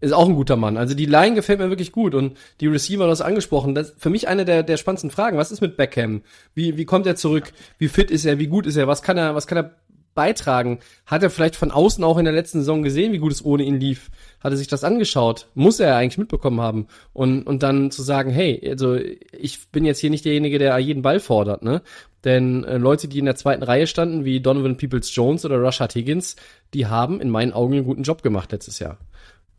ist 0.00 0.12
auch 0.12 0.28
ein 0.28 0.34
guter 0.34 0.56
Mann. 0.56 0.76
Also 0.76 0.94
die 0.94 1.06
Line 1.06 1.34
gefällt 1.34 1.58
mir 1.58 1.70
wirklich 1.70 1.92
gut 1.92 2.14
und 2.14 2.36
die 2.60 2.66
Receiver, 2.66 3.04
du 3.04 3.10
hast 3.10 3.22
angesprochen, 3.22 3.74
das 3.74 3.90
ist 3.90 4.00
für 4.00 4.10
mich 4.10 4.28
eine 4.28 4.44
der, 4.44 4.62
der 4.62 4.76
spannendsten 4.76 5.10
Fragen. 5.10 5.38
Was 5.38 5.50
ist 5.50 5.62
mit 5.62 5.76
Beckham? 5.76 6.22
Wie, 6.54 6.76
wie 6.76 6.84
kommt 6.84 7.06
er 7.06 7.16
zurück? 7.16 7.52
Wie 7.78 7.88
fit 7.88 8.10
ist 8.10 8.26
er? 8.26 8.38
Wie 8.38 8.46
gut 8.46 8.66
ist 8.66 8.76
er? 8.76 8.86
Was 8.86 9.02
kann 9.02 9.16
er, 9.16 9.34
was 9.34 9.46
kann 9.46 9.58
er 9.58 9.74
beitragen? 10.16 10.80
Hat 11.06 11.22
er 11.22 11.30
vielleicht 11.30 11.54
von 11.54 11.70
außen 11.70 12.02
auch 12.02 12.18
in 12.18 12.24
der 12.24 12.34
letzten 12.34 12.58
Saison 12.58 12.82
gesehen, 12.82 13.12
wie 13.12 13.18
gut 13.18 13.30
es 13.30 13.44
ohne 13.44 13.62
ihn 13.62 13.78
lief? 13.78 14.10
Hat 14.40 14.52
er 14.52 14.56
sich 14.56 14.66
das 14.66 14.82
angeschaut? 14.82 15.46
Muss 15.54 15.78
er 15.78 15.94
eigentlich 15.94 16.18
mitbekommen 16.18 16.60
haben? 16.60 16.88
Und, 17.12 17.44
und 17.44 17.62
dann 17.62 17.92
zu 17.92 18.02
sagen, 18.02 18.30
hey, 18.30 18.60
also 18.68 18.96
ich 18.96 19.70
bin 19.70 19.84
jetzt 19.84 20.00
hier 20.00 20.10
nicht 20.10 20.24
derjenige, 20.24 20.58
der 20.58 20.76
jeden 20.78 21.02
Ball 21.02 21.20
fordert, 21.20 21.62
ne? 21.62 21.82
Denn 22.24 22.64
äh, 22.64 22.76
Leute, 22.76 23.06
die 23.06 23.20
in 23.20 23.24
der 23.24 23.36
zweiten 23.36 23.62
Reihe 23.62 23.86
standen, 23.86 24.24
wie 24.24 24.40
Donovan 24.40 24.76
Peoples 24.76 25.14
Jones 25.14 25.44
oder 25.44 25.62
Rashad 25.62 25.94
Higgins, 25.94 26.34
die 26.74 26.86
haben 26.86 27.20
in 27.20 27.30
meinen 27.30 27.52
Augen 27.52 27.74
einen 27.74 27.84
guten 27.84 28.02
Job 28.02 28.24
gemacht 28.24 28.50
letztes 28.50 28.80
Jahr. 28.80 28.98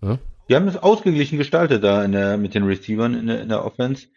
Ja? 0.01 0.19
Die 0.49 0.55
haben 0.55 0.67
es 0.67 0.75
ausgeglichen 0.75 1.37
gestaltet 1.37 1.83
da 1.83 2.03
in 2.03 2.11
der, 2.11 2.37
mit 2.37 2.55
den 2.55 2.63
Receivern 2.63 3.13
in 3.13 3.27
der, 3.27 3.41
in 3.41 3.49
der 3.49 3.63
Offense. 3.63 4.07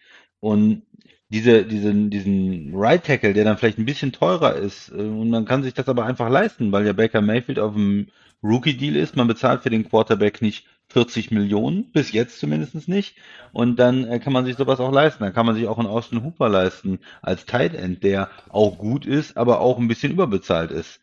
Und 0.41 0.83
diese, 1.31 1.65
diesen, 1.65 2.11
diesen 2.11 2.73
Right 2.75 3.05
Tackle, 3.05 3.33
der 3.33 3.45
dann 3.45 3.57
vielleicht 3.57 3.79
ein 3.79 3.87
bisschen 3.87 4.13
teurer 4.13 4.57
ist, 4.57 4.91
äh, 4.91 4.95
und 4.97 5.31
man 5.31 5.45
kann 5.45 5.63
sich 5.63 5.75
das 5.75 5.89
aber 5.89 6.05
einfach 6.05 6.29
leisten, 6.29 6.73
weil 6.73 6.87
ja 6.87 6.93
Baker 6.93 7.21
Mayfield 7.21 7.59
auf 7.59 7.75
dem 7.75 8.09
Rookie-Deal 8.43 8.97
ist. 8.97 9.17
Man 9.17 9.29
bezahlt 9.29 9.63
für 9.63 9.71
den 9.71 9.89
Quarterback 9.89 10.43
nicht 10.43 10.67
40 10.89 11.31
Millionen, 11.31 11.93
bis 11.93 12.13
jetzt 12.13 12.41
zumindest 12.41 12.89
nicht. 12.89 13.17
Und 13.53 13.77
dann 13.77 14.05
äh, 14.05 14.19
kann 14.19 14.33
man 14.33 14.45
sich 14.45 14.57
sowas 14.57 14.81
auch 14.81 14.93
leisten. 14.93 15.23
Dann 15.23 15.33
kann 15.33 15.47
man 15.47 15.55
sich 15.55 15.69
auch 15.69 15.79
einen 15.79 15.89
Austin 15.89 16.25
Hooper 16.25 16.49
leisten 16.49 16.99
als 17.23 17.47
Tight 17.47 17.75
End, 17.75 18.03
der 18.03 18.29
auch 18.49 18.79
gut 18.79 19.07
ist, 19.07 19.37
aber 19.37 19.61
auch 19.61 19.79
ein 19.79 19.89
bisschen 19.89 20.13
überbezahlt 20.13 20.71
ist. 20.73 21.01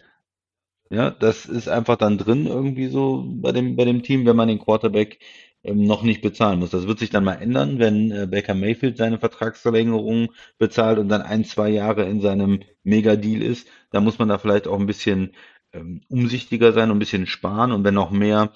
Ja, 0.90 1.10
das 1.12 1.46
ist 1.46 1.68
einfach 1.68 1.98
dann 1.98 2.18
drin 2.18 2.48
irgendwie 2.48 2.88
so 2.88 3.26
bei 3.28 3.52
dem, 3.52 3.76
bei 3.76 3.84
dem 3.84 4.04
Team, 4.04 4.26
wenn 4.26 4.38
man 4.38 4.48
den 4.48 4.60
Quarterback 4.60 5.20
noch 5.74 6.04
nicht 6.04 6.22
bezahlen 6.22 6.60
muss. 6.60 6.72
Das 6.72 6.88
wird 6.88 7.00
sich 7.00 7.10
dann 7.10 7.24
mal 7.24 7.36
ändern, 7.36 7.80
wenn 7.80 8.12
äh, 8.12 8.28
Baker 8.30 8.54
Mayfield 8.56 8.98
seine 8.98 9.20
Vertragsverlängerung 9.20 10.32
bezahlt 10.58 11.00
und 11.00 11.10
dann 11.10 11.22
ein, 11.22 11.46
zwei 11.46 11.70
Jahre 11.70 12.06
in 12.06 12.22
seinem 12.22 12.62
Mega-Deal 12.84 13.42
ist. 13.42 13.68
Da 13.92 14.02
muss 14.02 14.20
man 14.20 14.30
da 14.30 14.38
vielleicht 14.38 14.68
auch 14.68 14.80
ein 14.80 14.86
bisschen 14.86 15.34
ähm, 15.74 16.02
umsichtiger 16.10 16.74
sein 16.74 16.90
und 16.92 16.98
ein 16.98 17.00
bisschen 17.00 17.28
sparen 17.28 17.72
und 17.72 17.84
wenn 17.84 17.94
noch 17.94 18.12
mehr 18.12 18.54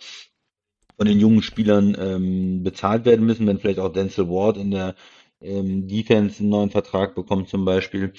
von 0.98 1.08
den 1.08 1.20
jungen 1.20 1.42
Spielern 1.42 1.98
ähm, 2.00 2.64
bezahlt 2.64 3.06
werden 3.06 3.26
müssen, 3.26 3.48
wenn 3.48 3.60
vielleicht 3.60 3.80
auch 3.80 3.92
Denzel 3.92 4.30
Ward 4.30 4.58
in 4.58 4.72
der 4.72 4.96
ähm, 5.42 5.88
Defense 5.88 6.40
einen 6.40 6.50
neuen 6.50 6.70
Vertrag 6.70 7.16
bekommt 7.16 7.50
zum 7.50 7.66
Beispiel. 7.66 8.14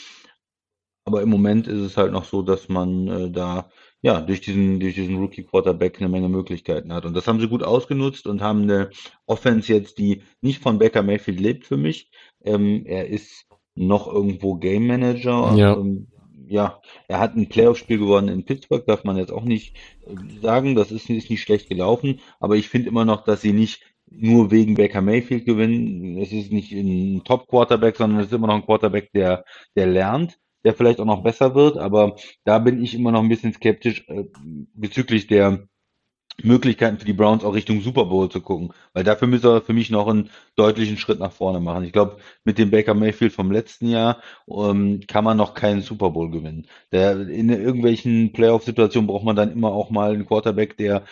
Aber 1.05 1.23
im 1.23 1.29
Moment 1.31 1.67
ist 1.67 1.81
es 1.81 1.97
halt 1.97 2.13
noch 2.13 2.25
so, 2.25 2.43
dass 2.43 2.69
man 2.69 3.09
äh, 3.09 3.31
da 3.31 3.71
ja, 4.03 4.21
durch 4.21 4.41
diesen, 4.41 4.81
durch 4.81 4.97
diesen 4.97 5.17
Rookie 5.17 5.45
Quarterback 5.45 5.99
eine 6.01 6.09
Menge 6.09 6.29
Möglichkeiten 6.29 6.93
hat. 6.93 7.07
Und 7.07 7.15
das 7.15 7.29
haben 7.29 7.41
sie 7.41 7.49
gut 7.49 7.63
ausgenutzt 7.63 8.27
und 8.27 8.43
haben 8.43 8.63
eine 8.63 8.91
Offense 9.27 9.73
jetzt, 9.73 9.99
die 9.99 10.23
nicht 10.41 10.61
von 10.61 10.79
Baker 10.79 11.05
Mayfield 11.05 11.39
lebt 11.39 11.67
für 11.67 11.77
mich. 11.77 12.11
Ähm, 12.45 12.83
er 12.85 13.09
ist 13.09 13.47
noch 13.77 14.13
irgendwo 14.13 14.57
Game 14.57 14.89
Manager. 14.89 15.55
Ja. 15.57 15.77
Ähm, 15.77 16.09
ja, 16.49 16.83
er 17.07 17.21
hat 17.21 17.37
ein 17.37 17.49
Playoff-Spiel 17.49 17.99
gewonnen 17.99 18.29
in 18.29 18.45
Pittsburgh, 18.45 18.85
darf 18.85 19.05
man 19.05 19.17
jetzt 19.17 19.33
auch 19.33 19.45
nicht 19.45 19.77
äh, 20.05 20.41
sagen. 20.41 20.75
Das 20.75 20.91
ist, 20.91 21.09
ist 21.09 21.31
nicht 21.31 21.43
schlecht 21.43 21.69
gelaufen. 21.69 22.21
Aber 22.41 22.57
ich 22.57 22.69
finde 22.69 22.89
immer 22.89 23.05
noch, 23.05 23.23
dass 23.23 23.41
sie 23.41 23.53
nicht 23.53 23.83
nur 24.11 24.51
wegen 24.51 24.75
Baker 24.75 25.01
Mayfield 25.01 25.47
gewinnen. 25.47 26.19
Es 26.19 26.33
ist 26.33 26.53
nicht 26.53 26.73
ein 26.73 27.23
Top-Quarterback, 27.25 27.97
sondern 27.97 28.19
es 28.19 28.27
ist 28.27 28.33
immer 28.33 28.49
noch 28.49 28.57
ein 28.57 28.67
Quarterback, 28.67 29.13
der, 29.13 29.45
der 29.77 29.87
lernt 29.87 30.39
der 30.65 30.75
vielleicht 30.75 31.01
auch 31.01 31.05
noch 31.05 31.23
besser 31.23 31.55
wird, 31.55 31.77
aber 31.77 32.17
da 32.45 32.59
bin 32.59 32.83
ich 32.83 32.95
immer 32.95 33.13
noch 33.13 33.23
ein 33.23 33.29
bisschen 33.29 33.53
skeptisch 33.53 34.05
äh, 34.09 34.25
bezüglich 34.75 35.27
der 35.27 35.69
Möglichkeiten 36.43 36.99
für 36.99 37.05
die 37.05 37.13
Browns 37.13 37.45
auch 37.45 37.55
Richtung 37.55 37.83
Super 37.83 38.07
Bowl 38.07 38.29
zu 38.31 38.41
gucken, 38.41 38.73
weil 38.95 39.05
dafür 39.05 39.29
müsste 39.29 39.49
er 39.49 39.61
für 39.63 39.73
mich 39.75 39.91
noch 39.91 40.09
einen 40.09 40.31
deutlichen 40.57 40.97
Schritt 40.97 41.19
nach 41.19 41.33
vorne 41.33 41.61
machen. 41.61 41.85
Ich 41.85 41.93
glaube, 41.93 42.17
mit 42.45 42.59
dem 42.59 42.71
Baker 42.71 42.95
Mayfield 42.95 43.33
vom 43.33 43.53
letzten 43.53 43.89
Jahr 43.89 44.23
ähm, 44.49 45.01
kann 45.07 45.25
man 45.25 45.37
noch 45.37 45.55
keinen 45.55 45.83
Super 45.83 46.11
Bowl 46.11 46.31
gewinnen. 46.31 46.67
Der, 46.91 47.29
in 47.29 47.51
irgendwelchen 47.51 48.33
Playoff-Situationen 48.33 49.07
braucht 49.07 49.25
man 49.25 49.37
dann 49.37 49.53
immer 49.53 49.73
auch 49.73 49.91
mal 49.91 50.15
einen 50.15 50.27
Quarterback, 50.27 50.77
der 50.77 51.05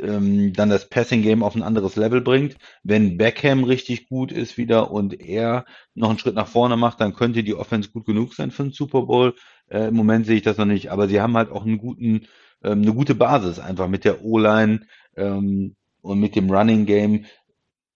ähm, 0.00 0.52
dann 0.52 0.70
das 0.70 0.88
Passing 0.88 1.22
Game 1.22 1.42
auf 1.42 1.54
ein 1.54 1.62
anderes 1.62 1.96
Level 1.96 2.20
bringt. 2.20 2.56
Wenn 2.82 3.16
Beckham 3.16 3.64
richtig 3.64 4.08
gut 4.08 4.32
ist 4.32 4.56
wieder 4.58 4.90
und 4.90 5.20
er 5.20 5.64
noch 5.94 6.10
einen 6.10 6.18
Schritt 6.18 6.34
nach 6.34 6.48
vorne 6.48 6.76
macht, 6.76 7.00
dann 7.00 7.14
könnte 7.14 7.44
die 7.44 7.54
Offense 7.54 7.90
gut 7.90 8.06
genug 8.06 8.34
sein 8.34 8.50
für 8.50 8.64
einen 8.64 8.72
Super 8.72 9.02
Bowl. 9.02 9.34
Äh, 9.68 9.88
Im 9.88 9.94
Moment 9.94 10.26
sehe 10.26 10.36
ich 10.36 10.42
das 10.42 10.58
noch 10.58 10.64
nicht, 10.64 10.90
aber 10.90 11.08
sie 11.08 11.20
haben 11.20 11.36
halt 11.36 11.50
auch 11.50 11.64
einen 11.64 11.78
guten, 11.78 12.26
ähm, 12.62 12.82
eine 12.82 12.94
gute 12.94 13.14
Basis 13.14 13.58
einfach 13.58 13.88
mit 13.88 14.04
der 14.04 14.24
O-Line 14.24 14.86
ähm, 15.16 15.76
und 16.02 16.20
mit 16.20 16.36
dem 16.36 16.50
Running 16.50 16.86
Game 16.86 17.24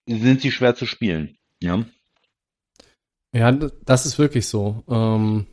sind 0.07 0.41
sie 0.41 0.51
schwer 0.51 0.75
zu 0.75 0.85
spielen. 0.85 1.37
Ja. 1.61 1.85
Ja, 3.33 3.51
das 3.51 4.05
ist 4.05 4.17
wirklich 4.17 4.47
so. 4.47 4.83
Ähm, 4.89 5.45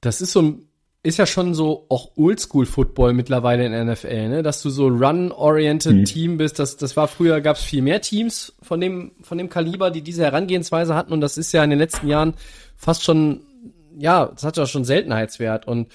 das 0.00 0.20
ist 0.20 0.32
so 0.32 0.42
ein 0.42 0.69
ist 1.02 1.18
ja 1.18 1.26
schon 1.26 1.54
so 1.54 1.86
auch 1.88 2.10
Oldschool-Football 2.16 3.14
mittlerweile 3.14 3.64
in 3.64 3.72
der 3.72 3.84
NFL, 3.84 4.28
ne? 4.28 4.42
Dass 4.42 4.60
du 4.60 4.68
so 4.68 4.88
run-oriented 4.88 5.96
mhm. 5.96 6.04
Team 6.04 6.36
bist. 6.36 6.58
Das, 6.58 6.76
das 6.76 6.96
war 6.96 7.08
früher, 7.08 7.40
gab 7.40 7.56
es 7.56 7.62
viel 7.62 7.80
mehr 7.80 8.02
Teams 8.02 8.54
von 8.60 8.80
dem, 8.80 9.12
von 9.22 9.38
dem 9.38 9.48
Kaliber, 9.48 9.90
die 9.90 10.02
diese 10.02 10.24
Herangehensweise 10.24 10.94
hatten. 10.94 11.12
Und 11.12 11.22
das 11.22 11.38
ist 11.38 11.52
ja 11.52 11.64
in 11.64 11.70
den 11.70 11.78
letzten 11.78 12.06
Jahren 12.06 12.34
fast 12.76 13.02
schon, 13.02 13.40
ja, 13.98 14.26
das 14.26 14.44
hat 14.44 14.58
ja 14.58 14.66
schon 14.66 14.84
Seltenheitswert. 14.84 15.66
Und 15.66 15.90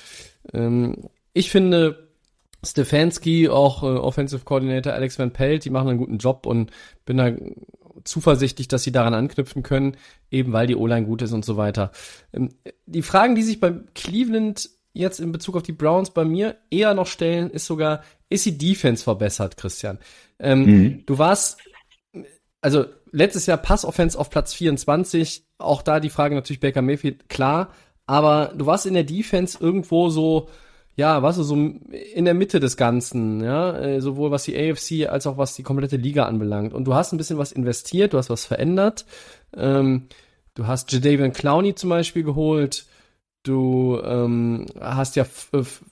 ähm, 0.53 1.09
ich 1.33 1.51
finde, 1.51 2.09
Stefanski, 2.63 3.47
auch 3.49 3.83
äh, 3.83 3.85
Offensive 3.85 4.43
Coordinator 4.43 4.93
Alex 4.93 5.19
Van 5.19 5.31
Pelt, 5.31 5.65
die 5.65 5.69
machen 5.69 5.89
einen 5.89 5.99
guten 5.99 6.17
Job 6.17 6.47
und 6.47 6.71
bin 7.05 7.17
da 7.17 7.31
zuversichtlich, 8.05 8.67
dass 8.67 8.83
sie 8.83 8.91
daran 8.91 9.13
anknüpfen 9.13 9.61
können, 9.61 9.97
eben 10.31 10.51
weil 10.51 10.67
die 10.67 10.75
O-Line 10.75 11.05
gut 11.05 11.21
ist 11.21 11.31
und 11.31 11.45
so 11.45 11.57
weiter. 11.57 11.91
Ähm, 12.33 12.49
die 12.87 13.03
Fragen, 13.03 13.35
die 13.35 13.43
sich 13.43 13.59
beim 13.59 13.85
Cleveland 13.93 14.69
jetzt 14.95 15.19
in 15.19 15.31
Bezug 15.31 15.57
auf 15.57 15.63
die 15.63 15.73
Browns 15.73 16.09
bei 16.09 16.25
mir 16.25 16.55
eher 16.71 16.93
noch 16.93 17.07
stellen, 17.07 17.51
ist 17.51 17.65
sogar, 17.65 18.01
ist 18.29 18.45
die 18.45 18.57
Defense 18.57 19.03
verbessert, 19.03 19.57
Christian? 19.57 19.99
Ähm, 20.39 20.65
mhm. 20.65 21.03
Du 21.05 21.17
warst, 21.17 21.59
also 22.61 22.85
letztes 23.11 23.45
Jahr 23.45 23.57
Pass-Offense 23.57 24.17
auf 24.17 24.29
Platz 24.29 24.53
24, 24.53 25.45
auch 25.57 25.81
da 25.81 25.99
die 25.99 26.09
Frage 26.09 26.33
natürlich 26.33 26.61
Baker 26.61 26.81
Mayfield, 26.81 27.29
klar, 27.29 27.73
aber 28.07 28.53
du 28.55 28.65
warst 28.65 28.85
in 28.85 28.93
der 28.93 29.03
Defense 29.03 29.57
irgendwo 29.59 30.09
so, 30.09 30.47
ja, 30.95 31.21
was 31.21 31.35
so 31.35 31.55
in 31.55 32.25
der 32.25 32.33
Mitte 32.33 32.61
des 32.61 32.77
Ganzen, 32.77 33.43
ja, 33.43 33.77
äh, 33.77 33.99
sowohl 33.99 34.31
was 34.31 34.43
die 34.43 34.57
AFC 34.57 35.09
als 35.09 35.27
auch 35.27 35.37
was 35.37 35.55
die 35.55 35.63
komplette 35.63 35.97
Liga 35.97 36.25
anbelangt. 36.25 36.73
Und 36.73 36.85
du 36.85 36.93
hast 36.93 37.11
ein 37.11 37.17
bisschen 37.17 37.37
was 37.37 37.51
investiert, 37.51 38.13
du 38.13 38.17
hast 38.17 38.29
was 38.29 38.45
verändert. 38.45 39.05
Ähm, 39.57 40.07
du 40.53 40.67
hast 40.67 40.93
Jadavian 40.93 41.33
Clowney 41.33 41.75
zum 41.75 41.89
Beispiel 41.89 42.23
geholt. 42.23 42.85
Du 43.45 44.01
ähm, 44.03 44.65
hast 44.81 45.15
ja, 45.15 45.25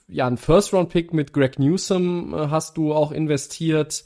ja 0.08 0.26
einen 0.26 0.36
First-Round-Pick 0.36 1.12
mit 1.14 1.32
Greg 1.32 1.58
Newsom 1.58 2.34
äh, 2.34 2.48
hast 2.48 2.76
du 2.76 2.92
auch 2.92 3.12
investiert, 3.12 4.04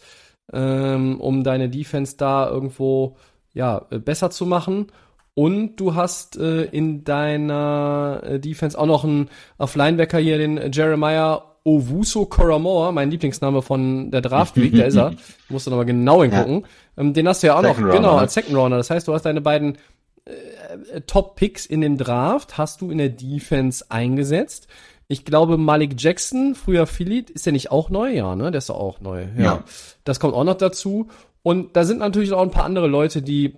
ähm, 0.53 1.19
um 1.21 1.45
deine 1.45 1.71
Defense 1.71 2.17
da 2.19 2.49
irgendwo 2.49 3.17
ja 3.55 3.81
besser 3.91 4.31
zu 4.31 4.45
machen. 4.45 4.89
Und 5.33 5.77
du 5.77 5.95
hast 5.95 6.37
äh, 6.37 6.65
in 6.65 7.05
deiner 7.05 8.21
äh, 8.23 8.41
Defense 8.41 8.79
auch 8.79 8.87
noch 8.87 9.05
einen 9.05 9.31
auf 9.57 9.77
Linebacker 9.77 10.19
hier, 10.19 10.37
den 10.37 10.71
Jeremiah 10.71 11.45
Owuso 11.65 12.27
Koramoa, 12.27 12.93
mein 12.93 13.11
Lieblingsname 13.11 13.63
von 13.63 14.11
der 14.11 14.21
Draft 14.21 14.57
Week, 14.57 14.73
der 14.73 14.87
ist 14.87 14.97
er. 14.97 15.15
Musst 15.49 15.67
du 15.67 15.71
nochmal 15.71 15.87
genau 15.87 16.23
hingucken. 16.23 16.63
Ja. 16.97 17.03
Ähm, 17.03 17.15
den 17.15 17.29
hast 17.29 17.43
du 17.43 17.47
ja 17.47 17.57
auch 17.57 17.63
Second 17.63 17.87
noch, 17.87 17.95
genau, 17.95 18.17
als 18.17 18.35
Second 18.35 18.57
Rounder. 18.57 18.77
Das 18.77 18.91
heißt, 18.91 19.09
du 19.09 19.15
hast 19.15 19.23
deine 19.23 19.41
beiden 19.41 19.79
äh, 20.25 20.33
Top-Picks 21.07 21.67
in 21.67 21.81
dem 21.81 21.99
Draft, 21.99 22.59
hast 22.59 22.81
du 22.81 22.91
in 22.91 22.99
der 22.99 23.09
Defense 23.09 23.85
eingesetzt. 23.89 24.69
Ich 25.07 25.25
glaube, 25.25 25.57
Malik 25.57 25.95
Jackson, 26.01 26.55
früher 26.55 26.87
Philly, 26.87 27.25
ist 27.33 27.47
der 27.47 27.53
nicht 27.53 27.71
auch 27.71 27.89
neu? 27.89 28.13
Ja, 28.13 28.37
ne? 28.37 28.51
Der 28.51 28.59
ist 28.59 28.71
auch 28.71 29.01
neu. 29.01 29.27
Ja. 29.37 29.43
ja. 29.43 29.65
Das 30.05 30.21
kommt 30.21 30.35
auch 30.35 30.45
noch 30.45 30.59
dazu. 30.59 31.09
Und 31.43 31.77
da 31.77 31.85
sind 31.85 31.99
natürlich 31.99 32.33
auch 32.33 32.43
ein 32.43 32.51
paar 32.51 32.65
andere 32.65 32.89
Leute, 32.89 33.23
die 33.23 33.55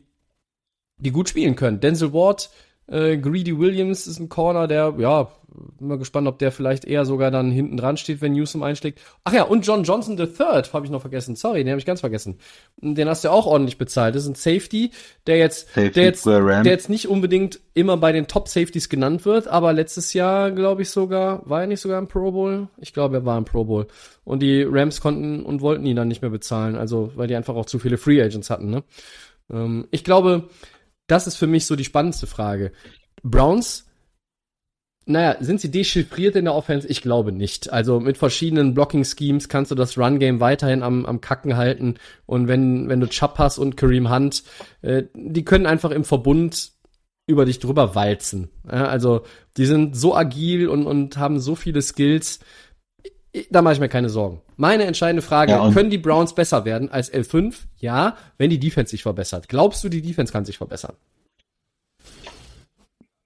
die 1.00 1.10
gut 1.10 1.28
spielen 1.28 1.56
können. 1.56 1.80
Denzel 1.80 2.12
Ward, 2.12 2.50
äh, 2.90 3.16
Greedy 3.16 3.58
Williams 3.58 4.06
ist 4.06 4.18
ein 4.18 4.28
Corner, 4.28 4.66
der, 4.66 4.94
ja, 4.98 5.28
bin 5.78 5.88
mal 5.88 5.98
gespannt, 5.98 6.28
ob 6.28 6.38
der 6.38 6.52
vielleicht 6.52 6.84
eher 6.84 7.04
sogar 7.04 7.30
dann 7.30 7.50
hinten 7.50 7.76
dran 7.76 7.96
steht, 7.96 8.20
wenn 8.20 8.32
Newsom 8.32 8.62
einschlägt. 8.62 9.00
Ach 9.24 9.32
ja, 9.32 9.44
und 9.44 9.66
John 9.66 9.84
Johnson 9.84 10.18
III, 10.18 10.62
habe 10.72 10.84
ich 10.84 10.90
noch 10.90 11.00
vergessen. 11.00 11.36
Sorry, 11.36 11.64
den 11.64 11.70
habe 11.70 11.78
ich 11.78 11.86
ganz 11.86 12.00
vergessen. 12.00 12.38
Den 12.76 13.08
hast 13.08 13.24
du 13.24 13.30
auch 13.30 13.46
ordentlich 13.46 13.78
bezahlt. 13.78 14.14
Das 14.14 14.24
ist 14.24 14.28
ein 14.28 14.34
Safety, 14.34 14.90
der 15.26 15.38
jetzt, 15.38 15.68
Safety 15.68 15.92
der 15.92 16.04
jetzt, 16.04 16.26
der 16.26 16.64
jetzt 16.64 16.88
nicht 16.88 17.08
unbedingt 17.08 17.60
immer 17.74 17.96
bei 17.96 18.12
den 18.12 18.26
Top 18.26 18.48
Safeties 18.48 18.88
genannt 18.88 19.24
wird, 19.24 19.48
aber 19.48 19.72
letztes 19.72 20.12
Jahr, 20.12 20.50
glaube 20.50 20.82
ich 20.82 20.90
sogar, 20.90 21.48
war 21.48 21.62
er 21.62 21.66
nicht 21.66 21.80
sogar 21.80 21.98
im 21.98 22.08
Pro 22.08 22.32
Bowl? 22.32 22.68
Ich 22.78 22.92
glaube, 22.92 23.18
er 23.18 23.24
war 23.24 23.38
im 23.38 23.44
Pro 23.44 23.64
Bowl. 23.64 23.86
Und 24.24 24.42
die 24.42 24.62
Rams 24.62 25.00
konnten 25.00 25.44
und 25.44 25.60
wollten 25.60 25.86
ihn 25.86 25.96
dann 25.96 26.08
nicht 26.08 26.22
mehr 26.22 26.30
bezahlen, 26.30 26.76
also 26.76 27.12
weil 27.16 27.26
die 27.26 27.36
einfach 27.36 27.54
auch 27.54 27.66
zu 27.66 27.78
viele 27.78 27.98
Free 27.98 28.22
Agents 28.22 28.50
hatten. 28.50 28.70
Ne? 28.70 28.84
Ähm, 29.50 29.88
ich 29.90 30.04
glaube, 30.04 30.48
das 31.10 31.26
ist 31.26 31.36
für 31.36 31.46
mich 31.46 31.66
so 31.66 31.76
die 31.76 31.84
spannendste 31.84 32.26
Frage. 32.26 32.72
Browns, 33.22 33.86
naja, 35.06 35.36
sind 35.40 35.60
sie 35.60 35.70
dechiffriert 35.70 36.36
in 36.36 36.44
der 36.44 36.54
Offense? 36.54 36.86
Ich 36.86 37.02
glaube 37.02 37.32
nicht. 37.32 37.72
Also 37.72 37.98
mit 38.00 38.16
verschiedenen 38.16 38.74
Blocking-Schemes 38.74 39.48
kannst 39.48 39.70
du 39.70 39.74
das 39.74 39.98
Run-Game 39.98 40.40
weiterhin 40.40 40.82
am, 40.82 41.04
am 41.06 41.20
Kacken 41.20 41.56
halten. 41.56 41.94
Und 42.26 42.48
wenn, 42.48 42.88
wenn 42.88 43.00
du 43.00 43.08
Chubb 43.08 43.38
hast 43.38 43.58
und 43.58 43.76
Kareem 43.76 44.10
Hunt, 44.10 44.44
äh, 44.82 45.04
die 45.14 45.44
können 45.44 45.66
einfach 45.66 45.90
im 45.90 46.04
Verbund 46.04 46.72
über 47.26 47.44
dich 47.44 47.58
drüber 47.58 47.94
walzen. 47.94 48.50
Ja, 48.66 48.86
also 48.86 49.22
die 49.56 49.66
sind 49.66 49.96
so 49.96 50.14
agil 50.14 50.68
und, 50.68 50.86
und 50.86 51.16
haben 51.16 51.40
so 51.40 51.54
viele 51.54 51.82
Skills. 51.82 52.40
Da 53.50 53.62
mache 53.62 53.74
ich 53.74 53.80
mir 53.80 53.88
keine 53.88 54.10
Sorgen. 54.10 54.42
Meine 54.60 54.84
entscheidende 54.84 55.22
Frage, 55.22 55.52
ja, 55.52 55.70
können 55.70 55.88
die 55.88 55.96
Browns 55.96 56.34
besser 56.34 56.66
werden 56.66 56.92
als 56.92 57.10
L5? 57.10 57.54
Ja, 57.78 58.16
wenn 58.36 58.50
die 58.50 58.60
Defense 58.60 58.90
sich 58.90 59.02
verbessert. 59.02 59.48
Glaubst 59.48 59.82
du, 59.82 59.88
die 59.88 60.02
Defense 60.02 60.34
kann 60.34 60.44
sich 60.44 60.58
verbessern? 60.58 60.96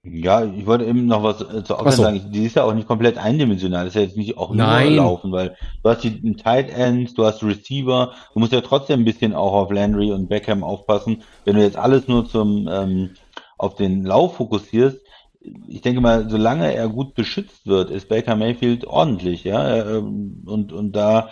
Ja, 0.01 0.45
ich 0.45 0.65
wollte 0.65 0.85
eben 0.85 1.07
noch 1.07 1.23
was 1.23 1.41
äh, 1.41 1.61
zur 1.65 1.79
Offense 1.79 1.97
so. 1.97 2.03
sagen. 2.03 2.31
Die 2.31 2.45
ist 2.45 2.55
ja 2.55 2.63
auch 2.63 2.73
nicht 2.73 2.87
komplett 2.87 3.17
eindimensional. 3.17 3.83
Das 3.83 3.95
ist 3.95 3.99
ja 3.99 4.07
jetzt 4.07 4.15
nicht 4.15 4.37
auch 4.37 4.47
nur 4.51 4.65
Nein. 4.65 4.95
laufen, 4.95 5.33
weil 5.33 5.57
du 5.83 5.89
hast 5.89 6.05
die 6.05 6.37
Tight 6.37 6.69
Ends, 6.69 7.15
du 7.15 7.25
hast 7.25 7.43
Receiver. 7.43 8.13
Du 8.33 8.39
musst 8.39 8.53
ja 8.53 8.61
trotzdem 8.61 9.01
ein 9.01 9.05
bisschen 9.05 9.33
auch 9.33 9.51
auf 9.51 9.71
Landry 9.73 10.13
und 10.13 10.29
Beckham 10.29 10.63
aufpassen. 10.63 11.21
Wenn 11.43 11.57
du 11.57 11.63
jetzt 11.63 11.75
alles 11.75 12.07
nur 12.07 12.29
zum 12.29 12.69
ähm, 12.71 13.09
auf 13.57 13.75
den 13.75 14.05
Lauf 14.05 14.37
fokussierst, 14.37 15.04
ich 15.67 15.81
denke 15.81 16.01
mal, 16.01 16.29
solange 16.29 16.73
er 16.73 16.87
gut 16.89 17.13
beschützt 17.13 17.65
wird, 17.65 17.89
ist 17.89 18.09
Baker 18.09 18.35
Mayfield 18.35 18.85
ordentlich, 18.85 19.43
ja. 19.43 19.97
Ähm, 19.97 20.43
und, 20.45 20.71
und 20.73 20.93
da. 20.93 21.29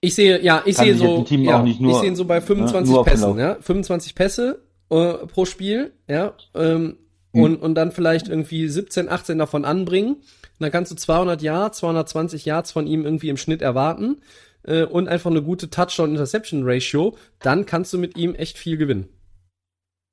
Ich 0.00 0.14
sehe, 0.14 0.42
ja, 0.42 0.62
ich 0.64 0.76
sehe 0.76 0.94
so, 0.94 1.24
ja, 1.28 1.62
nur, 1.62 1.90
ich 1.90 1.96
sehe 1.96 2.08
ihn 2.08 2.16
so 2.16 2.24
bei 2.24 2.40
25 2.40 2.94
ne, 2.94 3.02
Pässen, 3.02 3.38
ja. 3.38 3.56
25 3.60 4.14
Pässe 4.14 4.62
äh, 4.90 5.12
pro 5.26 5.44
Spiel, 5.44 5.92
ja. 6.08 6.34
Ähm, 6.54 6.98
hm. 7.32 7.42
und, 7.42 7.62
und 7.62 7.74
dann 7.74 7.92
vielleicht 7.92 8.28
irgendwie 8.28 8.68
17, 8.68 9.08
18 9.08 9.38
davon 9.38 9.64
anbringen. 9.64 10.14
Und 10.14 10.62
dann 10.62 10.72
kannst 10.72 10.90
du 10.90 10.96
200 10.96 11.42
Yards, 11.42 11.78
220 11.78 12.44
Yards 12.44 12.72
von 12.72 12.86
ihm 12.86 13.04
irgendwie 13.04 13.28
im 13.28 13.36
Schnitt 13.36 13.62
erwarten 13.62 14.22
äh, 14.62 14.84
und 14.84 15.08
einfach 15.08 15.30
eine 15.30 15.42
gute 15.42 15.68
Touchdown-Interception-Ratio. 15.70 17.16
Dann 17.40 17.66
kannst 17.66 17.92
du 17.92 17.98
mit 17.98 18.16
ihm 18.16 18.34
echt 18.34 18.58
viel 18.58 18.76
gewinnen. 18.76 19.08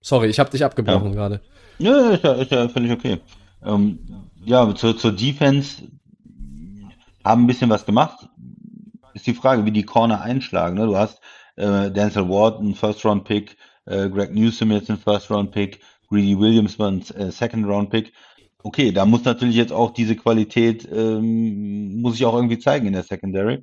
Sorry, 0.01 0.27
ich 0.27 0.39
habe 0.39 0.49
dich 0.49 0.65
abgebrochen 0.65 1.09
ja. 1.09 1.15
gerade. 1.15 1.41
Ja, 1.79 2.11
ist 2.11 2.23
ja, 2.23 2.33
ist 2.33 2.51
ja 2.51 2.69
völlig 2.69 2.91
okay. 2.91 3.19
Ähm, 3.65 3.99
ja, 4.45 4.73
zur, 4.75 4.97
zur 4.97 5.11
Defense 5.11 5.83
haben 7.23 7.43
ein 7.43 7.47
bisschen 7.47 7.69
was 7.69 7.85
gemacht. 7.85 8.27
Ist 9.13 9.27
die 9.27 9.33
Frage, 9.33 9.65
wie 9.65 9.71
die 9.71 9.83
Corner 9.83 10.21
einschlagen. 10.21 10.75
Ne? 10.75 10.85
Du 10.85 10.97
hast 10.97 11.19
äh, 11.55 11.91
Denzel 11.91 12.27
Ward, 12.29 12.61
ein 12.61 12.75
First-Round-Pick, 12.75 13.57
äh, 13.85 14.09
Greg 14.09 14.33
Newsom 14.33 14.71
jetzt 14.71 14.89
ein 14.89 14.97
First-Round-Pick, 14.97 15.79
Greedy 16.09 16.37
Williams 16.37 16.77
war 16.79 16.89
ein 16.89 17.01
äh, 17.15 17.31
Second-Round-Pick. 17.31 18.13
Okay, 18.63 18.91
da 18.91 19.05
muss 19.05 19.25
natürlich 19.25 19.55
jetzt 19.55 19.73
auch 19.73 19.91
diese 19.91 20.15
Qualität, 20.15 20.87
ähm, 20.91 22.01
muss 22.01 22.15
ich 22.15 22.25
auch 22.25 22.35
irgendwie 22.35 22.59
zeigen 22.59 22.87
in 22.87 22.93
der 22.93 23.03
Secondary, 23.03 23.61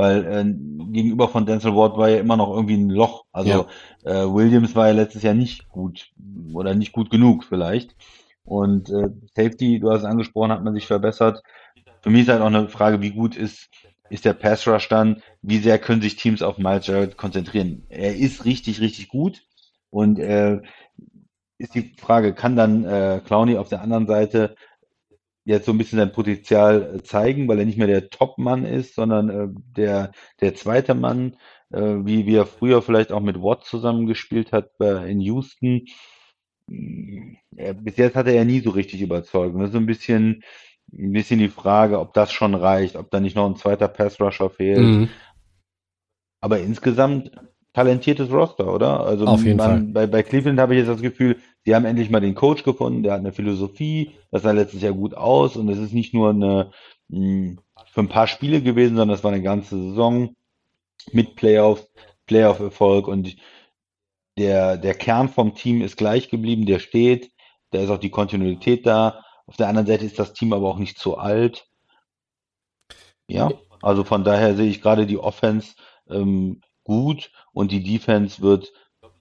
weil 0.00 0.24
äh, 0.24 0.92
gegenüber 0.92 1.28
von 1.28 1.44
Denzel 1.44 1.76
Ward 1.76 1.98
war 1.98 2.08
ja 2.08 2.20
immer 2.20 2.38
noch 2.38 2.48
irgendwie 2.48 2.78
ein 2.78 2.88
Loch. 2.88 3.26
Also 3.32 3.66
ja. 4.04 4.24
äh, 4.24 4.32
Williams 4.32 4.74
war 4.74 4.86
ja 4.86 4.94
letztes 4.94 5.22
Jahr 5.22 5.34
nicht 5.34 5.68
gut 5.68 6.10
oder 6.54 6.74
nicht 6.74 6.92
gut 6.92 7.10
genug 7.10 7.44
vielleicht. 7.44 7.94
Und 8.42 8.88
äh, 8.88 9.10
Safety, 9.36 9.78
du 9.78 9.90
hast 9.90 10.00
es 10.00 10.06
angesprochen, 10.06 10.52
hat 10.52 10.64
man 10.64 10.72
sich 10.72 10.86
verbessert. 10.86 11.42
Für 12.00 12.08
mich 12.08 12.22
ist 12.22 12.28
halt 12.30 12.40
auch 12.40 12.46
eine 12.46 12.68
Frage, 12.68 13.02
wie 13.02 13.10
gut 13.10 13.36
ist, 13.36 13.68
ist 14.08 14.24
der 14.24 14.32
Pass 14.32 14.66
Rush 14.66 14.88
dann? 14.88 15.22
Wie 15.42 15.58
sehr 15.58 15.78
können 15.78 16.00
sich 16.00 16.16
Teams 16.16 16.40
auf 16.40 16.56
Miles 16.56 16.86
Jarrett 16.86 17.18
konzentrieren? 17.18 17.84
Er 17.90 18.16
ist 18.16 18.46
richtig, 18.46 18.80
richtig 18.80 19.08
gut. 19.08 19.42
Und 19.90 20.18
äh, 20.18 20.62
ist 21.58 21.74
die 21.74 21.92
Frage, 21.98 22.32
kann 22.32 22.56
dann 22.56 22.84
äh, 22.84 23.20
Clowney 23.26 23.58
auf 23.58 23.68
der 23.68 23.82
anderen 23.82 24.06
Seite 24.06 24.56
jetzt 25.44 25.66
so 25.66 25.72
ein 25.72 25.78
bisschen 25.78 25.98
sein 25.98 26.12
Potenzial 26.12 26.96
äh, 26.96 27.02
zeigen, 27.02 27.48
weil 27.48 27.58
er 27.58 27.64
nicht 27.64 27.78
mehr 27.78 27.86
der 27.86 28.10
Top-Mann 28.10 28.64
ist, 28.64 28.94
sondern 28.94 29.30
äh, 29.30 29.48
der, 29.76 30.12
der 30.40 30.54
zweite 30.54 30.94
Mann, 30.94 31.36
äh, 31.70 31.80
wie, 31.80 32.26
wie 32.26 32.36
er 32.36 32.46
früher 32.46 32.82
vielleicht 32.82 33.12
auch 33.12 33.20
mit 33.20 33.42
Watt 33.42 33.64
zusammengespielt 33.64 34.52
hat 34.52 34.76
bei, 34.78 35.06
in 35.06 35.20
Houston. 35.20 35.86
Ja, 36.68 37.72
bis 37.72 37.96
jetzt 37.96 38.16
hat 38.16 38.26
er 38.26 38.34
ja 38.34 38.44
nie 38.44 38.60
so 38.60 38.70
richtig 38.70 39.00
überzeugt. 39.00 39.56
Das 39.56 39.66
ist 39.66 39.72
so 39.72 39.78
ein 39.78 39.86
bisschen, 39.86 40.44
ein 40.92 41.12
bisschen 41.12 41.40
die 41.40 41.48
Frage, 41.48 41.98
ob 41.98 42.14
das 42.14 42.32
schon 42.32 42.54
reicht, 42.54 42.96
ob 42.96 43.10
da 43.10 43.18
nicht 43.18 43.34
noch 43.34 43.46
ein 43.46 43.56
zweiter 43.56 43.88
Pass-Rusher 43.88 44.50
fehlt. 44.50 44.78
Mhm. 44.78 45.08
Aber 46.40 46.60
insgesamt 46.60 47.32
talentiertes 47.72 48.30
Roster, 48.30 48.72
oder? 48.72 49.00
Also 49.00 49.26
Auf 49.26 49.44
jeden 49.44 49.56
man, 49.56 49.70
Fall. 49.70 49.80
Bei, 49.92 50.06
bei 50.06 50.22
Cleveland 50.22 50.58
habe 50.58 50.74
ich 50.74 50.80
jetzt 50.80 50.88
das 50.88 51.02
Gefühl, 51.02 51.36
sie 51.64 51.74
haben 51.74 51.84
endlich 51.84 52.10
mal 52.10 52.20
den 52.20 52.34
Coach 52.34 52.64
gefunden, 52.64 53.02
der 53.02 53.12
hat 53.12 53.20
eine 53.20 53.32
Philosophie, 53.32 54.12
das 54.30 54.42
sah 54.42 54.50
letztes 54.52 54.82
Jahr 54.82 54.92
gut 54.92 55.14
aus 55.14 55.56
und 55.56 55.68
es 55.68 55.78
ist 55.78 55.92
nicht 55.92 56.12
nur 56.14 56.30
eine 56.30 56.72
mh, 57.08 57.18
hm, 57.18 57.58
für 57.92 58.00
ein 58.00 58.08
paar 58.08 58.26
Spiele 58.26 58.62
gewesen, 58.62 58.96
sondern 58.96 59.16
es 59.16 59.24
war 59.24 59.32
eine 59.32 59.42
ganze 59.42 59.76
Saison 59.76 60.34
mit 61.12 61.36
Playoffs, 61.36 61.88
Playoff-Erfolg 62.26 63.08
und 63.08 63.36
der, 64.38 64.76
der 64.76 64.94
Kern 64.94 65.28
vom 65.28 65.54
Team 65.54 65.82
ist 65.82 65.96
gleich 65.96 66.28
geblieben, 66.28 66.66
der 66.66 66.78
steht, 66.78 67.32
da 67.70 67.80
ist 67.80 67.90
auch 67.90 67.98
die 67.98 68.10
Kontinuität 68.10 68.86
da. 68.86 69.24
Auf 69.46 69.56
der 69.56 69.68
anderen 69.68 69.86
Seite 69.86 70.04
ist 70.04 70.18
das 70.18 70.32
Team 70.32 70.52
aber 70.52 70.68
auch 70.68 70.78
nicht 70.78 70.98
zu 70.98 71.18
alt. 71.18 71.66
Ja, 73.28 73.50
also 73.82 74.04
von 74.04 74.24
daher 74.24 74.54
sehe 74.54 74.68
ich 74.68 74.82
gerade 74.82 75.06
die 75.06 75.18
Offense 75.18 75.74
ähm, 76.08 76.60
gut 76.90 77.30
und 77.52 77.70
die 77.70 77.84
Defense 77.84 78.42
wird, 78.42 78.72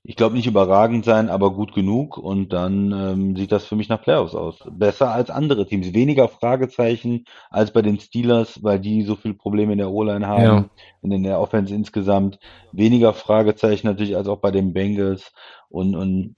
ich 0.02 0.16
glaube, 0.16 0.36
nicht 0.36 0.48
überragend 0.48 1.06
sein, 1.06 1.30
aber 1.30 1.54
gut 1.54 1.72
genug 1.72 2.18
und 2.18 2.52
dann 2.52 2.92
ähm, 2.92 3.36
sieht 3.36 3.52
das 3.52 3.66
für 3.66 3.76
mich 3.76 3.90
nach 3.90 4.02
Playoffs 4.02 4.34
aus. 4.34 4.58
Besser 4.72 5.12
als 5.12 5.30
andere 5.30 5.68
Teams. 5.68 5.94
Weniger 5.94 6.28
Fragezeichen 6.30 7.26
als 7.52 7.72
bei 7.72 7.84
den 7.84 8.00
Steelers, 8.00 8.64
weil 8.64 8.80
die 8.80 9.04
so 9.04 9.16
viele 9.16 9.36
Probleme 9.36 9.74
in 9.74 9.78
der 9.78 9.92
O-Line 9.92 10.26
haben 10.26 10.44
ja. 10.44 10.70
und 11.02 11.12
in 11.12 11.22
der 11.22 11.40
Offense 11.40 11.76
insgesamt. 11.76 12.40
Weniger 12.72 13.14
Fragezeichen 13.14 13.86
natürlich 13.86 14.18
als 14.18 14.28
auch 14.28 14.40
bei 14.40 14.50
den 14.50 14.74
Bengals 14.74 15.32
und, 15.70 15.96
und 15.96 16.36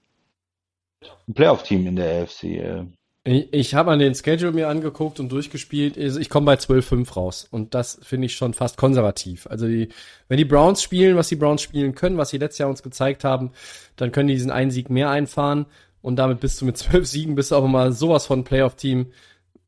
ein 1.26 1.34
Playoff-Team 1.34 1.86
in 1.86 1.96
der 1.96 2.24
AFC. 2.24 2.44
Äh, 2.44 2.84
Ich, 3.24 3.52
ich 3.52 3.74
habe 3.74 3.92
an 3.92 4.00
den 4.00 4.14
Schedule 4.16 4.50
mir 4.50 4.68
angeguckt 4.68 5.20
und 5.20 5.30
durchgespielt. 5.30 5.96
Ich 5.96 6.28
komme 6.28 6.46
bei 6.46 6.54
12-5 6.54 7.12
raus. 7.14 7.46
Und 7.48 7.74
das 7.74 8.00
finde 8.02 8.26
ich 8.26 8.34
schon 8.34 8.52
fast 8.52 8.76
konservativ. 8.76 9.46
Also 9.46 9.66
die, 9.68 9.90
wenn 10.28 10.38
die 10.38 10.44
Browns 10.44 10.82
spielen, 10.82 11.16
was 11.16 11.28
die 11.28 11.36
Browns 11.36 11.62
spielen 11.62 11.94
können, 11.94 12.18
was 12.18 12.30
sie 12.30 12.38
letztes 12.38 12.58
Jahr 12.58 12.68
uns 12.68 12.82
gezeigt 12.82 13.22
haben, 13.22 13.52
dann 13.94 14.10
können 14.10 14.28
die 14.28 14.34
diesen 14.34 14.50
einen 14.50 14.72
Sieg 14.72 14.90
mehr 14.90 15.10
einfahren. 15.10 15.66
Und 16.00 16.16
damit 16.16 16.40
bist 16.40 16.60
du 16.60 16.64
mit 16.64 16.76
zwölf 16.76 17.06
Siegen, 17.08 17.36
bist 17.36 17.52
du 17.52 17.56
aber 17.56 17.68
mal 17.68 17.92
sowas 17.92 18.26
von 18.26 18.42
Playoff-Team. 18.42 19.12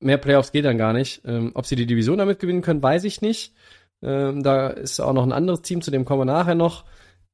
Mehr 0.01 0.19
Playoffs 0.19 0.51
geht 0.51 0.65
dann 0.65 0.79
gar 0.79 0.93
nicht. 0.93 1.23
Ähm, 1.25 1.53
ob 1.55 1.67
sie 1.67 1.77
die 1.77 1.87
Division 1.87 2.19
damit 2.19 2.41
gewinnen 2.41 2.63
können, 2.63 2.83
weiß 2.83 3.05
ich 3.05 3.23
nicht. 3.23 3.55
Ähm, 4.03 4.43
da 4.43 4.69
ist 4.69 4.99
auch 4.99 5.13
noch 5.13 5.23
ein 5.23 5.33
anderes 5.33 5.63
Team, 5.63 5.81
zu 5.81 5.93
dem 5.93 6.05
kommen 6.05 6.23
wir 6.23 6.33
nachher 6.33 6.57
noch. 6.57 6.85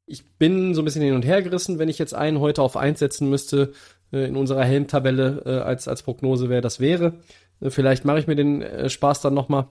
Ich 0.05 0.29
bin 0.37 0.75
so 0.75 0.83
ein 0.83 0.85
bisschen 0.85 1.03
hin 1.03 1.15
und 1.15 1.25
her 1.25 1.41
gerissen, 1.41 1.79
wenn 1.79 1.89
ich 1.89 1.99
jetzt 1.99 2.15
einen 2.15 2.41
heute 2.41 2.61
auf 2.63 2.77
eins 2.77 2.99
setzen 2.99 3.31
müsste 3.31 3.73
in 4.13 4.37
unserer 4.37 4.65
Helmtabelle 4.65 5.43
äh, 5.45 5.51
als, 5.61 5.89
als 5.89 6.03
Prognose, 6.03 6.49
wer 6.49 6.61
das 6.61 6.81
wäre. 6.81 7.15
Äh, 7.61 7.71
vielleicht 7.71 8.05
mache 8.05 8.19
ich 8.19 8.27
mir 8.27 8.37
den 8.37 8.63
äh, 8.63 8.89
Spaß 8.89 9.21
dann 9.21 9.35
nochmal 9.35 9.67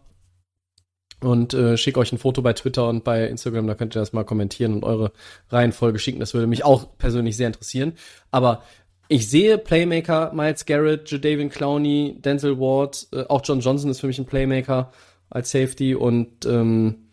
und 1.21 1.53
äh, 1.53 1.77
schicke 1.77 1.99
euch 1.99 2.11
ein 2.11 2.17
Foto 2.17 2.41
bei 2.41 2.53
Twitter 2.53 2.87
und 2.87 3.03
bei 3.03 3.27
Instagram, 3.27 3.67
da 3.67 3.75
könnt 3.75 3.95
ihr 3.95 3.99
das 3.99 4.13
mal 4.13 4.23
kommentieren 4.23 4.73
und 4.73 4.83
eure 4.83 5.11
Reihenfolge 5.49 5.99
schicken. 5.99 6.19
Das 6.19 6.33
würde 6.33 6.47
mich 6.47 6.63
auch 6.63 6.97
persönlich 6.97 7.35
sehr 7.35 7.47
interessieren. 7.47 7.93
Aber 8.31 8.63
ich 9.09 9.29
sehe 9.29 9.57
Playmaker, 9.57 10.31
Miles 10.33 10.65
Garrett, 10.65 11.09
Jadavian 11.11 11.49
Clowney, 11.49 12.17
Denzel 12.19 12.59
Ward, 12.59 13.07
äh, 13.11 13.23
auch 13.27 13.41
John 13.43 13.59
Johnson 13.59 13.89
ist 13.89 13.99
für 13.99 14.07
mich 14.07 14.19
ein 14.19 14.25
Playmaker 14.25 14.91
als 15.29 15.51
Safety 15.51 15.95
und 15.95 16.45
ähm, 16.45 17.09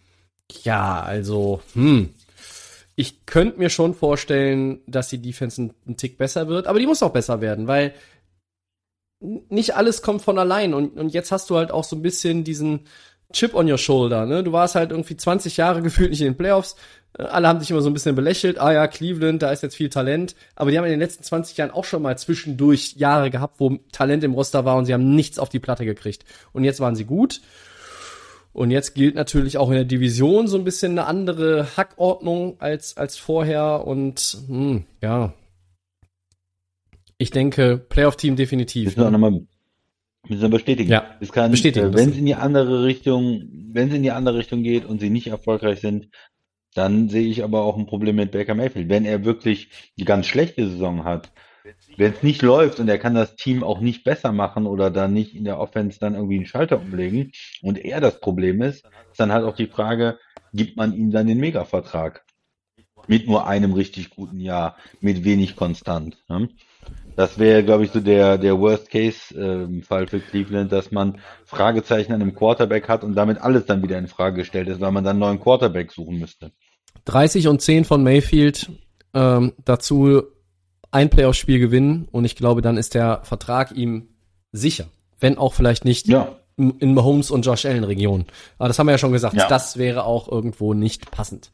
ja, 0.63 1.01
also, 1.01 1.61
hm, 1.75 2.11
ich 2.97 3.27
könnte 3.27 3.59
mir 3.59 3.71
schon 3.71 3.95
vorstellen, 3.95 4.81
dass 4.87 5.09
die 5.09 5.23
Defense 5.23 5.63
ein, 5.63 5.75
ein 5.87 5.97
Tick 5.97 6.19
besser 6.19 6.49
wird, 6.49 6.67
aber 6.67 6.79
die 6.79 6.87
muss 6.87 7.03
auch 7.03 7.13
besser 7.13 7.41
werden, 7.41 7.69
weil 7.69 7.95
nicht 9.21 9.77
alles 9.77 10.03
kommt 10.03 10.23
von 10.23 10.39
allein 10.39 10.75
und, 10.75 10.99
und 10.99 11.15
jetzt 11.15 11.31
hast 11.33 11.49
du 11.49 11.57
halt 11.57 11.71
auch 11.71 11.85
so 11.85 11.97
ein 11.97 12.03
bisschen 12.03 12.45
diesen 12.45 12.81
Chip 13.33 13.55
on 13.55 13.71
your 13.71 13.79
shoulder, 13.79 14.25
ne? 14.25 14.45
Du 14.45 14.53
warst 14.53 14.75
halt 14.75 14.91
irgendwie 14.91 15.17
20 15.17 15.57
Jahre 15.57 15.83
gefühlt 15.83 16.11
nicht 16.11 16.21
in 16.21 16.29
den 16.29 16.37
Playoffs, 16.37 16.77
alle 17.19 17.49
haben 17.49 17.61
dich 17.61 17.71
immer 17.71 17.81
so 17.81 17.89
ein 17.89 17.95
bisschen 17.95 18.15
belächelt. 18.15 18.59
Ah 18.59 18.73
ja, 18.73 18.87
Cleveland, 18.87 19.43
da 19.43 19.51
ist 19.51 19.63
jetzt 19.63 19.77
viel 19.77 19.89
Talent. 19.89 20.35
Aber 20.55 20.71
die 20.71 20.77
haben 20.77 20.85
in 20.85 20.91
den 20.91 21.01
letzten 21.01 21.23
20 21.23 21.57
Jahren 21.57 21.71
auch 21.71 21.85
schon 21.85 22.03
mal 22.03 22.19
zwischendurch 22.19 22.95
Jahre 22.97 23.31
gehabt, 23.31 23.59
wo 23.59 23.79
Talent 23.93 24.23
im 24.25 24.35
Roster 24.35 24.65
war 24.65 24.77
und 24.77 24.85
sie 24.85 24.93
haben 24.93 25.15
nichts 25.15 25.39
auf 25.39 25.49
die 25.49 25.59
Platte 25.59 25.85
gekriegt. 25.85 26.25
Und 26.53 26.65
jetzt 26.65 26.81
waren 26.81 26.95
sie 26.95 27.05
gut. 27.05 27.41
Und 28.57 28.71
jetzt 28.71 28.95
gilt 28.95 29.17
natürlich 29.17 29.59
auch 29.59 29.69
in 29.69 29.75
der 29.75 29.85
Division 29.85 30.49
so 30.49 30.57
ein 30.57 30.65
bisschen 30.65 30.93
eine 30.93 31.07
andere 31.07 31.77
Hackordnung 31.77 32.59
als, 32.59 32.97
als 32.97 33.19
vorher. 33.19 33.87
Und 33.87 34.39
hm, 34.49 34.87
ja, 35.03 35.35
ich 37.19 37.31
denke, 37.31 37.77
Playoff-Team 37.77 38.35
definitiv. 38.35 38.87
Müssen 38.87 39.01
wir 39.01 39.07
auch 39.09 39.11
nochmal 39.11 39.43
müssen 40.27 40.51
bestätigen. 40.51 40.91
Ja, 40.91 41.17
es 41.21 41.33
kann, 41.33 41.51
bestätigen 41.51 41.93
äh, 41.93 41.99
wenn 41.99 42.09
es 42.09 42.17
in 42.17 42.25
die 42.25 42.35
andere 42.35 42.83
Richtung, 42.85 43.47
wenn 43.73 43.89
es 43.89 43.95
in 43.95 44.03
die 44.03 44.11
andere 44.11 44.39
Richtung 44.39 44.63
geht 44.63 44.87
und 44.87 45.01
sie 45.01 45.11
nicht 45.11 45.27
erfolgreich 45.27 45.81
sind, 45.83 46.09
dann 46.73 47.11
sehe 47.11 47.29
ich 47.29 47.45
aber 47.45 47.61
auch 47.63 47.77
ein 47.77 47.85
Problem 47.85 48.17
mit 48.17 48.33
Baker 48.33 48.55
Mayfield. 48.55 48.89
Wenn 48.89 49.05
er 49.05 49.27
wirklich 49.27 49.69
die 49.99 50.07
ganz 50.07 50.29
schlechte 50.29 50.67
Saison 50.67 51.05
hat, 51.05 51.31
wenn 51.97 52.13
es 52.13 52.23
nicht 52.23 52.43
läuft 52.43 52.81
und 52.81 52.89
er 52.89 52.99
kann 52.99 53.15
das 53.15 53.37
Team 53.37 53.63
auch 53.63 53.81
nicht 53.81 54.05
besser 54.05 54.33
machen 54.33 54.67
oder 54.67 54.91
dann 54.91 55.13
nicht 55.13 55.35
in 55.35 55.45
der 55.45 55.59
Offense 55.59 55.99
dann 55.99 56.15
irgendwie 56.15 56.37
einen 56.37 56.47
Schalter 56.47 56.81
umlegen 56.81 57.33
und 57.63 57.79
er 57.79 58.01
das 58.01 58.21
Problem 58.21 58.63
ist, 58.63 58.85
ist 59.11 59.21
dann 59.21 59.33
halt 59.33 59.45
auch 59.45 59.57
die 59.57 59.67
Frage, 59.67 60.19
gibt 60.53 60.77
man 60.77 60.95
ihm 60.95 61.11
dann 61.11 61.27
den 61.27 61.39
Mega-Vertrag? 61.39 62.25
Mit 63.09 63.29
nur 63.29 63.47
einem 63.47 63.73
richtig 63.73 64.11
guten 64.11 64.41
Jahr, 64.41 64.77
mit 65.01 65.23
wenig 65.23 65.55
konstant. 65.55 66.17
Ne? 66.29 66.49
Das 67.15 67.39
wäre, 67.39 67.63
glaube 67.63 67.85
ich, 67.85 67.93
so 67.93 68.01
der, 68.01 68.37
der 68.37 68.59
Worst-Case-Fall 68.59 70.03
ähm, 70.03 70.09
für 70.09 70.21
Cleveland, 70.21 70.73
dass 70.73 70.91
man 70.91 71.21
Fragezeichen 71.45 72.13
an 72.13 72.21
einem 72.21 72.35
Quarterback 72.35 72.89
hat 72.89 73.05
und 73.05 73.15
damit 73.15 73.39
alles 73.39 73.65
dann 73.65 73.83
wieder 73.83 73.97
in 73.99 74.09
Frage 74.09 74.39
gestellt 74.39 74.69
ist, 74.69 74.81
weil 74.81 74.93
man 74.93 75.05
dann 75.05 75.13
einen 75.13 75.21
neuen 75.21 75.41
Quarterback 75.41 75.93
suchen 75.93 76.19
müsste. 76.19 76.51
30 77.05 77.49
und 77.49 77.63
10 77.63 77.85
von 77.85 78.03
Mayfield, 78.03 78.71
ähm, 79.15 79.53
dazu 79.65 80.25
ein 80.97 81.11
Playoff-Spiel 81.11 81.59
gewinnen 81.59 82.09
und 82.11 82.25
ich 82.25 82.37
glaube, 82.37 82.63
dann 82.63 82.79
ist 82.79 82.95
der 82.95 83.21
Vertrag 83.23 83.73
ihm 83.73 84.09
sicher. 84.51 84.87
Wenn 85.21 85.37
auch 85.37 85.53
vielleicht 85.53 85.85
nicht 85.85 86.09
ja. 86.09 86.37
in 86.57 86.95
Mahomes 86.95 87.31
und 87.31 87.45
Josh 87.45 87.67
Allen 87.67 87.85
Region. 87.85 88.25
Aber 88.57 88.69
das 88.69 88.79
haben 88.79 88.87
wir 88.87 88.93
ja 88.93 88.99
schon 88.99 89.13
gesagt, 89.13 89.35
Ja. 89.37 89.47
das 89.47 89.77
wäre 89.77 90.05
auch 90.05 90.27
irgendwo 90.33 90.73
nicht 90.73 91.11
passend. 91.11 91.51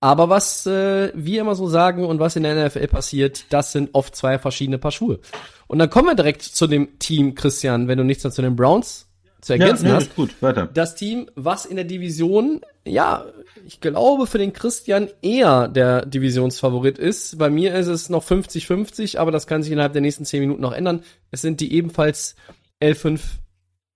Aber 0.00 0.28
was 0.28 0.66
äh, 0.66 1.12
wir 1.14 1.40
immer 1.40 1.54
so 1.54 1.68
sagen 1.68 2.04
und 2.04 2.18
was 2.18 2.34
in 2.34 2.42
der 2.42 2.66
NFL 2.66 2.88
passiert, 2.88 3.44
das 3.50 3.70
sind 3.70 3.90
oft 3.92 4.16
zwei 4.16 4.40
verschiedene 4.40 4.78
Paar 4.78 4.90
Schuhe. 4.90 5.20
Und 5.68 5.78
dann 5.78 5.88
kommen 5.88 6.08
wir 6.08 6.16
direkt 6.16 6.42
zu 6.42 6.66
dem 6.66 6.98
Team, 6.98 7.36
Christian, 7.36 7.86
wenn 7.86 7.98
du 7.98 8.04
nichts 8.04 8.24
mehr 8.24 8.32
zu 8.32 8.42
den 8.42 8.56
Browns 8.56 9.06
zu 9.44 9.52
ergänzen 9.52 9.86
ja, 9.86 9.92
nee, 9.92 9.96
hast. 9.96 10.08
ist 10.08 10.16
gut, 10.16 10.42
weiter. 10.42 10.66
Das 10.72 10.94
Team, 10.94 11.30
was 11.34 11.66
in 11.66 11.76
der 11.76 11.84
Division, 11.84 12.60
ja, 12.86 13.26
ich 13.66 13.80
glaube 13.80 14.26
für 14.26 14.38
den 14.38 14.52
Christian 14.52 15.08
eher 15.22 15.68
der 15.68 16.06
Divisionsfavorit 16.06 16.98
ist. 16.98 17.38
Bei 17.38 17.50
mir 17.50 17.74
ist 17.74 17.86
es 17.86 18.08
noch 18.08 18.24
50-50, 18.24 19.18
aber 19.18 19.30
das 19.30 19.46
kann 19.46 19.62
sich 19.62 19.72
innerhalb 19.72 19.92
der 19.92 20.02
nächsten 20.02 20.24
10 20.24 20.40
Minuten 20.40 20.62
noch 20.62 20.72
ändern. 20.72 21.02
Es 21.30 21.42
sind 21.42 21.60
die 21.60 21.72
ebenfalls 21.74 22.36
L5 22.82 23.20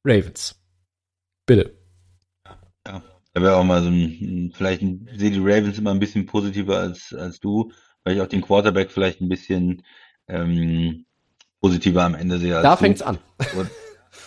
Ravens. 0.05 0.57
Bitte. 1.47 1.75
Ja, 2.87 3.03
da 3.33 3.43
wäre 3.43 3.57
auch 3.57 3.65
mal 3.65 3.83
so 3.83 3.89
ein, 3.89 4.53
vielleicht 4.55 4.81
sehe 4.81 5.31
die 5.31 5.41
Ravens 5.41 5.79
immer 5.79 5.91
ein 5.91 6.01
bisschen 6.01 6.27
positiver 6.27 6.79
als, 6.79 7.13
als 7.13 7.41
du, 7.41 7.73
weil 8.05 8.17
ich 8.17 8.23
auch 8.23 8.27
den 8.27 8.43
Quarterback 8.43 8.91
vielleicht 8.91 9.21
ein 9.21 9.29
bisschen 9.29 9.83
ähm, 10.29 11.07
positiver 11.61 12.05
am 12.05 12.15
Ende 12.15 12.39
sehe 12.39 12.57
als 12.57 12.63
Da 12.63 12.75
du. 12.75 12.81
fängt's 12.81 13.03
an. 13.03 13.19
Und, 13.57 13.69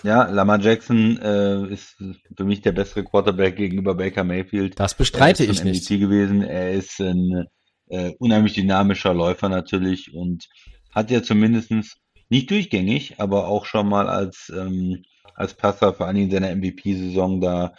ja, 0.04 0.30
Lamar 0.30 0.60
Jackson 0.60 1.18
äh, 1.18 1.68
ist 1.72 1.96
für 2.36 2.44
mich 2.44 2.62
der 2.62 2.72
bessere 2.72 3.04
Quarterback 3.04 3.56
gegenüber 3.56 3.96
Baker 3.96 4.24
Mayfield. 4.24 4.80
Das 4.80 4.96
bestreite 4.96 5.44
er 5.44 5.50
ist 5.50 5.60
ich 5.60 5.64
nicht. 5.64 5.90
MVP 5.90 6.00
gewesen. 6.00 6.44
Er 6.44 6.72
ist 6.72 7.00
ein 7.00 7.46
äh, 7.88 8.12
unheimlich 8.20 8.54
dynamischer 8.54 9.14
Läufer 9.14 9.50
natürlich 9.50 10.14
und 10.14 10.48
hat 10.92 11.12
ja 11.12 11.24
zumindestens 11.24 11.98
nicht 12.30 12.50
durchgängig, 12.50 13.16
aber 13.20 13.48
auch 13.48 13.66
schon 13.66 13.90
mal 13.90 14.08
als, 14.10 14.52
ähm, 14.56 15.04
als 15.36 15.54
Passer, 15.54 15.94
vor 15.94 16.08
allen 16.08 16.16
Dingen 16.16 16.30
in 16.30 16.32
seiner 16.32 16.56
MVP-Saison, 16.56 17.42
da 17.42 17.74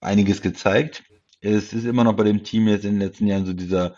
einiges 0.00 0.40
gezeigt. 0.40 1.04
Es 1.40 1.72
ist 1.72 1.84
immer 1.84 2.04
noch 2.04 2.14
bei 2.14 2.24
dem 2.24 2.42
Team 2.42 2.68
jetzt 2.68 2.84
in 2.84 2.92
den 2.92 3.00
letzten 3.00 3.26
Jahren 3.26 3.46
so 3.46 3.52
dieser 3.52 3.94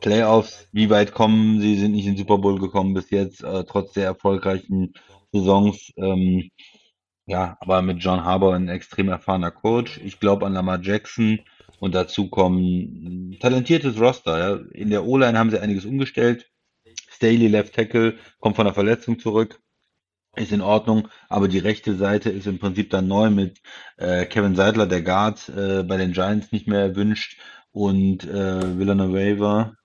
Playoffs, 0.00 0.68
wie 0.72 0.90
weit 0.90 1.12
kommen 1.12 1.60
sie, 1.60 1.76
sind 1.78 1.92
nicht 1.92 2.06
in 2.06 2.12
den 2.12 2.18
Super 2.18 2.38
Bowl 2.38 2.60
gekommen 2.60 2.92
bis 2.92 3.10
jetzt, 3.10 3.42
äh, 3.42 3.64
trotz 3.64 3.94
der 3.94 4.04
erfolgreichen 4.04 4.92
Saisons. 5.32 5.90
Ähm, 5.96 6.50
ja, 7.26 7.56
aber 7.60 7.82
mit 7.82 8.02
John 8.02 8.24
Harbour 8.24 8.54
ein 8.54 8.68
extrem 8.68 9.08
erfahrener 9.08 9.50
Coach. 9.50 10.00
Ich 10.04 10.20
glaube 10.20 10.46
an 10.46 10.52
Lamar 10.52 10.80
Jackson 10.80 11.40
und 11.80 11.94
dazu 11.94 12.28
kommen 12.28 13.32
ein 13.32 13.38
talentiertes 13.40 13.98
Roster. 13.98 14.38
Ja. 14.38 14.60
In 14.72 14.90
der 14.90 15.04
O-Line 15.04 15.38
haben 15.38 15.50
sie 15.50 15.60
einiges 15.60 15.84
umgestellt. 15.84 16.50
Staley 17.10 17.48
Left 17.48 17.74
Tackle 17.74 18.18
kommt 18.40 18.56
von 18.56 18.66
der 18.66 18.74
Verletzung 18.74 19.18
zurück. 19.18 19.60
Ist 20.36 20.52
in 20.52 20.62
Ordnung, 20.62 21.08
aber 21.28 21.46
die 21.46 21.60
rechte 21.60 21.94
Seite 21.94 22.28
ist 22.28 22.48
im 22.48 22.58
Prinzip 22.58 22.90
dann 22.90 23.06
neu 23.06 23.30
mit 23.30 23.60
äh, 23.98 24.24
Kevin 24.24 24.56
Seidler, 24.56 24.86
der 24.86 25.02
Guard, 25.02 25.48
äh, 25.48 25.84
bei 25.84 25.96
den 25.96 26.12
Giants 26.12 26.50
nicht 26.50 26.66
mehr 26.66 26.80
erwünscht 26.80 27.38
und 27.70 28.24
äh, 28.24 28.78
Villanueva 28.78 29.76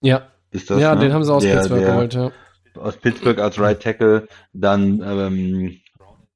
Ja, 0.00 0.28
ist 0.50 0.70
das, 0.70 0.80
ja, 0.80 0.94
ne? 0.94 1.02
den 1.02 1.12
haben 1.12 1.24
sie 1.24 1.34
aus 1.34 1.42
der, 1.42 1.56
Pittsburgh 1.56 1.84
geholt, 1.84 2.14
ja. 2.14 2.32
aus 2.74 2.96
Pittsburgh 2.96 3.38
als 3.38 3.58
Right 3.58 3.82
Tackle, 3.82 4.28
dann 4.54 5.02
ähm, 5.02 5.80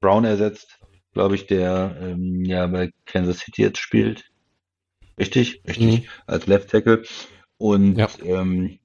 Brown 0.00 0.24
ersetzt, 0.24 0.78
glaube 1.12 1.34
ich, 1.34 1.46
der 1.46 1.96
ähm, 2.00 2.44
ja 2.44 2.66
bei 2.66 2.92
Kansas 3.04 3.38
City 3.38 3.62
jetzt 3.62 3.78
spielt. 3.78 4.24
Richtig, 5.18 5.62
richtig, 5.66 6.02
Mhm. 6.02 6.08
als 6.26 6.46
Left 6.46 6.70
Tackle. 6.70 7.02
Und 7.58 7.96
Ja. 7.96 8.08
ähm, 8.24 8.78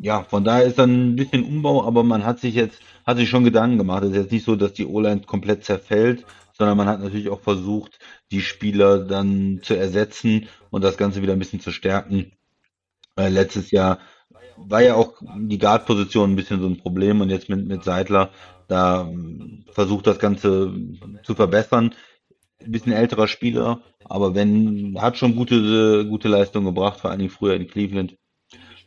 ja, 0.00 0.22
von 0.24 0.44
daher 0.44 0.64
ist 0.64 0.78
dann 0.78 1.12
ein 1.12 1.16
bisschen 1.16 1.42
Umbau, 1.44 1.84
aber 1.84 2.04
man 2.04 2.24
hat 2.24 2.38
sich 2.40 2.54
jetzt, 2.54 2.80
hat 3.06 3.16
sich 3.16 3.28
schon 3.28 3.44
Gedanken 3.44 3.78
gemacht. 3.78 4.04
Es 4.04 4.10
ist 4.10 4.16
jetzt 4.16 4.32
nicht 4.32 4.44
so, 4.44 4.56
dass 4.56 4.72
die 4.74 4.86
O-Line 4.86 5.22
komplett 5.22 5.64
zerfällt, 5.64 6.24
sondern 6.52 6.76
man 6.76 6.86
hat 6.88 7.00
natürlich 7.00 7.30
auch 7.30 7.40
versucht, 7.40 7.98
die 8.30 8.40
Spieler 8.40 8.98
dann 9.04 9.60
zu 9.62 9.74
ersetzen 9.74 10.48
und 10.70 10.84
das 10.84 10.96
Ganze 10.96 11.22
wieder 11.22 11.32
ein 11.32 11.38
bisschen 11.38 11.60
zu 11.60 11.72
stärken. 11.72 12.32
Weil 13.16 13.32
letztes 13.32 13.70
Jahr 13.70 13.98
war 14.56 14.82
ja 14.82 14.94
auch 14.94 15.14
die 15.36 15.58
Guard-Position 15.58 16.32
ein 16.32 16.36
bisschen 16.36 16.60
so 16.60 16.66
ein 16.66 16.78
Problem 16.78 17.20
und 17.20 17.30
jetzt 17.30 17.48
mit, 17.48 17.66
mit 17.66 17.84
Seidler 17.84 18.30
da 18.68 19.02
ähm, 19.02 19.64
versucht 19.72 20.06
das 20.06 20.18
Ganze 20.18 20.72
zu 21.24 21.34
verbessern. 21.34 21.94
Ein 22.64 22.72
bisschen 22.72 22.92
älterer 22.92 23.28
Spieler, 23.28 23.82
aber 24.04 24.34
wenn, 24.34 25.00
hat 25.00 25.16
schon 25.16 25.36
gute, 25.36 26.06
gute 26.06 26.28
Leistung 26.28 26.64
gebracht, 26.64 27.00
vor 27.00 27.10
allen 27.10 27.20
Dingen 27.20 27.30
früher 27.30 27.54
in 27.54 27.66
Cleveland. 27.66 28.16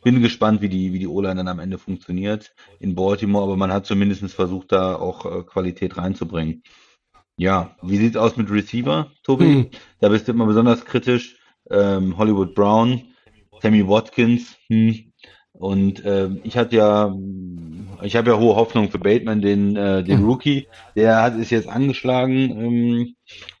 Bin 0.04 0.20
gespannt, 0.20 0.60
wie 0.60 0.68
die, 0.68 0.92
wie 0.92 0.98
die 0.98 1.06
O-Line 1.06 1.36
dann 1.36 1.48
am 1.48 1.60
Ende 1.60 1.78
funktioniert 1.78 2.54
in 2.80 2.96
Baltimore, 2.96 3.44
aber 3.44 3.56
man 3.56 3.72
hat 3.72 3.86
zumindest 3.86 4.24
versucht, 4.32 4.72
da 4.72 4.96
auch 4.96 5.24
äh, 5.26 5.42
Qualität 5.44 5.96
reinzubringen. 5.96 6.64
Ja, 7.36 7.76
wie 7.82 7.96
sieht's 7.96 8.16
aus 8.16 8.36
mit 8.36 8.50
Receiver, 8.50 9.12
Tobi? 9.22 9.44
Hm. 9.44 9.70
Da 10.00 10.08
bist 10.08 10.26
du 10.26 10.32
immer 10.32 10.46
besonders 10.46 10.84
kritisch. 10.84 11.36
Ähm, 11.70 12.18
Hollywood 12.18 12.54
Brown, 12.54 13.14
Sammy 13.60 13.86
Watkins, 13.86 14.56
hm. 14.68 15.11
Und 15.62 16.04
äh, 16.04 16.28
ich 16.42 16.56
hatte 16.56 16.74
ja, 16.76 17.14
ich 18.02 18.16
habe 18.16 18.30
ja 18.30 18.38
hohe 18.38 18.56
Hoffnung 18.56 18.90
für 18.90 18.98
Bateman, 18.98 19.40
den, 19.40 19.76
äh, 19.76 20.02
den 20.02 20.22
Rookie. 20.24 20.68
Der 20.96 21.22
hat, 21.22 21.36
ist 21.36 21.50
jetzt 21.50 21.68
angeschlagen, 21.68 22.50
ähm, 22.50 23.14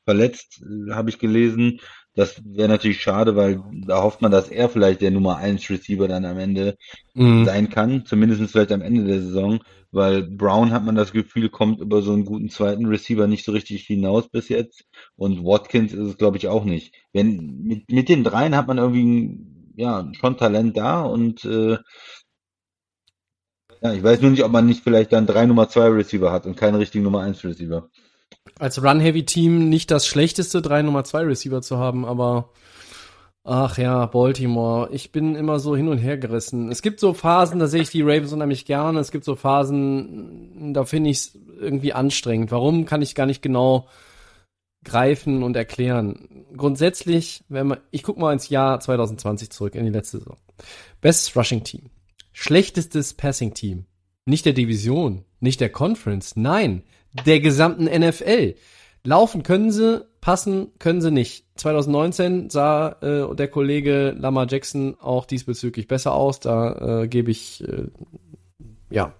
verletzt, 0.04 0.62
äh, 0.62 0.92
habe 0.92 1.10
ich 1.10 1.18
gelesen. 1.20 1.80
Das 2.14 2.42
wäre 2.44 2.68
natürlich 2.68 3.00
schade, 3.00 3.36
weil 3.36 3.62
da 3.86 4.02
hofft 4.02 4.20
man, 4.20 4.32
dass 4.32 4.48
er 4.48 4.68
vielleicht 4.68 5.00
der 5.00 5.12
Nummer 5.12 5.36
1 5.36 5.70
Receiver 5.70 6.08
dann 6.08 6.24
am 6.24 6.38
Ende 6.38 6.76
Mhm. 7.14 7.44
sein 7.44 7.70
kann, 7.70 8.04
zumindest 8.06 8.50
vielleicht 8.52 8.72
am 8.72 8.82
Ende 8.82 9.04
der 9.04 9.20
Saison, 9.20 9.60
weil 9.90 10.22
Brown 10.24 10.72
hat 10.72 10.84
man 10.84 10.94
das 10.94 11.12
Gefühl, 11.12 11.48
kommt 11.50 11.80
über 11.80 12.02
so 12.02 12.12
einen 12.12 12.24
guten 12.24 12.50
zweiten 12.50 12.86
Receiver 12.86 13.26
nicht 13.26 13.44
so 13.44 13.52
richtig 13.52 13.86
hinaus 13.86 14.28
bis 14.28 14.48
jetzt 14.48 14.84
und 15.16 15.44
Watkins 15.44 15.92
ist 15.92 16.00
es 16.00 16.18
glaube 16.18 16.36
ich 16.38 16.48
auch 16.48 16.64
nicht. 16.64 16.94
Wenn 17.12 17.62
mit, 17.64 17.90
mit 17.90 18.08
den 18.08 18.24
dreien 18.24 18.56
hat 18.56 18.66
man 18.68 18.78
irgendwie 18.78 19.38
ja 19.76 20.10
schon 20.18 20.36
Talent 20.36 20.76
da 20.76 21.02
und 21.02 21.44
äh, 21.44 21.78
ja, 23.82 23.92
ich 23.92 24.02
weiß 24.02 24.20
nur 24.20 24.30
nicht, 24.30 24.44
ob 24.44 24.52
man 24.52 24.66
nicht 24.66 24.84
vielleicht 24.84 25.12
dann 25.12 25.26
drei 25.26 25.44
Nummer 25.44 25.68
zwei 25.68 25.88
Receiver 25.88 26.30
hat 26.30 26.46
und 26.46 26.56
keinen 26.56 26.76
richtigen 26.76 27.02
Nummer 27.02 27.20
1 27.22 27.42
Receiver. 27.42 27.88
Als 28.58 28.82
Run-Heavy-Team 28.82 29.68
nicht 29.68 29.90
das 29.90 30.06
schlechteste, 30.06 30.62
drei 30.62 30.82
Nummer 30.82 31.02
zwei 31.02 31.22
Receiver 31.22 31.62
zu 31.62 31.78
haben, 31.78 32.04
aber 32.04 32.50
ach 33.42 33.78
ja, 33.78 34.06
Baltimore. 34.06 34.88
Ich 34.92 35.10
bin 35.10 35.34
immer 35.34 35.58
so 35.58 35.74
hin 35.74 35.88
und 35.88 35.98
her 35.98 36.16
gerissen. 36.16 36.70
Es 36.70 36.80
gibt 36.80 37.00
so 37.00 37.12
Phasen, 37.12 37.58
da 37.58 37.66
sehe 37.66 37.82
ich 37.82 37.90
die 37.90 38.02
Ravens 38.02 38.32
unheimlich 38.32 38.66
gerne. 38.66 39.00
Es 39.00 39.10
gibt 39.10 39.24
so 39.24 39.34
Phasen, 39.34 40.72
da 40.74 40.84
finde 40.84 41.10
ich 41.10 41.16
es 41.16 41.38
irgendwie 41.60 41.92
anstrengend. 41.92 42.52
Warum 42.52 42.84
kann 42.84 43.02
ich 43.02 43.16
gar 43.16 43.26
nicht 43.26 43.42
genau 43.42 43.88
greifen 44.84 45.42
und 45.42 45.56
erklären. 45.56 46.44
Grundsätzlich, 46.56 47.44
wenn 47.48 47.68
man, 47.68 47.78
ich 47.90 48.02
gucke 48.02 48.20
mal 48.20 48.32
ins 48.32 48.48
Jahr 48.48 48.80
2020 48.80 49.50
zurück, 49.50 49.74
in 49.74 49.84
die 49.84 49.90
letzte 49.90 50.18
Saison. 50.18 50.36
Bestes 51.00 51.36
Rushing 51.36 51.64
Team. 51.64 51.90
Schlechtestes 52.32 53.14
Passing 53.14 53.54
Team. 53.54 53.86
Nicht 54.24 54.46
der 54.46 54.52
Division, 54.52 55.24
nicht 55.40 55.60
der 55.60 55.70
Conference, 55.70 56.36
nein, 56.36 56.84
der 57.26 57.40
gesamten 57.40 57.84
NFL. 57.84 58.54
Laufen 59.04 59.42
können 59.42 59.72
sie, 59.72 60.06
passen 60.20 60.68
können 60.78 61.00
sie 61.00 61.10
nicht. 61.10 61.46
2019 61.56 62.50
sah 62.50 62.96
äh, 63.02 63.34
der 63.34 63.48
Kollege 63.48 64.14
Lamar 64.16 64.46
Jackson 64.48 64.96
auch 65.00 65.26
diesbezüglich 65.26 65.88
besser 65.88 66.12
aus. 66.12 66.38
Da 66.38 67.02
äh, 67.02 67.08
gebe 67.08 67.32
ich 67.32 67.64
äh, 67.66 67.88
ja 68.90 69.14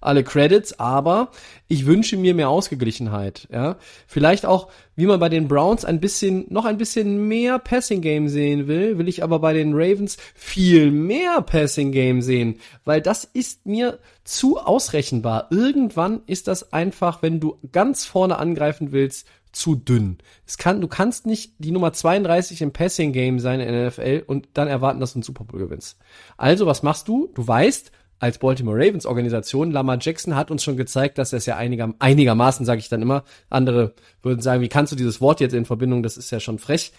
alle 0.00 0.24
Credits, 0.24 0.78
aber 0.78 1.30
ich 1.68 1.86
wünsche 1.86 2.16
mir 2.16 2.34
mehr 2.34 2.48
Ausgeglichenheit, 2.48 3.48
ja. 3.52 3.76
Vielleicht 4.06 4.46
auch, 4.46 4.68
wie 4.96 5.06
man 5.06 5.20
bei 5.20 5.28
den 5.28 5.48
Browns 5.48 5.84
ein 5.84 6.00
bisschen, 6.00 6.46
noch 6.48 6.64
ein 6.64 6.78
bisschen 6.78 7.28
mehr 7.28 7.58
Passing 7.58 8.00
Game 8.00 8.28
sehen 8.28 8.66
will, 8.66 8.98
will 8.98 9.08
ich 9.08 9.22
aber 9.22 9.38
bei 9.38 9.52
den 9.52 9.72
Ravens 9.74 10.16
viel 10.34 10.90
mehr 10.90 11.40
Passing 11.42 11.92
Game 11.92 12.22
sehen, 12.22 12.58
weil 12.84 13.00
das 13.00 13.24
ist 13.24 13.66
mir 13.66 13.98
zu 14.24 14.58
ausrechenbar. 14.58 15.48
Irgendwann 15.50 16.22
ist 16.26 16.48
das 16.48 16.72
einfach, 16.72 17.22
wenn 17.22 17.40
du 17.40 17.58
ganz 17.72 18.04
vorne 18.04 18.38
angreifen 18.38 18.92
willst, 18.92 19.26
zu 19.52 19.74
dünn. 19.74 20.18
Es 20.46 20.58
kann, 20.58 20.80
du 20.80 20.88
kannst 20.88 21.26
nicht 21.26 21.54
die 21.58 21.72
Nummer 21.72 21.92
32 21.92 22.62
im 22.62 22.72
Passing 22.72 23.12
Game 23.12 23.38
sein 23.40 23.60
in 23.60 23.72
der 23.72 23.88
NFL 23.88 24.24
und 24.26 24.48
dann 24.54 24.68
erwarten, 24.68 25.00
dass 25.00 25.12
du 25.12 25.18
einen 25.18 25.22
Super 25.22 25.44
Bowl 25.44 25.60
gewinnst. 25.60 25.98
Also, 26.36 26.66
was 26.66 26.82
machst 26.82 27.08
du? 27.08 27.30
Du 27.34 27.46
weißt, 27.46 27.90
als 28.20 28.38
Baltimore 28.38 28.76
Ravens 28.76 29.06
Organisation. 29.06 29.72
Lamar 29.72 29.98
Jackson 30.00 30.36
hat 30.36 30.50
uns 30.50 30.62
schon 30.62 30.76
gezeigt, 30.76 31.18
dass 31.18 31.32
er 31.32 31.38
es 31.38 31.46
ja 31.46 31.56
einiger, 31.56 31.92
einigermaßen, 31.98 32.64
sage 32.64 32.78
ich 32.78 32.88
dann 32.88 33.02
immer. 33.02 33.24
Andere 33.48 33.94
würden 34.22 34.42
sagen, 34.42 34.62
wie 34.62 34.68
kannst 34.68 34.92
du 34.92 34.96
dieses 34.96 35.20
Wort 35.20 35.40
jetzt 35.40 35.54
in 35.54 35.64
Verbindung, 35.64 36.02
das 36.02 36.16
ist 36.16 36.30
ja 36.30 36.38
schon 36.38 36.58
frech. 36.58 36.92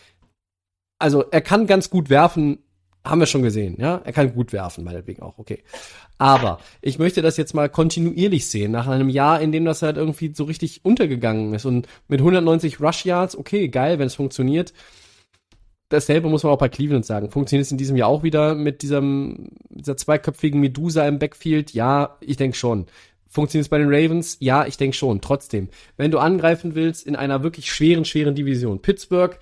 Also 0.99 1.23
er 1.31 1.41
kann 1.41 1.67
ganz 1.67 1.89
gut 1.89 2.09
werfen, 2.09 2.59
haben 3.05 3.19
wir 3.19 3.27
schon 3.27 3.43
gesehen, 3.43 3.77
ja. 3.79 4.01
Er 4.03 4.13
kann 4.13 4.33
gut 4.33 4.51
werfen, 4.51 4.83
meinetwegen 4.83 5.21
auch, 5.21 5.37
okay. 5.37 5.63
Aber 6.17 6.59
ich 6.81 6.99
möchte 6.99 7.21
das 7.21 7.37
jetzt 7.37 7.53
mal 7.53 7.69
kontinuierlich 7.69 8.47
sehen, 8.47 8.71
nach 8.71 8.87
einem 8.87 9.09
Jahr, 9.09 9.41
in 9.41 9.51
dem 9.51 9.65
das 9.65 9.81
halt 9.81 9.97
irgendwie 9.97 10.33
so 10.35 10.43
richtig 10.43 10.83
untergegangen 10.83 11.53
ist. 11.53 11.65
Und 11.65 11.87
mit 12.07 12.19
190 12.19 12.79
Rush 12.79 13.05
Yards, 13.05 13.37
okay, 13.37 13.69
geil, 13.69 13.99
wenn 13.99 14.07
es 14.07 14.15
funktioniert 14.15 14.73
dasselbe 15.91 16.29
muss 16.29 16.43
man 16.43 16.53
auch 16.53 16.57
bei 16.57 16.69
Cleveland 16.69 17.05
sagen. 17.05 17.29
Funktioniert 17.29 17.65
es 17.65 17.71
in 17.71 17.77
diesem 17.77 17.95
Jahr 17.95 18.09
auch 18.09 18.23
wieder 18.23 18.55
mit 18.55 18.81
diesem, 18.81 19.49
dieser 19.69 19.97
zweiköpfigen 19.97 20.59
Medusa 20.59 21.07
im 21.07 21.19
Backfield? 21.19 21.73
Ja, 21.73 22.17
ich 22.21 22.37
denke 22.37 22.57
schon. 22.57 22.87
Funktioniert 23.27 23.65
es 23.65 23.69
bei 23.69 23.77
den 23.77 23.93
Ravens? 23.93 24.37
Ja, 24.39 24.65
ich 24.65 24.77
denke 24.77 24.95
schon. 24.95 25.21
Trotzdem, 25.21 25.69
wenn 25.97 26.11
du 26.11 26.19
angreifen 26.19 26.75
willst 26.75 27.05
in 27.05 27.15
einer 27.15 27.43
wirklich 27.43 27.71
schweren, 27.71 28.05
schweren 28.05 28.35
Division, 28.35 28.81
Pittsburgh, 28.81 29.37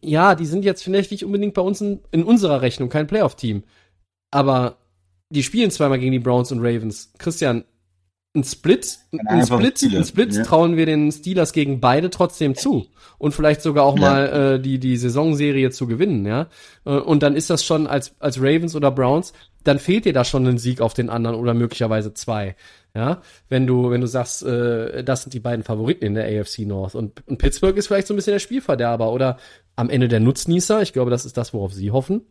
ja, 0.00 0.34
die 0.34 0.46
sind 0.46 0.64
jetzt 0.64 0.82
vielleicht 0.82 1.10
nicht 1.10 1.24
unbedingt 1.24 1.54
bei 1.54 1.62
uns 1.62 1.80
in, 1.80 2.00
in 2.12 2.24
unserer 2.24 2.62
Rechnung 2.62 2.88
kein 2.88 3.06
Playoff-Team. 3.06 3.64
Aber 4.30 4.78
die 5.30 5.42
spielen 5.42 5.70
zweimal 5.70 5.98
gegen 5.98 6.12
die 6.12 6.18
Browns 6.20 6.52
und 6.52 6.60
Ravens. 6.60 7.12
Christian, 7.18 7.64
ein 8.36 8.42
Split, 8.42 8.98
ein 9.28 9.46
Split, 9.46 9.82
ein 9.94 10.04
Split 10.04 10.34
ja. 10.34 10.42
trauen 10.42 10.76
wir 10.76 10.86
den 10.86 11.12
Steelers 11.12 11.52
gegen 11.52 11.78
beide 11.78 12.10
trotzdem 12.10 12.56
zu 12.56 12.88
und 13.16 13.32
vielleicht 13.32 13.62
sogar 13.62 13.84
auch 13.84 13.96
ja. 13.96 14.00
mal 14.00 14.26
äh, 14.26 14.60
die 14.60 14.80
die 14.80 14.96
Saisonserie 14.96 15.70
zu 15.70 15.86
gewinnen, 15.86 16.26
ja. 16.26 16.48
Und 16.84 17.22
dann 17.22 17.36
ist 17.36 17.48
das 17.50 17.64
schon 17.64 17.86
als 17.86 18.16
als 18.18 18.38
Ravens 18.38 18.74
oder 18.74 18.90
Browns, 18.90 19.34
dann 19.62 19.78
fehlt 19.78 20.04
dir 20.04 20.12
da 20.12 20.24
schon 20.24 20.46
ein 20.48 20.58
Sieg 20.58 20.80
auf 20.80 20.94
den 20.94 21.10
anderen 21.10 21.36
oder 21.36 21.54
möglicherweise 21.54 22.12
zwei, 22.12 22.56
ja. 22.92 23.22
Wenn 23.48 23.68
du 23.68 23.90
wenn 23.90 24.00
du 24.00 24.08
sagst, 24.08 24.42
äh, 24.42 25.04
das 25.04 25.22
sind 25.22 25.32
die 25.32 25.40
beiden 25.40 25.64
Favoriten 25.64 26.04
in 26.04 26.14
der 26.14 26.26
AFC 26.26 26.60
North 26.60 26.96
und, 26.96 27.22
und 27.28 27.38
Pittsburgh 27.38 27.76
ist 27.76 27.86
vielleicht 27.86 28.08
so 28.08 28.14
ein 28.14 28.16
bisschen 28.16 28.34
der 28.34 28.40
Spielverderber 28.40 29.12
oder 29.12 29.38
am 29.76 29.90
Ende 29.90 30.08
der 30.08 30.18
Nutznießer. 30.18 30.82
Ich 30.82 30.92
glaube, 30.92 31.12
das 31.12 31.24
ist 31.24 31.36
das, 31.36 31.54
worauf 31.54 31.72
sie 31.72 31.92
hoffen. 31.92 32.22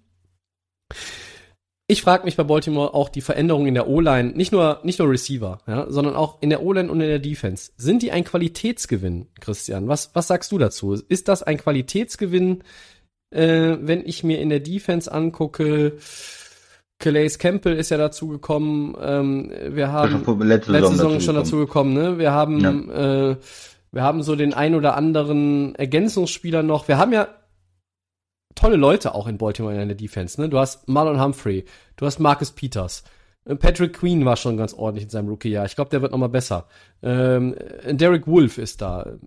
Ich 1.88 2.01
frage 2.01 2.23
mich 2.23 2.38
bei 2.38 2.43
Baltimore 2.43 2.93
auch 2.93 3.09
die 3.09 3.21
Veränderungen 3.21 3.67
in 3.67 3.73
der 3.73 3.89
O-Line, 3.89 4.31
nicht 4.31 4.53
nur 4.53 4.79
nicht 4.84 4.99
nur 4.99 5.09
Receiver, 5.09 5.59
ja, 5.67 5.86
sondern 5.89 6.15
auch 6.15 6.41
in 6.41 6.49
der 6.49 6.63
O-Line 6.63 6.89
und 6.89 7.01
in 7.01 7.07
der 7.07 7.19
Defense. 7.19 7.71
Sind 7.75 8.01
die 8.01 8.11
ein 8.11 8.23
Qualitätsgewinn, 8.23 9.27
Christian? 9.41 9.88
Was 9.89 10.11
was 10.13 10.27
sagst 10.27 10.51
du 10.53 10.57
dazu? 10.57 10.93
Ist 10.93 11.27
das 11.27 11.43
ein 11.43 11.57
Qualitätsgewinn, 11.57 12.63
äh, 13.31 13.77
wenn 13.81 14.05
ich 14.05 14.23
mir 14.23 14.39
in 14.39 14.49
der 14.49 14.61
Defense 14.61 15.11
angucke? 15.11 15.97
Calais 16.99 17.38
Campbell 17.38 17.75
ist 17.75 17.89
ja 17.89 17.97
dazu 17.97 18.29
gekommen. 18.29 18.95
Ähm, 19.01 19.51
wir 19.71 19.91
haben 19.91 20.23
letzte, 20.47 20.71
letzte 20.71 20.91
Saison, 20.91 20.95
Saison 20.95 21.19
schon 21.19 21.36
dazu 21.36 21.57
gekommen. 21.57 21.93
Ne? 21.93 22.17
Wir 22.17 22.31
haben 22.31 22.59
ja. 22.61 23.31
äh, 23.31 23.36
wir 23.91 24.01
haben 24.01 24.23
so 24.23 24.36
den 24.36 24.53
ein 24.53 24.73
oder 24.73 24.95
anderen 24.95 25.75
Ergänzungsspieler 25.75 26.63
noch. 26.63 26.88
Wir 26.88 26.97
haben 26.97 27.13
ja 27.13 27.27
tolle 28.56 28.76
Leute 28.76 29.16
auch 29.16 29.28
in 29.28 29.38
Baltimore 29.38 29.80
in 29.80 29.88
der 29.88 29.97
Defense. 29.97 30.39
Ne? 30.39 30.49
Du 30.49 30.60
hast 30.60 30.88
Marlon 30.88 31.22
Humphrey, 31.22 31.66
du 31.95 32.06
hast 32.06 32.20
Marcus 32.20 32.51
Peters. 32.51 33.04
Patrick 33.45 33.93
Queen 33.93 34.24
war 34.24 34.38
schon 34.38 34.56
ganz 34.56 34.74
ordentlich 34.74 35.04
in 35.04 35.10
seinem 35.10 35.28
Rookie-Jahr. 35.28 35.66
Ich 35.66 35.76
glaube, 35.76 35.89
der 35.89 36.01
wird 36.01 36.12
noch 36.12 36.20
mal 36.20 36.28
besser. 36.28 36.68
Ähm, 37.01 37.56
Derek 37.91 38.26
Wolf 38.26 38.58
ist 38.58 38.82
da. 38.82 39.18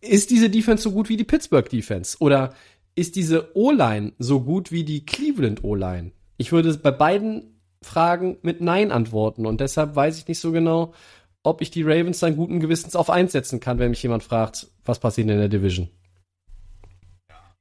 Ist 0.00 0.30
diese 0.30 0.48
Defense 0.48 0.82
so 0.82 0.92
gut 0.92 1.08
wie 1.08 1.16
die 1.16 1.24
Pittsburgh 1.24 1.68
Defense? 1.68 2.16
Oder 2.20 2.54
ist 2.94 3.16
diese 3.16 3.54
O-Line 3.54 4.12
so 4.18 4.40
gut 4.40 4.72
wie 4.72 4.84
die 4.84 5.04
Cleveland 5.04 5.64
O-Line? 5.64 6.12
Ich 6.36 6.52
würde 6.52 6.74
bei 6.78 6.90
beiden 6.90 7.60
Fragen 7.82 8.38
mit 8.42 8.60
Nein 8.60 8.90
antworten 8.90 9.44
und 9.46 9.60
deshalb 9.60 9.94
weiß 9.94 10.18
ich 10.18 10.26
nicht 10.26 10.40
so 10.40 10.52
genau, 10.52 10.94
ob 11.42 11.60
ich 11.60 11.70
die 11.70 11.82
Ravens 11.82 12.20
dann 12.20 12.36
guten 12.36 12.58
Gewissens 12.58 12.96
auf 12.96 13.10
eins 13.10 13.32
setzen 13.32 13.60
kann, 13.60 13.78
wenn 13.78 13.90
mich 13.90 14.02
jemand 14.02 14.22
fragt, 14.22 14.68
was 14.84 14.98
passiert 14.98 15.28
in 15.28 15.36
der 15.36 15.48
Division. 15.48 15.90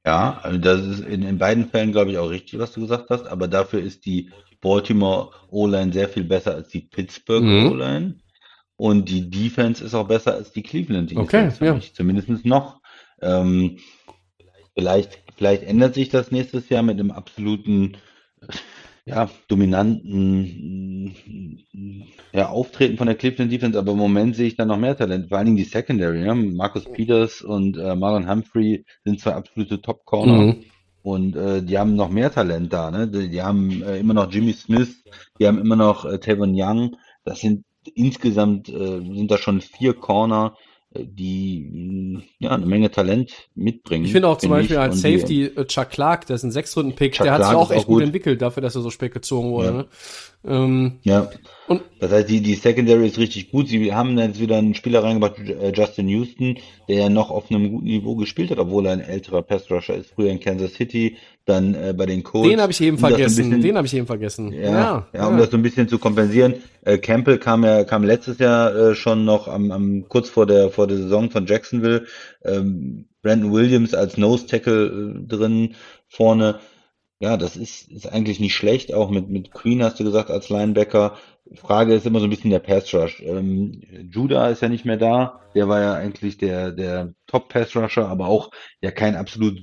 Ja, 0.06 0.40
also 0.44 0.58
das 0.58 0.82
ist 0.86 1.00
in, 1.02 1.24
in 1.24 1.38
beiden 1.38 1.70
Fällen, 1.70 1.92
glaube 1.92 2.12
ich, 2.12 2.18
auch 2.18 2.30
richtig, 2.30 2.60
was 2.60 2.74
du 2.74 2.82
gesagt 2.82 3.10
hast, 3.10 3.26
aber 3.26 3.48
dafür 3.48 3.82
ist 3.82 4.06
die 4.06 4.32
Baltimore 4.60 5.32
O-Line 5.50 5.94
sehr 5.94 6.10
viel 6.10 6.24
besser 6.26 6.56
als 6.56 6.70
die 6.70 6.82
Pittsburgh 6.82 7.44
Mhm. 7.44 7.72
O-Line. 7.72 8.16
Und 8.76 9.08
die 9.10 9.30
Defense 9.30 9.84
ist 9.84 9.94
auch 9.94 10.08
besser 10.08 10.34
als 10.34 10.52
die 10.52 10.64
Cleveland 10.64 11.12
Defense, 11.12 11.28
Okay, 11.28 11.52
für 11.52 11.66
ja. 11.66 11.74
mich, 11.74 11.94
zumindest 11.94 12.46
noch. 12.46 12.82
Ähm, 13.22 13.78
vielleicht, 14.76 15.20
vielleicht 15.38 15.64
ändert 15.64 15.94
sich 15.94 16.10
das 16.10 16.32
nächstes 16.32 16.70
Jahr 16.70 16.84
mit 16.84 17.00
einem 17.00 17.12
absoluten, 17.12 17.98
ja, 19.06 19.30
dominanten 19.48 21.14
ja, 22.32 22.50
Auftreten 22.50 22.98
von 22.98 23.08
der 23.08 23.16
Cleveland 23.16 23.52
Defense, 23.52 23.78
aber 23.78 23.92
im 23.92 23.98
Moment 23.98 24.36
sehe 24.36 24.48
ich 24.48 24.56
da 24.56 24.66
noch 24.66 24.78
mehr 24.78 24.96
Talent, 24.98 25.30
vor 25.30 25.38
allen 25.38 25.46
Dingen 25.46 25.58
die 25.58 25.64
Secondary. 25.64 26.26
Ja? 26.26 26.34
Marcus 26.34 26.86
Peters 26.86 27.42
und 27.42 27.78
äh, 27.78 27.96
Marlon 27.96 28.30
Humphrey 28.30 28.86
sind 29.04 29.20
zwei 29.20 29.34
absolute 29.34 29.82
Top-Corner. 29.82 30.38
Mhm. 30.38 30.64
Und 31.02 31.36
äh, 31.36 31.62
die 31.62 31.78
haben 31.78 31.96
noch 31.96 32.10
mehr 32.10 32.32
Talent 32.32 32.72
da, 32.72 32.90
ne? 32.90 33.10
Die, 33.10 33.30
die 33.30 33.42
haben 33.42 33.84
äh, 33.84 34.00
immer 34.00 34.14
noch 34.14 34.32
Jimmy 34.32 34.54
Smith, 34.54 35.04
die 35.38 35.46
haben 35.46 35.60
immer 35.60 35.76
noch 35.76 36.06
äh, 36.06 36.18
Tavon 36.18 36.54
Young. 36.56 36.96
Das 37.26 37.42
sind 37.42 37.66
insgesamt 37.94 38.70
äh, 38.70 39.02
sind 39.02 39.30
da 39.30 39.38
schon 39.38 39.60
vier 39.60 39.96
Corner, 39.96 40.56
äh, 40.56 40.73
die 40.96 41.70
mh, 41.72 42.22
ja 42.40 42.52
eine 42.52 42.66
Menge 42.66 42.92
Talent 42.92 43.32
mitbringen. 43.56 44.06
Ich 44.06 44.12
finde 44.12 44.28
auch 44.28 44.38
zum 44.38 44.50
finde 44.52 44.62
Beispiel 44.62 44.76
ich. 44.76 44.82
als 44.82 44.96
Und 44.96 45.04
die- 45.04 45.18
Safety 45.18 45.44
äh, 45.46 45.66
Chuck 45.66 45.90
Clark, 45.90 46.26
der 46.28 46.36
ist 46.36 46.44
ein 46.44 46.52
Sechs-Runden-Pick, 46.52 47.18
der 47.20 47.32
hat 47.34 47.44
sich 47.46 47.54
auch 47.56 47.72
echt 47.72 47.82
auch 47.82 47.86
gut 47.88 47.96
gut. 47.96 48.04
entwickelt 48.04 48.42
dafür, 48.42 48.62
dass 48.62 48.76
er 48.76 48.82
so 48.82 48.90
spät 48.90 49.14
gezogen 49.14 49.52
wurde. 49.52 49.68
Ja. 49.68 49.74
Ne? 49.74 49.86
Ähm, 50.46 51.00
Ja. 51.04 51.30
Und- 51.68 51.82
das 52.00 52.12
heißt, 52.12 52.30
die, 52.30 52.42
die 52.42 52.56
Secondary 52.56 53.08
ist 53.08 53.18
richtig 53.18 53.50
gut. 53.52 53.70
Sie 53.70 53.94
haben 53.94 54.18
jetzt 54.18 54.40
wieder 54.42 54.58
einen 54.58 54.76
Spieler 54.76 55.04
reingebracht, 55.04 55.40
äh, 55.40 55.72
Justin 55.74 56.10
Houston, 56.10 56.58
der 56.90 56.98
ja 56.98 57.10
noch 57.10 57.32
auf 57.32 57.50
einem 57.50 57.72
guten 57.72 57.86
Niveau 57.86 58.16
gespielt 58.16 58.52
hat, 58.52 58.60
obwohl 58.60 58.86
er 58.86 58.92
ein 58.94 59.00
älterer 59.02 59.42
Pass-Rusher 59.42 59.96
ist. 59.96 60.12
Früher 60.14 60.30
in 60.30 60.40
Kansas 60.42 60.74
City, 60.74 61.16
dann 61.46 61.76
äh, 61.76 61.94
bei 61.96 62.06
den 62.06 62.24
Colts. 62.24 62.50
den 62.50 62.62
habe 62.62 62.72
ich 62.72 62.80
eben 62.82 62.96
Um 62.96 63.00
vergessen. 63.02 63.36
bisschen- 63.50 63.62
Den 63.62 63.76
habe 63.78 63.86
ich 63.88 63.94
eben 63.94 64.08
vergessen. 64.08 64.54
Ja, 64.54 65.08
ja, 65.14 65.28
um 65.28 65.38
das 65.38 65.50
so 65.52 65.58
ein 65.58 65.64
bisschen 65.64 65.88
zu 65.90 66.00
kompensieren. 66.00 66.56
Äh, 66.84 66.98
Campbell 67.00 67.38
kam 67.38 67.64
ja 67.66 67.84
kam 67.84 68.04
letztes 68.04 68.38
Jahr 68.40 68.74
äh, 68.76 68.96
schon 68.96 69.26
noch 69.26 69.48
am, 69.48 69.72
am 69.72 70.06
kurz 70.08 70.30
vor 70.30 70.46
der 70.46 70.70
vor 70.70 70.88
der 70.88 70.98
Saison 70.98 71.30
von 71.32 71.46
Jacksonville. 71.46 72.06
Ähm, 72.46 73.06
Brandon 73.22 73.52
Williams 73.52 73.94
als 73.94 74.18
Nose 74.18 74.48
Tackle 74.48 74.86
äh, 75.22 75.28
drin 75.28 75.76
vorne. 76.08 76.60
Ja, 77.20 77.38
das 77.38 77.56
ist 77.58 77.90
ist 77.92 78.08
eigentlich 78.12 78.40
nicht 78.40 78.56
schlecht. 78.56 78.94
Auch 78.94 79.10
mit 79.10 79.30
mit 79.30 79.52
Queen 79.52 79.84
hast 79.84 80.00
du 80.00 80.04
gesagt 80.04 80.30
als 80.32 80.50
Linebacker. 80.50 81.18
Frage 81.56 81.94
ist 81.94 82.06
immer 82.06 82.20
so 82.20 82.26
ein 82.26 82.30
bisschen 82.30 82.52
der 82.52 82.60
Pass 82.60 82.94
Rush. 82.94 83.22
Ähm, 83.22 83.82
Judah 84.10 84.50
ist 84.50 84.62
ja 84.62 84.70
nicht 84.70 84.86
mehr 84.86 84.98
da. 84.98 85.42
Der 85.54 85.68
war 85.68 85.82
ja 85.82 85.94
eigentlich 85.94 86.38
der 86.38 86.72
der 86.72 87.14
Top 87.28 87.50
Pass 87.50 87.76
Rusher, 87.76 88.08
aber 88.08 88.28
auch 88.28 88.50
ja 88.82 88.92
kein 88.92 89.16
absolut 89.16 89.60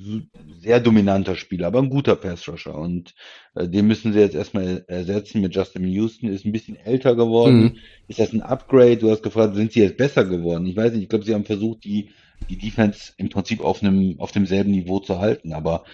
sehr 0.60 0.80
dominanter 0.80 1.36
Spieler, 1.36 1.68
aber 1.68 1.80
ein 1.80 1.88
guter 1.88 2.16
Pass 2.16 2.46
Rusher 2.48 2.74
und 2.76 3.14
äh, 3.54 3.66
Den 3.68 3.86
müssen 3.86 4.12
sie 4.12 4.20
jetzt 4.20 4.34
erstmal 4.34 4.84
ersetzen 4.88 5.40
mit 5.40 5.54
Justin 5.54 5.84
Houston, 5.86 6.28
ist 6.28 6.44
ein 6.44 6.52
bisschen 6.52 6.76
älter 6.76 7.16
geworden. 7.16 7.62
Mhm. 7.62 7.76
Ist 8.08 8.20
das 8.20 8.32
ein 8.32 8.42
Upgrade? 8.42 8.98
Du 8.98 9.10
hast 9.10 9.22
gefragt, 9.22 9.54
sind 9.54 9.72
sie 9.72 9.80
jetzt 9.80 9.96
besser 9.96 10.24
geworden? 10.24 10.66
Ich 10.66 10.76
weiß 10.76 10.92
nicht, 10.92 11.04
ich 11.04 11.08
glaube, 11.08 11.24
sie 11.24 11.34
haben 11.34 11.44
versucht, 11.44 11.84
die, 11.84 12.10
die 12.50 12.58
Defense 12.58 13.12
im 13.16 13.30
Prinzip 13.30 13.60
auf 13.62 13.82
einem, 13.82 14.20
auf 14.20 14.32
demselben 14.32 14.70
Niveau 14.70 15.00
zu 15.00 15.18
halten, 15.18 15.52
aber 15.54 15.84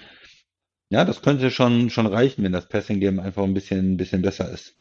ja, 0.90 1.04
das 1.04 1.22
könnte 1.22 1.50
schon, 1.50 1.90
schon 1.90 2.06
reichen, 2.06 2.44
wenn 2.44 2.52
das 2.52 2.68
Passing 2.68 3.00
Game 3.00 3.18
einfach 3.18 3.42
ein 3.44 3.54
bisschen, 3.54 3.92
ein 3.92 3.96
bisschen 3.96 4.22
besser 4.22 4.50
ist. 4.52 4.76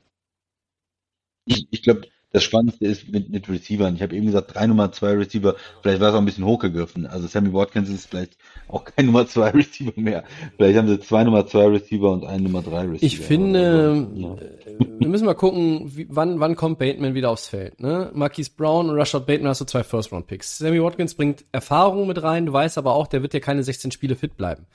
Ich, 1.45 1.67
ich 1.71 1.83
glaube, 1.83 2.07
das 2.35 2.43
Spannendste 2.43 2.85
ist 2.85 3.09
mit, 3.09 3.29
mit 3.29 3.47
Receivern. 3.47 3.95
Ich 3.95 4.01
habe 4.01 4.13
eben 4.13 4.25
gesagt, 4.25 4.53
drei 4.53 4.67
Nummer 4.67 4.91
zwei 4.91 5.11
Receiver, 5.11 5.55
vielleicht 5.81 6.01
war 6.01 6.09
es 6.09 6.15
auch 6.15 6.19
ein 6.19 6.25
bisschen 6.25 6.43
hochgegriffen. 6.43 7.05
Also 7.05 7.27
Sammy 7.27 7.53
Watkins 7.53 7.89
ist 7.89 8.07
vielleicht 8.07 8.35
auch 8.67 8.83
kein 8.83 9.05
Nummer 9.05 9.25
zwei 9.25 9.51
Receiver 9.51 9.93
mehr. 9.95 10.25
Vielleicht 10.57 10.77
haben 10.77 10.89
sie 10.89 10.99
zwei 10.99 11.23
Nummer 11.23 11.47
zwei 11.47 11.67
Receiver 11.67 12.11
und 12.11 12.25
einen 12.25 12.43
Nummer 12.43 12.61
drei 12.61 12.81
Receiver. 12.81 13.03
Ich 13.03 13.19
finde, 13.19 14.09
so. 14.13 14.19
Ja. 14.19 14.33
äh, 14.35 14.85
wir 14.99 15.07
müssen 15.07 15.25
mal 15.25 15.33
gucken, 15.33 15.95
wie, 15.95 16.07
wann, 16.09 16.41
wann 16.41 16.57
kommt 16.57 16.77
Bateman 16.77 17.13
wieder 17.13 17.29
aufs 17.29 17.47
Feld. 17.47 17.79
Ne? 17.79 18.11
Marquise 18.13 18.51
Brown 18.53 18.89
und 18.89 18.97
Rashad 18.97 19.25
Bateman 19.25 19.51
hast 19.51 19.61
du 19.61 19.65
zwei 19.65 19.85
First-Round-Picks. 19.85 20.57
Sammy 20.57 20.83
Watkins 20.83 21.15
bringt 21.15 21.45
Erfahrung 21.53 22.05
mit 22.05 22.21
rein, 22.21 22.47
du 22.47 22.51
weißt 22.51 22.77
aber 22.77 22.95
auch, 22.95 23.07
der 23.07 23.21
wird 23.21 23.33
ja 23.33 23.39
keine 23.39 23.63
16 23.63 23.91
Spiele 23.91 24.17
fit 24.17 24.35
bleiben. 24.35 24.65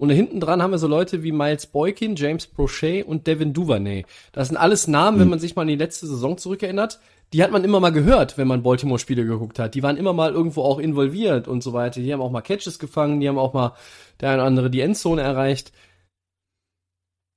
Und 0.00 0.08
da 0.08 0.14
hinten 0.14 0.40
dran 0.40 0.62
haben 0.62 0.70
wir 0.70 0.78
so 0.78 0.86
Leute 0.86 1.22
wie 1.22 1.30
Miles 1.30 1.66
Boykin, 1.66 2.16
James 2.16 2.46
Prochet 2.46 3.06
und 3.06 3.26
Devin 3.26 3.52
Duvernay. 3.52 4.06
Das 4.32 4.48
sind 4.48 4.56
alles 4.56 4.88
Namen, 4.88 5.20
wenn 5.20 5.28
man 5.28 5.38
sich 5.38 5.56
mal 5.56 5.62
an 5.62 5.68
die 5.68 5.76
letzte 5.76 6.06
Saison 6.06 6.38
zurückerinnert, 6.38 7.00
die 7.34 7.42
hat 7.42 7.50
man 7.50 7.64
immer 7.64 7.80
mal 7.80 7.92
gehört, 7.92 8.38
wenn 8.38 8.48
man 8.48 8.62
Baltimore-Spiele 8.62 9.26
geguckt 9.26 9.58
hat. 9.58 9.74
Die 9.74 9.82
waren 9.82 9.98
immer 9.98 10.14
mal 10.14 10.32
irgendwo 10.32 10.62
auch 10.62 10.78
involviert 10.78 11.48
und 11.48 11.62
so 11.62 11.74
weiter. 11.74 12.00
Die 12.00 12.10
haben 12.14 12.22
auch 12.22 12.30
mal 12.30 12.40
Catches 12.40 12.78
gefangen, 12.78 13.20
die 13.20 13.28
haben 13.28 13.36
auch 13.36 13.52
mal 13.52 13.74
der 14.22 14.30
eine 14.30 14.38
oder 14.38 14.46
andere 14.46 14.70
die 14.70 14.80
Endzone 14.80 15.20
erreicht. 15.20 15.70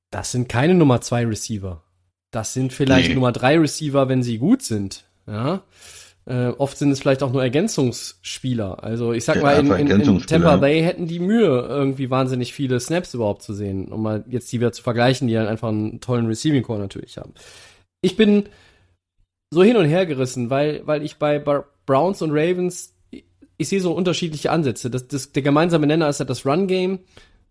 Das 0.10 0.32
sind 0.32 0.48
keine 0.48 0.74
Nummer 0.74 1.02
zwei 1.02 1.26
Receiver. 1.26 1.84
Das 2.32 2.54
sind 2.54 2.72
vielleicht 2.72 3.10
Nee. 3.10 3.16
Nummer 3.16 3.34
drei 3.34 3.60
Receiver, 3.60 4.08
wenn 4.08 4.24
sie 4.24 4.38
gut 4.38 4.62
sind. 4.62 5.04
Ja. 5.28 5.64
Äh, 6.26 6.48
oft 6.58 6.78
sind 6.78 6.92
es 6.92 7.02
vielleicht 7.02 7.22
auch 7.22 7.34
nur 7.34 7.44
Ergänzungsspieler. 7.44 8.84
Also 8.84 9.12
ich 9.12 9.26
sag 9.26 9.36
Ja, 9.36 9.42
mal, 9.42 9.60
in, 9.60 9.90
in, 9.90 10.02
in 10.02 10.20
Tampa 10.22 10.52
ja. 10.52 10.58
Bay 10.58 10.82
hätten 10.82 11.06
die 11.06 11.20
Mühe, 11.20 11.66
irgendwie 11.68 12.10
wahnsinnig 12.10 12.54
viele 12.54 12.80
Snaps 12.80 13.14
überhaupt 13.14 13.42
zu 13.42 13.54
sehen, 13.54 13.92
um 13.92 14.04
mal 14.04 14.24
jetzt 14.30 14.52
die 14.52 14.60
wieder 14.60 14.72
zu 14.72 14.84
vergleichen, 14.84 15.28
die 15.28 15.34
dann 15.34 15.48
einfach 15.48 15.68
einen 15.68 16.00
tollen 16.00 16.28
Receiving 16.28 16.64
Core 16.64 16.80
natürlich 16.80 17.18
haben. 17.18 17.34
Ich 18.02 18.16
bin 18.16 18.44
so 19.54 19.64
hin 19.64 19.76
und 19.76 19.86
her 19.86 20.06
gerissen, 20.06 20.50
weil, 20.50 20.82
weil 20.86 21.04
ich 21.04 21.18
bei 21.18 21.40
Bar 21.40 21.66
Browns 21.86 22.22
und 22.22 22.32
Ravens, 22.32 22.96
ich, 23.12 23.26
ich 23.58 23.68
sehe 23.68 23.82
so 23.82 23.92
unterschiedliche 23.92 24.52
Ansätze. 24.52 24.90
Das, 24.90 25.08
das, 25.08 25.34
der 25.34 25.44
gemeinsame 25.44 25.88
Nenner 25.88 26.08
ist 26.08 26.20
ja 26.20 26.26
das 26.26 26.46
Run-Game. 26.46 27.00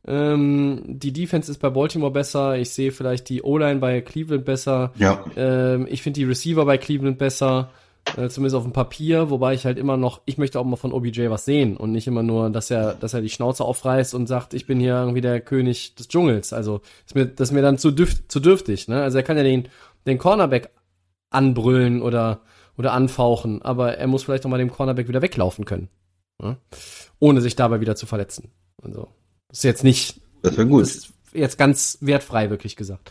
Ähm, 0.07 0.83
die 0.87 1.13
Defense 1.13 1.51
ist 1.51 1.59
bei 1.59 1.71
Baltimore 1.71 2.11
besser. 2.11 2.57
Ich 2.57 2.71
sehe 2.71 2.91
vielleicht 2.91 3.29
die 3.29 3.43
O-Line 3.43 3.79
bei 3.81 4.01
Cleveland 4.01 4.45
besser. 4.45 4.93
Ja. 4.97 5.25
Ähm, 5.37 5.87
ich 5.89 6.03
finde 6.03 6.21
die 6.21 6.25
Receiver 6.25 6.65
bei 6.65 6.79
Cleveland 6.79 7.19
besser, 7.19 7.71
äh, 8.17 8.29
zumindest 8.29 8.57
auf 8.57 8.65
dem 8.65 8.73
Papier, 8.73 9.31
wobei 9.31 9.55
ich 9.55 9.65
halt 9.65 9.79
immer 9.79 9.97
noch, 9.97 10.21
ich 10.27 10.37
möchte 10.39 10.59
auch 10.61 10.65
mal 10.65 10.77
von 10.77 10.93
OBJ 10.93 11.31
was 11.31 11.45
sehen 11.45 11.77
und 11.77 11.93
nicht 11.93 12.07
immer 12.07 12.23
nur, 12.23 12.51
dass 12.51 12.71
er, 12.71 12.95
dass 12.95 13.15
er 13.15 13.23
die 13.23 13.31
Schnauze 13.31 13.65
aufreißt 13.65 14.15
und 14.15 14.27
sagt, 14.27 14.55
ich 14.55 14.67
bin 14.67 14.81
hier 14.81 14.95
irgendwie 14.95 15.21
der 15.21 15.41
König 15.41 15.95
des 15.95 16.09
Dschungels. 16.09 16.53
Also 16.53 16.81
ist 17.07 17.15
mir, 17.15 17.27
das 17.27 17.49
ist 17.49 17.55
mir 17.55 17.63
dann 17.63 17.79
zu, 17.79 17.91
düft, 17.91 18.31
zu 18.31 18.41
dürftig. 18.41 18.89
Ne? 18.89 19.03
Also 19.03 19.19
er 19.19 19.25
kann 19.25 19.37
ja 19.37 19.43
den, 19.43 19.69
den 20.07 20.19
Cornerback 20.19 20.71
anbrüllen 21.31 22.03
oder, 22.03 22.43
oder 22.77 22.93
anfauchen, 22.93 23.63
aber 23.63 23.97
er 23.97 24.07
muss 24.07 24.25
vielleicht 24.25 24.45
auch 24.45 24.51
mal 24.51 24.59
dem 24.59 24.71
Cornerback 24.71 25.09
wieder 25.09 25.23
weglaufen 25.23 25.65
können. 25.65 25.89
Ne? 26.41 26.57
Ohne 27.19 27.41
sich 27.41 27.57
dabei 27.57 27.81
wieder 27.81 27.97
zu 27.97 28.07
verletzen. 28.07 28.51
Also, 28.83 29.09
das 29.49 29.59
ist 29.59 29.65
jetzt 29.65 29.85
nicht, 29.85 30.21
Das 30.43 30.57
wäre 30.57 30.67
gut. 30.67 30.83
das 30.83 30.95
ist 30.97 31.13
jetzt 31.33 31.57
ganz 31.57 31.99
wertfrei, 32.01 32.51
wirklich 32.51 32.77
gesagt. 32.77 33.11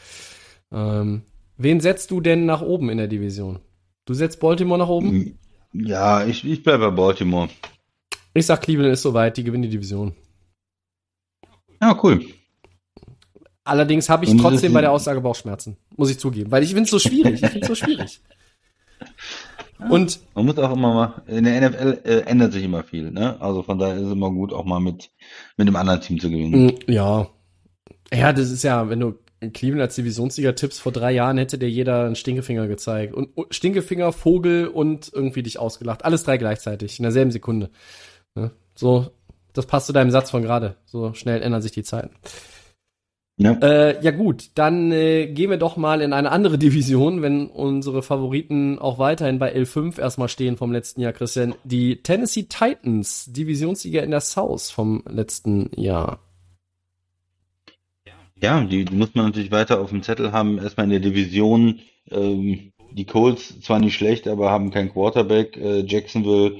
Ähm, 0.71 1.23
wen 1.57 1.79
setzt 1.79 2.11
du 2.11 2.21
denn 2.21 2.45
nach 2.45 2.61
oben 2.61 2.89
in 2.89 2.97
der 2.97 3.07
Division? 3.07 3.59
Du 4.05 4.13
setzt 4.13 4.39
Baltimore 4.39 4.79
nach 4.79 4.87
oben? 4.87 5.37
Ja, 5.73 6.25
ich, 6.25 6.43
ich 6.45 6.63
bleibe 6.63 6.89
bei 6.89 6.95
Baltimore. 6.95 7.49
Ich 8.33 8.45
sag, 8.45 8.61
Cleveland 8.61 8.93
ist 8.93 9.01
soweit, 9.01 9.37
die 9.37 9.43
gewinnen 9.43 9.63
die 9.63 9.69
Division. 9.69 10.13
Ja, 11.81 11.97
cool. 12.03 12.25
Allerdings 13.63 14.09
habe 14.09 14.25
ich 14.25 14.35
trotzdem 14.37 14.73
bei 14.73 14.81
der 14.81 14.91
Aussage 14.91 15.21
Bauchschmerzen, 15.21 15.77
muss 15.95 16.09
ich 16.09 16.19
zugeben, 16.19 16.51
weil 16.51 16.63
ich 16.63 16.69
finde 16.69 16.83
es 16.83 16.89
so 16.89 16.99
schwierig. 16.99 17.41
Ich 17.43 17.49
finde 17.49 17.59
es 17.61 17.67
so 17.67 17.75
schwierig. 17.75 18.21
Und 19.89 20.19
Man 20.35 20.45
muss 20.45 20.57
auch 20.59 20.73
immer 20.73 20.93
mal, 20.93 21.23
in 21.25 21.43
der 21.43 21.69
NFL 21.69 22.01
äh, 22.03 22.19
ändert 22.21 22.53
sich 22.53 22.63
immer 22.63 22.83
viel, 22.83 23.09
ne? 23.11 23.41
Also 23.41 23.63
von 23.63 23.79
daher 23.79 23.95
ist 23.95 24.03
es 24.03 24.11
immer 24.11 24.29
gut, 24.29 24.53
auch 24.53 24.63
mal 24.65 24.79
mit, 24.79 25.09
mit 25.57 25.67
einem 25.67 25.75
anderen 25.75 26.01
Team 26.01 26.19
zu 26.19 26.29
gewinnen. 26.29 26.67
Mm, 26.67 26.91
Ja. 26.91 27.27
Ja, 28.13 28.31
das 28.31 28.51
ist 28.51 28.63
ja, 28.63 28.89
wenn 28.89 28.99
du 28.99 29.15
Cleveland 29.49 29.81
als 29.81 29.95
Divisionssieger 29.95 30.53
tippst, 30.53 30.79
vor 30.79 30.91
drei 30.91 31.11
Jahren 31.11 31.37
hätte 31.37 31.57
dir 31.57 31.69
jeder 31.69 32.05
einen 32.05 32.15
Stinkefinger 32.15 32.67
gezeigt. 32.67 33.13
Und 33.13 33.29
Stinkefinger, 33.49 34.13
Vogel 34.13 34.67
und 34.67 35.11
irgendwie 35.11 35.41
dich 35.41 35.57
ausgelacht. 35.57 36.05
Alles 36.05 36.23
drei 36.23 36.37
gleichzeitig, 36.37 36.99
in 36.99 37.03
derselben 37.03 37.31
Sekunde. 37.31 37.71
Ne? 38.35 38.51
So, 38.75 39.09
das 39.53 39.65
passt 39.65 39.87
zu 39.87 39.93
deinem 39.93 40.11
Satz 40.11 40.29
von 40.29 40.43
gerade. 40.43 40.75
So 40.85 41.13
schnell 41.13 41.41
ändern 41.41 41.61
sich 41.61 41.71
die 41.71 41.83
Zeiten. 41.83 42.11
Ja. 43.37 43.53
Äh, 43.53 44.03
ja 44.03 44.11
gut, 44.11 44.51
dann 44.55 44.91
äh, 44.91 45.25
gehen 45.27 45.49
wir 45.49 45.57
doch 45.57 45.75
mal 45.75 46.01
in 46.01 46.13
eine 46.13 46.31
andere 46.31 46.57
Division, 46.59 47.23
wenn 47.23 47.47
unsere 47.47 48.03
Favoriten 48.03 48.77
auch 48.77 48.99
weiterhin 48.99 49.39
bei 49.39 49.55
L5 49.55 49.99
erstmal 49.99 50.29
stehen 50.29 50.57
vom 50.57 50.71
letzten 50.71 51.01
Jahr, 51.01 51.13
Christian. 51.13 51.55
Die 51.63 52.03
Tennessee 52.03 52.43
Titans, 52.43 53.25
Divisionssieger 53.33 54.03
in 54.03 54.11
der 54.11 54.21
South 54.21 54.69
vom 54.69 55.03
letzten 55.09 55.71
Jahr. 55.75 56.19
Ja, 58.41 58.63
die, 58.63 58.85
muss 58.85 59.13
man 59.13 59.25
natürlich 59.25 59.51
weiter 59.51 59.79
auf 59.79 59.89
dem 59.91 60.03
Zettel 60.03 60.31
haben. 60.31 60.57
Erstmal 60.57 60.85
in 60.85 60.91
der 60.91 60.99
Division, 60.99 61.79
ähm, 62.09 62.73
die 62.91 63.05
Colts 63.05 63.61
zwar 63.61 63.79
nicht 63.79 63.95
schlecht, 63.95 64.27
aber 64.27 64.49
haben 64.49 64.71
keinen 64.71 64.91
Quarterback. 64.91 65.57
Äh, 65.57 65.85
Jacksonville 65.85 66.57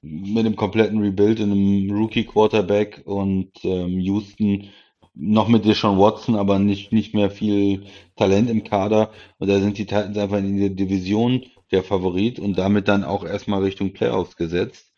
mit 0.00 0.46
einem 0.46 0.56
kompletten 0.56 1.00
Rebuild 1.00 1.40
in 1.40 1.50
einem 1.50 1.90
Rookie-Quarterback 1.90 3.02
und 3.06 3.50
ähm, 3.64 3.98
Houston 3.98 4.68
noch 5.14 5.48
mit 5.48 5.64
Deshaun 5.64 5.98
Watson, 5.98 6.36
aber 6.36 6.58
nicht, 6.58 6.92
nicht 6.92 7.14
mehr 7.14 7.30
viel 7.30 7.84
Talent 8.16 8.50
im 8.50 8.64
Kader. 8.64 9.10
Und 9.38 9.48
da 9.48 9.58
sind 9.60 9.78
die 9.78 9.86
Titans 9.86 10.16
einfach 10.18 10.38
in 10.38 10.58
der 10.58 10.70
Division 10.70 11.44
der 11.72 11.82
Favorit 11.82 12.38
und 12.38 12.58
damit 12.58 12.88
dann 12.88 13.04
auch 13.04 13.24
erstmal 13.24 13.62
Richtung 13.62 13.92
Playoffs 13.92 14.36
gesetzt. 14.36 14.92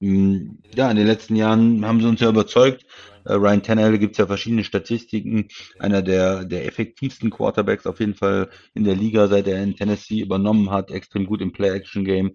Mm, 0.00 0.58
Ja, 0.74 0.90
in 0.90 0.96
den 0.96 1.06
letzten 1.06 1.36
Jahren 1.36 1.84
haben 1.84 2.00
sie 2.00 2.08
uns 2.08 2.20
ja 2.20 2.28
überzeugt. 2.30 2.84
Äh, 3.26 3.34
Ryan 3.34 3.62
Tannehill 3.62 3.98
gibt 3.98 4.12
es 4.12 4.18
ja 4.18 4.26
verschiedene 4.26 4.64
Statistiken. 4.64 5.48
Einer 5.78 6.02
der, 6.02 6.44
der 6.44 6.66
effektivsten 6.66 7.30
Quarterbacks 7.30 7.86
auf 7.86 8.00
jeden 8.00 8.14
Fall 8.14 8.48
in 8.74 8.84
der 8.84 8.96
Liga, 8.96 9.28
seit 9.28 9.46
er 9.46 9.62
in 9.62 9.76
Tennessee 9.76 10.20
übernommen 10.20 10.70
hat. 10.70 10.90
Extrem 10.90 11.26
gut 11.26 11.42
im 11.42 11.52
Play-Action-Game. 11.52 12.32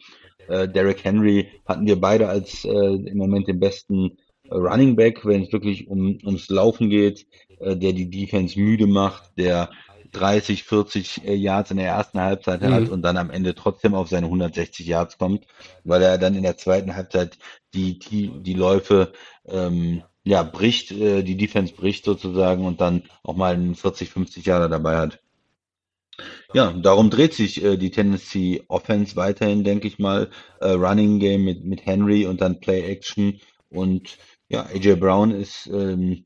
Äh, 0.48 0.68
Derrick 0.70 1.04
Henry 1.04 1.50
hatten 1.66 1.88
wir 1.88 2.00
beide 2.00 2.28
als 2.30 2.66
äh, 2.66 2.70
im 2.70 3.18
Moment 3.18 3.48
den 3.48 3.60
besten 3.60 4.12
äh, 4.44 4.54
Running 4.56 4.96
Back, 4.96 5.26
wenn 5.26 5.44
es 5.44 5.52
wirklich 5.52 5.88
um, 5.88 6.18
ums 6.24 6.50
Laufen 6.50 6.90
geht, 6.92 7.26
äh, 7.60 7.76
der 7.76 7.94
die 7.94 8.10
Defense 8.12 8.60
müde 8.60 8.86
macht, 8.86 9.32
der 9.38 9.72
30, 10.16 10.64
40 10.64 11.26
äh, 11.26 11.34
Yards 11.36 11.72
in 11.72 11.78
der 11.78 11.88
ersten 11.88 12.20
Halbzeit 12.22 12.62
Mhm. 12.62 12.70
hat 12.70 12.90
und 12.90 13.02
dann 13.02 13.18
am 13.18 13.30
Ende 13.32 13.56
trotzdem 13.56 13.96
auf 13.96 14.10
seine 14.10 14.28
160 14.28 14.86
Yards 14.88 15.18
kommt, 15.18 15.46
weil 15.84 16.02
er 16.02 16.18
dann 16.18 16.36
in 16.36 16.44
der 16.44 16.58
zweiten 16.58 16.96
Halbzeit 16.96 17.38
die, 17.74 18.00
die, 18.00 18.42
die 18.42 18.54
Läufe 18.54 19.14
ähm, 19.48 20.04
ja, 20.24 20.44
bricht, 20.44 20.92
äh, 20.92 21.24
die 21.24 21.38
Defense 21.38 21.74
bricht 21.76 22.06
sozusagen 22.06 22.66
und 22.66 22.82
dann 22.82 23.04
auch 23.24 23.36
mal 23.36 23.54
einen 23.54 23.76
40, 23.76 24.10
50 24.10 24.46
Jahre 24.46 24.70
dabei 24.70 24.98
hat. 24.98 25.20
ja, 26.54 26.72
darum 26.74 27.10
dreht 27.10 27.34
sich 27.34 27.64
äh, 27.64 27.78
die 27.78 27.92
Tennessee 27.92 28.64
Offense 28.68 29.16
weiterhin, 29.16 29.64
denke 29.64 29.88
ich 29.88 30.00
mal. 30.00 30.30
Äh, 30.60 30.70
Running 30.72 31.20
Game 31.20 31.44
mit, 31.44 31.64
mit 31.66 31.86
Henry 31.86 32.26
und 32.26 32.42
dann 32.42 32.60
Play 32.60 32.84
Action. 32.84 33.40
Und 33.70 34.18
ja, 34.50 34.66
AJ 34.66 34.96
Brown 34.96 35.32
ist 35.32 35.68
ähm, 35.68 36.26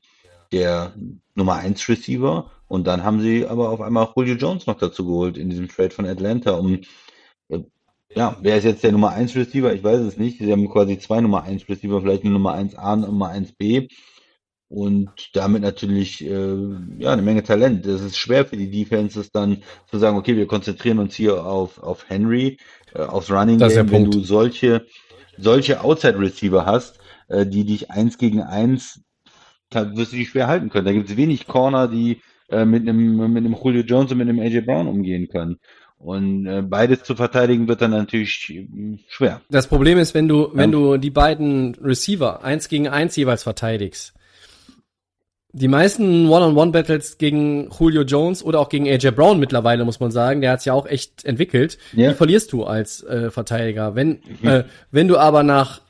der 0.52 0.94
Nummer 1.34 1.56
1 1.56 1.88
Receiver. 1.88 2.50
Und 2.70 2.86
dann 2.86 3.02
haben 3.02 3.20
sie 3.20 3.48
aber 3.48 3.70
auf 3.70 3.80
einmal 3.80 4.12
Julio 4.14 4.36
Jones 4.36 4.68
noch 4.68 4.78
dazu 4.78 5.04
geholt 5.04 5.36
in 5.36 5.50
diesem 5.50 5.66
Trade 5.66 5.90
von 5.90 6.06
Atlanta, 6.06 6.52
um 6.52 6.78
äh, 7.48 7.58
ja, 8.14 8.36
wer 8.42 8.58
ist 8.58 8.64
jetzt 8.64 8.84
der 8.84 8.92
Nummer 8.92 9.10
1 9.10 9.34
Receiver? 9.34 9.74
Ich 9.74 9.82
weiß 9.82 9.98
es 9.98 10.16
nicht. 10.16 10.38
Sie 10.38 10.52
haben 10.52 10.70
quasi 10.70 10.96
zwei 11.00 11.20
Nummer 11.20 11.42
1 11.42 11.68
Receiver, 11.68 12.00
vielleicht 12.00 12.22
eine 12.22 12.32
Nummer 12.32 12.54
1a 12.56 12.92
und 12.92 13.00
Nummer 13.00 13.32
1b. 13.32 13.90
Und 14.68 15.10
damit 15.32 15.62
natürlich 15.62 16.24
äh, 16.24 16.54
ja 16.98 17.12
eine 17.12 17.22
Menge 17.22 17.42
Talent. 17.42 17.86
Das 17.86 18.02
ist 18.02 18.16
schwer 18.16 18.46
für 18.46 18.56
die 18.56 18.70
Defenses 18.70 19.32
dann 19.32 19.64
zu 19.90 19.98
sagen, 19.98 20.16
okay, 20.16 20.36
wir 20.36 20.46
konzentrieren 20.46 21.00
uns 21.00 21.16
hier 21.16 21.44
auf, 21.44 21.82
auf 21.82 22.08
Henry, 22.08 22.56
äh, 22.94 23.00
aufs 23.00 23.32
Running 23.32 23.58
Game, 23.58 23.68
wenn 23.68 23.86
Punkt. 23.88 24.14
du 24.14 24.20
solche, 24.20 24.86
solche 25.36 25.82
Outside 25.82 26.20
Receiver 26.20 26.66
hast, 26.66 27.00
äh, 27.26 27.44
die 27.46 27.64
dich 27.64 27.90
eins 27.90 28.16
gegen 28.16 28.42
eins, 28.42 29.00
wirst 29.72 30.12
du 30.12 30.16
die 30.16 30.26
schwer 30.26 30.46
halten 30.46 30.70
können. 30.70 30.86
Da 30.86 30.92
gibt 30.92 31.10
es 31.10 31.16
wenig 31.16 31.48
Corner, 31.48 31.88
die 31.88 32.20
äh, 32.50 32.64
mit 32.64 32.88
einem 32.88 33.32
mit 33.32 33.44
einem 33.44 33.54
Julio 33.62 33.82
Jones 33.82 34.12
und 34.12 34.18
mit 34.18 34.28
einem 34.28 34.40
AJ 34.40 34.60
Brown 34.62 34.86
umgehen 34.88 35.28
können. 35.28 35.58
Und 35.98 36.46
äh, 36.46 36.62
beides 36.62 37.02
zu 37.02 37.14
verteidigen 37.14 37.68
wird 37.68 37.82
dann 37.82 37.90
natürlich 37.90 38.48
äh, 38.50 38.98
schwer. 39.08 39.42
Das 39.50 39.66
Problem 39.66 39.98
ist, 39.98 40.14
wenn 40.14 40.28
du, 40.28 40.48
wenn 40.54 40.72
du 40.72 40.96
die 40.96 41.10
beiden 41.10 41.74
Receiver 41.74 42.42
eins 42.42 42.68
gegen 42.68 42.88
eins 42.88 43.16
jeweils 43.16 43.42
verteidigst. 43.42 44.14
Die 45.52 45.68
meisten 45.68 46.28
One-on-One-Battles 46.28 47.18
gegen 47.18 47.68
Julio 47.76 48.02
Jones 48.02 48.42
oder 48.42 48.60
auch 48.60 48.68
gegen 48.68 48.88
AJ 48.88 49.10
Brown 49.10 49.40
mittlerweile, 49.40 49.84
muss 49.84 49.98
man 49.98 50.12
sagen, 50.12 50.40
der 50.40 50.52
hat's 50.52 50.64
ja 50.64 50.72
auch 50.74 50.86
echt 50.86 51.24
entwickelt, 51.24 51.76
Ja. 51.92 52.10
die 52.10 52.14
verlierst 52.14 52.52
du 52.52 52.64
als 52.64 53.02
äh, 53.02 53.30
Verteidiger. 53.30 53.96
Wenn, 53.96 54.20
äh, 54.42 54.62
wenn 54.92 55.08
du 55.08 55.18
aber 55.18 55.42
nach 55.42 55.80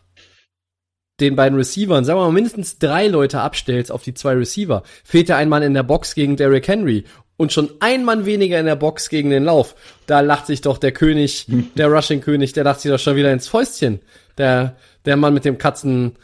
den 1.21 1.37
beiden 1.37 1.59
Receivern, 1.59 2.05
sagen 2.05 2.19
wir 2.19 2.25
mal, 2.25 2.33
mindestens 2.33 2.79
drei 2.79 3.07
Leute 3.07 3.41
abstellst 3.41 3.93
auf 3.93 4.03
die 4.03 4.15
zwei 4.15 4.35
Receiver, 4.35 4.83
fehlt 5.05 5.29
dir 5.29 5.37
ein 5.37 5.49
Mann 5.49 5.63
in 5.63 5.75
der 5.75 5.83
Box 5.83 6.15
gegen 6.15 6.37
Derrick 6.37 6.69
Henry 6.69 7.05
und 7.37 7.53
schon 7.53 7.71
ein 7.81 8.05
Mann 8.05 8.27
weniger 8.27 8.61
in 8.61 8.67
der 8.67 8.77
Box 8.77 9.09
gegen 9.09 9.31
den 9.31 9.45
Lauf. 9.45 9.75
Da 10.07 10.21
lacht 10.21 10.47
sich 10.47 10.61
doch 10.61 10.77
der 10.77 10.93
König, 10.93 11.47
der 11.75 11.89
Rushing-König, 11.89 12.53
der 12.53 12.65
lacht 12.65 12.81
sich 12.81 12.91
doch 12.91 12.99
schon 12.99 13.17
wieder 13.17 13.33
ins 13.33 13.49
Fäustchen. 13.49 14.01
Der, 14.37 14.77
der 15.05 15.17
Mann 15.17 15.35
mit 15.35 15.45
dem 15.45 15.57
Katzen, 15.59 16.17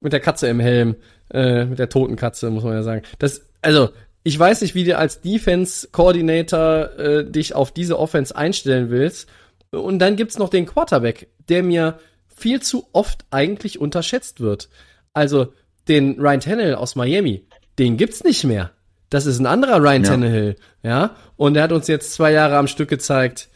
mit 0.00 0.12
der 0.12 0.20
Katze 0.20 0.48
im 0.48 0.60
Helm, 0.60 0.96
äh, 1.32 1.64
mit 1.64 1.78
der 1.78 1.88
toten 1.88 2.16
Katze, 2.16 2.50
muss 2.50 2.64
man 2.64 2.74
ja 2.74 2.82
sagen. 2.82 3.02
Das, 3.18 3.46
also, 3.62 3.90
ich 4.24 4.38
weiß 4.38 4.60
nicht, 4.60 4.74
wie 4.74 4.84
du 4.84 4.96
als 4.96 5.20
Defense-Coordinator 5.20 6.98
äh, 6.98 7.24
dich 7.24 7.54
auf 7.54 7.72
diese 7.72 7.98
Offense 7.98 8.36
einstellen 8.36 8.90
willst. 8.90 9.28
Und 9.70 10.00
dann 10.00 10.16
gibt's 10.16 10.38
noch 10.38 10.50
den 10.50 10.66
Quarterback, 10.66 11.28
der 11.48 11.62
mir 11.62 11.98
viel 12.42 12.60
zu 12.60 12.88
oft 12.92 13.24
eigentlich 13.30 13.80
unterschätzt 13.80 14.40
wird. 14.40 14.68
Also, 15.12 15.52
den 15.88 16.20
Ryan 16.20 16.40
Tannehill 16.40 16.74
aus 16.74 16.96
Miami, 16.96 17.46
den 17.78 17.96
gibt's 17.96 18.24
nicht 18.24 18.44
mehr. 18.44 18.72
Das 19.10 19.26
ist 19.26 19.38
ein 19.38 19.46
anderer 19.46 19.80
Ryan 19.80 20.02
Ja. 20.02 20.10
Tannehill, 20.10 20.56
ja. 20.82 21.16
Und 21.36 21.56
er 21.56 21.62
hat 21.62 21.72
uns 21.72 21.86
jetzt 21.86 22.12
zwei 22.12 22.32
Jahre 22.32 22.56
am 22.56 22.66
Stück 22.66 22.88
gezeigt, 22.88 23.48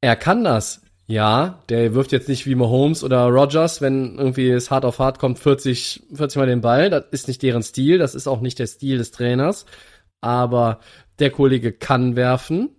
er 0.00 0.16
kann 0.16 0.42
das. 0.42 0.80
Ja, 1.06 1.62
der 1.68 1.94
wirft 1.94 2.12
jetzt 2.12 2.28
nicht 2.28 2.46
wie 2.46 2.54
Mahomes 2.54 3.04
oder 3.04 3.26
Rogers, 3.26 3.80
wenn 3.80 4.18
irgendwie 4.18 4.50
es 4.50 4.70
hart 4.70 4.84
auf 4.84 4.98
hart 4.98 5.18
kommt, 5.18 5.38
40, 5.38 6.04
40 6.14 6.36
Mal 6.38 6.46
den 6.46 6.60
Ball. 6.60 6.90
Das 6.90 7.04
ist 7.10 7.28
nicht 7.28 7.42
deren 7.42 7.62
Stil, 7.62 7.98
das 7.98 8.14
ist 8.14 8.26
auch 8.26 8.40
nicht 8.40 8.58
der 8.58 8.66
Stil 8.66 8.98
des 8.98 9.10
Trainers. 9.10 9.66
Aber 10.20 10.80
der 11.18 11.30
Kollege 11.30 11.72
kann 11.72 12.16
werfen, 12.16 12.70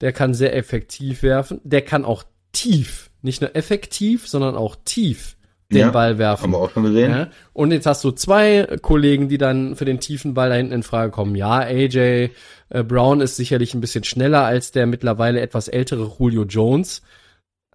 der 0.00 0.12
kann 0.12 0.34
sehr 0.34 0.54
effektiv 0.54 1.22
werfen, 1.22 1.60
der 1.64 1.82
kann 1.82 2.04
auch 2.04 2.24
tief, 2.52 3.10
nicht 3.24 3.40
nur 3.40 3.56
effektiv, 3.56 4.28
sondern 4.28 4.54
auch 4.56 4.76
tief 4.84 5.36
den 5.72 5.78
Ja, 5.80 5.90
Ball 5.90 6.18
werfen. 6.18 6.42
Haben 6.44 6.52
wir 6.52 6.58
auch 6.58 6.70
schon 6.70 6.84
gesehen. 6.84 7.10
Ja? 7.10 7.28
Und 7.52 7.72
jetzt 7.72 7.86
hast 7.86 8.04
du 8.04 8.10
zwei 8.10 8.76
Kollegen, 8.82 9.28
die 9.28 9.38
dann 9.38 9.76
für 9.76 9.84
den 9.86 9.98
tiefen 9.98 10.34
Ball 10.34 10.50
da 10.50 10.56
hinten 10.56 10.72
in 10.72 10.82
Frage 10.82 11.10
kommen. 11.10 11.34
Ja, 11.34 11.58
AJ 11.60 12.30
äh, 12.68 12.82
Brown 12.84 13.20
ist 13.20 13.36
sicherlich 13.36 13.74
ein 13.74 13.80
bisschen 13.80 14.04
schneller 14.04 14.44
als 14.44 14.70
der 14.72 14.86
mittlerweile 14.86 15.40
etwas 15.40 15.68
ältere 15.68 16.12
Julio 16.18 16.44
Jones. 16.44 17.02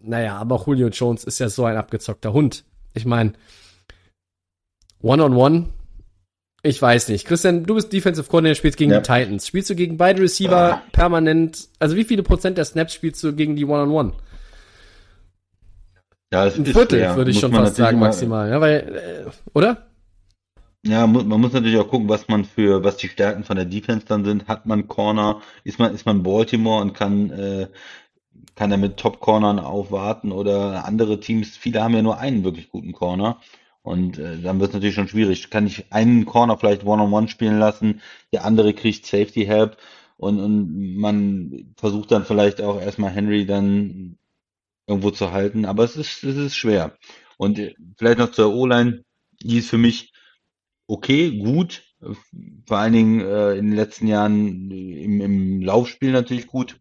Naja, 0.01 0.37
aber 0.37 0.63
Julio 0.65 0.87
Jones 0.89 1.23
ist 1.23 1.39
ja 1.39 1.49
so 1.49 1.65
ein 1.65 1.75
abgezockter 1.77 2.31
Hund. 2.31 2.63
Ich 2.93 3.05
meine, 3.05 3.33
One-on-One, 5.01 5.65
ich 6.61 6.81
weiß 6.81 7.07
nicht. 7.09 7.25
Christian, 7.25 7.63
du 7.65 7.75
bist 7.75 7.91
Defensive 7.93 8.27
Coordinator, 8.29 8.55
spielst 8.55 8.77
gegen 8.77 8.91
Ja. 8.91 8.99
die 8.99 9.07
Titans. 9.07 9.47
Spielst 9.47 9.69
du 9.69 9.75
gegen 9.75 9.97
beide 9.97 10.21
Receiver 10.21 10.81
permanent? 10.91 11.69
Also 11.79 11.95
wie 11.95 12.03
viele 12.03 12.21
Prozent 12.23 12.57
der 12.57 12.65
Snaps 12.65 12.93
spielst 12.93 13.23
du 13.23 13.33
gegen 13.33 13.55
die 13.55 13.65
One-on-One? 13.65 14.13
Ja, 16.31 16.43
Ein 16.43 16.65
Viertel, 16.65 16.99
schwer. 16.99 17.15
würde 17.15 17.31
ich 17.31 17.37
Muss 17.37 17.41
schon 17.41 17.53
fast 17.53 17.75
sagen, 17.75 17.99
maximal. 17.99 18.49
Ja, 18.49 18.61
weil, 18.61 19.25
äh, 19.27 19.31
oder? 19.53 19.87
Ja, 20.85 21.07
man 21.07 21.41
muss 21.41 21.51
natürlich 21.53 21.77
auch 21.77 21.89
gucken, 21.89 22.07
was 22.07 22.27
man 22.29 22.45
für, 22.45 22.83
was 22.83 22.97
die 22.97 23.09
Stärken 23.09 23.43
von 23.43 23.57
der 23.57 23.65
Defense 23.65 24.05
dann 24.05 24.23
sind. 24.23 24.47
Hat 24.47 24.65
man 24.65 24.87
Corner? 24.87 25.41
Ist 25.63 25.79
man, 25.79 25.93
ist 25.93 26.05
man 26.05 26.23
Baltimore 26.23 26.81
und 26.81 26.93
kann, 26.93 27.31
äh, 27.31 27.67
kann 28.55 28.71
er 28.71 28.77
mit 28.77 28.97
Top-Cornern 28.97 29.59
aufwarten 29.59 30.31
oder 30.31 30.85
andere 30.85 31.19
Teams? 31.19 31.57
Viele 31.57 31.83
haben 31.83 31.95
ja 31.95 32.01
nur 32.01 32.19
einen 32.19 32.43
wirklich 32.43 32.69
guten 32.69 32.93
Corner. 32.93 33.39
Und 33.81 34.19
äh, 34.19 34.37
dann 34.41 34.59
wird 34.59 34.69
es 34.69 34.73
natürlich 34.75 34.95
schon 34.95 35.07
schwierig. 35.07 35.49
Kann 35.49 35.67
ich 35.67 35.91
einen 35.91 36.25
Corner 36.25 36.57
vielleicht 36.57 36.85
One-on-One 36.85 37.27
spielen 37.29 37.59
lassen, 37.59 38.01
der 38.33 38.45
andere 38.45 38.73
kriegt 38.73 39.05
Safety 39.05 39.45
Help 39.45 39.77
und, 40.17 40.39
und 40.39 40.97
man 40.97 41.73
versucht 41.77 42.11
dann 42.11 42.25
vielleicht 42.25 42.61
auch 42.61 42.81
erstmal 42.81 43.11
Henry 43.11 43.45
dann 43.47 44.18
irgendwo 44.89 45.11
zu 45.11 45.31
halten. 45.31 45.65
Aber 45.65 45.83
es 45.83 45.95
ist, 45.95 46.23
es 46.23 46.35
ist 46.35 46.55
schwer. 46.55 46.97
Und 47.37 47.59
äh, 47.59 47.75
vielleicht 47.97 48.19
noch 48.19 48.31
zur 48.31 48.53
O-Line, 48.53 49.03
die 49.41 49.59
ist 49.59 49.69
für 49.69 49.77
mich 49.77 50.11
okay, 50.87 51.37
gut. 51.39 51.83
Vor 52.65 52.77
allen 52.77 52.93
Dingen 52.93 53.21
äh, 53.21 53.53
in 53.53 53.67
den 53.67 53.75
letzten 53.75 54.07
Jahren 54.07 54.71
im, 54.71 55.21
im 55.21 55.61
Laufspiel 55.61 56.11
natürlich 56.11 56.47
gut. 56.47 56.79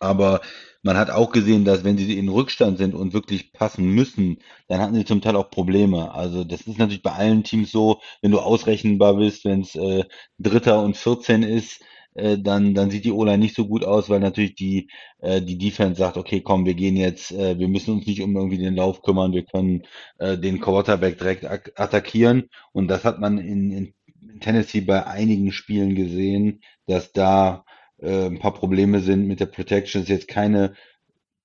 Aber 0.00 0.40
man 0.82 0.96
hat 0.96 1.10
auch 1.10 1.32
gesehen, 1.32 1.64
dass 1.64 1.82
wenn 1.82 1.98
sie 1.98 2.16
in 2.16 2.28
Rückstand 2.28 2.78
sind 2.78 2.94
und 2.94 3.12
wirklich 3.12 3.52
passen 3.52 3.90
müssen, 3.90 4.38
dann 4.68 4.80
hatten 4.80 4.94
sie 4.94 5.04
zum 5.04 5.20
Teil 5.20 5.34
auch 5.34 5.50
Probleme. 5.50 6.14
Also 6.14 6.44
das 6.44 6.62
ist 6.62 6.78
natürlich 6.78 7.02
bei 7.02 7.12
allen 7.12 7.42
Teams 7.42 7.72
so, 7.72 8.00
wenn 8.22 8.30
du 8.30 8.38
ausrechenbar 8.38 9.14
bist, 9.16 9.44
wenn 9.44 9.62
es 9.62 9.74
äh, 9.74 10.04
Dritter 10.38 10.82
und 10.82 10.96
14 10.96 11.42
ist, 11.42 11.82
äh, 12.18 12.38
dann, 12.38 12.74
dann 12.74 12.90
sieht 12.90 13.04
die 13.04 13.12
O-Line 13.12 13.38
nicht 13.38 13.54
so 13.54 13.66
gut 13.66 13.84
aus, 13.84 14.08
weil 14.10 14.20
natürlich 14.20 14.54
die, 14.54 14.90
äh, 15.20 15.40
die 15.40 15.58
Defense 15.58 15.98
sagt, 15.98 16.16
okay, 16.16 16.40
komm, 16.40 16.66
wir 16.66 16.74
gehen 16.74 16.96
jetzt, 16.96 17.32
äh, 17.32 17.58
wir 17.58 17.68
müssen 17.68 17.94
uns 17.94 18.06
nicht 18.06 18.22
um 18.22 18.36
irgendwie 18.36 18.58
den 18.58 18.76
Lauf 18.76 19.02
kümmern, 19.02 19.32
wir 19.32 19.44
können 19.44 19.84
äh, 20.18 20.36
den 20.36 20.60
Quarterback 20.60 21.18
direkt 21.18 21.44
attackieren. 21.78 22.48
Und 22.72 22.88
das 22.88 23.04
hat 23.04 23.20
man 23.20 23.38
in, 23.38 23.70
in 23.70 23.94
Tennessee 24.40 24.80
bei 24.80 25.06
einigen 25.06 25.52
Spielen 25.52 25.94
gesehen, 25.94 26.60
dass 26.86 27.12
da 27.12 27.64
äh, 28.00 28.26
ein 28.26 28.38
paar 28.38 28.54
Probleme 28.54 29.00
sind 29.00 29.26
mit 29.26 29.40
der 29.40 29.46
Protection. 29.46 30.02
Ist 30.02 30.08
jetzt 30.08 30.28
keine, 30.28 30.74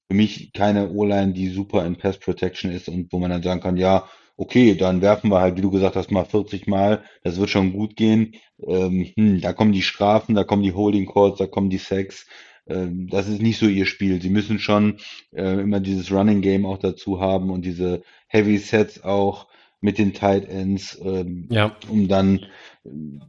für 0.09 0.15
mich 0.15 0.53
keine 0.53 0.89
O-Line, 0.89 1.33
die 1.33 1.49
super 1.49 1.85
in 1.85 1.97
Pass 1.97 2.17
Protection 2.17 2.71
ist 2.71 2.89
und 2.89 3.11
wo 3.11 3.19
man 3.19 3.31
dann 3.31 3.43
sagen 3.43 3.61
kann, 3.61 3.77
ja, 3.77 4.07
okay, 4.37 4.75
dann 4.75 5.01
werfen 5.01 5.29
wir 5.29 5.39
halt, 5.39 5.57
wie 5.57 5.61
du 5.61 5.71
gesagt 5.71 5.95
hast, 5.95 6.11
mal 6.11 6.25
40 6.25 6.67
Mal, 6.67 7.03
das 7.23 7.37
wird 7.37 7.49
schon 7.49 7.73
gut 7.73 7.95
gehen. 7.95 8.35
Ähm, 8.65 9.11
hm, 9.15 9.41
da 9.41 9.53
kommen 9.53 9.71
die 9.71 9.81
Strafen, 9.81 10.35
da 10.35 10.43
kommen 10.43 10.63
die 10.63 10.73
Holding 10.73 11.05
Calls, 11.05 11.37
da 11.37 11.47
kommen 11.47 11.69
die 11.69 11.77
Sacks. 11.77 12.25
Ähm, 12.67 13.07
das 13.09 13.27
ist 13.27 13.41
nicht 13.41 13.59
so 13.59 13.67
ihr 13.67 13.85
Spiel. 13.85 14.21
Sie 14.21 14.29
müssen 14.29 14.59
schon 14.59 14.97
äh, 15.31 15.61
immer 15.61 15.79
dieses 15.79 16.11
Running 16.11 16.41
Game 16.41 16.65
auch 16.65 16.77
dazu 16.77 17.19
haben 17.19 17.49
und 17.49 17.63
diese 17.65 18.03
Heavy 18.27 18.57
Sets 18.57 19.03
auch 19.03 19.47
mit 19.81 19.97
den 19.97 20.13
Tight 20.13 20.47
Ends, 20.47 20.97
ähm, 21.03 21.47
Ja. 21.51 21.75
um 21.89 22.07
dann 22.07 22.45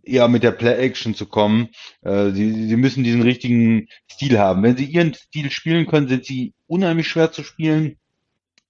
eher 0.05 0.29
mit 0.29 0.45
der 0.45 0.53
Play-Action 0.53 1.15
zu 1.15 1.27
kommen. 1.27 1.69
Äh, 2.03 2.31
sie, 2.31 2.69
sie 2.69 2.77
müssen 2.77 3.03
diesen 3.03 3.23
richtigen 3.23 3.89
Stil 4.11 4.39
haben. 4.39 4.63
Wenn 4.63 4.77
sie 4.77 4.85
ihren 4.85 5.15
Stil 5.15 5.51
spielen 5.51 5.87
können, 5.87 6.07
sind 6.07 6.25
sie 6.25 6.55
unheimlich 6.67 7.09
schwer 7.09 7.33
zu 7.33 7.43
spielen 7.43 7.97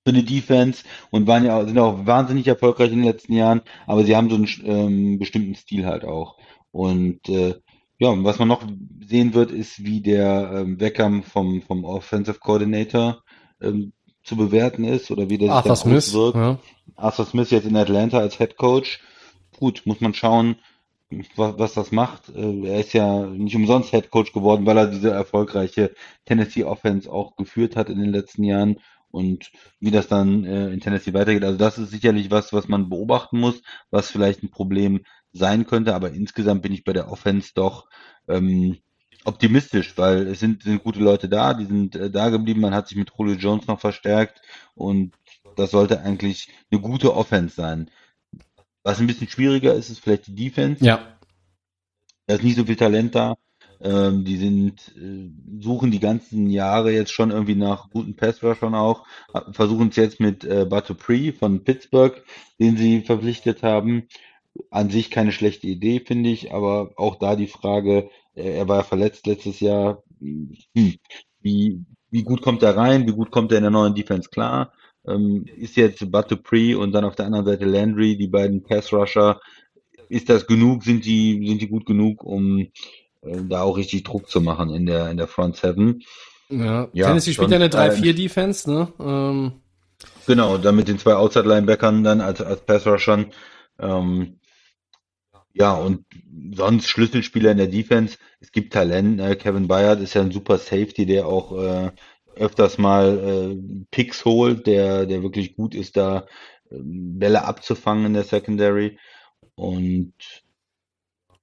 für 0.05 0.11
eine 0.11 0.23
Defense 0.23 0.85
und 1.11 1.27
waren 1.27 1.45
ja 1.45 1.65
sind 1.65 1.79
auch 1.79 2.07
wahnsinnig 2.07 2.47
erfolgreich 2.47 2.93
in 2.93 2.99
den 2.99 3.07
letzten 3.07 3.33
Jahren, 3.33 3.63
aber 3.87 4.05
sie 4.05 4.15
haben 4.15 4.29
so 4.31 4.37
einen 4.37 4.49
ähm, 4.65 5.19
bestimmten 5.19 5.55
Stil 5.55 5.87
halt 5.87 6.05
auch. 6.05 6.37
Und 6.71 7.29
äh, 7.29 7.55
ja, 7.99 8.13
was 8.25 8.39
man 8.39 8.49
noch 8.49 8.63
sehen 9.07 9.33
wird, 9.35 9.51
ist, 9.51 9.85
wie 9.85 10.03
der 10.03 10.51
ähm, 10.55 10.77
Beckham 10.77 11.23
vom, 11.23 11.63
vom 11.63 11.85
Offensive 11.85 12.39
Coordinator 12.39 13.23
ähm, 13.63 13.93
zu 14.23 14.37
bewerten 14.37 14.85
ist 14.85 15.11
oder 15.11 15.31
wie 15.31 15.39
der 15.39 15.49
sich 15.49 15.55
Arthur 15.55 15.69
dann 15.69 15.77
Smith. 15.77 16.09
auswirkt. 16.15 16.37
Ja. 16.37 16.59
Arthur 16.97 17.25
Smith 17.27 17.51
jetzt 17.51 17.67
in 17.67 17.77
Atlanta 17.77 18.19
als 18.19 18.37
Head 18.37 18.57
Coach. 18.57 19.01
Gut, 19.59 19.83
muss 19.85 20.01
man 20.01 20.13
schauen, 20.15 20.57
was, 21.37 21.59
was 21.59 21.75
das 21.75 21.93
macht. 21.93 22.29
Äh, 22.35 22.67
Er 22.67 22.81
ist 22.81 22.93
ja 22.93 23.27
nicht 23.27 23.55
umsonst 23.57 23.91
Head 23.91 24.11
Coach 24.11 24.33
geworden, 24.33 24.67
weil 24.67 24.77
er 24.77 24.87
diese 24.89 25.11
erfolgreiche 25.11 25.95
Tennessee 26.27 26.65
Offense 26.65 27.11
auch 27.11 27.37
geführt 27.37 27.77
hat 27.77 27.89
in 27.89 28.01
den 28.01 28.11
letzten 28.11 28.45
Jahren. 28.45 28.81
Und 29.15 29.53
wie 29.79 29.93
das 29.93 30.09
dann 30.09 30.45
äh, 30.45 30.71
in 30.71 30.81
Tennessee 30.81 31.15
weitergeht, 31.15 31.45
also 31.45 31.57
das 31.57 31.79
ist 31.79 31.91
sicherlich 31.91 32.33
was, 32.33 32.53
was 32.53 32.67
man 32.67 32.89
beobachten 32.89 33.39
muss, 33.39 33.63
was 33.91 34.11
vielleicht 34.11 34.43
ein 34.43 34.51
Problem 34.51 35.05
sein 35.33 35.67
könnte. 35.67 35.95
Aber 35.95 36.11
insgesamt 36.11 36.63
bin 36.63 36.73
ich 36.73 36.83
bei 36.83 36.93
der 36.93 37.11
Offense 37.11 37.53
doch 37.55 37.89
ähm, 38.29 38.79
optimistisch, 39.25 39.97
weil 39.97 40.27
es 40.27 40.41
sind, 40.41 40.65
sind 40.65 40.83
gute 40.83 40.99
Leute 40.99 41.29
da, 41.29 41.55
die 41.55 41.65
sind 41.65 41.95
äh, 41.95 42.11
da 42.11 42.29
geblieben, 42.29 42.61
man 42.61 42.75
hat 42.75 42.89
sich 42.89 42.99
mit 42.99 43.13
Julio 43.17 43.37
Jones 43.37 43.69
noch 43.69 43.79
verstärkt 43.79 44.43
und 44.75 45.15
das 45.57 45.71
sollte 45.71 46.01
eigentlich 46.01 46.51
eine 46.73 46.81
gute 46.81 47.15
Offense 47.15 47.55
sein. 47.55 47.91
Was 48.83 48.99
ein 48.99 49.07
bisschen 49.07 49.29
schwieriger 49.29 49.75
ist, 49.75 49.91
ist 49.91 50.01
vielleicht 50.01 50.27
die 50.27 50.35
Defense. 50.35 50.85
Ja. 50.85 51.17
Da 52.27 52.35
ist 52.35 52.43
nicht 52.43 52.57
so 52.57 52.65
viel 52.65 52.77
Talent 52.77 53.15
da. 53.15 53.37
Ähm, 53.85 54.25
die 54.25 54.39
sind, 54.39 54.95
äh, 54.97 55.31
suchen 55.61 55.91
die 55.91 56.01
ganzen 56.01 56.49
Jahre 56.49 56.91
jetzt 56.91 57.13
schon 57.13 57.31
irgendwie 57.31 57.55
nach 57.55 57.91
guten 57.91 58.17
Passrushern 58.17 58.75
auch, 58.75 59.07
versuchen 59.53 59.89
es 59.91 59.97
jetzt 59.97 60.21
mit 60.21 60.43
äh, 60.43 60.65
Batupri 60.65 61.33
von 61.33 61.65
Pittsburgh, 61.65 62.23
den 62.59 62.79
sie 62.79 63.03
verpflichtet 63.03 63.63
haben. 63.63 64.09
An 64.71 64.89
sich 64.89 65.11
keine 65.11 65.33
schlechte 65.33 65.67
Idee, 65.67 66.01
finde 66.01 66.31
ich, 66.31 66.55
aber 66.55 66.93
auch 66.97 67.17
da 67.17 67.37
die 67.37 67.47
Frage, 67.47 68.09
äh, 68.35 68.57
er 68.57 68.69
war 68.69 68.85
verletzt 68.85 69.27
letztes 69.27 69.61
Jahr, 69.61 70.03
hm, 70.19 70.55
wie, 71.43 71.85
wie 72.11 72.23
gut 72.23 72.41
kommt 72.41 72.63
er 72.63 72.79
rein, 72.79 73.07
wie 73.07 73.13
gut 73.13 73.31
kommt 73.31 73.53
er 73.53 73.59
in 73.59 73.65
der 73.65 73.71
neuen 73.71 73.95
Defense? 73.95 74.31
Klar? 74.31 74.73
Ähm, 75.07 75.45
ist 75.59 75.77
jetzt 75.77 76.11
Batupri 76.11 76.75
und 76.75 76.93
dann 76.93 77.05
auf 77.05 77.17
der 77.17 77.27
anderen 77.27 77.45
Seite 77.45 77.67
Landry, 77.67 78.17
die 78.17 78.29
beiden 78.29 78.63
Pass-Rusher, 78.63 79.41
ist 80.09 80.31
das 80.31 80.47
genug, 80.47 80.85
sind 80.85 81.05
die, 81.05 81.47
sind 81.47 81.61
die 81.61 81.69
gut 81.69 81.85
genug, 81.85 82.25
um 82.25 82.69
da 83.49 83.63
auch 83.63 83.77
richtig 83.77 84.05
Druck 84.05 84.29
zu 84.29 84.41
machen 84.41 84.71
in 84.71 84.87
der, 84.87 85.11
in 85.11 85.17
der 85.17 85.29
Front 85.29 85.57
Seven. 85.57 86.03
Ja, 86.49 86.89
ja 86.93 87.07
Tennessee 87.07 87.33
spielt 87.33 87.51
ja 87.51 87.57
eine 87.57 87.69
3-4-Defense, 87.69 88.71
ne? 88.71 88.93
Ähm. 89.01 89.53
Genau, 90.27 90.59
dann 90.59 90.77
mit 90.77 90.89
den 90.89 90.99
zwei 90.99 91.15
Outside-Linebackern 91.15 92.05
dann 92.05 92.21
als, 92.21 92.41
als 92.41 92.61
Pass-Rushern. 92.65 93.33
Ähm, 93.79 94.39
ja, 95.53 95.75
und 95.75 96.05
sonst 96.53 96.89
Schlüsselspieler 96.89 97.53
in 97.53 97.59
der 97.59 97.69
Defense. 97.69 98.19
Es 98.41 98.51
gibt 98.53 98.73
Talent. 98.73 99.17
Ne? 99.17 99.37
Kevin 99.37 99.69
Bayard 99.69 100.01
ist 100.01 100.15
ja 100.15 100.21
ein 100.21 100.33
super 100.33 100.59
Safety, 100.59 101.07
der 101.07 101.27
auch 101.27 101.57
äh, 101.57 101.91
öfters 102.37 102.79
mal 102.79 103.19
äh, 103.19 103.85
Picks 103.91 104.25
holt, 104.25 104.67
der, 104.67 105.07
der 105.07 105.23
wirklich 105.23 105.57
gut 105.57 105.75
ist, 105.75 105.97
da 105.97 106.27
äh, 106.71 106.77
Bälle 106.81 107.45
abzufangen 107.45 108.07
in 108.07 108.15
der 108.15 108.25
Secondary. 108.25 108.99
Und 109.55 110.15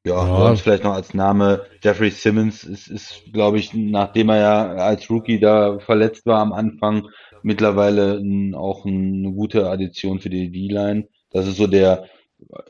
ja, 0.05 0.27
ja. 0.27 0.47
sonst 0.47 0.61
vielleicht 0.61 0.83
noch 0.83 0.93
als 0.93 1.13
Name 1.13 1.65
Jeffrey 1.83 2.09
Simmons 2.09 2.63
ist, 2.63 2.87
ist 2.87 3.23
glaube 3.33 3.59
ich, 3.59 3.73
nachdem 3.73 4.29
er 4.29 4.37
ja 4.37 4.73
als 4.75 5.09
Rookie 5.09 5.39
da 5.39 5.79
verletzt 5.79 6.25
war 6.25 6.39
am 6.39 6.53
Anfang, 6.53 7.07
mittlerweile 7.43 8.17
ein, 8.17 8.55
auch 8.55 8.85
eine 8.85 9.31
gute 9.31 9.69
Addition 9.69 10.19
für 10.19 10.29
die 10.29 10.51
D-Line. 10.51 11.07
Das 11.31 11.47
ist 11.47 11.57
so 11.57 11.67
der 11.67 12.05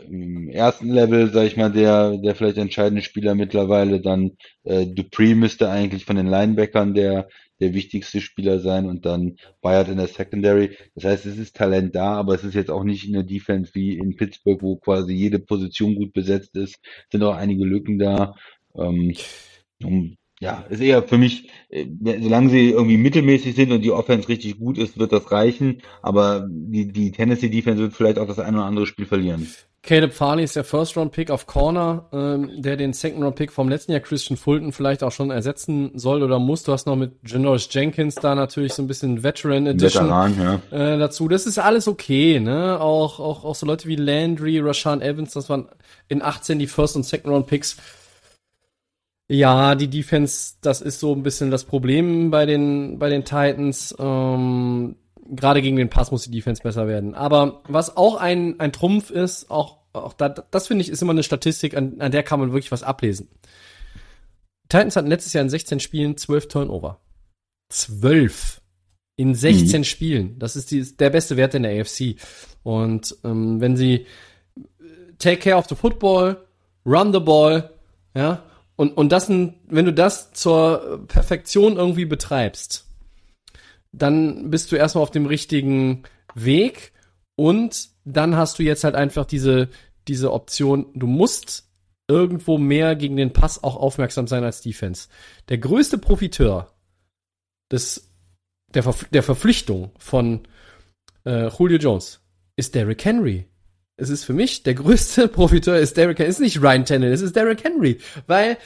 im 0.08 0.50
ersten 0.50 0.90
Level, 0.90 1.32
sag 1.32 1.46
ich 1.48 1.58
mal, 1.58 1.72
der, 1.72 2.18
der 2.18 2.36
vielleicht 2.36 2.58
entscheidende 2.58 3.02
Spieler 3.02 3.36
mittlerweile. 3.36 4.02
Dann 4.02 4.32
äh, 4.64 4.86
Dupree 4.86 5.36
müsste 5.36 5.70
eigentlich 5.70 6.06
von 6.06 6.18
den 6.18 6.28
Linebackern 6.28 6.94
der, 6.94 7.30
der 7.62 7.74
wichtigste 7.74 8.20
Spieler 8.22 8.60
sein 8.60 8.88
und 8.88 9.06
dann 9.06 9.38
Bayard 9.62 9.90
in 9.90 9.98
der 9.98 10.08
Secondary. 10.08 10.76
Das 10.96 11.06
heißt, 11.06 11.26
es 11.28 11.38
ist 11.38 11.56
Talent 11.56 11.96
da, 11.96 12.16
aber 12.16 12.36
es 12.36 12.44
ist 12.44 12.56
jetzt 12.56 12.72
auch 12.72 12.84
nicht 12.84 13.08
in 13.08 13.14
der 13.14 13.24
Defense 13.24 13.72
wie 13.76 13.98
in 13.98 14.16
Pittsburgh, 14.16 14.62
wo 14.62 14.76
quasi 14.78 15.14
jede 15.14 15.40
Position 15.40 15.96
gut 15.96 16.14
besetzt 16.14 16.56
ist. 16.56 16.80
Es 16.84 17.12
sind 17.12 17.24
auch 17.24 17.36
einige 17.36 17.64
Lücken 17.64 18.00
da. 18.00 18.36
Ähm, 18.76 19.14
ja, 20.40 20.66
ist 20.70 20.82
eher 20.82 21.04
für 21.04 21.20
mich, 21.20 21.50
äh, 21.70 21.86
solange 22.20 22.50
sie 22.50 22.72
irgendwie 22.72 22.98
mittelmäßig 22.98 23.56
sind 23.56 23.72
und 23.72 23.84
die 23.84 23.92
Offense 23.92 24.28
richtig 24.28 24.58
gut 24.58 24.78
ist, 24.80 24.98
wird 24.98 25.12
das 25.14 25.32
reichen. 25.32 25.82
Aber 26.02 26.48
die, 26.50 26.92
die 26.92 27.12
Tennessee 27.12 27.50
Defense 27.50 27.82
wird 27.82 27.94
vielleicht 27.94 28.18
auch 28.18 28.28
das 28.28 28.40
eine 28.40 28.58
oder 28.58 28.66
andere 28.66 28.88
Spiel 28.88 29.06
verlieren. 29.06 29.48
Caleb 29.84 30.14
Farley 30.14 30.44
ist 30.44 30.56
der 30.56 30.64
First-Round-Pick 30.64 31.32
auf 31.32 31.48
Corner, 31.48 32.06
ähm, 32.14 32.62
der 32.62 32.78
den 32.78 32.94
Second-Round-Pick 32.94 33.52
vom 33.52 33.68
letzten 33.68 33.94
Jahr 33.94 34.02
Christian 34.02 34.38
Fulton 34.38 34.74
vielleicht 34.74 35.04
auch 35.04 35.12
schon 35.12 35.32
ersetzen 35.32 35.92
soll 35.96 36.22
oder 36.22 36.38
muss. 36.38 36.62
Du 36.62 36.72
hast 36.72 36.86
noch 36.86 36.96
mit 36.96 37.14
Janoris 37.26 37.68
Jenkins 37.72 38.14
da 38.14 38.36
natürlich 38.36 38.74
so 38.74 38.84
ein 38.84 38.88
bisschen 38.88 39.24
Veteran 39.24 39.66
Edition 39.66 40.06
Veteran, 40.06 40.62
ja. 40.72 40.94
äh, 40.94 41.00
dazu. 41.00 41.28
Das 41.28 41.48
ist 41.48 41.58
alles 41.58 41.88
okay, 41.88 42.40
ne? 42.40 42.80
Auch, 42.80 43.20
auch, 43.20 43.44
auch 43.44 43.56
so 43.56 43.66
Leute 43.66 43.88
wie 43.88 43.96
Landry, 43.96 44.60
Rashawn 44.60 45.02
Evans, 45.02 45.34
das 45.34 45.50
waren 45.50 45.68
in 46.08 46.22
18 46.22 46.60
die 46.60 46.68
First- 46.68 46.96
und 46.96 47.04
Second-Round-Picks. 47.04 47.78
Ja, 49.30 49.74
die 49.74 49.88
Defense, 49.88 50.56
das 50.62 50.82
ist 50.82 51.00
so 51.00 51.14
ein 51.14 51.24
bisschen 51.24 51.50
das 51.50 51.64
Problem 51.64 52.30
bei 52.30 52.46
den, 52.46 53.00
bei 53.00 53.10
den 53.10 53.24
Titans. 53.24 53.96
Ähm, 53.98 54.96
gerade 55.32 55.62
gegen 55.62 55.78
den 55.78 55.90
Pass 55.90 56.12
muss 56.12 56.24
die 56.24 56.32
Defense 56.32 56.62
besser 56.62 56.88
werden. 56.88 57.16
Aber 57.16 57.62
was 57.68 57.96
auch 57.98 58.16
ein, 58.16 58.60
ein 58.60 58.72
Trumpf 58.72 59.10
ist, 59.10 59.50
auch, 59.50 59.78
auch 59.94 60.14
da, 60.14 60.30
das 60.30 60.68
finde 60.68 60.84
ich, 60.84 60.90
ist 60.90 61.02
immer 61.02 61.12
eine 61.12 61.24
Statistik, 61.24 61.76
an, 61.76 62.00
an 62.00 62.12
der 62.12 62.24
kann 62.24 62.40
man 62.40 62.52
wirklich 62.52 62.72
was 62.72 62.84
ablesen. 62.84 63.30
Titans 64.70 64.96
hatten 64.96 65.08
letztes 65.08 65.34
Jahr 65.34 65.44
in 65.44 65.50
16 65.50 65.80
Spielen 65.80 66.18
12 66.18 66.48
Turnover. 66.48 67.00
12 67.70 68.62
in 69.16 69.36
16 69.36 69.82
mhm. 69.82 69.84
Spielen. 69.84 70.40
Das 70.40 70.56
ist 70.56 70.72
die, 70.72 70.96
der 70.96 71.10
beste 71.10 71.38
Wert 71.38 71.54
in 71.54 71.64
der 71.64 71.80
AFC. 71.80 72.16
Und 72.64 73.16
ähm, 73.24 73.60
wenn 73.60 73.76
sie 73.76 74.06
take 75.20 75.38
care 75.38 75.58
of 75.58 75.68
the 75.68 75.76
football, 75.76 76.46
run 76.86 77.14
the 77.14 77.20
ball, 77.20 77.70
ja, 78.16 78.44
und, 78.76 78.98
und 78.98 79.12
das, 79.12 79.30
wenn 79.30 79.86
du 79.86 79.94
das 79.94 80.34
zur 80.34 81.06
Perfektion 81.08 81.76
irgendwie 81.78 82.06
betreibst, 82.06 82.88
dann 83.92 84.50
bist 84.50 84.72
du 84.72 84.76
erstmal 84.76 85.04
auf 85.04 85.12
dem 85.12 85.26
richtigen 85.26 86.04
Weg 86.36 86.94
und 87.36 87.90
dann 88.06 88.36
hast 88.36 88.60
du 88.60 88.64
jetzt 88.64 88.84
halt 88.84 88.96
einfach 88.96 89.26
diese, 89.26 89.70
diese 90.08 90.32
Option, 90.32 90.88
du 90.94 91.08
musst 91.08 91.70
irgendwo 92.08 92.58
mehr 92.58 92.96
gegen 92.96 93.16
den 93.16 93.34
Pass 93.34 93.64
auch 93.64 93.76
aufmerksam 93.76 94.28
sein 94.28 94.44
als 94.44 94.62
Defense. 94.62 95.08
Der 95.50 95.58
größte 95.58 95.98
Profiteur 95.98 96.74
des, 97.72 98.12
der, 98.74 98.84
Ver 98.84 98.96
der 99.12 99.24
Verpflichtung 99.24 99.92
von 99.98 100.42
äh, 101.26 101.48
Julio 101.48 101.78
Jones 101.78 102.22
ist 102.58 102.76
Derrick 102.76 103.06
Henry. 103.06 103.46
Es 103.98 104.10
ist 104.10 104.26
für 104.26 104.34
mich 104.34 104.64
der 104.64 104.74
größte 104.74 105.28
Profiteur 105.30 105.78
ist 105.78 105.96
Derrick 105.96 106.20
Henry. 106.20 106.30
Es 106.30 106.36
ist 106.36 106.42
nicht 106.42 106.62
Ryan 106.62 106.86
Tannehill, 106.86 107.14
es 107.14 107.22
ist 107.22 107.36
Derrick 107.36 107.64
Henry, 107.64 108.00
weil 108.28 108.58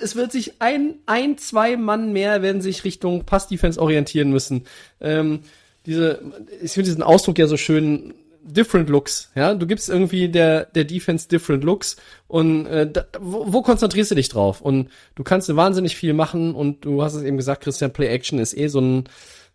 es 0.00 0.16
wird 0.16 0.32
sich 0.32 0.60
ein, 0.60 0.96
ein, 1.06 1.38
zwei 1.38 1.76
Mann 1.76 2.12
mehr 2.12 2.42
werden 2.42 2.62
sich 2.62 2.84
Richtung 2.84 3.24
Pass-Defense 3.24 3.80
orientieren 3.80 4.30
müssen. 4.30 4.64
Ähm, 5.00 5.40
diese, 5.86 6.20
ich 6.62 6.72
finde 6.72 6.90
diesen 6.90 7.02
Ausdruck 7.02 7.38
ja 7.38 7.46
so 7.46 7.56
schön, 7.56 8.14
different 8.48 8.88
looks, 8.88 9.30
ja, 9.34 9.54
du 9.54 9.66
gibst 9.66 9.88
irgendwie 9.88 10.28
der, 10.28 10.64
der 10.64 10.84
Defense 10.84 11.28
different 11.28 11.64
looks 11.64 11.96
und 12.26 12.66
äh, 12.66 12.90
da, 12.90 13.06
wo, 13.20 13.52
wo 13.52 13.62
konzentrierst 13.62 14.10
du 14.10 14.14
dich 14.14 14.28
drauf? 14.28 14.60
Und 14.60 14.88
du 15.14 15.22
kannst 15.22 15.54
wahnsinnig 15.54 15.96
viel 15.96 16.14
machen 16.14 16.54
und 16.54 16.84
du 16.84 17.02
hast 17.02 17.14
es 17.14 17.22
eben 17.22 17.36
gesagt, 17.36 17.62
Christian, 17.62 17.92
Play 17.92 18.08
Action 18.08 18.38
ist 18.38 18.56
eh 18.56 18.68
so 18.68 18.80
ein 18.80 19.04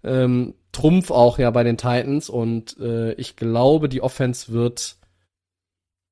ähm, 0.03 0.53
Trumpf 0.71 1.11
auch 1.11 1.39
ja 1.39 1.49
bei 1.51 1.63
den 1.63 1.77
Titans 1.77 2.29
und 2.29 2.77
äh, 2.79 3.13
ich 3.13 3.35
glaube, 3.35 3.89
die 3.89 4.01
Offense 4.01 4.51
wird 4.51 4.95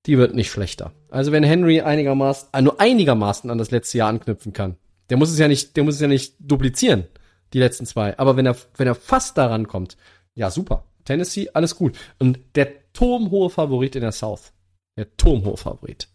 die 0.05 0.17
wird 0.17 0.33
nicht 0.35 0.49
schlechter. 0.49 0.91
Also 1.09 1.31
wenn 1.31 1.43
Henry 1.43 1.81
einigermaßen, 1.81 2.49
äh, 2.53 2.61
nur 2.61 2.79
einigermaßen 2.79 3.49
an 3.49 3.57
das 3.57 3.71
letzte 3.71 3.99
Jahr 3.99 4.09
anknüpfen 4.09 4.53
kann, 4.53 4.77
der 5.09 5.17
muss 5.17 5.31
es 5.31 5.39
ja 5.39 5.47
nicht, 5.47 5.75
der 5.75 5.83
muss 5.83 5.95
es 5.95 6.01
ja 6.01 6.07
nicht 6.07 6.35
duplizieren, 6.39 7.05
die 7.53 7.59
letzten 7.59 7.85
zwei. 7.85 8.17
Aber 8.17 8.37
wenn 8.37 8.45
er, 8.45 8.55
wenn 8.77 8.87
er 8.87 8.95
fast 8.95 9.37
daran 9.37 9.67
kommt, 9.67 9.97
ja 10.35 10.49
super. 10.49 10.85
Tennessee, 11.03 11.49
alles 11.53 11.75
gut. 11.75 11.97
Und 12.19 12.39
der 12.55 12.91
turmhohe 12.93 13.49
Favorit 13.49 13.95
in 13.95 14.01
der 14.01 14.11
South. 14.11 14.53
Der 14.97 15.15
turmhohe 15.17 15.57
Favorit. 15.57 16.07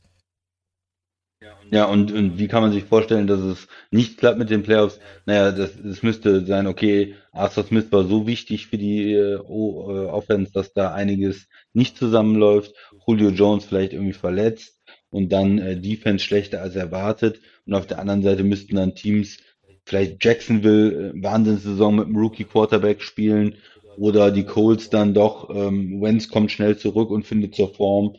Ja, 1.71 1.87
und, 1.87 2.13
und 2.13 2.39
wie 2.39 2.47
kann 2.47 2.63
man 2.63 2.73
sich 2.73 2.85
vorstellen, 2.85 3.27
dass 3.27 3.41
es 3.41 3.67
nicht 3.91 4.19
klappt 4.19 4.39
mit 4.39 4.51
den 4.51 4.63
Playoffs? 4.63 5.01
Naja, 5.25 5.51
das, 5.51 5.73
das 5.83 6.03
müsste 6.03 6.47
sein, 6.47 6.67
okay, 6.67 7.15
Arthur 7.33 7.65
Smith 7.65 7.91
war 7.91 8.05
so 8.05 8.27
wichtig 8.27 8.69
für 8.69 8.79
die 8.79 9.13
äh, 9.13 9.35
äh, 9.35 9.41
Offense, 9.41 10.53
dass 10.53 10.73
da 10.73 10.93
einiges 10.93 11.49
nicht 11.73 11.99
zusammenläuft. 11.99 12.73
Julio 13.07 13.31
Jones 13.31 13.65
vielleicht 13.65 13.93
irgendwie 13.93 14.13
verletzt 14.13 14.79
und 15.11 15.33
dann 15.33 15.59
äh, 15.59 15.81
Defense 15.81 16.25
schlechter 16.25 16.63
als 16.63 16.77
erwartet. 16.77 17.41
Und 17.67 17.75
auf 17.75 17.87
der 17.87 17.99
anderen 17.99 18.23
Seite 18.23 18.45
müssten 18.45 18.77
dann 18.77 18.95
Teams 18.95 19.39
vielleicht 19.85 20.25
Jacksonville 20.25 21.11
äh, 21.11 21.23
Wahnsinnssaison 21.23 21.97
mit 21.97 22.07
einem 22.07 22.17
Rookie 22.17 22.45
Quarterback 22.45 23.03
spielen 23.03 23.57
oder 23.97 24.31
die 24.31 24.45
Colts 24.45 24.91
dann 24.91 25.15
doch, 25.15 25.51
ähm, 25.51 26.01
Wentz 26.03 26.29
kommt 26.29 26.53
schnell 26.53 26.77
zurück 26.77 27.11
und 27.11 27.25
findet 27.27 27.55
zur 27.55 27.75
Form 27.75 28.17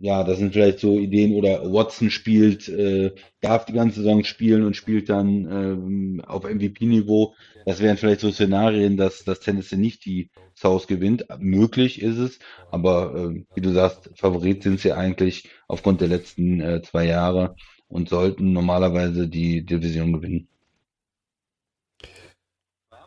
ja, 0.00 0.24
das 0.24 0.38
sind 0.38 0.52
vielleicht 0.52 0.80
so 0.80 0.98
Ideen 0.98 1.34
oder 1.34 1.72
Watson 1.72 2.10
spielt, 2.10 2.68
äh, 2.68 3.14
darf 3.40 3.64
die 3.64 3.72
ganze 3.72 4.00
Saison 4.00 4.24
spielen 4.24 4.64
und 4.64 4.76
spielt 4.76 5.08
dann 5.08 5.46
ähm, 5.50 6.22
auf 6.26 6.44
MVP-Niveau. 6.44 7.34
Das 7.64 7.80
wären 7.80 7.96
vielleicht 7.96 8.20
so 8.20 8.30
Szenarien, 8.30 8.96
dass 8.96 9.24
das 9.24 9.40
Tennessee 9.40 9.76
nicht 9.76 10.04
die 10.04 10.30
South 10.56 10.86
gewinnt. 10.86 11.26
Möglich 11.38 12.02
ist 12.02 12.18
es, 12.18 12.38
aber 12.70 13.14
äh, 13.14 13.44
wie 13.54 13.60
du 13.60 13.72
sagst, 13.72 14.10
Favorit 14.14 14.62
sind 14.62 14.80
sie 14.80 14.92
eigentlich 14.92 15.48
aufgrund 15.68 16.00
der 16.00 16.08
letzten 16.08 16.60
äh, 16.60 16.82
zwei 16.82 17.06
Jahre 17.06 17.56
und 17.88 18.08
sollten 18.08 18.52
normalerweise 18.52 19.28
die 19.28 19.64
Division 19.64 20.12
gewinnen. 20.12 20.48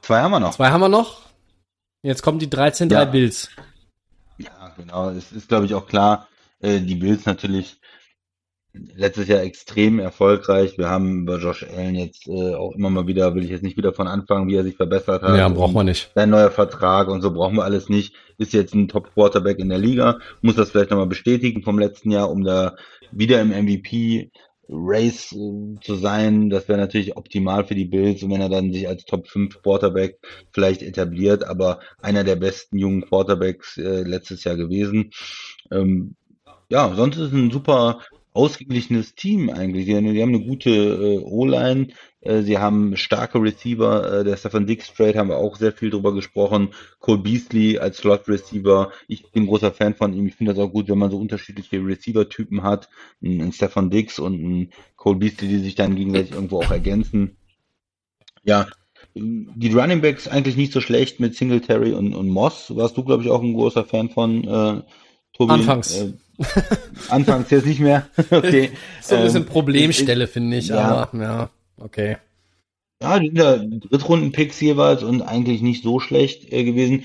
Zwei 0.02 0.22
haben 0.22 0.32
wir 0.32 0.40
noch. 0.40 0.56
Zwei 0.56 0.69
haben 0.69 0.82
wir 0.82 0.90
noch. 0.90 1.24
Jetzt 2.02 2.22
kommen 2.22 2.40
die 2.40 2.49
13 2.49 2.90
ja. 2.90 3.03
Bills. 3.06 3.49
Ja, 4.38 4.74
genau. 4.78 5.10
Es 5.10 5.32
ist, 5.32 5.49
glaube 5.49 5.65
ich, 5.65 5.74
auch 5.74 5.88
klar, 5.88 6.28
äh, 6.60 6.80
die 6.80 6.96
Bills 6.96 7.26
natürlich 7.26 7.80
letztes 8.74 9.28
Jahr 9.28 9.42
extrem 9.42 10.00
erfolgreich. 10.00 10.78
Wir 10.78 10.90
haben 10.90 11.22
über 11.22 11.40
Josh 11.40 11.64
Allen 11.64 11.96
jetzt 11.96 12.28
äh, 12.28 12.54
auch 12.54 12.74
immer 12.74 12.90
mal 12.90 13.08
wieder, 13.08 13.34
will 13.36 13.44
ich 13.44 13.50
jetzt 13.50 13.64
nicht 13.64 13.78
wieder 13.78 13.94
von 13.94 14.08
anfangen, 14.08 14.48
wie 14.48 14.56
er 14.56 14.64
sich 14.64 14.76
verbessert 14.76 15.24
hat. 15.24 15.38
Ja, 15.38 15.50
braucht 15.50 15.74
man 15.74 15.88
nicht. 15.88 16.12
Sein 16.16 16.30
neuer 16.30 16.52
Vertrag 16.52 17.08
und 17.08 17.22
so 17.22 17.34
brauchen 17.34 17.56
wir 17.56 17.64
alles 17.64 17.90
nicht. 17.90 18.14
Ist 18.38 18.54
jetzt 18.54 18.76
ein 18.76 18.88
Top-Quarterback 18.88 19.60
in 19.60 19.70
der 19.70 19.80
Liga, 19.80 20.20
muss 20.42 20.56
das 20.56 20.72
vielleicht 20.72 20.92
nochmal 20.92 21.08
bestätigen 21.08 21.64
vom 21.64 21.80
letzten 21.80 22.12
Jahr, 22.12 22.30
um 22.30 22.44
da 22.44 22.76
wieder 23.12 23.42
im 23.42 23.50
MVP 23.50 24.32
Race 24.70 25.32
äh, 25.32 25.80
zu 25.82 25.96
sein, 25.96 26.50
das 26.50 26.68
wäre 26.68 26.80
natürlich 26.80 27.16
optimal 27.16 27.66
für 27.66 27.76
die 27.76 27.86
Bills 27.86 28.22
und 28.22 28.32
wenn 28.32 28.42
er 28.42 28.50
dann 28.50 28.74
sich 28.74 28.88
als 28.88 29.06
Top 29.06 29.28
5 29.28 29.62
Quarterback 29.62 30.20
vielleicht 30.52 30.82
etabliert, 30.82 31.46
aber 31.46 31.80
einer 32.02 32.26
der 32.26 32.36
besten 32.36 32.78
jungen 32.78 33.06
Quarterbacks 33.06 33.78
äh, 33.78 34.02
letztes 34.04 34.44
Jahr 34.44 34.58
gewesen. 34.58 35.12
Ähm, 35.72 36.16
ja, 36.69 36.94
sonst 36.95 37.18
ist 37.18 37.27
es 37.27 37.34
ein 37.34 37.52
super 37.52 38.02
ausgeglichenes 38.34 39.15
Team 39.15 39.49
eigentlich. 39.49 39.85
Die, 39.85 39.94
die 39.94 40.22
haben 40.22 40.35
eine 40.35 40.45
gute 40.45 40.69
äh, 40.69 41.18
O-Line, 41.19 41.88
äh, 42.22 42.44
sie 42.44 42.57
haben 42.57 42.95
starke 42.95 43.41
Receiver. 43.41 44.19
Äh, 44.19 44.23
der 44.23 44.38
Stefan 44.38 44.68
Dix 44.68 44.94
Trade 44.94 45.18
haben 45.18 45.30
wir 45.30 45.38
auch 45.38 45.57
sehr 45.57 45.73
viel 45.73 45.89
drüber 45.89 46.14
gesprochen. 46.14 46.69
Cole 46.99 47.19
Beasley 47.19 47.80
als 47.80 47.98
Slot 47.98 48.27
Receiver. 48.27 48.91
Ich 49.07 49.31
bin 49.31 49.48
großer 49.48 49.72
Fan 49.72 49.95
von 49.95 50.14
ihm. 50.14 50.27
Ich 50.27 50.35
finde 50.35 50.53
das 50.53 50.64
auch 50.64 50.72
gut, 50.72 50.88
wenn 50.88 50.99
man 50.99 51.10
so 51.10 51.18
unterschiedliche 51.18 51.77
Receiver-Typen 51.77 52.64
hat. 52.64 52.89
Ein, 53.23 53.41
ein 53.41 53.52
Stefan 53.52 53.89
Dix 53.89 54.19
und 54.19 54.34
ein 54.34 54.69
Cole 54.95 55.18
Beasley, 55.18 55.48
die 55.48 55.60
sich 55.60 55.76
dann 55.76 55.95
gegenseitig 55.95 56.34
irgendwo 56.34 56.61
auch 56.61 56.72
ergänzen. 56.72 57.38
Ja, 58.44 58.68
die 59.15 59.72
Running 59.72 60.02
Backs 60.02 60.27
eigentlich 60.27 60.57
nicht 60.57 60.72
so 60.73 60.80
schlecht 60.80 61.19
mit 61.19 61.35
Singletary 61.35 61.94
und, 61.94 62.14
und 62.14 62.30
Moss. 62.30 62.76
Warst 62.76 62.98
du, 62.98 63.03
glaube 63.03 63.23
ich, 63.23 63.30
auch 63.30 63.41
ein 63.41 63.53
großer 63.53 63.84
Fan 63.84 64.10
von 64.10 64.44
äh, 64.44 64.81
Tobi? 65.34 65.53
Anfangs. 65.53 65.98
Äh, 65.98 66.14
anfangs 67.09 67.49
jetzt 67.49 67.65
nicht 67.65 67.80
mehr. 67.80 68.07
okay. 68.31 68.72
so 69.01 69.15
ein 69.15 69.23
bisschen 69.23 69.43
ähm, 69.43 69.49
Problemstelle, 69.49 70.27
finde 70.27 70.57
ich, 70.57 70.68
ja. 70.68 70.80
aber 70.80 71.22
ja, 71.22 71.49
okay. 71.80 72.18
Ja, 73.01 73.19
die 73.19 73.27
sind 73.27 73.38
ja 73.38 73.57
Drittrunden-Picks 73.57 74.59
jeweils 74.61 75.03
und 75.03 75.22
eigentlich 75.22 75.61
nicht 75.61 75.84
so 75.84 75.99
schlecht 75.99 76.51
äh, 76.51 76.64
gewesen. 76.64 77.03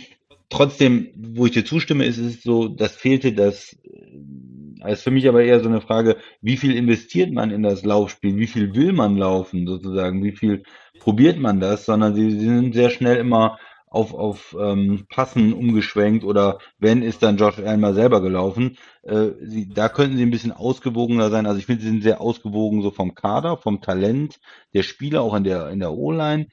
Trotzdem, 0.48 1.08
wo 1.16 1.46
ich 1.46 1.52
dir 1.52 1.64
zustimme, 1.64 2.04
ist 2.04 2.18
es 2.18 2.42
so, 2.42 2.68
das 2.68 2.92
fehlte 2.92 3.32
das, 3.32 3.76
äh, 3.84 4.92
ist 4.92 5.02
für 5.02 5.10
mich 5.10 5.28
aber 5.28 5.42
eher 5.42 5.60
so 5.60 5.68
eine 5.68 5.80
Frage, 5.80 6.16
wie 6.40 6.56
viel 6.56 6.74
investiert 6.74 7.32
man 7.32 7.50
in 7.50 7.62
das 7.62 7.84
Laufspiel, 7.84 8.36
wie 8.36 8.46
viel 8.46 8.74
will 8.74 8.92
man 8.92 9.16
laufen 9.16 9.66
sozusagen, 9.66 10.24
wie 10.24 10.32
viel 10.32 10.62
probiert 10.98 11.38
man 11.38 11.60
das, 11.60 11.84
sondern 11.84 12.14
sie, 12.14 12.30
sie 12.30 12.46
sind 12.46 12.74
sehr 12.74 12.90
schnell 12.90 13.16
immer 13.16 13.58
auf, 13.92 14.14
auf 14.14 14.56
ähm, 14.58 15.06
Passen 15.10 15.52
umgeschwenkt 15.52 16.24
oder 16.24 16.58
wenn 16.78 17.02
ist 17.02 17.22
dann 17.22 17.36
Josh 17.36 17.58
Allen 17.58 17.80
mal 17.80 17.94
selber 17.94 18.22
gelaufen. 18.22 18.78
Äh, 19.02 19.30
sie, 19.42 19.68
da 19.68 19.90
könnten 19.90 20.16
sie 20.16 20.22
ein 20.22 20.30
bisschen 20.30 20.52
ausgewogener 20.52 21.30
sein. 21.30 21.46
Also 21.46 21.58
ich 21.58 21.66
finde, 21.66 21.82
sie 21.82 21.88
sind 21.88 22.02
sehr 22.02 22.20
ausgewogen 22.20 22.80
so 22.80 22.90
vom 22.90 23.14
Kader, 23.14 23.58
vom 23.58 23.82
Talent 23.82 24.40
der 24.72 24.82
Spieler, 24.82 25.20
auch 25.20 25.34
in 25.34 25.44
der, 25.44 25.68
in 25.68 25.80
der 25.80 25.92
O-Line. 25.92 26.48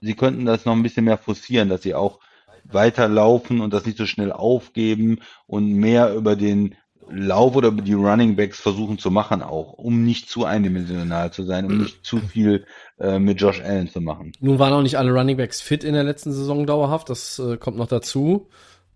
Sie 0.00 0.14
könnten 0.14 0.44
das 0.44 0.64
noch 0.64 0.74
ein 0.74 0.82
bisschen 0.84 1.04
mehr 1.04 1.18
forcieren, 1.18 1.68
dass 1.68 1.82
sie 1.82 1.94
auch 1.94 2.20
weiterlaufen 2.64 3.60
und 3.60 3.72
das 3.72 3.84
nicht 3.84 3.98
so 3.98 4.06
schnell 4.06 4.30
aufgeben 4.30 5.18
und 5.46 5.72
mehr 5.72 6.14
über 6.14 6.36
den 6.36 6.76
Lauf 7.08 7.54
oder 7.54 7.70
die 7.70 7.94
Running 7.94 8.34
Backs 8.34 8.60
versuchen 8.60 8.98
zu 8.98 9.10
machen 9.10 9.42
auch, 9.42 9.74
um 9.74 10.04
nicht 10.04 10.28
zu 10.28 10.44
eindimensional 10.44 11.32
zu 11.32 11.44
sein, 11.44 11.66
um 11.66 11.78
nicht 11.78 12.04
zu 12.04 12.18
viel 12.18 12.66
äh, 12.98 13.18
mit 13.18 13.40
Josh 13.40 13.60
Allen 13.60 13.88
zu 13.88 14.00
machen. 14.00 14.32
Nun 14.40 14.58
waren 14.58 14.72
auch 14.72 14.82
nicht 14.82 14.98
alle 14.98 15.12
Running 15.12 15.36
Backs 15.36 15.60
fit 15.60 15.84
in 15.84 15.94
der 15.94 16.04
letzten 16.04 16.32
Saison 16.32 16.66
dauerhaft, 16.66 17.10
das 17.10 17.38
äh, 17.38 17.56
kommt 17.56 17.76
noch 17.76 17.88
dazu. 17.88 18.48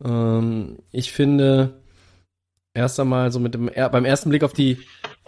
Ähm, 0.04 0.78
ich 0.90 1.12
finde, 1.12 1.80
erst 2.74 2.98
einmal 3.00 3.30
so 3.32 3.40
mit 3.40 3.54
dem, 3.54 3.70
beim 3.74 4.04
ersten 4.04 4.30
Blick 4.30 4.44
auf 4.44 4.52
die, 4.52 4.78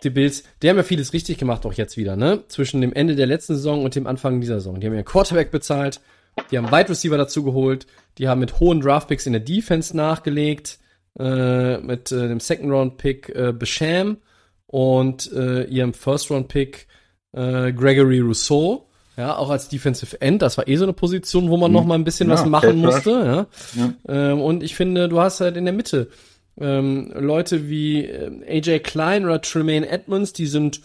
die 0.02 0.10
Bills, 0.10 0.44
die 0.62 0.70
haben 0.70 0.76
ja 0.76 0.82
vieles 0.82 1.12
richtig 1.12 1.38
gemacht, 1.38 1.66
auch 1.66 1.74
jetzt 1.74 1.96
wieder, 1.96 2.16
ne? 2.16 2.44
Zwischen 2.48 2.80
dem 2.80 2.92
Ende 2.92 3.16
der 3.16 3.26
letzten 3.26 3.54
Saison 3.54 3.84
und 3.84 3.94
dem 3.94 4.06
Anfang 4.06 4.40
dieser 4.40 4.54
Saison. 4.54 4.80
Die 4.80 4.86
haben 4.86 4.94
ja 4.94 5.02
Quarterback 5.02 5.50
bezahlt, 5.50 6.00
die 6.50 6.58
haben 6.58 6.70
Wide 6.70 6.88
Receiver 6.88 7.18
dazu 7.18 7.44
geholt, 7.44 7.86
die 8.18 8.28
haben 8.28 8.40
mit 8.40 8.58
hohen 8.60 8.80
Draftpicks 8.80 9.26
in 9.26 9.32
der 9.32 9.42
Defense 9.42 9.96
nachgelegt, 9.96 10.78
äh, 11.18 11.78
mit 11.78 12.10
äh, 12.10 12.28
dem 12.28 12.40
Second 12.40 12.72
Round 12.72 12.96
Pick 12.96 13.28
äh, 13.28 13.52
Besham 13.52 14.18
und 14.66 15.30
äh, 15.32 15.64
ihrem 15.64 15.92
First 15.92 16.30
Round 16.30 16.48
Pick 16.48 16.86
äh, 17.32 17.72
Gregory 17.72 18.20
Rousseau. 18.20 18.86
Ja, 19.16 19.36
auch 19.36 19.50
als 19.50 19.68
Defensive 19.68 20.18
End, 20.22 20.40
das 20.40 20.56
war 20.56 20.66
eh 20.66 20.76
so 20.76 20.84
eine 20.84 20.94
Position, 20.94 21.50
wo 21.50 21.58
man 21.58 21.70
mhm. 21.70 21.74
noch 21.74 21.84
mal 21.84 21.96
ein 21.96 22.04
bisschen 22.04 22.30
ja, 22.30 22.34
was 22.34 22.46
machen 22.46 22.78
musste. 22.80 23.10
Ja. 23.76 23.82
ja. 23.82 23.94
Ähm, 24.08 24.40
und 24.40 24.62
ich 24.62 24.74
finde, 24.74 25.08
du 25.10 25.20
hast 25.20 25.40
halt 25.40 25.58
in 25.58 25.66
der 25.66 25.74
Mitte 25.74 26.08
ähm, 26.58 27.12
Leute 27.14 27.68
wie 27.68 28.06
äh, 28.06 28.58
AJ 28.58 28.80
Klein 28.80 29.24
oder 29.24 29.40
Tremaine 29.40 29.88
Edmonds, 29.88 30.32
die 30.32 30.46
sind 30.46 30.80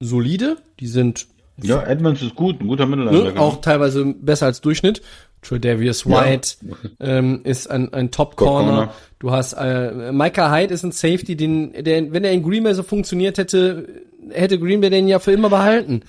solide, 0.00 0.56
die 0.80 0.86
sind 0.86 1.26
ja, 1.64 1.82
Edmonds 1.82 2.22
ist 2.22 2.34
gut, 2.34 2.60
ein 2.60 2.68
guter 2.68 2.86
Mittelländer. 2.86 3.32
Ne, 3.32 3.40
auch 3.40 3.60
teilweise 3.60 4.04
besser 4.04 4.46
als 4.46 4.60
Durchschnitt. 4.60 5.02
Tredavious 5.42 6.06
White 6.06 6.56
ja. 6.62 6.76
ähm, 7.00 7.40
ist 7.44 7.68
ein, 7.70 7.92
ein 7.92 8.10
Top 8.10 8.36
Corner. 8.36 8.86
Top 8.86 8.94
Du 9.18 9.30
hast 9.32 9.54
äh, 9.54 10.12
Micah 10.12 10.54
Hyde 10.54 10.72
ist 10.72 10.84
ein 10.84 10.92
Safety, 10.92 11.36
den, 11.36 11.72
der, 11.84 12.12
wenn 12.12 12.24
er 12.24 12.32
in 12.32 12.42
Green 12.42 12.62
Bay 12.64 12.74
so 12.74 12.82
funktioniert 12.82 13.38
hätte, 13.38 13.88
hätte 14.30 14.58
Green 14.58 14.80
Bay 14.80 14.90
den 14.90 15.08
ja 15.08 15.18
für 15.18 15.32
immer 15.32 15.50
behalten. 15.50 16.02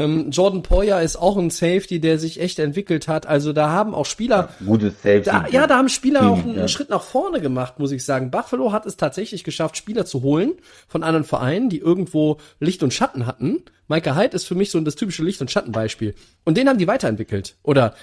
Ähm, 0.00 0.30
Jordan 0.30 0.62
Poyer 0.62 1.02
ist 1.02 1.16
auch 1.16 1.36
ein 1.36 1.50
Safety, 1.50 2.00
der 2.00 2.18
sich 2.18 2.40
echt 2.40 2.58
entwickelt 2.58 3.08
hat. 3.08 3.26
Also 3.26 3.52
da 3.52 3.70
haben 3.70 3.94
auch 3.94 4.06
Spieler. 4.06 4.50
Ja, 4.60 4.66
gutes 4.66 4.94
Safety. 5.02 5.24
Da, 5.24 5.46
ja, 5.48 5.66
da 5.66 5.78
haben 5.78 5.88
Spieler 5.88 6.20
Team, 6.20 6.28
auch 6.28 6.38
einen, 6.42 6.56
ja. 6.56 6.68
Schritt 6.68 6.90
nach 6.90 7.02
vorne 7.02 7.40
gemacht, 7.40 7.78
muss 7.78 7.92
ich 7.92 8.04
sagen. 8.04 8.30
Buffalo 8.30 8.72
hat 8.72 8.86
es 8.86 8.96
tatsächlich 8.96 9.44
geschafft, 9.44 9.76
Spieler 9.76 10.06
zu 10.06 10.22
holen 10.22 10.52
von 10.88 11.02
anderen 11.02 11.24
Vereinen, 11.24 11.68
die 11.68 11.78
irgendwo 11.78 12.38
Licht 12.60 12.82
und 12.82 12.94
Schatten 12.94 13.26
hatten. 13.26 13.62
Micah 13.88 14.16
Hyde 14.16 14.34
ist 14.34 14.46
für 14.46 14.54
mich 14.54 14.70
so 14.70 14.80
das 14.80 14.96
typische 14.96 15.22
Licht- 15.22 15.40
und 15.40 15.50
Schattenbeispiel. 15.50 16.14
Und 16.44 16.56
den 16.56 16.68
haben 16.68 16.78
die 16.78 16.86
weiterentwickelt. 16.86 17.56
Oder 17.62 17.94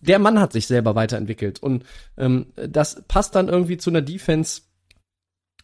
der 0.00 0.18
Mann 0.18 0.40
hat 0.40 0.52
sich 0.52 0.66
selber 0.66 0.94
weiterentwickelt. 0.94 1.62
Und 1.62 1.84
ähm, 2.16 2.46
das 2.56 3.02
passt 3.08 3.34
dann 3.34 3.48
irgendwie 3.48 3.78
zu 3.78 3.90
einer 3.90 4.02
Defense 4.02 4.62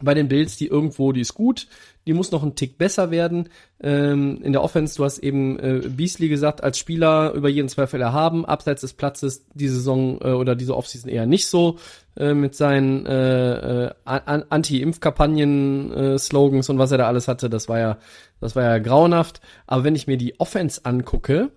bei 0.02 0.14
den 0.14 0.28
Bills, 0.28 0.56
die 0.56 0.66
irgendwo, 0.66 1.12
die 1.12 1.20
ist 1.20 1.34
gut, 1.34 1.68
die 2.06 2.12
muss 2.12 2.30
noch 2.30 2.42
einen 2.42 2.54
Tick 2.54 2.76
besser 2.78 3.10
werden. 3.10 3.48
Ähm, 3.82 4.40
in 4.42 4.52
der 4.52 4.62
Offense, 4.62 4.96
du 4.96 5.04
hast 5.04 5.18
eben 5.18 5.58
äh, 5.58 5.80
Beasley 5.88 6.28
gesagt, 6.28 6.62
als 6.62 6.78
Spieler 6.78 7.32
über 7.34 7.48
jeden 7.48 7.68
Zweifel 7.68 8.00
erhaben, 8.00 8.44
abseits 8.44 8.80
des 8.80 8.94
Platzes 8.94 9.46
die 9.54 9.68
Saison 9.68 10.20
äh, 10.22 10.32
oder 10.32 10.56
diese 10.56 10.76
Offseason 10.76 11.10
eher 11.10 11.26
nicht 11.26 11.46
so 11.46 11.78
äh, 12.16 12.34
mit 12.34 12.54
seinen 12.54 13.06
äh, 13.06 13.86
äh, 13.86 13.90
Anti-Impf-Kampagnen-Slogans 14.04 16.68
äh, 16.68 16.72
und 16.72 16.78
was 16.78 16.92
er 16.92 16.98
da 16.98 17.06
alles 17.06 17.28
hatte, 17.28 17.48
das 17.50 17.68
war 17.68 17.78
ja, 17.78 17.98
das 18.40 18.56
war 18.56 18.64
ja 18.64 18.78
grauenhaft. 18.78 19.42
Aber 19.66 19.84
wenn 19.84 19.94
ich 19.94 20.06
mir 20.06 20.16
die 20.16 20.40
Offense 20.40 20.80
angucke, 20.84 21.50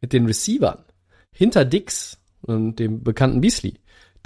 mit 0.00 0.12
den 0.12 0.26
Receivern, 0.26 0.84
hinter 1.32 1.64
Dix 1.64 2.18
und 2.42 2.78
dem 2.78 3.02
bekannten 3.02 3.40
Beasley, 3.40 3.74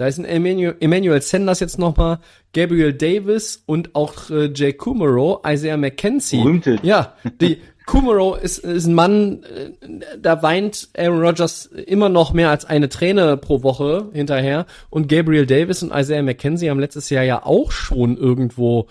da 0.02 0.08
ist 0.08 0.18
ein 0.18 0.24
Emmanuel, 0.24 0.74
Emmanuel 0.80 1.22
Sanders 1.22 1.60
jetzt 1.60 1.78
nochmal, 1.78 2.18
Gabriel 2.52 2.92
Davis 2.92 3.62
und 3.66 3.94
auch 3.94 4.30
äh, 4.30 4.50
Jay 4.52 4.72
Kumaro, 4.72 5.40
Isaiah 5.46 5.76
McKenzie. 5.76 6.38
Berühmte. 6.38 6.80
Ja, 6.82 7.14
die 7.40 7.58
Kumaro 7.86 8.34
ist, 8.34 8.58
ist 8.58 8.86
ein 8.86 8.94
Mann, 8.94 9.44
äh, 9.44 9.70
da 10.20 10.42
weint 10.42 10.88
Aaron 10.98 11.20
Rodgers 11.20 11.66
immer 11.66 12.08
noch 12.08 12.32
mehr 12.32 12.50
als 12.50 12.64
eine 12.64 12.88
Träne 12.88 13.36
pro 13.36 13.62
Woche 13.62 14.08
hinterher. 14.12 14.66
Und 14.90 15.08
Gabriel 15.08 15.46
Davis 15.46 15.84
und 15.84 15.92
Isaiah 15.94 16.24
McKenzie 16.24 16.68
haben 16.68 16.80
letztes 16.80 17.08
Jahr 17.08 17.22
ja 17.22 17.46
auch 17.46 17.70
schon 17.70 18.16
irgendwo 18.16 18.88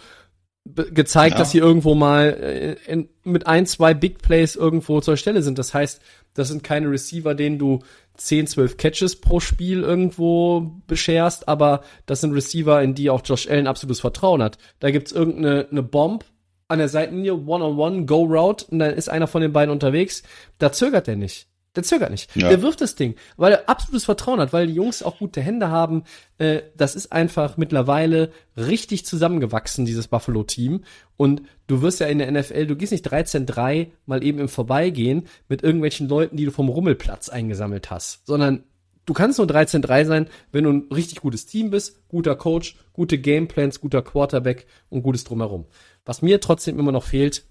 gezeigt, 0.65 1.33
ja. 1.33 1.39
dass 1.39 1.51
sie 1.51 1.57
irgendwo 1.57 1.95
mal 1.95 2.29
äh, 2.29 2.91
in, 2.91 3.09
mit 3.23 3.47
ein, 3.47 3.65
zwei 3.65 3.93
Big 3.93 4.21
Plays 4.21 4.55
irgendwo 4.55 5.01
zur 5.01 5.17
Stelle 5.17 5.41
sind. 5.41 5.57
Das 5.57 5.73
heißt, 5.73 6.01
das 6.33 6.47
sind 6.49 6.63
keine 6.63 6.89
Receiver, 6.89 7.33
denen 7.33 7.57
du 7.59 7.79
10, 8.15 8.47
12 8.47 8.77
Catches 8.77 9.15
pro 9.19 9.39
Spiel 9.39 9.81
irgendwo 9.81 10.71
bescherst, 10.87 11.47
aber 11.47 11.81
das 12.05 12.21
sind 12.21 12.33
Receiver, 12.33 12.81
in 12.81 12.93
die 12.93 13.09
auch 13.09 13.21
Josh 13.23 13.49
Allen 13.49 13.67
absolutes 13.67 14.01
Vertrauen 14.01 14.43
hat. 14.43 14.57
Da 14.79 14.91
gibt's 14.91 15.11
irgendeine 15.11 15.67
eine 15.71 15.83
Bomb 15.83 16.25
an 16.67 16.79
der 16.79 16.89
Seitenlinie, 16.89 17.33
One-on-One, 17.33 18.05
Go-Route, 18.05 18.65
und 18.69 18.79
dann 18.79 18.93
ist 18.93 19.09
einer 19.09 19.27
von 19.27 19.41
den 19.41 19.51
beiden 19.51 19.71
unterwegs. 19.71 20.23
Da 20.57 20.71
zögert 20.71 21.07
er 21.07 21.17
nicht. 21.17 21.47
Der 21.75 21.83
zögert 21.83 22.11
nicht. 22.11 22.35
Ja. 22.35 22.49
Der 22.49 22.61
wirft 22.61 22.81
das 22.81 22.95
Ding, 22.95 23.15
weil 23.37 23.53
er 23.53 23.69
absolutes 23.69 24.03
Vertrauen 24.03 24.41
hat, 24.41 24.51
weil 24.51 24.67
die 24.67 24.73
Jungs 24.73 25.03
auch 25.03 25.19
gute 25.19 25.41
Hände 25.41 25.69
haben. 25.69 26.03
Äh, 26.37 26.63
das 26.75 26.95
ist 26.95 27.13
einfach 27.13 27.55
mittlerweile 27.55 28.31
richtig 28.57 29.05
zusammengewachsen, 29.05 29.85
dieses 29.85 30.09
Buffalo-Team. 30.09 30.83
Und 31.15 31.43
du 31.67 31.81
wirst 31.81 32.01
ja 32.01 32.07
in 32.07 32.19
der 32.19 32.29
NFL, 32.29 32.67
du 32.67 32.75
gehst 32.75 32.91
nicht 32.91 33.07
13-3 33.07 33.87
mal 34.05 34.21
eben 34.21 34.39
im 34.39 34.49
Vorbeigehen 34.49 35.27
mit 35.47 35.63
irgendwelchen 35.63 36.09
Leuten, 36.09 36.35
die 36.35 36.45
du 36.45 36.51
vom 36.51 36.67
Rummelplatz 36.67 37.29
eingesammelt 37.29 37.89
hast, 37.89 38.25
sondern 38.27 38.65
du 39.05 39.13
kannst 39.13 39.37
nur 39.37 39.47
13-3 39.47 40.05
sein, 40.05 40.27
wenn 40.51 40.65
du 40.65 40.71
ein 40.71 40.87
richtig 40.93 41.21
gutes 41.21 41.45
Team 41.45 41.69
bist, 41.69 42.05
guter 42.09 42.35
Coach, 42.35 42.75
gute 42.91 43.17
Gameplans, 43.17 43.79
guter 43.79 44.01
Quarterback 44.01 44.65
und 44.89 45.03
gutes 45.03 45.23
Drumherum. 45.23 45.65
Was 46.03 46.21
mir 46.21 46.41
trotzdem 46.41 46.79
immer 46.79 46.91
noch 46.91 47.03
fehlt, 47.03 47.45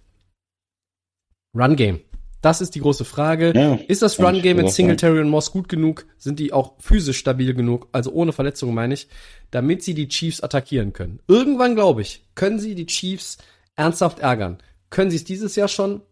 Run 1.55 1.77
Game. 1.77 2.01
Das 2.41 2.63
ist 2.63 2.75
die 2.75 2.81
große 2.81 3.05
Frage. 3.05 3.53
Ja, 3.55 3.75
ist 3.87 4.03
das 4.03 4.19
Run-Game 4.19 4.57
mit 4.57 4.71
Singletary 4.71 5.21
und 5.21 5.29
Moss 5.29 5.53
gut 5.53 5.69
genug? 5.69 6.07
Sind 6.17 6.39
die 6.39 6.53
auch 6.53 6.75
physisch 6.79 7.19
stabil 7.19 7.53
genug? 7.53 7.89
Also 7.93 8.13
ohne 8.13 8.33
Verletzungen 8.33 8.75
meine 8.75 8.95
ich, 8.95 9.09
damit 9.51 9.83
sie 9.83 9.95
die 9.95 10.09
Chiefs 10.09 10.41
attackieren 10.41 10.93
können. 10.93 11.21
Irgendwann, 11.29 11.75
glaube 11.75 12.01
ich, 12.01 12.25
können 12.35 12.59
sie 12.59 12.75
die 12.75 12.87
Chiefs 12.87 13.39
ernsthaft 13.77 14.21
ärgern. 14.21 14.59
können 14.89 15.11
sie 15.11 15.17
es 15.17 15.25
dieses 15.25 15.55
Jahr 15.57 15.69
schon? 15.69 16.03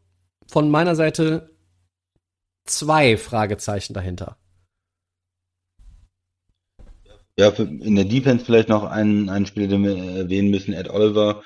Von 0.46 0.70
meiner 0.70 0.94
Seite 0.94 1.50
zwei 2.64 3.16
Fragezeichen 3.16 3.94
dahinter. 3.94 4.36
Ja, 7.38 7.52
für, 7.52 7.62
in 7.62 7.94
der 7.94 8.04
Defense 8.04 8.44
vielleicht 8.44 8.68
noch 8.68 8.84
einen, 8.84 9.28
einen 9.28 9.46
Spieler, 9.46 9.68
den 9.68 9.84
wir 9.84 9.96
erwähnen 9.96 10.50
müssen, 10.50 10.74
Ed 10.74 10.90
Oliver. 10.90 11.42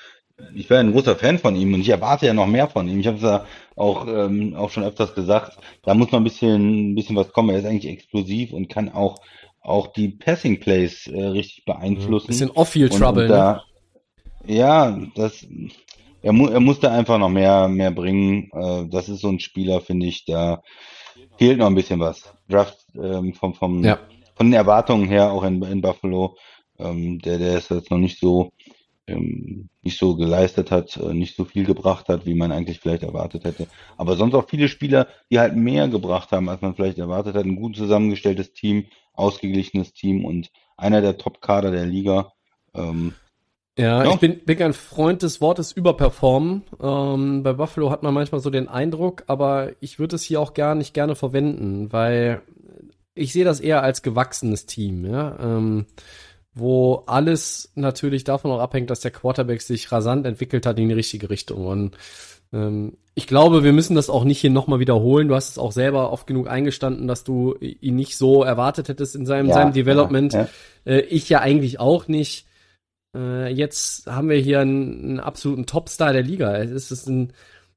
Ich 0.54 0.70
wäre 0.70 0.80
ein 0.80 0.92
großer 0.92 1.16
Fan 1.16 1.38
von 1.38 1.54
ihm 1.54 1.74
und 1.74 1.80
ich 1.80 1.90
erwarte 1.90 2.26
ja 2.26 2.34
noch 2.34 2.46
mehr 2.46 2.66
von 2.66 2.88
ihm. 2.88 3.00
Ich 3.00 3.06
habe 3.06 3.18
es 3.18 3.22
ja 3.22 3.46
auch, 3.76 4.06
ähm, 4.06 4.54
auch 4.54 4.70
schon 4.70 4.84
öfters 4.84 5.14
gesagt. 5.14 5.58
Da 5.82 5.94
muss 5.94 6.10
noch 6.12 6.20
ein 6.20 6.24
bisschen, 6.24 6.92
ein 6.92 6.94
bisschen 6.94 7.16
was 7.16 7.32
kommen. 7.32 7.50
Er 7.50 7.58
ist 7.58 7.66
eigentlich 7.66 7.92
explosiv 7.92 8.52
und 8.52 8.68
kann 8.68 8.88
auch, 8.90 9.18
auch 9.60 9.88
die 9.88 10.08
Passing 10.08 10.60
Plays 10.60 11.06
äh, 11.06 11.24
richtig 11.24 11.64
beeinflussen. 11.64 12.28
Bisschen 12.28 12.50
Off-Field-Trouble, 12.50 13.28
ne? 13.28 13.62
Ja, 14.46 14.98
das, 15.14 15.46
er, 16.22 16.32
mu 16.32 16.48
er 16.48 16.60
muss 16.60 16.80
da 16.80 16.92
einfach 16.92 17.18
noch 17.18 17.28
mehr, 17.28 17.68
mehr 17.68 17.90
bringen. 17.90 18.50
Äh, 18.52 18.88
das 18.88 19.08
ist 19.08 19.20
so 19.20 19.28
ein 19.28 19.40
Spieler, 19.40 19.80
finde 19.80 20.06
ich, 20.06 20.24
da 20.24 20.62
fehlt 21.38 21.58
noch 21.58 21.66
ein 21.66 21.74
bisschen 21.74 22.00
was. 22.00 22.32
Draft 22.48 22.78
ähm, 22.94 23.34
vom, 23.34 23.54
vom, 23.54 23.84
Ja. 23.84 23.98
von 24.34 24.46
den 24.46 24.54
Erwartungen 24.54 25.08
her 25.08 25.32
auch 25.32 25.44
in, 25.44 25.62
in 25.62 25.80
Buffalo, 25.80 26.36
ähm, 26.78 27.18
der, 27.20 27.38
der 27.38 27.58
ist 27.58 27.70
jetzt 27.70 27.90
noch 27.90 27.98
nicht 27.98 28.18
so, 28.18 28.52
ähm, 29.06 29.68
nicht 29.82 29.98
so 29.98 30.16
geleistet 30.16 30.70
hat, 30.70 30.96
äh, 30.96 31.12
nicht 31.12 31.36
so 31.36 31.44
viel 31.44 31.64
gebracht 31.64 32.08
hat, 32.08 32.24
wie 32.26 32.34
man 32.34 32.52
eigentlich 32.52 32.80
vielleicht 32.80 33.02
erwartet 33.02 33.44
hätte. 33.44 33.66
Aber 33.96 34.16
sonst 34.16 34.34
auch 34.34 34.48
viele 34.48 34.68
Spieler, 34.68 35.08
die 35.30 35.40
halt 35.40 35.56
mehr 35.56 35.88
gebracht 35.88 36.30
haben, 36.32 36.48
als 36.48 36.62
man 36.62 36.74
vielleicht 36.74 36.98
erwartet 36.98 37.34
hat. 37.34 37.44
Ein 37.44 37.56
gut 37.56 37.76
zusammengestelltes 37.76 38.52
Team, 38.52 38.86
ausgeglichenes 39.12 39.92
Team 39.92 40.24
und 40.24 40.50
einer 40.76 41.00
der 41.00 41.18
Top-Kader 41.18 41.70
der 41.70 41.86
Liga. 41.86 42.32
Ähm, 42.74 43.14
Ja, 43.78 44.04
Ja. 44.04 44.10
ich 44.10 44.16
bin, 44.20 44.44
bin 44.44 44.62
ein 44.62 44.72
Freund 44.74 45.22
des 45.22 45.40
Wortes 45.40 45.72
überperformen. 45.72 46.62
Ähm, 46.80 47.42
bei 47.42 47.54
Buffalo 47.54 47.90
hat 47.90 48.02
man 48.02 48.12
manchmal 48.14 48.40
so 48.40 48.50
den 48.50 48.68
Eindruck, 48.68 49.24
aber 49.26 49.72
ich 49.80 49.98
würde 49.98 50.16
es 50.16 50.22
hier 50.22 50.40
auch 50.40 50.54
gar 50.54 50.74
nicht 50.74 50.92
gerne 50.92 51.14
verwenden, 51.14 51.90
weil 51.92 52.42
ich 53.14 53.32
sehe 53.32 53.44
das 53.44 53.60
eher 53.60 53.82
als 53.82 54.02
gewachsenes 54.02 54.66
Team, 54.66 55.04
ja, 55.04 55.36
ähm, 55.40 55.86
wo 56.54 57.04
alles 57.06 57.72
natürlich 57.74 58.24
davon 58.24 58.50
auch 58.50 58.60
abhängt, 58.60 58.90
dass 58.90 59.00
der 59.00 59.10
Quarterback 59.10 59.62
sich 59.62 59.90
rasant 59.90 60.26
entwickelt 60.26 60.66
hat 60.66 60.78
in 60.78 60.88
die 60.88 60.94
richtige 60.94 61.30
Richtung. 61.30 61.66
Und 61.66 61.96
ähm, 62.52 62.98
ich 63.14 63.26
glaube, 63.26 63.64
wir 63.64 63.72
müssen 63.72 63.94
das 63.94 64.10
auch 64.10 64.24
nicht 64.24 64.40
hier 64.40 64.50
nochmal 64.50 64.78
wiederholen. 64.78 65.28
Du 65.28 65.34
hast 65.34 65.50
es 65.50 65.58
auch 65.58 65.72
selber 65.72 66.12
oft 66.12 66.26
genug 66.26 66.48
eingestanden, 66.48 67.08
dass 67.08 67.24
du 67.24 67.54
ihn 67.60 67.96
nicht 67.96 68.16
so 68.16 68.42
erwartet 68.42 68.88
hättest 68.88 69.16
in 69.16 69.26
seinem, 69.26 69.48
Ja, 69.48 69.54
seinem 69.54 69.68
ja, 69.68 69.72
Development. 69.72 70.32
ja. 70.32 70.48
Äh, 70.84 71.00
ich 71.00 71.28
ja 71.28 71.40
eigentlich 71.40 71.80
auch 71.80 72.08
nicht. 72.08 72.46
Äh, 73.16 73.52
jetzt 73.52 74.06
haben 74.06 74.28
wir 74.28 74.38
hier 74.38 74.60
einen, 74.60 75.04
einen 75.04 75.20
absoluten 75.20 75.66
Topstar 75.66 76.12
der 76.12 76.22
Liga. 76.22 76.56
Es 76.56 76.90
ist 76.90 77.06
ein, 77.08 77.32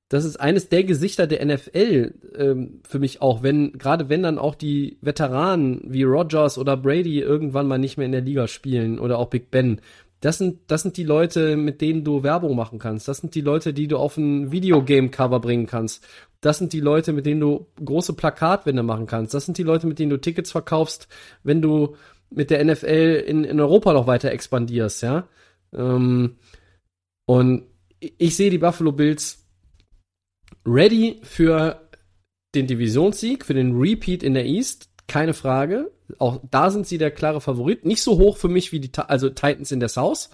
das 0.09 0.23
ist 0.23 0.37
eines 0.37 0.69
der 0.69 0.83
Gesichter 0.83 1.25
der 1.25 1.43
NFL 1.43 2.13
ähm, 2.37 2.81
für 2.87 2.99
mich 2.99 3.21
auch, 3.21 3.41
wenn 3.41 3.73
gerade 3.73 4.07
wenn 4.07 4.23
dann 4.23 4.37
auch 4.37 4.55
die 4.55 4.97
Veteranen 5.01 5.81
wie 5.85 6.03
Rogers 6.03 6.57
oder 6.57 6.77
Brady 6.77 7.19
irgendwann 7.19 7.67
mal 7.67 7.79
nicht 7.79 7.97
mehr 7.97 8.05
in 8.05 8.11
der 8.11 8.21
Liga 8.21 8.47
spielen 8.47 8.99
oder 8.99 9.17
auch 9.17 9.29
Big 9.29 9.49
Ben. 9.49 9.81
Das 10.21 10.37
sind 10.37 10.59
das 10.67 10.83
sind 10.83 10.97
die 10.97 11.03
Leute, 11.03 11.57
mit 11.57 11.81
denen 11.81 12.03
du 12.03 12.23
Werbung 12.23 12.55
machen 12.55 12.77
kannst. 12.79 13.07
Das 13.07 13.17
sind 13.17 13.33
die 13.35 13.41
Leute, 13.41 13.73
die 13.73 13.87
du 13.87 13.97
auf 13.97 14.17
ein 14.17 14.51
Videogame-Cover 14.51 15.39
bringen 15.39 15.65
kannst. 15.65 16.05
Das 16.39 16.59
sind 16.59 16.73
die 16.73 16.79
Leute, 16.79 17.11
mit 17.11 17.25
denen 17.25 17.41
du 17.41 17.67
große 17.83 18.13
Plakatwände 18.13 18.83
machen 18.83 19.07
kannst. 19.07 19.33
Das 19.33 19.45
sind 19.45 19.57
die 19.57 19.63
Leute, 19.63 19.87
mit 19.87 19.97
denen 19.97 20.11
du 20.11 20.17
Tickets 20.17 20.51
verkaufst, 20.51 21.07
wenn 21.43 21.61
du 21.61 21.95
mit 22.29 22.51
der 22.51 22.63
NFL 22.63 23.23
in, 23.27 23.43
in 23.43 23.59
Europa 23.59 23.93
noch 23.93 24.07
weiter 24.07 24.31
expandierst, 24.31 25.01
ja. 25.03 25.27
Ähm, 25.73 26.35
und 27.25 27.63
ich, 27.99 28.13
ich 28.17 28.35
sehe 28.35 28.51
die 28.51 28.57
Buffalo 28.59 28.91
Bills 28.91 29.44
ready 30.65 31.19
für 31.23 31.81
den 32.53 32.67
Divisionssieg, 32.67 33.45
für 33.45 33.53
den 33.53 33.77
Repeat 33.77 34.23
in 34.23 34.33
der 34.33 34.45
East, 34.45 34.89
keine 35.07 35.33
Frage. 35.33 35.91
Auch 36.19 36.39
da 36.49 36.71
sind 36.71 36.87
sie 36.87 36.97
der 36.97 37.11
klare 37.11 37.41
Favorit. 37.41 37.85
Nicht 37.85 38.01
so 38.01 38.17
hoch 38.17 38.37
für 38.37 38.47
mich 38.47 38.71
wie 38.71 38.79
die 38.79 38.91
also 38.95 39.29
Titans 39.29 39.71
in 39.71 39.79
der 39.79 39.89
South, 39.89 40.29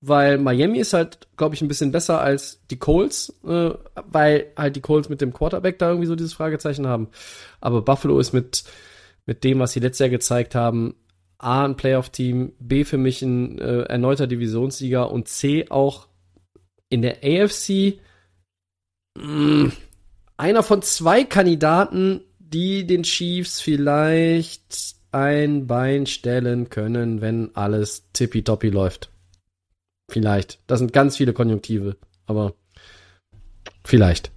weil 0.00 0.38
Miami 0.38 0.78
ist 0.78 0.92
halt, 0.92 1.28
glaube 1.36 1.54
ich, 1.54 1.62
ein 1.62 1.68
bisschen 1.68 1.92
besser 1.92 2.20
als 2.20 2.60
die 2.70 2.78
Colts, 2.78 3.34
äh, 3.44 3.70
weil 4.06 4.52
halt 4.56 4.76
die 4.76 4.80
Colts 4.80 5.08
mit 5.08 5.20
dem 5.20 5.32
Quarterback 5.32 5.78
da 5.78 5.88
irgendwie 5.88 6.06
so 6.06 6.16
dieses 6.16 6.32
Fragezeichen 6.32 6.86
haben. 6.86 7.08
Aber 7.60 7.82
Buffalo 7.82 8.18
ist 8.18 8.32
mit 8.32 8.64
mit 9.26 9.44
dem, 9.44 9.58
was 9.58 9.72
sie 9.72 9.80
letztes 9.80 9.98
Jahr 9.98 10.08
gezeigt 10.08 10.54
haben, 10.54 10.94
A, 11.38 11.64
ein 11.64 11.76
Playoff-Team, 11.76 12.52
B, 12.58 12.84
für 12.84 12.96
mich 12.96 13.20
ein 13.20 13.58
äh, 13.58 13.82
erneuter 13.82 14.26
Divisionssieger 14.26 15.10
und 15.10 15.28
C, 15.28 15.66
auch 15.68 16.08
in 16.88 17.02
der 17.02 17.18
AFC 17.22 17.98
mh, 19.16 19.72
einer 20.36 20.62
von 20.62 20.82
zwei 20.82 21.24
Kandidaten, 21.24 22.20
die 22.38 22.86
den 22.86 23.02
Chiefs 23.02 23.60
vielleicht 23.60 24.94
ein 25.12 25.66
Bein 25.66 26.06
stellen 26.06 26.68
können, 26.70 27.20
wenn 27.20 27.54
alles 27.56 28.04
tippitoppi 28.12 28.68
läuft. 28.68 29.10
Vielleicht. 30.10 30.58
Das 30.66 30.78
sind 30.78 30.92
ganz 30.92 31.16
viele 31.16 31.32
Konjunktive, 31.32 31.96
aber 32.26 32.54
vielleicht. 33.84 34.30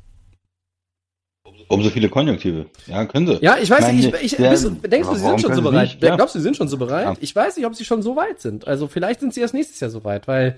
umso 1.68 1.90
viele 1.92 2.10
Konjunktive. 2.10 2.68
Ja, 2.88 3.06
können 3.06 3.28
sie. 3.28 3.38
Ja, 3.44 3.58
ich 3.58 3.70
weiß 3.70 3.82
Meine, 3.82 3.98
nicht, 3.98 4.14
ich, 4.16 4.24
ich, 4.24 4.36
der- 4.38 4.58
du, 4.58 4.70
denkst 4.88 5.08
du, 5.10 5.16
sie 5.16 5.22
sind 5.22 5.42
schon 5.42 5.54
so 5.54 5.62
bereit? 5.62 5.98
Ja. 6.02 6.16
Glaubst 6.16 6.34
du, 6.34 6.40
sie 6.40 6.44
sind 6.44 6.58
schon 6.58 6.68
so 6.68 6.78
bereit? 6.78 7.06
Ja. 7.06 7.14
Ich 7.20 7.36
weiß 7.36 7.58
nicht, 7.58 7.66
ob 7.66 7.76
sie 7.76 7.86
schon 7.86 8.02
so 8.02 8.16
weit 8.16 8.42
sind. 8.42 8.68
Also 8.68 8.88
vielleicht 8.88 9.20
sind 9.20 9.34
sie 9.34 9.42
erst 9.42 9.54
nächstes 9.54 9.80
Jahr 9.80 9.92
so 9.92 10.04
weit, 10.04 10.28
weil 10.28 10.58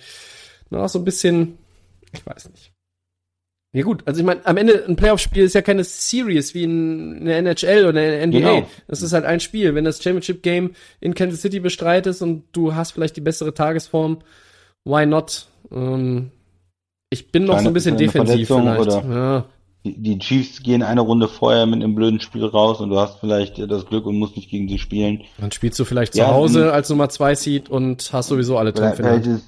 noch 0.69 0.87
so 0.87 0.99
ein 0.99 1.03
bisschen, 1.05 1.57
ich 2.13 2.25
weiß 2.25 2.49
nicht. 2.51 2.71
Ja 3.73 3.83
gut, 3.83 4.03
also 4.05 4.19
ich 4.19 4.25
meine, 4.25 4.45
am 4.45 4.57
Ende 4.57 4.83
ein 4.85 4.97
Playoff-Spiel 4.97 5.43
ist 5.43 5.55
ja 5.55 5.61
keine 5.61 5.85
Series 5.85 6.53
wie 6.53 6.63
in 6.63 7.19
eine 7.21 7.35
NHL 7.35 7.85
oder 7.85 8.01
eine 8.01 8.27
NBA. 8.27 8.39
Genau. 8.39 8.67
Das 8.87 9.01
ist 9.01 9.13
halt 9.13 9.23
ein 9.23 9.39
Spiel. 9.39 9.73
Wenn 9.75 9.85
das 9.85 10.03
Championship-Game 10.03 10.71
in 10.99 11.13
Kansas 11.13 11.41
City 11.41 11.61
bestreitest 11.61 12.21
und 12.21 12.43
du 12.51 12.75
hast 12.75 12.91
vielleicht 12.91 13.15
die 13.15 13.21
bessere 13.21 13.53
Tagesform, 13.53 14.19
why 14.83 15.05
not? 15.05 15.47
Ähm, 15.71 16.31
ich 17.09 17.31
bin 17.31 17.45
noch 17.45 17.53
so 17.53 17.55
Kleine- 17.59 17.69
ein 17.69 17.73
bisschen 17.73 17.97
defensiv 17.97 18.47
vielleicht. 18.47 18.91
Ja. 18.91 19.45
Die, 19.83 20.19
Chiefs 20.19 20.61
gehen 20.61 20.83
eine 20.83 21.01
Runde 21.01 21.27
vorher 21.27 21.65
mit 21.65 21.81
einem 21.81 21.95
blöden 21.95 22.19
Spiel 22.19 22.45
raus 22.45 22.81
und 22.81 22.89
du 22.89 22.99
hast 22.99 23.19
vielleicht 23.19 23.57
das 23.57 23.85
Glück 23.87 24.05
und 24.05 24.17
musst 24.17 24.35
nicht 24.35 24.49
gegen 24.51 24.67
sie 24.67 24.77
spielen. 24.77 25.23
Dann 25.39 25.51
spielst 25.51 25.79
du 25.79 25.85
vielleicht 25.85 26.13
Ja, 26.15 26.27
zu 26.27 26.33
Hause 26.33 26.65
mh. 26.65 26.71
als 26.71 26.89
Nummer 26.89 27.09
2 27.09 27.35
Seed 27.35 27.69
und 27.69 28.11
hast 28.13 28.27
sowieso 28.27 28.57
alle 28.57 28.69
in 28.69 28.75
der 28.75 28.93
vielleicht 28.93 29.25
ist 29.25 29.45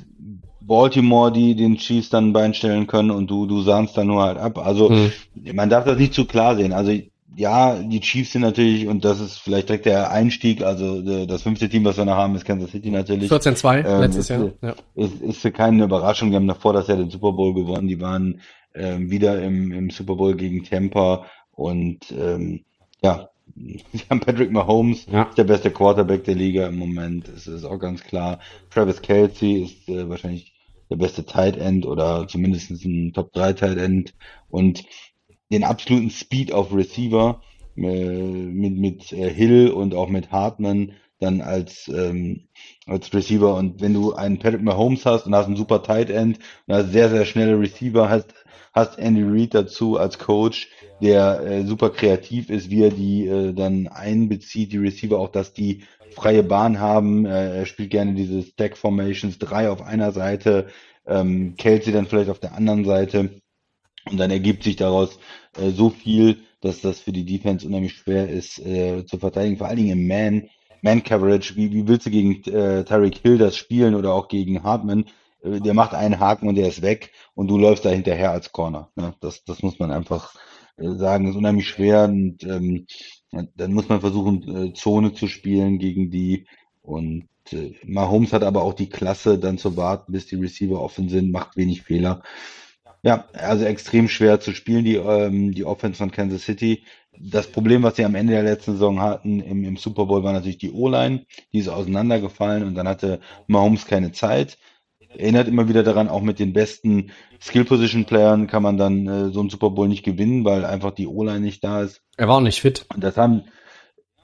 Baltimore, 0.67 1.31
die 1.31 1.55
den 1.55 1.77
Chiefs 1.77 2.09
dann 2.09 2.29
ein 2.29 2.33
Bein 2.33 2.53
stellen 2.53 2.87
können 2.87 3.11
und 3.11 3.27
du, 3.29 3.45
du 3.45 3.61
sahnst 3.61 3.97
dann 3.97 4.07
nur 4.07 4.23
halt 4.23 4.37
ab. 4.37 4.57
Also 4.57 4.89
Mhm. 4.89 5.11
man 5.53 5.69
darf 5.69 5.85
das 5.85 5.97
nicht 5.97 6.13
zu 6.13 6.25
klar 6.25 6.55
sehen. 6.55 6.73
Also 6.73 6.91
ja, 7.35 7.81
die 7.81 7.99
Chiefs 7.99 8.33
sind 8.33 8.43
natürlich, 8.43 8.87
und 8.87 9.03
das 9.03 9.19
ist 9.19 9.37
vielleicht 9.39 9.67
direkt 9.69 9.87
der 9.87 10.11
Einstieg, 10.11 10.61
also 10.61 10.99
äh, 10.99 11.25
das 11.25 11.41
fünfte 11.41 11.67
Team, 11.67 11.83
was 11.83 11.97
wir 11.97 12.05
noch 12.05 12.15
haben, 12.15 12.35
ist 12.35 12.45
Kansas 12.45 12.69
City 12.71 12.91
natürlich. 12.91 13.31
14-2 13.31 13.83
Ähm, 13.85 14.01
letztes 14.01 14.25
ist, 14.25 14.29
Jahr. 14.29 14.51
Ja. 14.61 14.75
ist, 14.95 15.43
ist 15.43 15.53
keine 15.55 15.83
Überraschung. 15.83 16.29
Die 16.29 16.35
haben 16.35 16.47
davor 16.47 16.73
das 16.73 16.87
Jahr 16.87 16.97
den 16.97 17.09
Super 17.09 17.31
Bowl 17.31 17.53
gewonnen. 17.55 17.87
Die 17.87 17.99
waren 17.99 18.39
ähm, 18.75 19.09
wieder 19.09 19.41
im, 19.41 19.71
im 19.71 19.89
Super 19.89 20.15
Bowl 20.15 20.35
gegen 20.35 20.63
Tampa 20.63 21.25
und 21.51 21.99
ähm, 22.11 22.65
ja, 23.01 23.29
sie 23.55 24.01
haben 24.11 24.19
Patrick 24.19 24.51
Mahomes, 24.51 25.07
Ja. 25.11 25.27
der 25.35 25.43
beste 25.43 25.71
Quarterback 25.71 26.23
der 26.25 26.35
Liga 26.35 26.67
im 26.67 26.77
Moment. 26.77 27.27
Das 27.33 27.47
ist 27.47 27.65
auch 27.65 27.79
ganz 27.79 28.03
klar. 28.03 28.39
Travis 28.69 29.01
Kelsey 29.01 29.63
ist 29.63 29.89
äh, 29.89 30.07
wahrscheinlich 30.07 30.52
der 30.89 30.97
beste 30.97 31.25
Tight 31.25 31.57
End 31.57 31.85
oder 31.85 32.27
zumindest 32.27 32.71
ein 32.71 33.13
Top 33.13 33.33
3 33.33 33.53
Tight 33.53 33.77
End 33.77 34.13
und 34.49 34.83
den 35.51 35.63
absoluten 35.63 36.09
Speed 36.09 36.51
auf 36.51 36.73
Receiver 36.73 37.41
äh, 37.75 37.81
mit, 37.81 38.77
mit 38.77 39.13
äh, 39.13 39.29
Hill 39.29 39.69
und 39.69 39.95
auch 39.95 40.09
mit 40.09 40.31
Hartman 40.31 40.93
dann 41.23 41.41
als, 41.41 41.87
ähm, 41.87 42.47
als 42.85 43.13
Receiver. 43.13 43.55
Und 43.55 43.81
wenn 43.81 43.93
du 43.93 44.13
einen 44.13 44.39
Patrick 44.39 44.61
Mahomes 44.61 45.05
hast 45.05 45.25
und 45.25 45.35
hast 45.35 45.47
einen 45.47 45.55
super 45.55 45.83
Tight 45.83 46.09
End 46.09 46.39
und 46.67 46.75
hast 46.75 46.91
sehr, 46.91 47.09
sehr 47.09 47.25
schnelle 47.25 47.59
Receiver, 47.59 48.09
hast, 48.09 48.33
hast 48.73 48.99
Andy 48.99 49.23
Reid 49.23 49.53
dazu 49.53 49.97
als 49.97 50.19
Coach, 50.19 50.69
der 51.01 51.41
äh, 51.41 51.63
super 51.63 51.89
kreativ 51.89 52.49
ist, 52.49 52.69
wie 52.69 52.83
er 52.83 52.91
die 52.91 53.27
äh, 53.27 53.53
dann 53.53 53.87
einbezieht, 53.87 54.71
die 54.71 54.77
Receiver 54.77 55.19
auch, 55.19 55.29
dass 55.29 55.53
die 55.53 55.83
freie 56.13 56.43
Bahn 56.43 56.79
haben. 56.79 57.25
Äh, 57.25 57.57
er 57.57 57.65
spielt 57.65 57.89
gerne 57.89 58.13
diese 58.13 58.43
Stack 58.43 58.77
Formations, 58.77 59.37
drei 59.37 59.69
auf 59.69 59.81
einer 59.81 60.11
Seite, 60.11 60.67
ähm, 61.05 61.55
Kelsey 61.57 61.91
dann 61.93 62.07
vielleicht 62.07 62.29
auf 62.29 62.39
der 62.39 62.53
anderen 62.55 62.85
Seite. 62.85 63.41
Und 64.09 64.17
dann 64.17 64.31
ergibt 64.31 64.63
sich 64.63 64.75
daraus 64.75 65.17
äh, 65.57 65.69
so 65.69 65.89
viel, 65.89 66.39
dass 66.61 66.81
das 66.81 66.99
für 66.99 67.11
die 67.11 67.25
Defense 67.25 67.67
unheimlich 67.67 67.93
schwer 67.93 68.29
ist 68.29 68.59
äh, 68.59 69.05
zu 69.05 69.17
verteidigen, 69.17 69.57
vor 69.57 69.67
allen 69.67 69.77
Dingen 69.77 69.99
im 69.99 70.07
Man, 70.07 70.49
Man 70.83 71.01
Coverage. 71.03 71.55
Wie, 71.55 71.71
wie 71.71 71.87
willst 71.87 72.05
du 72.05 72.11
gegen 72.11 72.43
äh, 72.51 72.83
Tyreek 72.83 73.17
Hill 73.17 73.37
das 73.37 73.57
spielen 73.57 73.95
oder 73.95 74.13
auch 74.13 74.27
gegen 74.27 74.63
Hartman? 74.63 75.05
Äh, 75.41 75.59
der 75.61 75.73
macht 75.73 75.93
einen 75.93 76.19
Haken 76.19 76.47
und 76.47 76.55
der 76.55 76.67
ist 76.67 76.81
weg 76.81 77.11
und 77.33 77.47
du 77.47 77.57
läufst 77.57 77.85
da 77.85 77.89
hinterher 77.89 78.31
als 78.31 78.51
Corner. 78.51 78.89
Ne? 78.95 79.15
Das, 79.21 79.43
das 79.45 79.63
muss 79.63 79.79
man 79.79 79.91
einfach 79.91 80.35
äh, 80.77 80.91
sagen, 80.91 81.27
ist 81.27 81.35
unheimlich 81.35 81.67
schwer 81.67 82.03
und 82.05 82.43
ähm, 82.43 82.85
dann 83.55 83.73
muss 83.73 83.89
man 83.89 84.01
versuchen, 84.01 84.55
äh, 84.55 84.73
Zone 84.73 85.13
zu 85.13 85.27
spielen 85.27 85.79
gegen 85.79 86.11
die 86.11 86.45
und 86.81 87.29
äh, 87.51 87.73
Mahomes 87.85 88.33
hat 88.33 88.43
aber 88.43 88.61
auch 88.63 88.73
die 88.73 88.89
Klasse, 88.89 89.39
dann 89.39 89.57
zu 89.57 89.77
warten, 89.77 90.11
bis 90.11 90.27
die 90.27 90.35
Receiver 90.35 90.79
offen 90.79 91.09
sind, 91.09 91.31
macht 91.31 91.55
wenig 91.57 91.83
Fehler. 91.83 92.21
Ja, 93.03 93.27
also 93.33 93.65
extrem 93.65 94.07
schwer 94.07 94.39
zu 94.39 94.53
spielen, 94.53 94.85
die, 94.85 94.95
ähm, 94.95 95.51
die 95.53 95.65
Offense 95.65 95.97
von 95.97 96.11
Kansas 96.11 96.43
City. 96.43 96.83
Das 97.19 97.47
Problem, 97.47 97.83
was 97.83 97.95
sie 97.95 98.05
am 98.05 98.15
Ende 98.15 98.33
der 98.33 98.43
letzten 98.43 98.73
Saison 98.73 98.99
hatten 99.01 99.39
im, 99.39 99.63
im 99.63 99.77
Super 99.77 100.05
Bowl, 100.05 100.23
war 100.23 100.33
natürlich 100.33 100.57
die 100.57 100.71
O-Line. 100.71 101.25
Die 101.53 101.59
ist 101.59 101.69
auseinandergefallen 101.69 102.63
und 102.63 102.75
dann 102.75 102.87
hatte 102.87 103.19
Mahomes 103.47 103.85
keine 103.85 104.11
Zeit. 104.11 104.57
Erinnert 105.15 105.47
immer 105.47 105.69
wieder 105.69 105.83
daran, 105.83 106.09
auch 106.09 106.21
mit 106.21 106.39
den 106.39 106.53
besten 106.53 107.11
Skill-Position-Playern 107.39 108.47
kann 108.47 108.63
man 108.63 108.77
dann 108.77 109.07
äh, 109.07 109.29
so 109.29 109.41
einen 109.41 109.49
Super 109.51 109.69
Bowl 109.69 109.87
nicht 109.87 110.03
gewinnen, 110.03 110.43
weil 110.43 110.65
einfach 110.65 110.91
die 110.91 111.07
O-Line 111.07 111.41
nicht 111.41 111.63
da 111.63 111.83
ist. 111.83 112.01
Er 112.17 112.27
war 112.27 112.37
auch 112.37 112.41
nicht 112.41 112.61
fit. 112.61 112.85
Und 112.93 113.03
das 113.03 113.15
haben, 113.15 113.43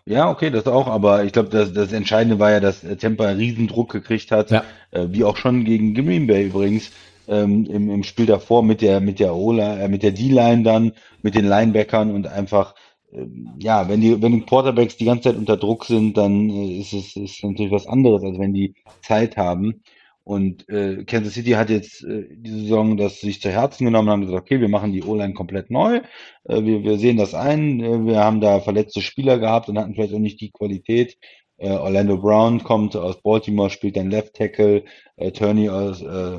ja, 0.05 0.29
okay, 0.29 0.49
das 0.49 0.65
auch, 0.65 0.87
aber 0.87 1.23
ich 1.25 1.31
glaube, 1.31 1.49
das, 1.49 1.73
das 1.73 1.91
Entscheidende 1.91 2.39
war 2.39 2.51
ja, 2.51 2.59
dass 2.59 2.81
Tampa 2.99 3.27
einen 3.27 3.39
Riesendruck 3.39 3.91
gekriegt 3.91 4.31
hat, 4.31 4.49
Ja. 4.49 4.63
äh, 4.91 5.05
wie 5.11 5.23
auch 5.23 5.37
schon 5.37 5.63
gegen 5.63 5.93
Green 5.93 6.25
Bay 6.25 6.47
übrigens, 6.47 6.91
ähm, 7.29 7.65
im, 7.65 7.89
im 7.89 8.03
Spiel 8.03 8.25
davor 8.25 8.63
mit 8.63 8.81
der, 8.81 8.99
mit 8.99 9.19
der 9.19 9.35
O-Line, 9.35 9.81
äh, 9.81 9.87
mit 9.87 10.03
der 10.03 10.11
D-Line 10.11 10.63
dann, 10.63 10.93
mit 11.21 11.35
den 11.35 11.45
Linebackern 11.45 12.11
und 12.11 12.27
einfach, 12.27 12.75
ähm, 13.13 13.53
ja, 13.59 13.87
wenn 13.87 14.01
die, 14.01 14.21
wenn 14.21 14.33
die 14.33 14.41
Quarterbacks 14.41 14.97
die 14.97 15.05
ganze 15.05 15.29
Zeit 15.29 15.37
unter 15.37 15.57
Druck 15.57 15.85
sind, 15.85 16.17
dann 16.17 16.49
äh, 16.49 16.79
ist 16.79 16.93
es 16.93 17.15
ist 17.15 17.43
natürlich 17.43 17.71
was 17.71 17.87
anderes, 17.87 18.23
als 18.23 18.39
wenn 18.39 18.53
die 18.53 18.75
Zeit 19.01 19.37
haben. 19.37 19.81
Und 20.23 20.69
äh, 20.69 21.05
Kansas 21.05 21.33
City 21.33 21.51
hat 21.51 21.71
jetzt 21.71 22.03
äh, 22.03 22.27
diese 22.29 22.59
Saison 22.59 22.97
das 22.97 23.19
sich 23.19 23.41
zu 23.41 23.49
Herzen 23.49 23.85
genommen 23.85 24.09
haben 24.09 24.21
gesagt, 24.21 24.43
okay, 24.43 24.61
wir 24.61 24.69
machen 24.69 24.91
die 24.93 25.03
O-Line 25.03 25.33
komplett 25.33 25.71
neu. 25.71 26.01
Äh, 26.43 26.63
wir, 26.63 26.83
wir 26.83 26.97
sehen 26.99 27.17
das 27.17 27.33
ein. 27.33 27.79
Äh, 27.79 28.05
wir 28.05 28.19
haben 28.19 28.39
da 28.41 28.59
verletzte 28.59 29.01
Spieler 29.01 29.39
gehabt 29.39 29.69
und 29.69 29.79
hatten 29.79 29.95
vielleicht 29.95 30.13
auch 30.13 30.19
nicht 30.19 30.39
die 30.41 30.51
Qualität. 30.51 31.17
Äh, 31.57 31.71
Orlando 31.71 32.17
Brown 32.17 32.63
kommt 32.63 32.95
aus 32.95 33.21
Baltimore, 33.21 33.69
spielt 33.69 33.97
dann 33.97 34.11
Left 34.11 34.35
Tackle. 34.35 34.83
Äh, 35.17 35.31
Turney 35.31 35.67
aus, 35.69 36.01
äh, 36.01 36.37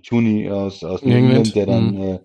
Tooney 0.00 0.50
aus, 0.50 0.82
aus 0.84 1.02
New 1.02 1.14
England, 1.14 1.54
der 1.54 1.66
dann 1.66 1.94
mhm. 1.94 2.02
äh, 2.02 2.18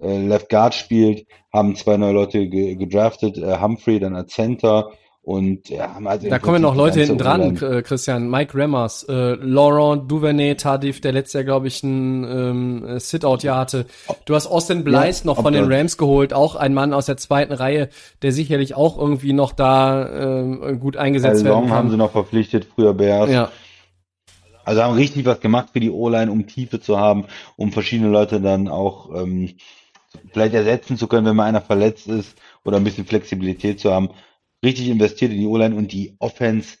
äh, 0.00 0.26
Left 0.26 0.48
Guard 0.48 0.74
spielt. 0.74 1.26
Haben 1.52 1.76
zwei 1.76 1.96
neue 1.96 2.12
Leute 2.12 2.48
ge 2.48 2.74
gedraftet. 2.74 3.38
Äh, 3.38 3.60
Humphrey 3.60 4.00
dann 4.00 4.14
als 4.14 4.32
Center. 4.32 4.90
Und 5.24 5.70
ja, 5.70 5.94
haben 5.94 6.06
also 6.06 6.26
im 6.26 6.30
Da 6.30 6.38
kommen 6.38 6.60
noch 6.60 6.76
Leute 6.76 7.00
hinten 7.00 7.16
dran, 7.16 7.56
äh, 7.56 7.80
Christian. 7.80 8.28
Mike 8.28 8.54
Remmers, 8.54 9.04
äh, 9.04 9.36
Laurent 9.40 10.10
Duvernay 10.10 10.54
Tardif, 10.54 11.00
der 11.00 11.12
letztes 11.12 11.32
Jahr, 11.32 11.44
glaube 11.44 11.66
ich, 11.66 11.82
ein 11.82 12.24
ähm, 12.24 12.86
äh, 12.86 13.00
Sit-Out-Jahr 13.00 13.56
hatte. 13.56 13.86
Du 14.26 14.34
hast 14.34 14.46
Austin 14.46 14.84
Blythe 14.84 15.26
noch 15.26 15.38
ob 15.38 15.44
von 15.44 15.54
den 15.54 15.72
Rams 15.72 15.96
geholt, 15.96 16.34
auch 16.34 16.56
ein 16.56 16.74
Mann 16.74 16.92
aus 16.92 17.06
der 17.06 17.16
zweiten 17.16 17.54
Reihe, 17.54 17.88
der 18.20 18.32
sicherlich 18.32 18.74
auch 18.74 18.98
irgendwie 18.98 19.32
noch 19.32 19.52
da 19.52 20.40
ähm, 20.42 20.78
gut 20.78 20.98
eingesetzt 20.98 21.36
Kyle 21.36 21.44
werden 21.44 21.68
Long 21.68 21.70
haben 21.70 21.88
sie 21.88 21.92
kann. 21.92 22.00
noch 22.00 22.12
verpflichtet, 22.12 22.66
früher 22.74 22.92
Bears. 22.92 23.30
Ja, 23.30 23.48
Also 24.64 24.82
haben 24.82 24.94
richtig 24.94 25.24
was 25.24 25.40
gemacht 25.40 25.70
für 25.72 25.80
die 25.80 25.90
O-Line, 25.90 26.30
um 26.30 26.46
Tiefe 26.46 26.80
zu 26.80 26.98
haben, 26.98 27.26
um 27.56 27.72
verschiedene 27.72 28.10
Leute 28.10 28.40
dann 28.40 28.68
auch 28.68 29.14
ähm, 29.14 29.54
vielleicht 30.32 30.54
ersetzen 30.54 30.96
zu 30.96 31.06
können, 31.06 31.26
wenn 31.26 31.36
mal 31.36 31.46
einer 31.46 31.60
verletzt 31.60 32.06
ist 32.06 32.36
oder 32.64 32.76
ein 32.76 32.84
bisschen 32.84 33.06
Flexibilität 33.06 33.80
zu 33.80 33.92
haben. 33.92 34.10
Richtig 34.64 34.88
investiert 34.88 35.32
in 35.32 35.38
die 35.38 35.46
O-Line 35.46 35.74
und 35.74 35.92
die 35.92 36.16
Offense, 36.18 36.78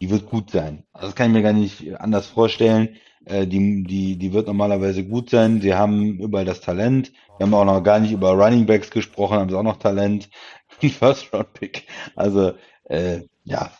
die 0.00 0.10
wird 0.10 0.26
gut 0.26 0.50
sein. 0.50 0.84
Also 0.92 1.08
das 1.08 1.16
kann 1.16 1.28
ich 1.28 1.32
mir 1.32 1.42
gar 1.42 1.52
nicht 1.52 1.98
anders 2.00 2.26
vorstellen. 2.26 2.96
Äh, 3.24 3.46
die, 3.46 3.84
die, 3.84 4.16
die 4.16 4.32
wird 4.32 4.46
normalerweise 4.46 5.04
gut 5.04 5.30
sein. 5.30 5.60
Sie 5.60 5.74
haben 5.74 6.18
überall 6.18 6.44
das 6.44 6.60
Talent. 6.60 7.12
Wir 7.38 7.46
haben 7.46 7.54
auch 7.54 7.64
noch 7.64 7.82
gar 7.82 8.00
nicht 8.00 8.12
über 8.12 8.32
Running 8.32 8.66
Backs 8.66 8.90
gesprochen, 8.90 9.38
haben 9.38 9.48
sie 9.48 9.56
auch 9.56 9.62
noch 9.62 9.78
Talent. 9.78 10.28
First 10.98 11.32
Round 11.32 11.52
Pick. 11.52 11.86
Also 12.16 12.52
äh, 12.84 13.20
ja, 13.44 13.70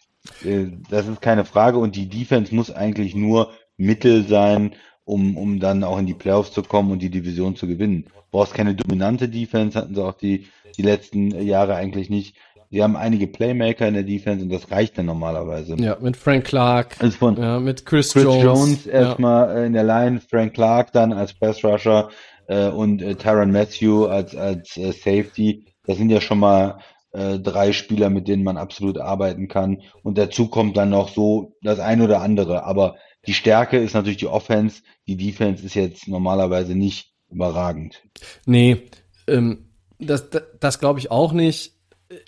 das 0.90 1.08
ist 1.08 1.20
keine 1.20 1.44
Frage 1.44 1.78
und 1.78 1.96
die 1.96 2.08
Defense 2.08 2.54
muss 2.54 2.70
eigentlich 2.70 3.14
nur 3.14 3.52
Mittel 3.76 4.24
sein, 4.26 4.74
um, 5.04 5.36
um 5.36 5.58
dann 5.58 5.84
auch 5.84 5.98
in 5.98 6.06
die 6.06 6.14
Playoffs 6.14 6.52
zu 6.52 6.62
kommen 6.62 6.92
und 6.92 7.00
die 7.00 7.10
Division 7.10 7.56
zu 7.56 7.66
gewinnen. 7.66 8.04
Du 8.04 8.38
brauchst 8.38 8.54
keine 8.54 8.74
dominante 8.74 9.28
Defense, 9.28 9.78
hatten 9.78 9.94
sie 9.94 10.04
auch 10.04 10.16
die, 10.16 10.46
die 10.76 10.82
letzten 10.82 11.30
Jahre 11.44 11.74
eigentlich 11.74 12.08
nicht. 12.08 12.36
Sie 12.70 12.82
haben 12.82 12.96
einige 12.96 13.26
Playmaker 13.26 13.86
in 13.86 13.94
der 13.94 14.02
Defense 14.02 14.44
und 14.44 14.50
das 14.50 14.70
reicht 14.70 14.96
dann 14.96 15.04
normalerweise. 15.04 15.76
ja, 15.76 15.98
mit 16.00 16.16
Frank 16.16 16.44
Clark, 16.44 16.96
Also 17.00 17.18
von 17.18 17.36
ja, 17.36 17.60
mit 17.60 17.84
Chris, 17.84 18.14
Chris 18.14 18.24
Jones. 18.24 18.42
Jones, 18.42 18.84
ja. 18.86 18.92
erstmal 18.92 19.56
äh, 19.58 19.66
in 19.66 19.74
der 19.74 19.84
Line, 19.84 20.20
Frank 20.20 20.54
Clark 20.54 20.92
dann 20.92 21.12
als 21.12 21.34
Pass 21.34 21.62
Rusher 21.62 22.08
äh, 22.46 22.68
und 22.68 23.02
äh, 23.02 23.14
Tyron 23.14 23.52
Matthew 23.52 24.06
als, 24.06 24.34
als 24.34 24.76
äh, 24.78 24.92
Safety. 24.92 25.66
Das 25.84 25.98
sind 25.98 26.08
ja 26.08 26.22
schon 26.22 26.38
mal 26.38 26.78
äh, 27.12 27.38
drei 27.38 27.72
Spieler, 27.72 28.10
mit 28.10 28.28
denen 28.28 28.44
man 28.44 28.56
absolut 28.56 28.98
arbeiten 28.98 29.48
kann. 29.48 29.82
Und 30.02 30.18
dazu 30.18 30.48
kommt 30.48 30.76
dann 30.76 30.90
noch 30.90 31.08
so 31.08 31.56
das 31.62 31.78
ein 31.78 32.00
oder 32.00 32.20
andere. 32.20 32.64
Aber 32.64 32.96
die 33.26 33.34
Stärke 33.34 33.78
ist 33.78 33.94
natürlich 33.94 34.18
die 34.18 34.26
Offense. 34.26 34.82
Die 35.06 35.16
Defense 35.16 35.64
ist 35.64 35.74
jetzt 35.74 36.08
normalerweise 36.08 36.74
nicht 36.74 37.12
überragend. 37.30 38.02
Nee, 38.46 38.82
ähm, 39.26 39.66
das, 39.98 40.30
das, 40.30 40.42
das 40.58 40.78
glaube 40.80 40.98
ich 40.98 41.10
auch 41.10 41.32
nicht. 41.32 41.74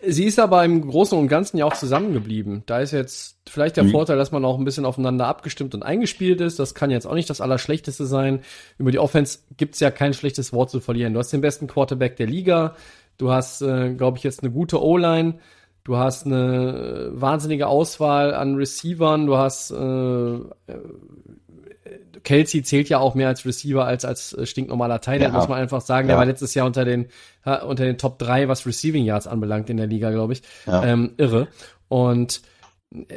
Sie 0.02 0.24
ist 0.24 0.38
aber 0.38 0.64
im 0.64 0.80
Großen 0.80 1.18
und 1.18 1.28
Ganzen 1.28 1.58
ja 1.58 1.66
auch 1.66 1.74
zusammengeblieben. 1.74 2.62
Da 2.64 2.80
ist 2.80 2.92
jetzt 2.92 3.38
vielleicht 3.46 3.76
der 3.76 3.84
Mhm. 3.84 3.90
Vorteil, 3.90 4.16
dass 4.16 4.32
man 4.32 4.44
auch 4.44 4.58
ein 4.58 4.64
bisschen 4.64 4.86
aufeinander 4.86 5.26
abgestimmt 5.26 5.74
und 5.74 5.82
eingespielt 5.82 6.40
ist. 6.40 6.58
Das 6.58 6.74
kann 6.74 6.90
jetzt 6.90 7.06
auch 7.06 7.14
nicht 7.14 7.28
das 7.28 7.42
Allerschlechteste 7.42 8.06
sein. 8.06 8.40
Über 8.78 8.92
die 8.92 8.98
Offense 8.98 9.40
gibt's 9.56 9.80
ja 9.80 9.90
kein 9.90 10.14
schlechtes 10.14 10.52
Wort 10.54 10.70
zu 10.70 10.80
verlieren. 10.80 11.12
Du 11.12 11.18
hast 11.18 11.32
den 11.32 11.42
besten 11.42 11.66
Quarterback 11.66 12.16
der 12.16 12.26
Liga. 12.26 12.76
Du 13.18 13.30
hast, 13.30 13.62
äh, 13.62 13.94
glaube 13.94 14.18
ich, 14.18 14.24
jetzt 14.24 14.42
eine 14.42 14.50
gute 14.52 14.82
O-Line. 14.82 15.34
Du 15.84 15.96
hast 15.98 16.24
eine 16.26 17.10
äh, 17.14 17.20
wahnsinnige 17.20 17.66
Auswahl 17.66 18.34
an 18.34 18.54
Receivern. 18.56 19.26
Du 19.26 19.36
hast 19.36 19.70
äh, 19.70 20.38
Kelsey 22.22 22.62
zählt 22.62 22.88
ja 22.88 22.98
auch 22.98 23.14
mehr 23.14 23.28
als 23.28 23.44
Receiver 23.44 23.84
als 23.84 24.04
als 24.04 24.32
äh, 24.32 24.46
stinknormaler 24.46 25.00
Teil. 25.00 25.20
Ja. 25.20 25.28
muss 25.28 25.48
man 25.48 25.58
einfach 25.58 25.80
sagen. 25.82 26.06
Der 26.08 26.14
Ja. 26.16 26.18
war 26.18 26.26
letztes 26.26 26.54
Jahr 26.54 26.66
unter 26.66 26.84
den 26.84 27.06
unter 27.66 27.84
den 27.84 27.98
Top 27.98 28.18
3, 28.18 28.48
was 28.48 28.66
Receiving 28.66 29.04
Yards 29.04 29.26
anbelangt 29.26 29.68
in 29.68 29.76
der 29.76 29.86
Liga, 29.86 30.10
glaube 30.10 30.32
ich. 30.32 30.42
Ja. 30.66 30.82
Ähm, 30.84 31.12
irre. 31.18 31.48
Und 31.88 32.38
äh, 32.38 32.40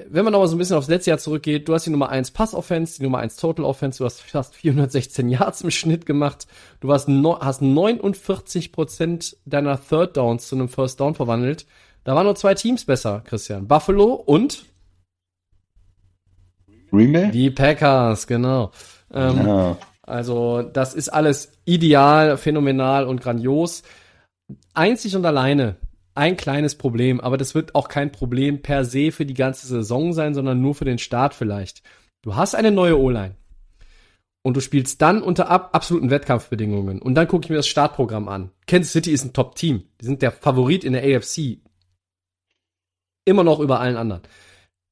wenn 0.09 0.23
man 0.23 0.33
noch 0.33 0.39
mal 0.39 0.47
so 0.47 0.55
ein 0.55 0.57
bisschen 0.57 0.75
aufs 0.75 0.87
letzte 0.87 1.11
Jahr 1.11 1.19
zurückgeht, 1.19 1.67
du 1.67 1.73
hast 1.75 1.85
die 1.85 1.91
Nummer 1.91 2.09
1 2.09 2.31
Pass-Offense, 2.31 2.97
die 2.97 3.03
Nummer 3.03 3.19
1 3.19 3.35
Total 3.35 3.63
Offense, 3.63 3.99
du 3.99 4.05
hast 4.05 4.21
fast 4.21 4.55
416 4.55 5.29
Yards 5.29 5.61
im 5.61 5.69
Schnitt 5.69 6.07
gemacht, 6.07 6.47
du 6.79 6.91
hast, 6.91 7.07
no, 7.07 7.39
hast 7.39 7.61
49 7.61 8.71
Prozent 8.71 9.37
deiner 9.45 9.79
Third 9.79 10.17
Downs 10.17 10.47
zu 10.47 10.55
einem 10.55 10.67
First 10.67 10.99
Down 10.99 11.13
verwandelt. 11.13 11.67
Da 12.03 12.15
waren 12.15 12.25
nur 12.25 12.35
zwei 12.35 12.55
Teams 12.55 12.85
besser, 12.85 13.21
Christian. 13.25 13.67
Buffalo 13.67 14.13
und 14.13 14.65
Green 16.89 17.11
Bay? 17.11 17.29
die 17.31 17.51
Packers, 17.51 18.25
genau. 18.25 18.71
Ähm, 19.13 19.45
Ja. 19.45 19.77
also 20.01 20.63
das 20.63 20.93
ist 20.95 21.09
alles 21.09 21.51
ideal, 21.65 22.37
phänomenal 22.37 23.05
und 23.05 23.21
grandios. 23.21 23.83
Einzig 24.73 25.15
und 25.15 25.25
alleine 25.25 25.75
ein 26.17 26.35
kleines 26.35 26.75
Problem, 26.75 27.21
aber 27.21 27.37
das 27.37 27.55
wird 27.55 27.75
auch 27.75 27.87
kein 27.87 28.11
Problem 28.11 28.61
per 28.61 28.85
se 28.85 29.11
für 29.11 29.25
die 29.25 29.33
ganze 29.33 29.67
Saison 29.67 30.13
sein, 30.13 30.33
sondern 30.33 30.61
nur 30.61 30.75
für 30.75 30.85
den 30.85 30.97
Start 30.97 31.33
vielleicht. 31.33 31.83
Du 32.23 32.35
hast 32.35 32.55
eine 32.55 32.71
neue 32.71 32.99
O-Line 32.99 33.35
und 34.43 34.57
du 34.57 34.61
spielst 34.61 35.01
dann 35.01 35.21
unter 35.21 35.49
ab 35.49 35.69
absoluten 35.73 36.09
Wettkampfbedingungen 36.09 37.01
und 37.01 37.15
dann 37.15 37.27
gucke 37.27 37.45
ich 37.45 37.49
mir 37.49 37.57
das 37.57 37.67
Startprogramm 37.67 38.27
an. 38.27 38.51
Kansas 38.65 38.93
City 38.93 39.11
ist 39.11 39.25
ein 39.25 39.33
Top-Team. 39.33 39.83
Die 40.01 40.05
sind 40.05 40.21
der 40.21 40.31
Favorit 40.31 40.83
in 40.83 40.93
der 40.93 41.03
AFC. 41.03 41.59
Immer 43.25 43.43
noch 43.43 43.59
über 43.59 43.79
allen 43.79 43.97
anderen. 43.97 44.21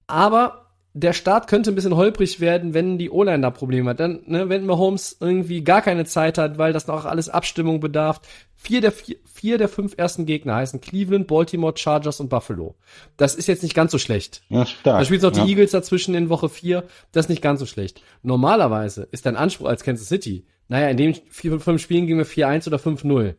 Aber 0.07 0.64
der 0.97 1.11
Start 1.11 1.47
könnte 1.47 1.71
ein 1.71 1.75
bisschen 1.75 1.97
holprig 1.97 2.39
werden, 2.39 2.73
wenn 2.73 2.97
die 2.97 3.09
O-Line 3.09 3.41
da 3.41 3.51
Probleme 3.51 3.89
hat. 3.89 3.99
Dann, 3.99 4.21
ne, 4.27 4.47
wenn 4.47 4.65
Mahomes 4.65 5.17
irgendwie 5.19 5.61
gar 5.61 5.81
keine 5.81 6.05
Zeit 6.05 6.37
hat, 6.37 6.57
weil 6.57 6.71
das 6.71 6.87
noch 6.87 7.03
alles 7.03 7.27
Abstimmung 7.27 7.81
bedarf. 7.81 8.21
Vier 8.55 8.79
der, 8.79 8.93
vier, 8.93 9.17
vier 9.25 9.57
der 9.57 9.67
fünf 9.67 9.95
ersten 9.97 10.25
Gegner 10.25 10.55
heißen 10.55 10.79
Cleveland, 10.79 11.27
Baltimore, 11.27 11.73
Chargers 11.75 12.21
und 12.21 12.29
Buffalo. 12.29 12.75
Das 13.17 13.35
ist 13.35 13.47
jetzt 13.47 13.61
nicht 13.61 13.75
ganz 13.75 13.91
so 13.91 13.97
schlecht. 13.97 14.43
Ja, 14.47 14.65
stark. 14.65 14.99
Da 14.99 15.05
spielst 15.05 15.23
noch 15.23 15.33
die 15.33 15.41
ja. 15.41 15.47
Eagles 15.47 15.71
dazwischen 15.71 16.15
in 16.15 16.29
Woche 16.29 16.47
4. 16.47 16.85
Das 17.11 17.25
ist 17.25 17.29
nicht 17.29 17.41
ganz 17.41 17.59
so 17.59 17.65
schlecht. 17.65 18.01
Normalerweise 18.23 19.05
ist 19.11 19.25
dein 19.25 19.35
Anspruch 19.35 19.67
als 19.67 19.83
Kansas 19.83 20.07
City, 20.07 20.45
naja, 20.69 20.87
in 20.87 20.97
den 20.97 21.13
vier 21.29 21.51
von 21.51 21.59
fünf 21.59 21.81
Spielen 21.81 22.07
gehen 22.07 22.17
wir 22.17 22.25
4-1 22.25 22.67
oder 22.67 22.77
5-0. 22.77 23.35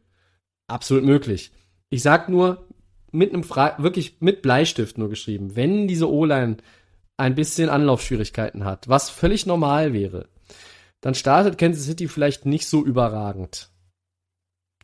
Absolut 0.67 1.05
möglich. 1.05 1.53
Ich 1.89 2.03
sag 2.03 2.29
nur, 2.29 2.67
mit 3.13 3.33
einem 3.33 3.45
Fra 3.45 3.77
wirklich 3.79 4.19
mit 4.21 4.43
Bleistift 4.43 4.99
nur 4.99 5.09
geschrieben, 5.09 5.57
wenn 5.57 5.89
diese 5.89 6.11
O-Line 6.11 6.59
ein 7.17 7.35
bisschen 7.35 7.69
Anlaufschwierigkeiten 7.69 8.65
hat, 8.65 8.89
was 8.89 9.11
völlig 9.11 9.47
normal 9.47 9.93
wäre, 9.93 10.29
dann 11.01 11.15
startet 11.15 11.59
Kansas 11.59 11.85
City 11.85 12.09
vielleicht 12.09 12.47
nicht 12.47 12.67
so 12.67 12.85
überragend. 12.85 13.71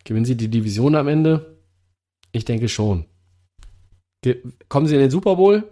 Gewinnen 0.05 0.25
sie 0.25 0.37
die 0.37 0.49
Division 0.49 0.95
am 0.95 1.09
Ende? 1.09 1.59
Ich 2.33 2.45
denke 2.45 2.69
schon. 2.69 3.07
Ge 4.23 4.43
kommen 4.69 4.87
sie 4.87 4.95
in 4.95 5.01
den 5.01 5.11
Super 5.11 5.37
Bowl? 5.37 5.71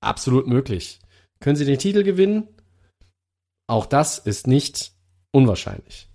Absolut 0.00 0.46
möglich. 0.46 1.00
Können 1.40 1.56
sie 1.56 1.64
den 1.64 1.78
Titel 1.78 2.02
gewinnen? 2.02 2.48
Auch 3.68 3.86
das 3.86 4.18
ist 4.18 4.46
nicht 4.46 4.92
unwahrscheinlich. 5.32 6.08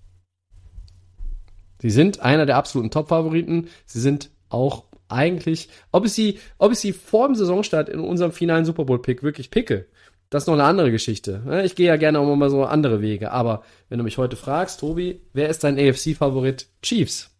Sie 1.81 1.89
sind 1.89 2.19
einer 2.19 2.45
der 2.45 2.57
absoluten 2.57 2.91
Top-Favoriten. 2.91 3.69
Sie 3.85 3.99
sind 3.99 4.31
auch 4.49 4.85
eigentlich, 5.09 5.69
ob 5.91 6.05
ich 6.05 6.13
sie, 6.13 6.39
ob 6.57 6.71
ich 6.71 6.79
sie 6.79 6.93
vor 6.93 7.27
dem 7.27 7.35
Saisonstart 7.35 7.89
in 7.89 7.99
unserem 7.99 8.31
finalen 8.31 8.65
Super 8.65 8.85
Bowl-Pick 8.85 9.23
wirklich 9.23 9.51
picke, 9.51 9.87
das 10.29 10.43
ist 10.43 10.47
noch 10.47 10.55
eine 10.55 10.65
andere 10.65 10.91
Geschichte. 10.91 11.41
Ne? 11.45 11.63
Ich 11.65 11.75
gehe 11.75 11.87
ja 11.87 11.95
gerne 11.95 12.19
auch 12.19 12.35
mal 12.35 12.49
so 12.49 12.65
andere 12.65 13.01
Wege. 13.01 13.31
Aber 13.31 13.63
wenn 13.87 13.97
du 13.97 14.03
mich 14.03 14.17
heute 14.17 14.35
fragst, 14.35 14.81
Tobi, 14.81 15.21
wer 15.33 15.47
ist 15.49 15.63
dein 15.63 15.79
AFC-Favorit? 15.79 16.67
Chiefs. 16.81 17.31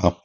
Ja, 0.00 0.16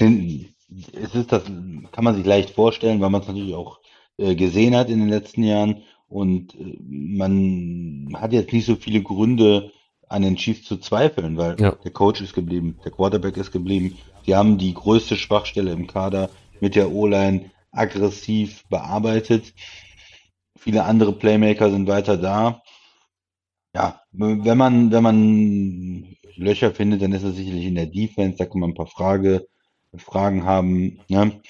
es 0.00 1.14
ist 1.14 1.32
das, 1.32 1.44
kann 1.44 2.04
man 2.04 2.16
sich 2.16 2.26
leicht 2.26 2.50
vorstellen, 2.50 3.00
weil 3.00 3.10
man 3.10 3.22
es 3.22 3.28
natürlich 3.28 3.54
auch 3.54 3.78
äh, 4.18 4.34
gesehen 4.34 4.74
hat 4.74 4.90
in 4.90 4.98
den 4.98 5.08
letzten 5.08 5.44
Jahren. 5.44 5.82
Und 6.08 6.54
äh, 6.56 6.76
man 6.80 8.08
hat 8.14 8.32
jetzt 8.32 8.52
nicht 8.52 8.66
so 8.66 8.74
viele 8.74 9.02
Gründe, 9.02 9.70
an 10.08 10.22
den 10.22 10.36
Chiefs 10.36 10.64
zu 10.66 10.76
zweifeln, 10.76 11.36
weil 11.36 11.56
Ja. 11.60 11.72
der 11.72 11.90
Coach 11.90 12.20
ist 12.20 12.32
geblieben, 12.32 12.78
der 12.84 12.92
Quarterback 12.92 13.36
ist 13.36 13.50
geblieben. 13.50 13.98
Die 14.26 14.34
haben 14.34 14.58
die 14.58 14.74
größte 14.74 15.16
Schwachstelle 15.16 15.72
im 15.72 15.86
Kader 15.86 16.30
mit 16.60 16.74
der 16.74 16.90
O-Line 16.90 17.50
aggressiv 17.70 18.64
bearbeitet. 18.68 19.52
Viele 20.58 20.84
andere 20.84 21.12
Playmaker 21.12 21.70
sind 21.70 21.86
weiter 21.86 22.16
da. 22.16 22.62
Ja, 23.74 24.00
wenn 24.12 24.58
man, 24.58 24.90
wenn 24.90 25.02
man 25.02 26.16
Löcher 26.36 26.72
findet, 26.72 27.02
dann 27.02 27.12
ist 27.12 27.22
es 27.24 27.36
sicherlich 27.36 27.66
in 27.66 27.74
der 27.74 27.86
Defense. 27.86 28.38
Da 28.38 28.46
kann 28.46 28.60
man 28.60 28.70
ein 28.70 28.74
paar 28.74 28.86
Frage, 28.86 29.46
Fragen 29.96 30.44
haben. 30.44 31.00
Ne? 31.08 31.40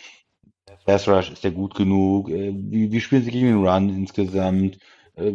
Pass 0.84 1.08
Rush, 1.08 1.30
ist 1.30 1.44
der 1.44 1.50
gut 1.50 1.74
genug? 1.74 2.28
Äh, 2.30 2.52
Wie, 2.54 2.90
wie 2.92 3.00
spielen 3.00 3.24
sie 3.24 3.30
gegen 3.30 3.46
den 3.46 3.66
Run 3.66 3.88
insgesamt? 3.88 4.78
Äh, 5.16 5.32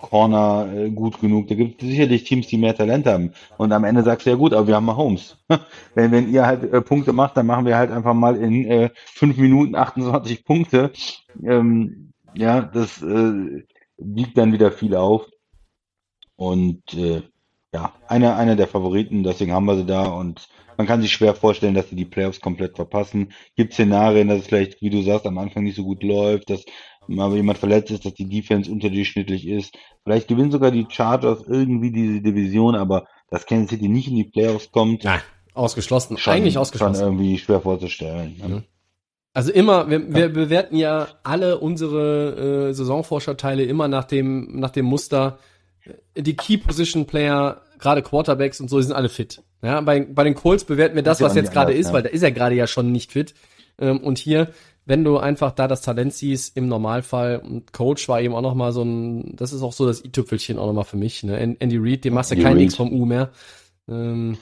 Corner 0.00 0.72
äh, 0.72 0.90
gut 0.90 1.20
genug? 1.20 1.48
Da 1.48 1.56
gibt 1.56 1.82
es 1.82 1.88
sicherlich 1.88 2.24
Teams, 2.24 2.46
die 2.46 2.56
mehr 2.56 2.76
Talent 2.76 3.06
haben. 3.06 3.32
Und 3.58 3.72
am 3.72 3.84
Ende 3.84 4.02
sagst 4.04 4.26
du 4.26 4.30
ja 4.30 4.36
gut, 4.36 4.52
aber 4.52 4.68
wir 4.68 4.76
haben 4.76 4.84
Mahomes. 4.86 5.36
wenn, 5.94 6.12
wenn 6.12 6.32
ihr 6.32 6.46
halt 6.46 6.72
äh, 6.72 6.80
Punkte 6.80 7.12
macht, 7.12 7.36
dann 7.36 7.46
machen 7.46 7.66
wir 7.66 7.76
halt 7.76 7.90
einfach 7.90 8.14
mal 8.14 8.36
in 8.36 8.64
äh, 8.66 8.90
5 8.94 9.36
Minuten 9.36 9.74
28 9.74 10.44
Punkte. 10.44 10.92
Ähm, 11.42 12.12
ja, 12.34 12.60
das 12.62 13.02
äh, 13.02 13.64
wiegt 13.98 14.38
dann 14.38 14.52
wieder 14.52 14.70
viel 14.70 14.94
auf. 14.94 15.26
Und 16.36 16.94
äh, 16.94 17.22
ja, 17.74 17.92
einer, 18.06 18.36
einer 18.36 18.56
der 18.56 18.68
Favoriten, 18.68 19.24
deswegen 19.24 19.52
haben 19.52 19.66
wir 19.66 19.76
sie 19.76 19.86
da 19.86 20.06
und 20.06 20.48
man 20.76 20.86
kann 20.86 21.02
sich 21.02 21.12
schwer 21.12 21.34
vorstellen, 21.34 21.74
dass 21.74 21.90
sie 21.90 21.96
die 21.96 22.06
Playoffs 22.06 22.40
komplett 22.40 22.76
verpassen. 22.76 23.32
Gibt 23.54 23.74
Szenarien, 23.74 24.28
dass 24.28 24.38
es 24.38 24.46
vielleicht, 24.46 24.80
wie 24.80 24.88
du 24.88 25.02
sagst, 25.02 25.26
am 25.26 25.36
Anfang 25.36 25.64
nicht 25.64 25.76
so 25.76 25.84
gut 25.84 26.02
läuft, 26.02 26.48
dass 26.48 26.64
mal 27.14 27.34
jemand 27.34 27.58
verletzt 27.58 27.90
ist, 27.90 28.04
dass 28.04 28.14
die 28.14 28.28
Defense 28.28 28.70
unterdurchschnittlich 28.70 29.46
ist. 29.46 29.76
Vielleicht 30.04 30.28
gewinnen 30.28 30.50
sogar 30.50 30.70
die 30.70 30.86
Chargers 30.88 31.42
irgendwie 31.46 31.90
diese 31.90 32.20
Division, 32.20 32.74
aber 32.74 33.06
dass 33.30 33.46
Kansas 33.46 33.70
City 33.70 33.88
nicht 33.88 34.08
in 34.08 34.16
die 34.16 34.24
Playoffs 34.24 34.70
kommt, 34.72 35.04
Nein, 35.04 35.20
ausgeschlossen. 35.54 36.18
schon, 36.18 36.32
Eigentlich 36.32 36.54
schon 36.54 36.62
ausgeschlossen. 36.62 37.02
irgendwie 37.02 37.38
schwer 37.38 37.60
vorzustellen. 37.60 38.36
ne? 38.38 38.54
Ja. 38.56 38.62
Also 39.32 39.52
immer, 39.52 39.88
wir, 39.88 40.12
wir 40.12 40.28
bewerten 40.28 40.74
ja 40.76 41.06
alle 41.22 41.58
unsere 41.58 42.70
äh, 42.70 42.74
Saisonvorschauteile 42.74 43.62
immer 43.62 43.86
nach 43.86 44.04
dem, 44.04 44.58
nach 44.58 44.70
dem 44.70 44.86
Muster, 44.86 45.38
die 46.16 46.34
Key 46.34 46.56
Position 46.56 47.06
Player, 47.06 47.62
gerade 47.78 48.02
Quarterbacks 48.02 48.60
und 48.60 48.68
so, 48.68 48.78
die 48.78 48.84
sind 48.84 48.94
alle 48.94 49.08
fit. 49.08 49.42
Ja, 49.62 49.80
bei, 49.82 50.00
bei 50.00 50.24
den 50.24 50.34
Colts 50.34 50.64
bewerten 50.64 50.96
wir 50.96 51.02
das, 51.02 51.20
ja 51.20 51.26
was 51.26 51.34
jetzt 51.34 51.52
gerade 51.52 51.72
ist, 51.72 51.88
ja. 51.88 51.92
weil 51.92 52.02
da 52.02 52.08
ist 52.08 52.22
er 52.22 52.32
gerade 52.32 52.54
ja 52.54 52.66
schon 52.66 52.90
nicht 52.90 53.12
fit. 53.12 53.34
Ähm, 53.78 53.98
und 53.98 54.18
hier, 54.18 54.48
wenn 54.90 55.04
du 55.04 55.18
einfach 55.18 55.52
da 55.52 55.68
das 55.68 55.82
Talent 55.82 56.12
siehst, 56.12 56.56
im 56.56 56.66
Normalfall, 56.66 57.38
und 57.38 57.72
Coach 57.72 58.08
war 58.08 58.20
eben 58.20 58.34
auch 58.34 58.42
noch 58.42 58.56
mal 58.56 58.72
so 58.72 58.82
ein, 58.82 59.36
das 59.36 59.52
ist 59.52 59.62
auch 59.62 59.72
so 59.72 59.86
das 59.86 60.04
i-Tüpfelchen 60.04 60.58
auch 60.58 60.66
noch 60.66 60.72
mal 60.72 60.82
für 60.82 60.96
mich, 60.96 61.22
ne? 61.22 61.38
An- 61.38 61.56
Andy 61.60 61.78
Reid, 61.78 62.04
dem 62.04 62.14
machst 62.14 62.32
du 62.32 62.34
kein. 62.42 62.56
Nix 62.56 62.74
vom 62.74 62.92
U 62.92 63.06
mehr. 63.06 63.30
Ähm, 63.88 64.36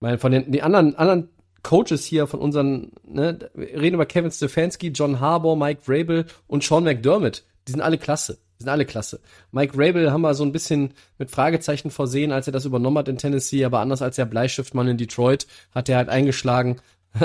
weil 0.00 0.16
von 0.16 0.32
den, 0.32 0.50
die 0.50 0.62
anderen, 0.62 0.96
anderen 0.96 1.28
Coaches 1.62 2.06
hier 2.06 2.26
von 2.26 2.40
unseren, 2.40 2.92
ne, 3.06 3.50
wir 3.52 3.78
reden 3.78 3.96
über 3.96 4.06
Kevin 4.06 4.30
Stefanski, 4.30 4.88
John 4.88 5.20
Harbour, 5.20 5.54
Mike 5.54 5.82
Vrabel 5.82 6.24
und 6.46 6.64
Sean 6.64 6.84
McDermott. 6.84 7.44
Die 7.68 7.72
sind 7.72 7.82
alle 7.82 7.98
klasse. 7.98 8.38
Die 8.58 8.62
sind 8.62 8.70
alle 8.70 8.86
klasse. 8.86 9.20
Mike 9.52 9.74
Vrabel 9.76 10.10
haben 10.10 10.22
wir 10.22 10.32
so 10.32 10.44
ein 10.44 10.52
bisschen 10.52 10.94
mit 11.18 11.30
Fragezeichen 11.30 11.90
versehen, 11.90 12.32
als 12.32 12.46
er 12.46 12.54
das 12.54 12.64
übernommen 12.64 12.96
hat 12.96 13.08
in 13.08 13.18
Tennessee, 13.18 13.66
aber 13.66 13.80
anders 13.80 14.00
als 14.00 14.16
der 14.16 14.24
Bleistiftmann 14.24 14.88
in 14.88 14.96
Detroit 14.96 15.46
hat 15.74 15.90
er 15.90 15.98
halt 15.98 16.08
eingeschlagen. 16.08 16.80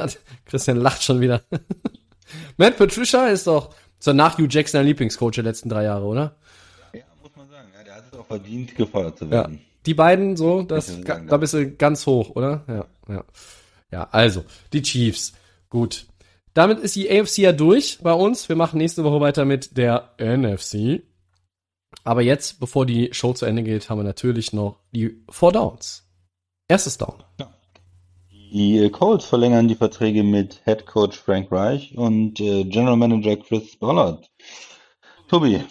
Christian 0.45 0.75
lacht 0.75 1.03
schon 1.03 1.21
wieder. 1.21 1.41
Matt 2.57 2.77
Patricia 2.77 3.27
ist 3.27 3.47
doch 3.47 3.73
so 3.99 4.13
nach 4.13 4.37
Hugh 4.37 4.47
Jackson 4.49 4.81
ein 4.81 4.87
Lieblingscoach 4.87 5.31
der 5.35 5.43
letzten 5.43 5.69
drei 5.69 5.83
Jahre, 5.83 6.05
oder? 6.05 6.35
Ja, 6.93 7.01
muss 7.21 7.35
man 7.35 7.49
sagen. 7.49 7.69
Ja, 7.77 7.83
der 7.83 7.95
hat 7.95 8.03
es 8.11 8.17
auch 8.17 8.25
verdient, 8.25 8.75
gefeuert 8.75 9.17
zu 9.17 9.25
Ja. 9.25 9.31
werden. 9.31 9.61
Die 9.85 9.93
beiden 9.93 10.35
so, 10.35 10.63
das, 10.63 10.87
sagen, 10.87 11.27
da 11.27 11.35
ja. 11.35 11.37
bist 11.37 11.53
du 11.53 11.71
ganz 11.71 12.05
hoch, 12.05 12.31
oder? 12.31 12.63
Ja, 12.67 12.85
ja. 13.13 13.23
Ja, 13.91 14.07
also, 14.11 14.43
die 14.73 14.81
Chiefs. 14.81 15.33
Gut. 15.69 16.07
Damit 16.53 16.79
ist 16.79 16.95
die 16.95 17.09
AFC 17.09 17.37
ja 17.39 17.51
durch 17.51 17.99
bei 18.01 18.13
uns. 18.13 18.49
Wir 18.49 18.55
machen 18.55 18.77
nächste 18.77 19.03
Woche 19.03 19.21
weiter 19.21 19.45
mit 19.45 19.77
der 19.77 20.11
NFC. 20.19 21.03
Aber 22.03 22.21
jetzt, 22.21 22.59
bevor 22.59 22.85
die 22.85 23.09
Show 23.13 23.33
zu 23.33 23.45
Ende 23.45 23.63
geht, 23.63 23.89
haben 23.89 23.99
wir 23.99 24.03
natürlich 24.03 24.53
noch 24.53 24.79
die 24.91 25.23
Four 25.29 25.51
Downs. 25.51 26.07
Erstes 26.67 26.97
Down. 26.97 27.23
Die 28.55 28.77
äh, 28.77 28.89
Colts 28.89 29.25
verlängern 29.25 29.67
die 29.67 29.75
Verträge 29.75 30.23
mit 30.23 30.61
Head 30.63 30.85
Coach 30.85 31.17
Frank 31.19 31.51
Reich 31.51 31.93
und 31.97 32.39
äh, 32.39 32.63
General 32.63 32.95
Manager 32.95 33.35
Chris 33.35 33.75
Ballard. 33.75 34.31
Tobi, 35.27 35.61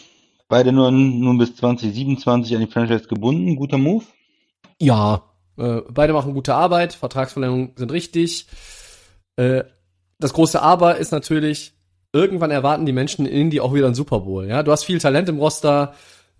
beide 0.48 0.70
nun, 0.70 1.18
nun 1.18 1.38
bis 1.38 1.56
2027 1.56 2.54
an 2.54 2.60
die 2.60 2.70
Franchise 2.70 3.08
gebunden. 3.08 3.56
Guter 3.56 3.78
Move? 3.78 4.04
Ja, 4.78 5.22
äh, 5.56 5.80
beide 5.88 6.12
machen 6.12 6.34
gute 6.34 6.54
Arbeit, 6.54 6.92
Vertragsverlängerungen 6.92 7.72
sind 7.74 7.90
richtig. 7.90 8.48
Äh, 9.36 9.64
das 10.18 10.34
große 10.34 10.60
Aber 10.60 10.98
ist 10.98 11.10
natürlich, 11.10 11.72
irgendwann 12.12 12.50
erwarten 12.50 12.84
die 12.84 12.92
Menschen 12.92 13.24
in 13.24 13.32
Indy 13.32 13.60
auch 13.60 13.72
wieder 13.72 13.86
einen 13.86 13.94
Super 13.94 14.20
Bowl. 14.20 14.46
Ja, 14.46 14.62
du 14.62 14.72
hast 14.72 14.84
viel 14.84 14.98
Talent 14.98 15.30
im 15.30 15.38
Roster, 15.38 15.94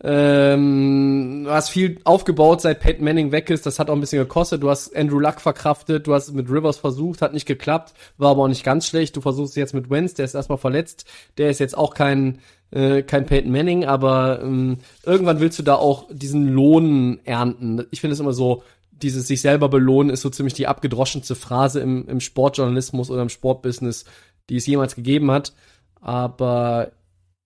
ähm, 0.07 1.45
du 1.45 1.51
hast 1.51 1.71
viel 1.71 1.99
aufgebaut, 2.05 2.61
seit 2.61 2.81
Peyton 2.81 3.05
Manning 3.05 3.33
weg 3.33 3.49
ist. 3.49 3.65
Das 3.65 3.79
hat 3.79 3.89
auch 3.89 3.95
ein 3.95 4.01
bisschen 4.01 4.19
gekostet. 4.19 4.63
Du 4.63 4.69
hast 4.69 4.95
Andrew 4.95 5.19
Luck 5.19 5.41
verkraftet, 5.41 6.07
du 6.07 6.13
hast 6.13 6.31
mit 6.35 6.51
Rivers 6.51 6.77
versucht, 6.77 7.23
hat 7.23 7.33
nicht 7.33 7.47
geklappt, 7.47 7.95
war 8.19 8.33
aber 8.33 8.43
auch 8.43 8.49
nicht 8.49 8.65
ganz 8.65 8.87
schlecht. 8.87 9.17
Du 9.17 9.23
versuchst 9.23 9.57
jetzt 9.57 9.73
mit 9.73 9.89
Wentz, 9.89 10.13
der 10.13 10.27
ist 10.27 10.35
erstmal 10.35 10.59
verletzt, 10.59 11.07
der 11.39 11.49
ist 11.49 11.59
jetzt 11.59 11.77
auch 11.77 11.95
kein 11.95 12.41
äh, 12.71 13.03
kein 13.03 13.25
Peyton 13.25 13.51
Manning, 13.51 13.87
aber 13.87 14.43
ähm, 14.43 14.79
irgendwann 15.07 15.41
willst 15.41 15.59
du 15.59 15.63
da 15.63 15.77
auch 15.77 16.07
diesen 16.11 16.49
Lohn 16.49 17.21
ernten. 17.25 17.87
Ich 17.91 18.03
finde 18.03 18.13
es 18.13 18.21
immer 18.21 18.35
so, 18.35 18.63
dieses 18.91 19.27
sich 19.27 19.41
selber 19.41 19.71
belohnen 19.71 20.11
ist 20.11 20.21
so 20.21 20.29
ziemlich 20.29 20.55
die 20.55 20.67
abgedroschenste 20.67 21.35
Phrase 21.35 21.81
im, 21.81 22.07
im 22.09 22.21
Sportjournalismus 22.21 23.11
oder 23.11 23.23
im 23.23 23.31
Sportbusiness, 23.31 24.05
die 24.51 24.57
es 24.57 24.67
jemals 24.67 24.97
gegeben 24.97 25.31
hat. 25.31 25.55
Aber 26.01 26.93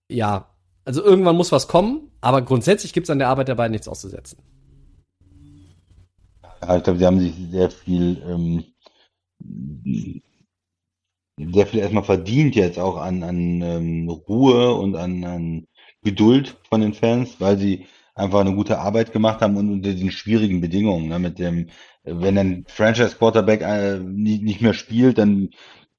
ja, 0.09 0.48
also 0.89 1.03
irgendwann 1.03 1.35
muss 1.35 1.51
was 1.51 1.67
kommen, 1.67 2.09
aber 2.19 2.41
grundsätzlich 2.41 2.93
gibt 2.93 3.05
es 3.05 3.11
an 3.11 3.19
der 3.19 3.27
Arbeit 3.27 3.47
der 3.47 3.53
beiden 3.53 3.73
nichts 3.73 3.87
auszusetzen. 3.87 4.39
Ja, 6.63 6.77
ich 6.77 6.83
glaube, 6.83 6.97
sie 6.97 7.05
haben 7.05 7.19
sich 7.19 7.35
sehr 7.51 7.69
viel, 7.69 8.19
ähm, 8.27 8.63
sehr 11.37 11.67
viel 11.67 11.79
erstmal 11.79 12.03
verdient 12.03 12.55
jetzt 12.55 12.79
auch 12.79 12.97
an, 12.97 13.21
an 13.21 13.61
ähm, 13.61 14.09
Ruhe 14.09 14.73
und 14.73 14.95
an, 14.95 15.23
an 15.23 15.67
Geduld 16.01 16.57
von 16.67 16.81
den 16.81 16.95
Fans, 16.95 17.35
weil 17.37 17.59
sie 17.59 17.85
einfach 18.15 18.39
eine 18.39 18.55
gute 18.55 18.79
Arbeit 18.79 19.11
gemacht 19.13 19.41
haben 19.41 19.57
und 19.57 19.71
unter 19.71 19.93
den 19.93 20.11
schwierigen 20.11 20.59
Bedingungen. 20.59 21.09
Ne, 21.09 21.19
mit 21.19 21.37
dem, 21.37 21.69
wenn 22.03 22.35
ein 22.35 22.65
Franchise 22.67 23.15
Quarterback 23.15 23.61
äh, 23.61 23.99
nicht, 23.99 24.41
nicht 24.41 24.61
mehr 24.61 24.73
spielt, 24.73 25.19
dann 25.19 25.51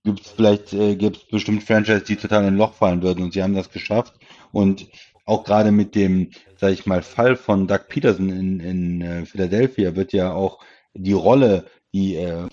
gibt 0.03 0.23
es 0.23 0.33
vielleicht 0.33 0.73
äh, 0.73 0.97
gibt's 0.97 1.29
bestimmt 1.29 1.63
Franchise, 1.63 2.03
die 2.03 2.17
total 2.17 2.41
in 2.43 2.49
ein 2.49 2.57
Loch 2.57 2.75
fallen 2.75 3.03
würden 3.03 3.23
und 3.23 3.35
sie 3.35 3.45
haben 3.45 3.55
das 3.55 3.71
geschafft 3.71 4.15
und 4.53 4.87
auch 5.25 5.45
gerade 5.45 5.71
mit 5.71 5.95
dem, 5.95 6.31
sag 6.57 6.73
ich 6.73 6.87
mal, 6.87 7.03
Fall 7.03 7.37
von 7.37 7.67
Doug 7.67 7.89
Peterson 7.89 8.29
in, 8.31 8.61
in 8.61 9.03
äh, 9.03 9.27
Philadelphia 9.27 9.95
wird 9.95 10.13
ja 10.13 10.33
auch 10.33 10.59
die 10.95 11.13
Rolle, 11.13 11.67
die 11.93 12.17
äh, 12.17 12.49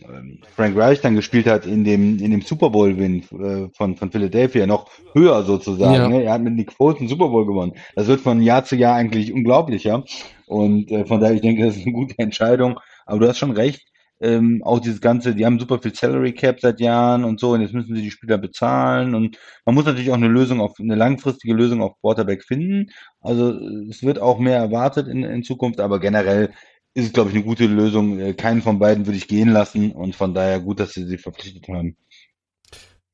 ähm, 0.00 0.38
Frank 0.56 0.76
Reich 0.76 1.00
dann 1.00 1.14
gespielt 1.14 1.46
hat 1.46 1.66
in 1.66 1.84
dem 1.84 2.18
in 2.18 2.30
dem 2.30 2.40
Super 2.40 2.70
Bowl 2.70 2.96
Win 2.96 3.22
äh, 3.32 3.68
von 3.76 3.96
von 3.96 4.10
Philadelphia 4.10 4.66
noch 4.66 4.90
höher 5.14 5.42
sozusagen. 5.42 5.94
Ja. 5.94 6.08
Ne? 6.08 6.22
Er 6.22 6.32
hat 6.32 6.42
mit 6.42 6.54
Nick 6.54 6.72
Foles 6.72 6.98
einen 6.98 7.08
Super 7.08 7.28
Bowl 7.28 7.46
gewonnen. 7.46 7.74
Das 7.94 8.06
wird 8.06 8.20
von 8.20 8.40
Jahr 8.40 8.64
zu 8.64 8.76
Jahr 8.76 8.96
eigentlich 8.96 9.32
unglaublicher 9.32 10.04
und 10.46 10.90
äh, 10.90 11.04
von 11.04 11.20
daher 11.20 11.34
ich 11.34 11.42
denke, 11.42 11.66
das 11.66 11.76
ist 11.76 11.82
eine 11.82 11.92
gute 11.92 12.18
Entscheidung. 12.18 12.80
Aber 13.04 13.20
du 13.20 13.28
hast 13.28 13.38
schon 13.38 13.52
recht. 13.52 13.91
Ähm, 14.22 14.62
auch 14.64 14.78
dieses 14.78 15.00
ganze, 15.00 15.34
die 15.34 15.44
haben 15.44 15.58
super 15.58 15.80
viel 15.80 15.94
Salary 15.94 16.32
Cap 16.32 16.60
seit 16.60 16.78
Jahren 16.78 17.24
und 17.24 17.40
so 17.40 17.50
und 17.50 17.60
jetzt 17.60 17.74
müssen 17.74 17.96
sie 17.96 18.02
die 18.02 18.10
Spieler 18.12 18.38
bezahlen 18.38 19.16
und 19.16 19.36
man 19.66 19.74
muss 19.74 19.84
natürlich 19.84 20.10
auch 20.10 20.14
eine 20.14 20.28
Lösung 20.28 20.60
auf 20.60 20.78
eine 20.78 20.94
langfristige 20.94 21.54
Lösung 21.54 21.82
auf 21.82 21.98
Quarterback 22.00 22.44
finden. 22.44 22.92
Also 23.20 23.50
es 23.90 24.04
wird 24.04 24.20
auch 24.20 24.38
mehr 24.38 24.58
erwartet 24.58 25.08
in, 25.08 25.24
in 25.24 25.42
Zukunft, 25.42 25.80
aber 25.80 25.98
generell 25.98 26.52
ist 26.94 27.06
es, 27.06 27.12
glaube 27.12 27.30
ich, 27.30 27.34
eine 27.34 27.44
gute 27.44 27.66
Lösung. 27.66 28.20
Äh, 28.20 28.34
Keinen 28.34 28.62
von 28.62 28.78
beiden 28.78 29.06
würde 29.06 29.16
ich 29.16 29.26
gehen 29.26 29.48
lassen 29.48 29.90
und 29.90 30.14
von 30.14 30.34
daher 30.34 30.60
gut, 30.60 30.78
dass 30.78 30.92
sie 30.92 31.04
sie 31.04 31.18
verpflichtet 31.18 31.66
haben. 31.68 31.96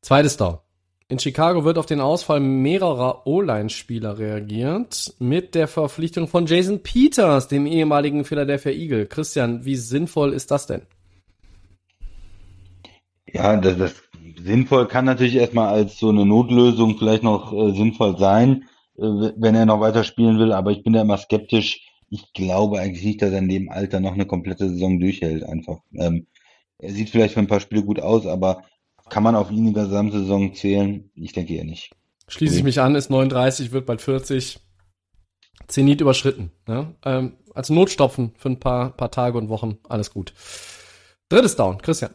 Zweites 0.03 0.37
Down. 0.37 0.59
In 1.11 1.19
Chicago 1.19 1.65
wird 1.65 1.79
auf 1.79 1.87
den 1.87 2.01
Ausfall 2.01 2.41
mehrerer 2.41 3.27
O-Line-Spieler 3.27 4.19
reagiert 4.19 5.15
mit 5.19 5.55
der 5.55 5.67
Verpflichtung 5.67 6.29
von 6.29 6.45
Jason 6.45 6.83
Peters, 6.83 7.49
dem 7.49 7.65
ehemaligen 7.65 8.27
Philadelphia 8.27 8.73
Eagle. 8.73 9.07
Christian, 9.07 9.65
wie 9.65 9.77
sinnvoll 9.77 10.35
ist 10.35 10.51
das 10.51 10.67
denn? 10.67 10.83
Ja, 13.33 13.57
das, 13.57 13.77
das 13.79 13.95
sinnvoll 14.43 14.89
kann 14.89 15.05
natürlich 15.05 15.37
erstmal 15.37 15.69
als 15.69 15.99
so 15.99 16.09
eine 16.09 16.25
Notlösung 16.25 16.97
vielleicht 16.99 17.23
noch 17.23 17.53
äh, 17.53 17.75
sinnvoll 17.75 18.19
sein, 18.19 18.65
äh, 18.97 19.03
wenn 19.37 19.55
er 19.55 19.67
noch 19.67 19.81
weiter 19.81 20.05
spielen 20.05 20.39
will, 20.39 20.53
aber 20.53 20.71
ich 20.71 20.83
bin 20.83 20.93
da 20.93 21.03
immer 21.03 21.19
skeptisch. 21.19 21.87
Ich 22.11 22.33
glaube 22.33 22.81
eigentlich 22.81 23.05
nicht, 23.05 23.23
dass 23.23 23.33
er 23.33 23.39
in 23.39 23.49
dem 23.49 23.69
Alter 23.69 24.01
noch 24.01 24.15
eine 24.15 24.27
komplette 24.27 24.69
Saison 24.69 24.99
durchhält 24.99 25.45
einfach. 25.45 25.79
Ähm, 25.95 26.27
er 26.79 26.93
sieht 26.93 27.11
vielleicht 27.11 27.35
für 27.35 27.41
ein 27.41 27.49
paar 27.49 27.61
Spiele 27.61 27.83
gut 27.83 28.01
aus, 28.01 28.27
aber 28.27 28.63
kann 29.09 29.23
man 29.23 29.35
auf 29.35 29.51
ihn 29.51 29.69
in 29.69 29.75
der 29.75 29.85
Gesamtsaison 29.85 30.55
zählen? 30.55 31.11
Ich 31.15 31.33
denke 31.33 31.55
eher 31.55 31.65
nicht. 31.65 31.93
Schließe 32.29 32.57
ich 32.59 32.63
mich 32.63 32.81
an, 32.81 32.95
ist 32.95 33.11
39, 33.11 33.73
wird 33.73 33.87
bald 33.87 34.01
40. 34.01 34.61
Zenit 35.67 36.01
überschritten. 36.01 36.51
Ne? 36.67 36.95
Ähm, 37.05 37.37
als 37.55 37.69
Notstopfen 37.69 38.33
für 38.37 38.49
ein 38.51 38.61
paar, 38.61 38.91
paar 38.91 39.11
Tage 39.11 39.37
und 39.37 39.49
Wochen, 39.49 39.79
alles 39.89 40.13
gut. 40.13 40.33
Drittes 41.29 41.57
Down, 41.57 41.79
Christian. 41.79 42.13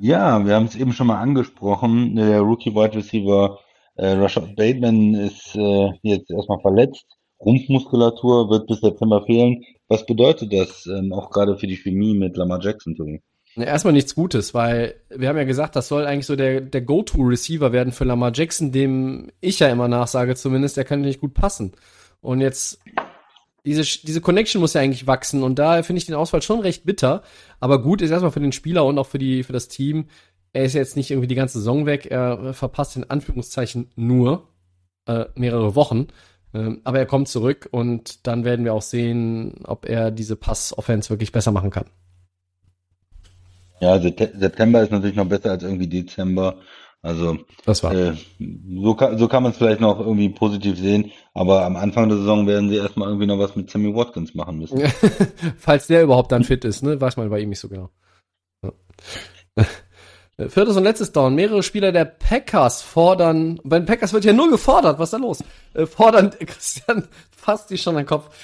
Ja, 0.00 0.44
wir 0.44 0.54
haben 0.54 0.66
es 0.66 0.76
eben 0.76 0.92
schon 0.92 1.06
mal 1.06 1.20
angesprochen. 1.20 2.16
Der 2.16 2.40
Rookie 2.40 2.74
Wide 2.74 2.96
Receiver 2.96 3.58
äh, 3.96 4.08
Rashad 4.12 4.54
Bateman 4.56 5.14
ist 5.14 5.54
äh, 5.56 5.90
jetzt 6.02 6.30
erstmal 6.30 6.60
verletzt. 6.60 7.06
Rumpfmuskulatur 7.40 8.50
wird 8.50 8.66
bis 8.66 8.80
September 8.80 9.24
fehlen. 9.24 9.62
Was 9.88 10.04
bedeutet 10.04 10.52
das 10.52 10.86
ähm, 10.86 11.12
auch 11.12 11.30
gerade 11.30 11.56
für 11.56 11.66
die 11.66 11.76
Chemie 11.76 12.14
mit 12.14 12.36
Lamar 12.36 12.60
Jackson? 12.60 13.20
Erstmal 13.56 13.94
nichts 13.94 14.14
Gutes, 14.14 14.52
weil 14.52 14.96
wir 15.08 15.28
haben 15.28 15.38
ja 15.38 15.44
gesagt, 15.44 15.76
das 15.76 15.88
soll 15.88 16.06
eigentlich 16.06 16.26
so 16.26 16.36
der, 16.36 16.60
der 16.60 16.82
Go-To-Receiver 16.82 17.72
werden 17.72 17.92
für 17.92 18.04
Lamar 18.04 18.32
Jackson, 18.34 18.72
dem 18.72 19.30
ich 19.40 19.60
ja 19.60 19.68
immer 19.68 19.88
nachsage 19.88 20.34
zumindest, 20.34 20.76
der 20.76 20.84
kann 20.84 21.00
nicht 21.00 21.20
gut 21.20 21.32
passen. 21.32 21.72
Und 22.20 22.40
jetzt, 22.40 22.80
diese, 23.66 23.82
diese 23.82 24.20
Connection 24.20 24.60
muss 24.60 24.74
ja 24.74 24.80
eigentlich 24.80 25.06
wachsen 25.06 25.42
und 25.42 25.58
da 25.58 25.82
finde 25.82 25.98
ich 25.98 26.06
den 26.06 26.14
Ausfall 26.14 26.40
schon 26.40 26.60
recht 26.60 26.84
bitter. 26.84 27.22
Aber 27.60 27.82
gut 27.82 28.00
ist 28.00 28.10
erstmal 28.10 28.30
für 28.30 28.40
den 28.40 28.52
Spieler 28.52 28.84
und 28.86 28.98
auch 28.98 29.06
für, 29.06 29.18
die, 29.18 29.42
für 29.42 29.52
das 29.52 29.68
Team. 29.68 30.06
Er 30.52 30.64
ist 30.64 30.74
jetzt 30.74 30.96
nicht 30.96 31.10
irgendwie 31.10 31.26
die 31.26 31.34
ganze 31.34 31.58
Saison 31.58 31.84
weg, 31.84 32.06
er 32.06 32.54
verpasst 32.54 32.96
in 32.96 33.10
Anführungszeichen 33.10 33.90
nur 33.96 34.48
äh, 35.06 35.26
mehrere 35.34 35.74
Wochen. 35.74 36.06
Ähm, 36.54 36.80
aber 36.84 37.00
er 37.00 37.06
kommt 37.06 37.28
zurück 37.28 37.68
und 37.72 38.26
dann 38.26 38.44
werden 38.44 38.64
wir 38.64 38.72
auch 38.72 38.82
sehen, 38.82 39.56
ob 39.64 39.86
er 39.86 40.12
diese 40.12 40.36
Pass-Offense 40.36 41.10
wirklich 41.10 41.32
besser 41.32 41.50
machen 41.50 41.70
kann. 41.70 41.86
Ja, 43.80 44.00
September 44.00 44.82
ist 44.82 44.92
natürlich 44.92 45.16
noch 45.16 45.28
besser 45.28 45.50
als 45.50 45.64
irgendwie 45.64 45.88
Dezember. 45.88 46.56
Also 47.02 47.38
das 47.64 47.82
war. 47.84 47.94
Äh, 47.94 48.14
so 48.80 48.94
kann, 48.94 49.16
so 49.18 49.28
kann 49.28 49.42
man 49.42 49.52
es 49.52 49.58
vielleicht 49.58 49.80
noch 49.80 50.00
irgendwie 50.00 50.28
positiv 50.28 50.76
sehen, 50.78 51.12
aber 51.34 51.64
am 51.64 51.76
Anfang 51.76 52.08
der 52.08 52.18
Saison 52.18 52.46
werden 52.46 52.68
sie 52.68 52.76
erstmal 52.76 53.08
irgendwie 53.08 53.26
noch 53.26 53.38
was 53.38 53.54
mit 53.54 53.70
Sammy 53.70 53.94
Watkins 53.94 54.34
machen 54.34 54.58
müssen. 54.58 54.80
Falls 55.58 55.86
der 55.86 56.02
überhaupt 56.02 56.32
dann 56.32 56.44
fit 56.44 56.64
ist, 56.64 56.82
ne? 56.82 57.00
Weiß 57.00 57.16
man 57.16 57.30
bei 57.30 57.40
ihm 57.40 57.50
nicht 57.50 57.60
so 57.60 57.68
genau. 57.68 57.90
Ja. 58.62 58.72
Viertes 60.48 60.76
und 60.76 60.84
letztes 60.84 61.12
Down. 61.12 61.34
Mehrere 61.34 61.62
Spieler 61.62 61.92
der 61.92 62.04
Packers 62.04 62.82
fordern, 62.82 63.58
bei 63.64 63.78
den 63.78 63.86
Packers 63.86 64.12
wird 64.12 64.26
ja 64.26 64.34
nur 64.34 64.50
gefordert, 64.50 64.98
was 64.98 65.08
ist 65.08 65.12
da 65.12 65.18
los? 65.18 65.44
Äh, 65.72 65.86
fordern, 65.86 66.30
Christian 66.40 67.08
fasst 67.30 67.70
die 67.70 67.78
schon 67.78 67.96
an 67.96 68.02
den 68.02 68.08
Kopf, 68.08 68.34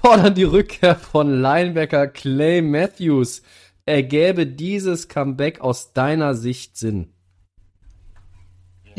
fordern 0.00 0.34
die 0.34 0.44
Rückkehr 0.44 0.94
von 0.94 1.40
Linebacker 1.40 2.06
Clay 2.06 2.62
Matthews. 2.62 3.42
Ergäbe 3.84 4.46
dieses 4.46 5.08
Comeback 5.08 5.60
aus 5.60 5.92
deiner 5.92 6.34
Sicht 6.34 6.76
Sinn? 6.76 7.14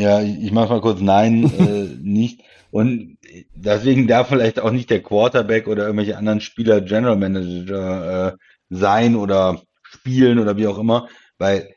Ja, 0.02 0.20
ich 0.20 0.52
mach 0.52 0.68
mal 0.68 0.82
kurz. 0.82 1.00
Nein, 1.00 1.44
äh, 1.60 1.96
nicht. 2.02 2.42
Und 2.72 3.18
deswegen 3.54 4.08
darf 4.08 4.30
vielleicht 4.30 4.60
auch 4.60 4.72
nicht 4.72 4.90
der 4.90 5.04
Quarterback 5.04 5.68
oder 5.68 5.84
irgendwelche 5.84 6.18
anderen 6.18 6.42
Spieler 6.42 6.82
General 6.82 7.18
Manager 7.18 8.34
äh, 8.34 8.38
sein 8.70 9.16
oder 9.16 9.62
spielen 9.84 10.40
oder 10.40 10.58
wie 10.58 10.66
auch 10.66 10.80
immer, 10.80 11.08
weil 11.38 11.76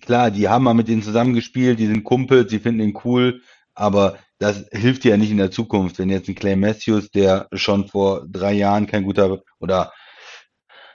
klar, 0.00 0.30
die 0.30 0.48
haben 0.48 0.64
mal 0.64 0.74
mit 0.74 0.88
denen 0.88 1.02
zusammengespielt, 1.02 1.78
die 1.78 1.86
sind 1.86 2.02
Kumpels, 2.02 2.50
die 2.50 2.58
finden 2.58 2.80
ihn 2.80 2.98
cool, 3.04 3.42
aber 3.74 4.16
das 4.38 4.64
hilft 4.72 5.04
dir 5.04 5.10
ja 5.10 5.16
nicht 5.16 5.30
in 5.30 5.36
der 5.36 5.50
Zukunft, 5.50 5.98
wenn 5.98 6.08
jetzt 6.08 6.28
ein 6.28 6.34
Clay 6.34 6.56
Matthews, 6.56 7.10
der 7.10 7.46
schon 7.52 7.86
vor 7.86 8.26
drei 8.26 8.54
Jahren 8.54 8.86
kein 8.86 9.04
guter 9.04 9.42
oder 9.60 9.92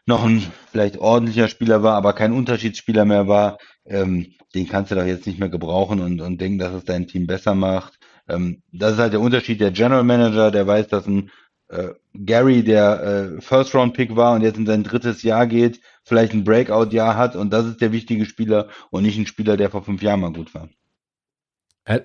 noch 0.05 0.25
ein 0.25 0.51
vielleicht 0.71 0.97
ordentlicher 0.97 1.47
Spieler 1.47 1.83
war, 1.83 1.95
aber 1.95 2.13
kein 2.13 2.33
Unterschiedsspieler 2.33 3.05
mehr 3.05 3.27
war, 3.27 3.57
ähm, 3.87 4.33
den 4.53 4.67
kannst 4.67 4.91
du 4.91 4.95
doch 4.95 5.05
jetzt 5.05 5.27
nicht 5.27 5.39
mehr 5.39 5.49
gebrauchen 5.49 5.99
und, 5.99 6.21
und 6.21 6.39
denken, 6.39 6.59
dass 6.59 6.73
es 6.73 6.85
dein 6.85 7.07
Team 7.07 7.27
besser 7.27 7.55
macht. 7.55 7.99
Ähm, 8.27 8.61
das 8.71 8.93
ist 8.93 8.99
halt 8.99 9.13
der 9.13 9.21
Unterschied. 9.21 9.61
Der 9.61 9.71
General 9.71 10.03
Manager, 10.03 10.51
der 10.51 10.67
weiß, 10.67 10.87
dass 10.87 11.07
ein 11.07 11.31
äh, 11.69 11.89
Gary, 12.13 12.63
der 12.63 13.03
äh, 13.37 13.41
First 13.41 13.75
Round 13.75 13.93
Pick 13.93 14.15
war 14.15 14.33
und 14.33 14.41
jetzt 14.41 14.57
in 14.57 14.65
sein 14.65 14.83
drittes 14.83 15.23
Jahr 15.23 15.47
geht, 15.47 15.81
vielleicht 16.03 16.33
ein 16.33 16.43
Breakout 16.43 16.91
Jahr 16.91 17.17
hat 17.17 17.35
und 17.35 17.51
das 17.51 17.65
ist 17.65 17.81
der 17.81 17.91
wichtige 17.91 18.25
Spieler 18.25 18.69
und 18.89 19.03
nicht 19.03 19.17
ein 19.17 19.27
Spieler, 19.27 19.57
der 19.57 19.69
vor 19.69 19.83
fünf 19.83 20.01
Jahren 20.01 20.21
mal 20.21 20.31
gut 20.31 20.53
war. 20.53 20.69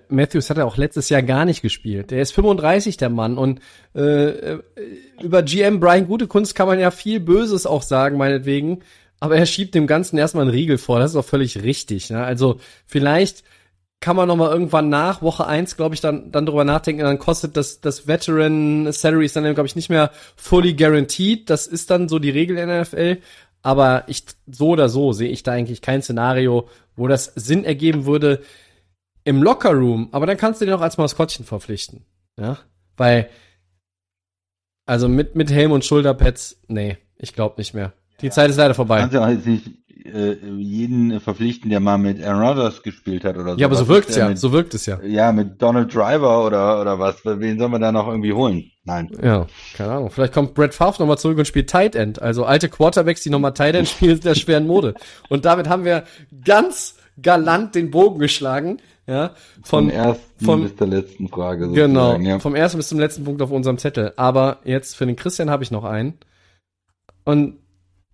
Matthews 0.09 0.49
hat 0.49 0.59
er 0.59 0.67
auch 0.67 0.77
letztes 0.77 1.09
Jahr 1.09 1.23
gar 1.23 1.45
nicht 1.45 1.61
gespielt. 1.61 2.13
Der 2.13 2.23
ist 2.23 2.33
35, 2.33 2.99
der 2.99 3.11
Mann. 3.11 3.37
Und 3.37 3.61
äh, 3.97 4.29
äh 4.29 4.63
über 5.21 5.43
GM 5.43 5.81
Brian 5.81 6.07
Gutekunst 6.07 6.55
kann 6.55 6.69
man 6.69 6.79
ja 6.79 6.93
viel 6.93 7.19
Böses 7.19 7.67
auch 7.67 7.83
sagen, 7.83 8.17
meinetwegen. 8.17 8.83
Aber 9.23 9.37
er 9.37 9.47
schiebt 9.47 9.77
dem 9.77 9.87
Ganzen 9.87 10.19
erstmal 10.19 10.43
einen 10.43 10.51
Riegel 10.51 10.79
vor. 10.79 10.99
Das 10.99 11.13
ist 11.13 11.17
auch 11.17 11.25
völlig 11.25 11.63
richtig. 11.63 12.11
Ne? 12.11 12.25
Also 12.25 12.59
vielleicht 12.87 13.45
kann 14.01 14.17
man 14.17 14.27
noch 14.27 14.35
mal 14.35 14.51
irgendwann 14.51 14.89
nach 14.89 15.23
Woche 15.23 15.47
eins, 15.47 15.77
glaube 15.77 15.95
ich, 15.95 16.01
dann 16.01 16.33
dann 16.33 16.45
drüber 16.45 16.65
nachdenken. 16.65 17.03
Dann 17.03 17.21
kostet 17.21 17.57
das 17.57 17.81
das 17.81 18.09
Veteran 18.09 18.91
Salary 18.91 19.27
ist 19.27 19.37
dann 19.37 19.45
glaube 19.55 19.69
ich 19.69 19.77
nicht 19.77 19.91
mehr 19.91 20.11
fully 20.35 20.75
guaranteed. 20.75 21.49
Das 21.49 21.69
ist 21.69 21.89
dann 21.93 22.09
so 22.09 22.19
die 22.19 22.31
Regel 22.31 22.59
in 22.59 22.67
der 22.67 22.83
NFL. 22.83 23.19
Aber 23.63 24.03
ich 24.09 24.25
so 24.51 24.71
oder 24.71 24.89
so 24.89 25.13
sehe 25.13 25.31
ich 25.31 25.45
da 25.45 25.53
eigentlich 25.53 25.83
kein 25.83 26.03
Szenario, 26.03 26.69
wo 26.97 27.07
das 27.07 27.27
Sinn 27.37 27.63
ergeben 27.63 28.07
würde 28.07 28.43
im 29.23 29.41
Lockerroom. 29.41 30.09
Aber 30.11 30.27
dann 30.27 30.37
kannst 30.37 30.61
du 30.61 30.65
den 30.65 30.75
auch 30.75 30.81
als 30.81 30.99
Maskottchen 30.99 31.45
verpflichten, 31.45 32.05
ja, 32.37 32.59
weil 32.97 33.31
also 34.85 35.09
mit 35.09 35.37
mit 35.37 35.53
Helm 35.53 35.71
und 35.71 35.85
Schulterpads, 35.85 36.59
nee, 36.67 36.99
ich 37.19 37.35
glaube 37.35 37.55
nicht 37.59 37.73
mehr. 37.73 37.93
Die 38.21 38.31
Zeit 38.31 38.51
ist 38.51 38.57
leider 38.57 38.75
vorbei. 38.75 39.01
Kannst 39.01 39.15
ja 39.15 39.25
auch 39.25 39.29
jetzt 39.29 39.47
nicht 39.47 39.67
äh, 40.05 40.37
jeden 40.57 41.21
verpflichten, 41.21 41.71
der 41.71 41.81
mal 41.81 41.99
mit 41.99 42.23
Aaron 42.23 42.43
Rodgers 42.43 42.83
gespielt 42.83 43.25
hat 43.25 43.37
oder 43.37 43.55
so. 43.55 43.59
Ja, 43.59 43.67
aber 43.67 43.77
so 43.77 43.89
wirkt 43.89 44.11
es 44.11 44.17
ja. 44.17 44.29
Mit, 44.29 44.39
so 44.39 44.53
wirkt 44.53 44.75
es 44.75 44.87
ja. 44.87 45.01
Ja, 45.03 45.33
mit 45.33 45.61
Donald 45.61 45.95
Driver 45.95 46.45
oder 46.45 46.81
oder 46.81 46.99
was. 46.99 47.25
Wen 47.25 47.59
soll 47.59 47.69
man 47.69 47.81
da 47.81 47.93
noch 47.93 48.09
irgendwie 48.09 48.33
holen? 48.33 48.71
Nein. 48.85 49.11
Ja, 49.23 49.47
keine 49.77 49.93
Ahnung. 49.93 50.11
Vielleicht 50.11 50.33
kommt 50.33 50.55
Brett 50.55 50.75
Favre 50.75 51.03
nochmal 51.03 51.19
zurück 51.19 51.39
und 51.39 51.47
spielt 51.47 51.71
Tight 51.71 51.95
End. 51.95 52.21
Also 52.21 52.45
alte 52.45 52.69
Quarterbacks, 52.69 53.23
die 53.23 53.31
nochmal 53.31 53.55
Tight 53.55 53.75
End 53.75 53.89
spielen, 53.89 54.17
sind 54.17 54.25
der 54.25 54.35
schweren 54.35 54.67
Mode. 54.67 54.95
Und 55.29 55.45
damit 55.45 55.69
haben 55.69 55.85
wir 55.85 56.05
ganz 56.45 56.97
galant 57.21 57.75
den 57.75 57.91
Bogen 57.91 58.19
geschlagen. 58.19 58.79
Ja, 59.07 59.35
von, 59.63 59.89
vom 59.89 59.91
ersten 59.91 60.45
vom, 60.45 60.63
bis 60.63 60.77
zur 60.77 60.87
letzten 60.87 61.29
Frage. 61.29 61.71
Genau, 61.73 62.17
ja. 62.19 62.39
vom 62.39 62.55
ersten 62.55 62.79
bis 62.79 62.89
zum 62.89 63.01
letzten 63.01 63.25
Punkt 63.25 63.43
auf 63.43 63.51
unserem 63.51 63.79
Zettel. 63.79 64.13
Aber 64.17 64.59
jetzt 64.65 64.97
für 64.97 65.07
den 65.07 65.17
Christian 65.17 65.51
habe 65.51 65.65
ich 65.65 65.73
noch 65.73 65.85
einen. 65.85 66.15
Und 67.25 67.62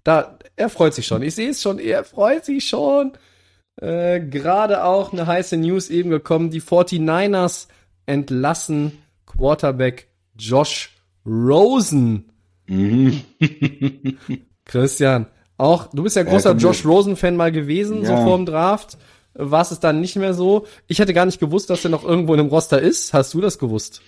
da, 0.09 0.39
er 0.57 0.71
freut 0.71 0.95
sich 0.95 1.07
schon. 1.07 1.23
Ich 1.23 1.35
sehe 1.35 1.51
es 1.51 1.61
schon, 1.61 1.79
er 1.79 2.03
freut 2.03 2.47
sich 2.47 2.67
schon. 2.67 3.13
Äh, 3.77 4.21
Gerade 4.21 4.83
auch 4.85 5.13
eine 5.13 5.27
heiße 5.27 5.59
News 5.59 5.91
eben 5.91 6.09
gekommen. 6.09 6.49
Die 6.51 6.63
49ers 6.63 7.67
entlassen 8.07 8.93
Quarterback 9.27 10.09
Josh 10.35 10.97
Rosen. 11.27 12.33
Mhm. 12.67 13.23
Christian, 14.65 15.27
auch, 15.59 15.89
du 15.89 16.05
bist 16.05 16.17
ja 16.17 16.23
großer 16.23 16.53
ja, 16.53 16.57
Josh 16.57 16.87
Rosen-Fan 16.87 17.37
mal 17.37 17.53
gewesen, 17.53 18.03
ja. 18.03 18.09
so 18.09 18.25
vorm 18.25 18.47
Draft. 18.47 18.97
War 19.35 19.61
es 19.61 19.79
dann 19.79 20.01
nicht 20.01 20.17
mehr 20.17 20.33
so? 20.33 20.67
Ich 20.87 21.01
hätte 21.01 21.13
gar 21.13 21.27
nicht 21.27 21.39
gewusst, 21.39 21.69
dass 21.69 21.85
er 21.85 21.91
noch 21.91 22.03
irgendwo 22.03 22.33
in 22.33 22.41
einem 22.41 22.49
Roster 22.49 22.81
ist. 22.81 23.13
Hast 23.13 23.35
du 23.35 23.43
das 23.43 23.59
gewusst? 23.59 24.01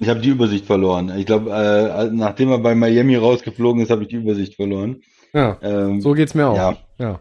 Ich 0.00 0.08
habe 0.08 0.20
die 0.20 0.30
Übersicht 0.30 0.66
verloren. 0.66 1.12
Ich 1.16 1.26
glaube, 1.26 1.50
äh, 1.50 2.10
nachdem 2.12 2.50
er 2.50 2.58
bei 2.58 2.74
Miami 2.74 3.16
rausgeflogen 3.16 3.82
ist, 3.82 3.90
habe 3.90 4.02
ich 4.02 4.08
die 4.08 4.16
Übersicht 4.16 4.56
verloren. 4.56 5.02
Ja, 5.32 5.58
ähm, 5.62 6.00
so 6.00 6.12
geht's 6.12 6.34
mir 6.34 6.48
auch. 6.48 6.56
Ja. 6.56 6.76
ja. 6.98 7.20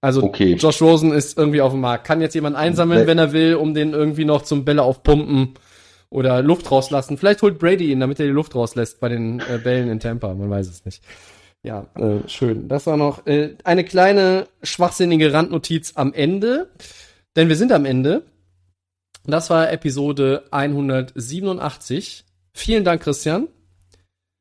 Also 0.00 0.22
okay. 0.22 0.54
Josh 0.54 0.80
Rosen 0.80 1.12
ist 1.12 1.36
irgendwie 1.36 1.60
auf 1.60 1.72
dem 1.72 1.80
Markt. 1.80 2.06
Kann 2.06 2.20
jetzt 2.20 2.34
jemand 2.34 2.56
einsammeln, 2.56 3.06
wenn 3.06 3.18
er 3.18 3.32
will, 3.32 3.54
um 3.56 3.74
den 3.74 3.92
irgendwie 3.92 4.24
noch 4.24 4.42
zum 4.42 4.64
Bälle 4.64 4.82
aufpumpen 4.82 5.54
oder 6.08 6.42
Luft 6.42 6.70
rauslassen. 6.70 7.18
Vielleicht 7.18 7.42
holt 7.42 7.58
Brady 7.58 7.90
ihn, 7.92 8.00
damit 8.00 8.18
er 8.18 8.26
die 8.26 8.32
Luft 8.32 8.54
rauslässt 8.54 9.00
bei 9.00 9.08
den 9.08 9.40
äh, 9.40 9.58
Bällen 9.62 9.90
in 9.90 10.00
Tampa. 10.00 10.34
Man 10.34 10.48
weiß 10.48 10.68
es 10.68 10.84
nicht. 10.84 11.02
Ja, 11.62 11.86
äh, 11.96 12.26
schön. 12.26 12.68
Das 12.68 12.86
war 12.86 12.96
noch 12.96 13.26
äh, 13.26 13.56
eine 13.64 13.84
kleine 13.84 14.46
schwachsinnige 14.62 15.32
Randnotiz 15.32 15.92
am 15.96 16.14
Ende. 16.14 16.70
Denn 17.36 17.48
wir 17.48 17.56
sind 17.56 17.70
am 17.70 17.84
Ende. 17.84 18.22
Das 19.26 19.50
war 19.50 19.70
Episode 19.70 20.44
187. 20.50 22.24
Vielen 22.52 22.84
Dank, 22.84 23.02
Christian. 23.02 23.48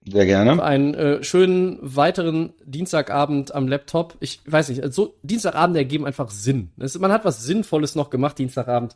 Sehr 0.07 0.26
gerne. 0.26 0.56
Für 0.56 0.64
einen 0.64 0.93
äh, 0.93 1.23
schönen 1.23 1.77
weiteren 1.81 2.53
Dienstagabend 2.64 3.53
am 3.53 3.68
Laptop. 3.68 4.15
Ich 4.22 4.39
weiß 4.45 4.69
nicht, 4.69 4.93
so 4.93 5.15
Dienstagabende 5.23 5.80
ergeben 5.80 6.06
einfach 6.06 6.30
Sinn. 6.31 6.72
Es, 6.80 6.97
man 6.97 7.11
hat 7.11 7.26
was 7.26 7.43
Sinnvolles 7.43 7.95
noch 7.95 8.10
gemacht 8.10 8.39
Dienstagabend, 8.39 8.95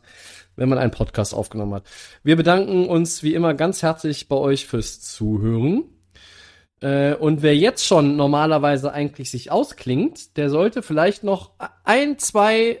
wenn 0.56 0.68
man 0.68 0.78
einen 0.78 0.90
Podcast 0.90 1.34
aufgenommen 1.34 1.74
hat. 1.74 1.84
Wir 2.22 2.36
bedanken 2.36 2.88
uns 2.88 3.22
wie 3.22 3.34
immer 3.34 3.54
ganz 3.54 3.82
herzlich 3.82 4.28
bei 4.28 4.36
euch 4.36 4.66
fürs 4.66 5.00
Zuhören. 5.02 5.84
Äh, 6.80 7.14
und 7.14 7.42
wer 7.42 7.56
jetzt 7.56 7.86
schon 7.86 8.16
normalerweise 8.16 8.92
eigentlich 8.92 9.30
sich 9.30 9.50
ausklingt, 9.50 10.36
der 10.36 10.50
sollte 10.50 10.82
vielleicht 10.82 11.22
noch 11.22 11.52
ein, 11.84 12.18
zwei 12.18 12.80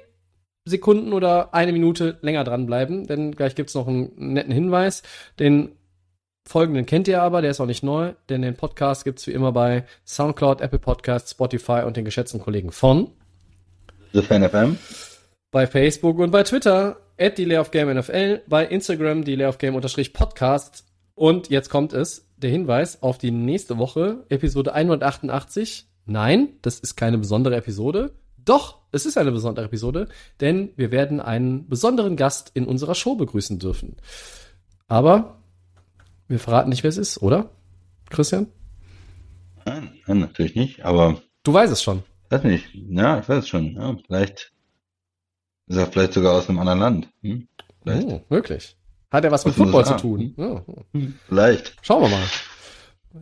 Sekunden 0.66 1.12
oder 1.12 1.52
eine 1.54 1.72
Minute 1.72 2.18
länger 2.22 2.42
dranbleiben, 2.44 3.06
denn 3.06 3.32
gleich 3.32 3.54
gibt's 3.54 3.74
noch 3.74 3.86
einen 3.86 4.12
netten 4.16 4.52
Hinweis. 4.52 5.02
Den 5.38 5.72
folgenden 6.46 6.86
kennt 6.86 7.06
ihr 7.08 7.22
aber, 7.22 7.42
der 7.42 7.50
ist 7.50 7.60
auch 7.60 7.66
nicht 7.66 7.82
neu, 7.82 8.14
denn 8.28 8.42
den 8.42 8.56
Podcast 8.56 9.04
gibt's 9.04 9.26
wie 9.26 9.32
immer 9.32 9.52
bei 9.52 9.84
Soundcloud, 10.06 10.60
Apple 10.60 10.78
Podcasts, 10.78 11.32
Spotify 11.32 11.82
und 11.86 11.96
den 11.96 12.04
geschätzten 12.04 12.40
Kollegen 12.40 12.72
von 12.72 13.10
The 14.12 14.22
Fan 14.22 14.48
FM. 14.48 14.78
bei 15.50 15.66
Facebook 15.66 16.18
und 16.18 16.30
bei 16.30 16.42
Twitter 16.44 16.96
at 17.18 17.36
Delay 17.38 17.58
of 17.58 17.70
Game 17.70 17.92
NFL, 17.94 18.42
bei 18.46 18.64
Instagram 18.66 19.24
Delay 19.24 19.46
of 19.46 19.58
Game 19.58 19.74
unterstrich 19.74 20.12
Podcast. 20.14 20.84
Und 21.14 21.48
jetzt 21.50 21.68
kommt 21.68 21.92
es, 21.92 22.28
der 22.36 22.50
Hinweis 22.50 23.02
auf 23.02 23.18
die 23.18 23.30
nächste 23.30 23.78
Woche, 23.78 24.24
Episode 24.30 24.72
188. 24.74 25.86
Nein, 26.06 26.56
das 26.62 26.80
ist 26.80 26.96
keine 26.96 27.18
besondere 27.18 27.56
Episode. 27.56 28.12
Doch, 28.44 28.80
es 28.92 29.06
ist 29.06 29.16
eine 29.18 29.32
besondere 29.32 29.64
Episode, 29.66 30.08
denn 30.40 30.70
wir 30.76 30.90
werden 30.90 31.20
einen 31.20 31.68
besonderen 31.68 32.16
Gast 32.16 32.50
in 32.54 32.66
unserer 32.66 32.94
Show 32.94 33.14
begrüßen 33.16 33.58
dürfen. 33.58 33.96
Aber 34.86 35.38
wir 36.28 36.38
verraten 36.38 36.68
nicht, 36.70 36.82
wer 36.82 36.88
es 36.90 36.96
ist, 36.98 37.22
oder? 37.22 37.50
Christian? 38.10 38.48
Nein, 39.64 39.92
nein, 40.06 40.18
natürlich 40.20 40.54
nicht, 40.54 40.84
aber 40.84 41.20
Du 41.42 41.52
weißt 41.52 41.72
es 41.72 41.82
schon. 41.82 42.02
weiß 42.30 42.44
nicht. 42.44 42.66
Ja, 42.74 43.18
ich 43.20 43.28
weiß 43.28 43.44
es 43.44 43.48
schon. 43.48 43.74
Ja, 43.74 43.96
vielleicht 44.06 44.52
ist 45.66 45.76
er 45.76 45.86
vielleicht 45.86 46.12
sogar 46.12 46.34
aus 46.34 46.48
einem 46.48 46.58
anderen 46.58 46.78
Land. 46.80 47.08
Hm? 47.22 47.48
Vielleicht. 47.82 48.06
Oh, 48.06 48.22
wirklich. 48.28 48.76
Hat 49.10 49.24
er 49.24 49.30
was 49.30 49.44
mit 49.44 49.52
Aus 49.52 49.56
den 49.56 49.64
Football 49.64 49.84
zu 49.86 49.96
tun? 49.96 50.34
Ja. 50.36 50.62
Vielleicht. 51.28 51.76
Schauen 51.82 52.02
wir 52.02 52.08
mal. 52.08 52.22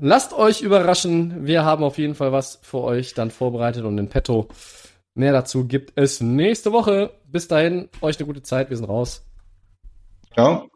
Lasst 0.01 0.33
euch 0.33 0.63
überraschen. 0.63 1.45
Wir 1.47 1.65
haben 1.65 1.85
auf 1.85 1.99
jeden 1.99 2.15
Fall 2.15 2.33
was 2.33 2.59
für 2.63 2.79
euch 2.79 3.15
dann 3.15 3.31
vorbereitet 3.31 3.85
und 3.85 3.99
in 3.99 4.09
petto. 4.09 4.49
Mehr 5.15 5.33
dazu 5.33 5.67
gibt 5.67 5.93
es 5.97 6.21
nächste 6.21 6.73
Woche. 6.73 7.13
Bis 7.27 7.49
dahin, 7.49 7.89
euch 8.01 8.19
eine 8.19 8.27
gute 8.27 8.43
Zeit. 8.43 8.71
Wir 8.71 8.77
sind 8.77 8.89
raus. 8.89 9.23
Ciao. 10.33 10.69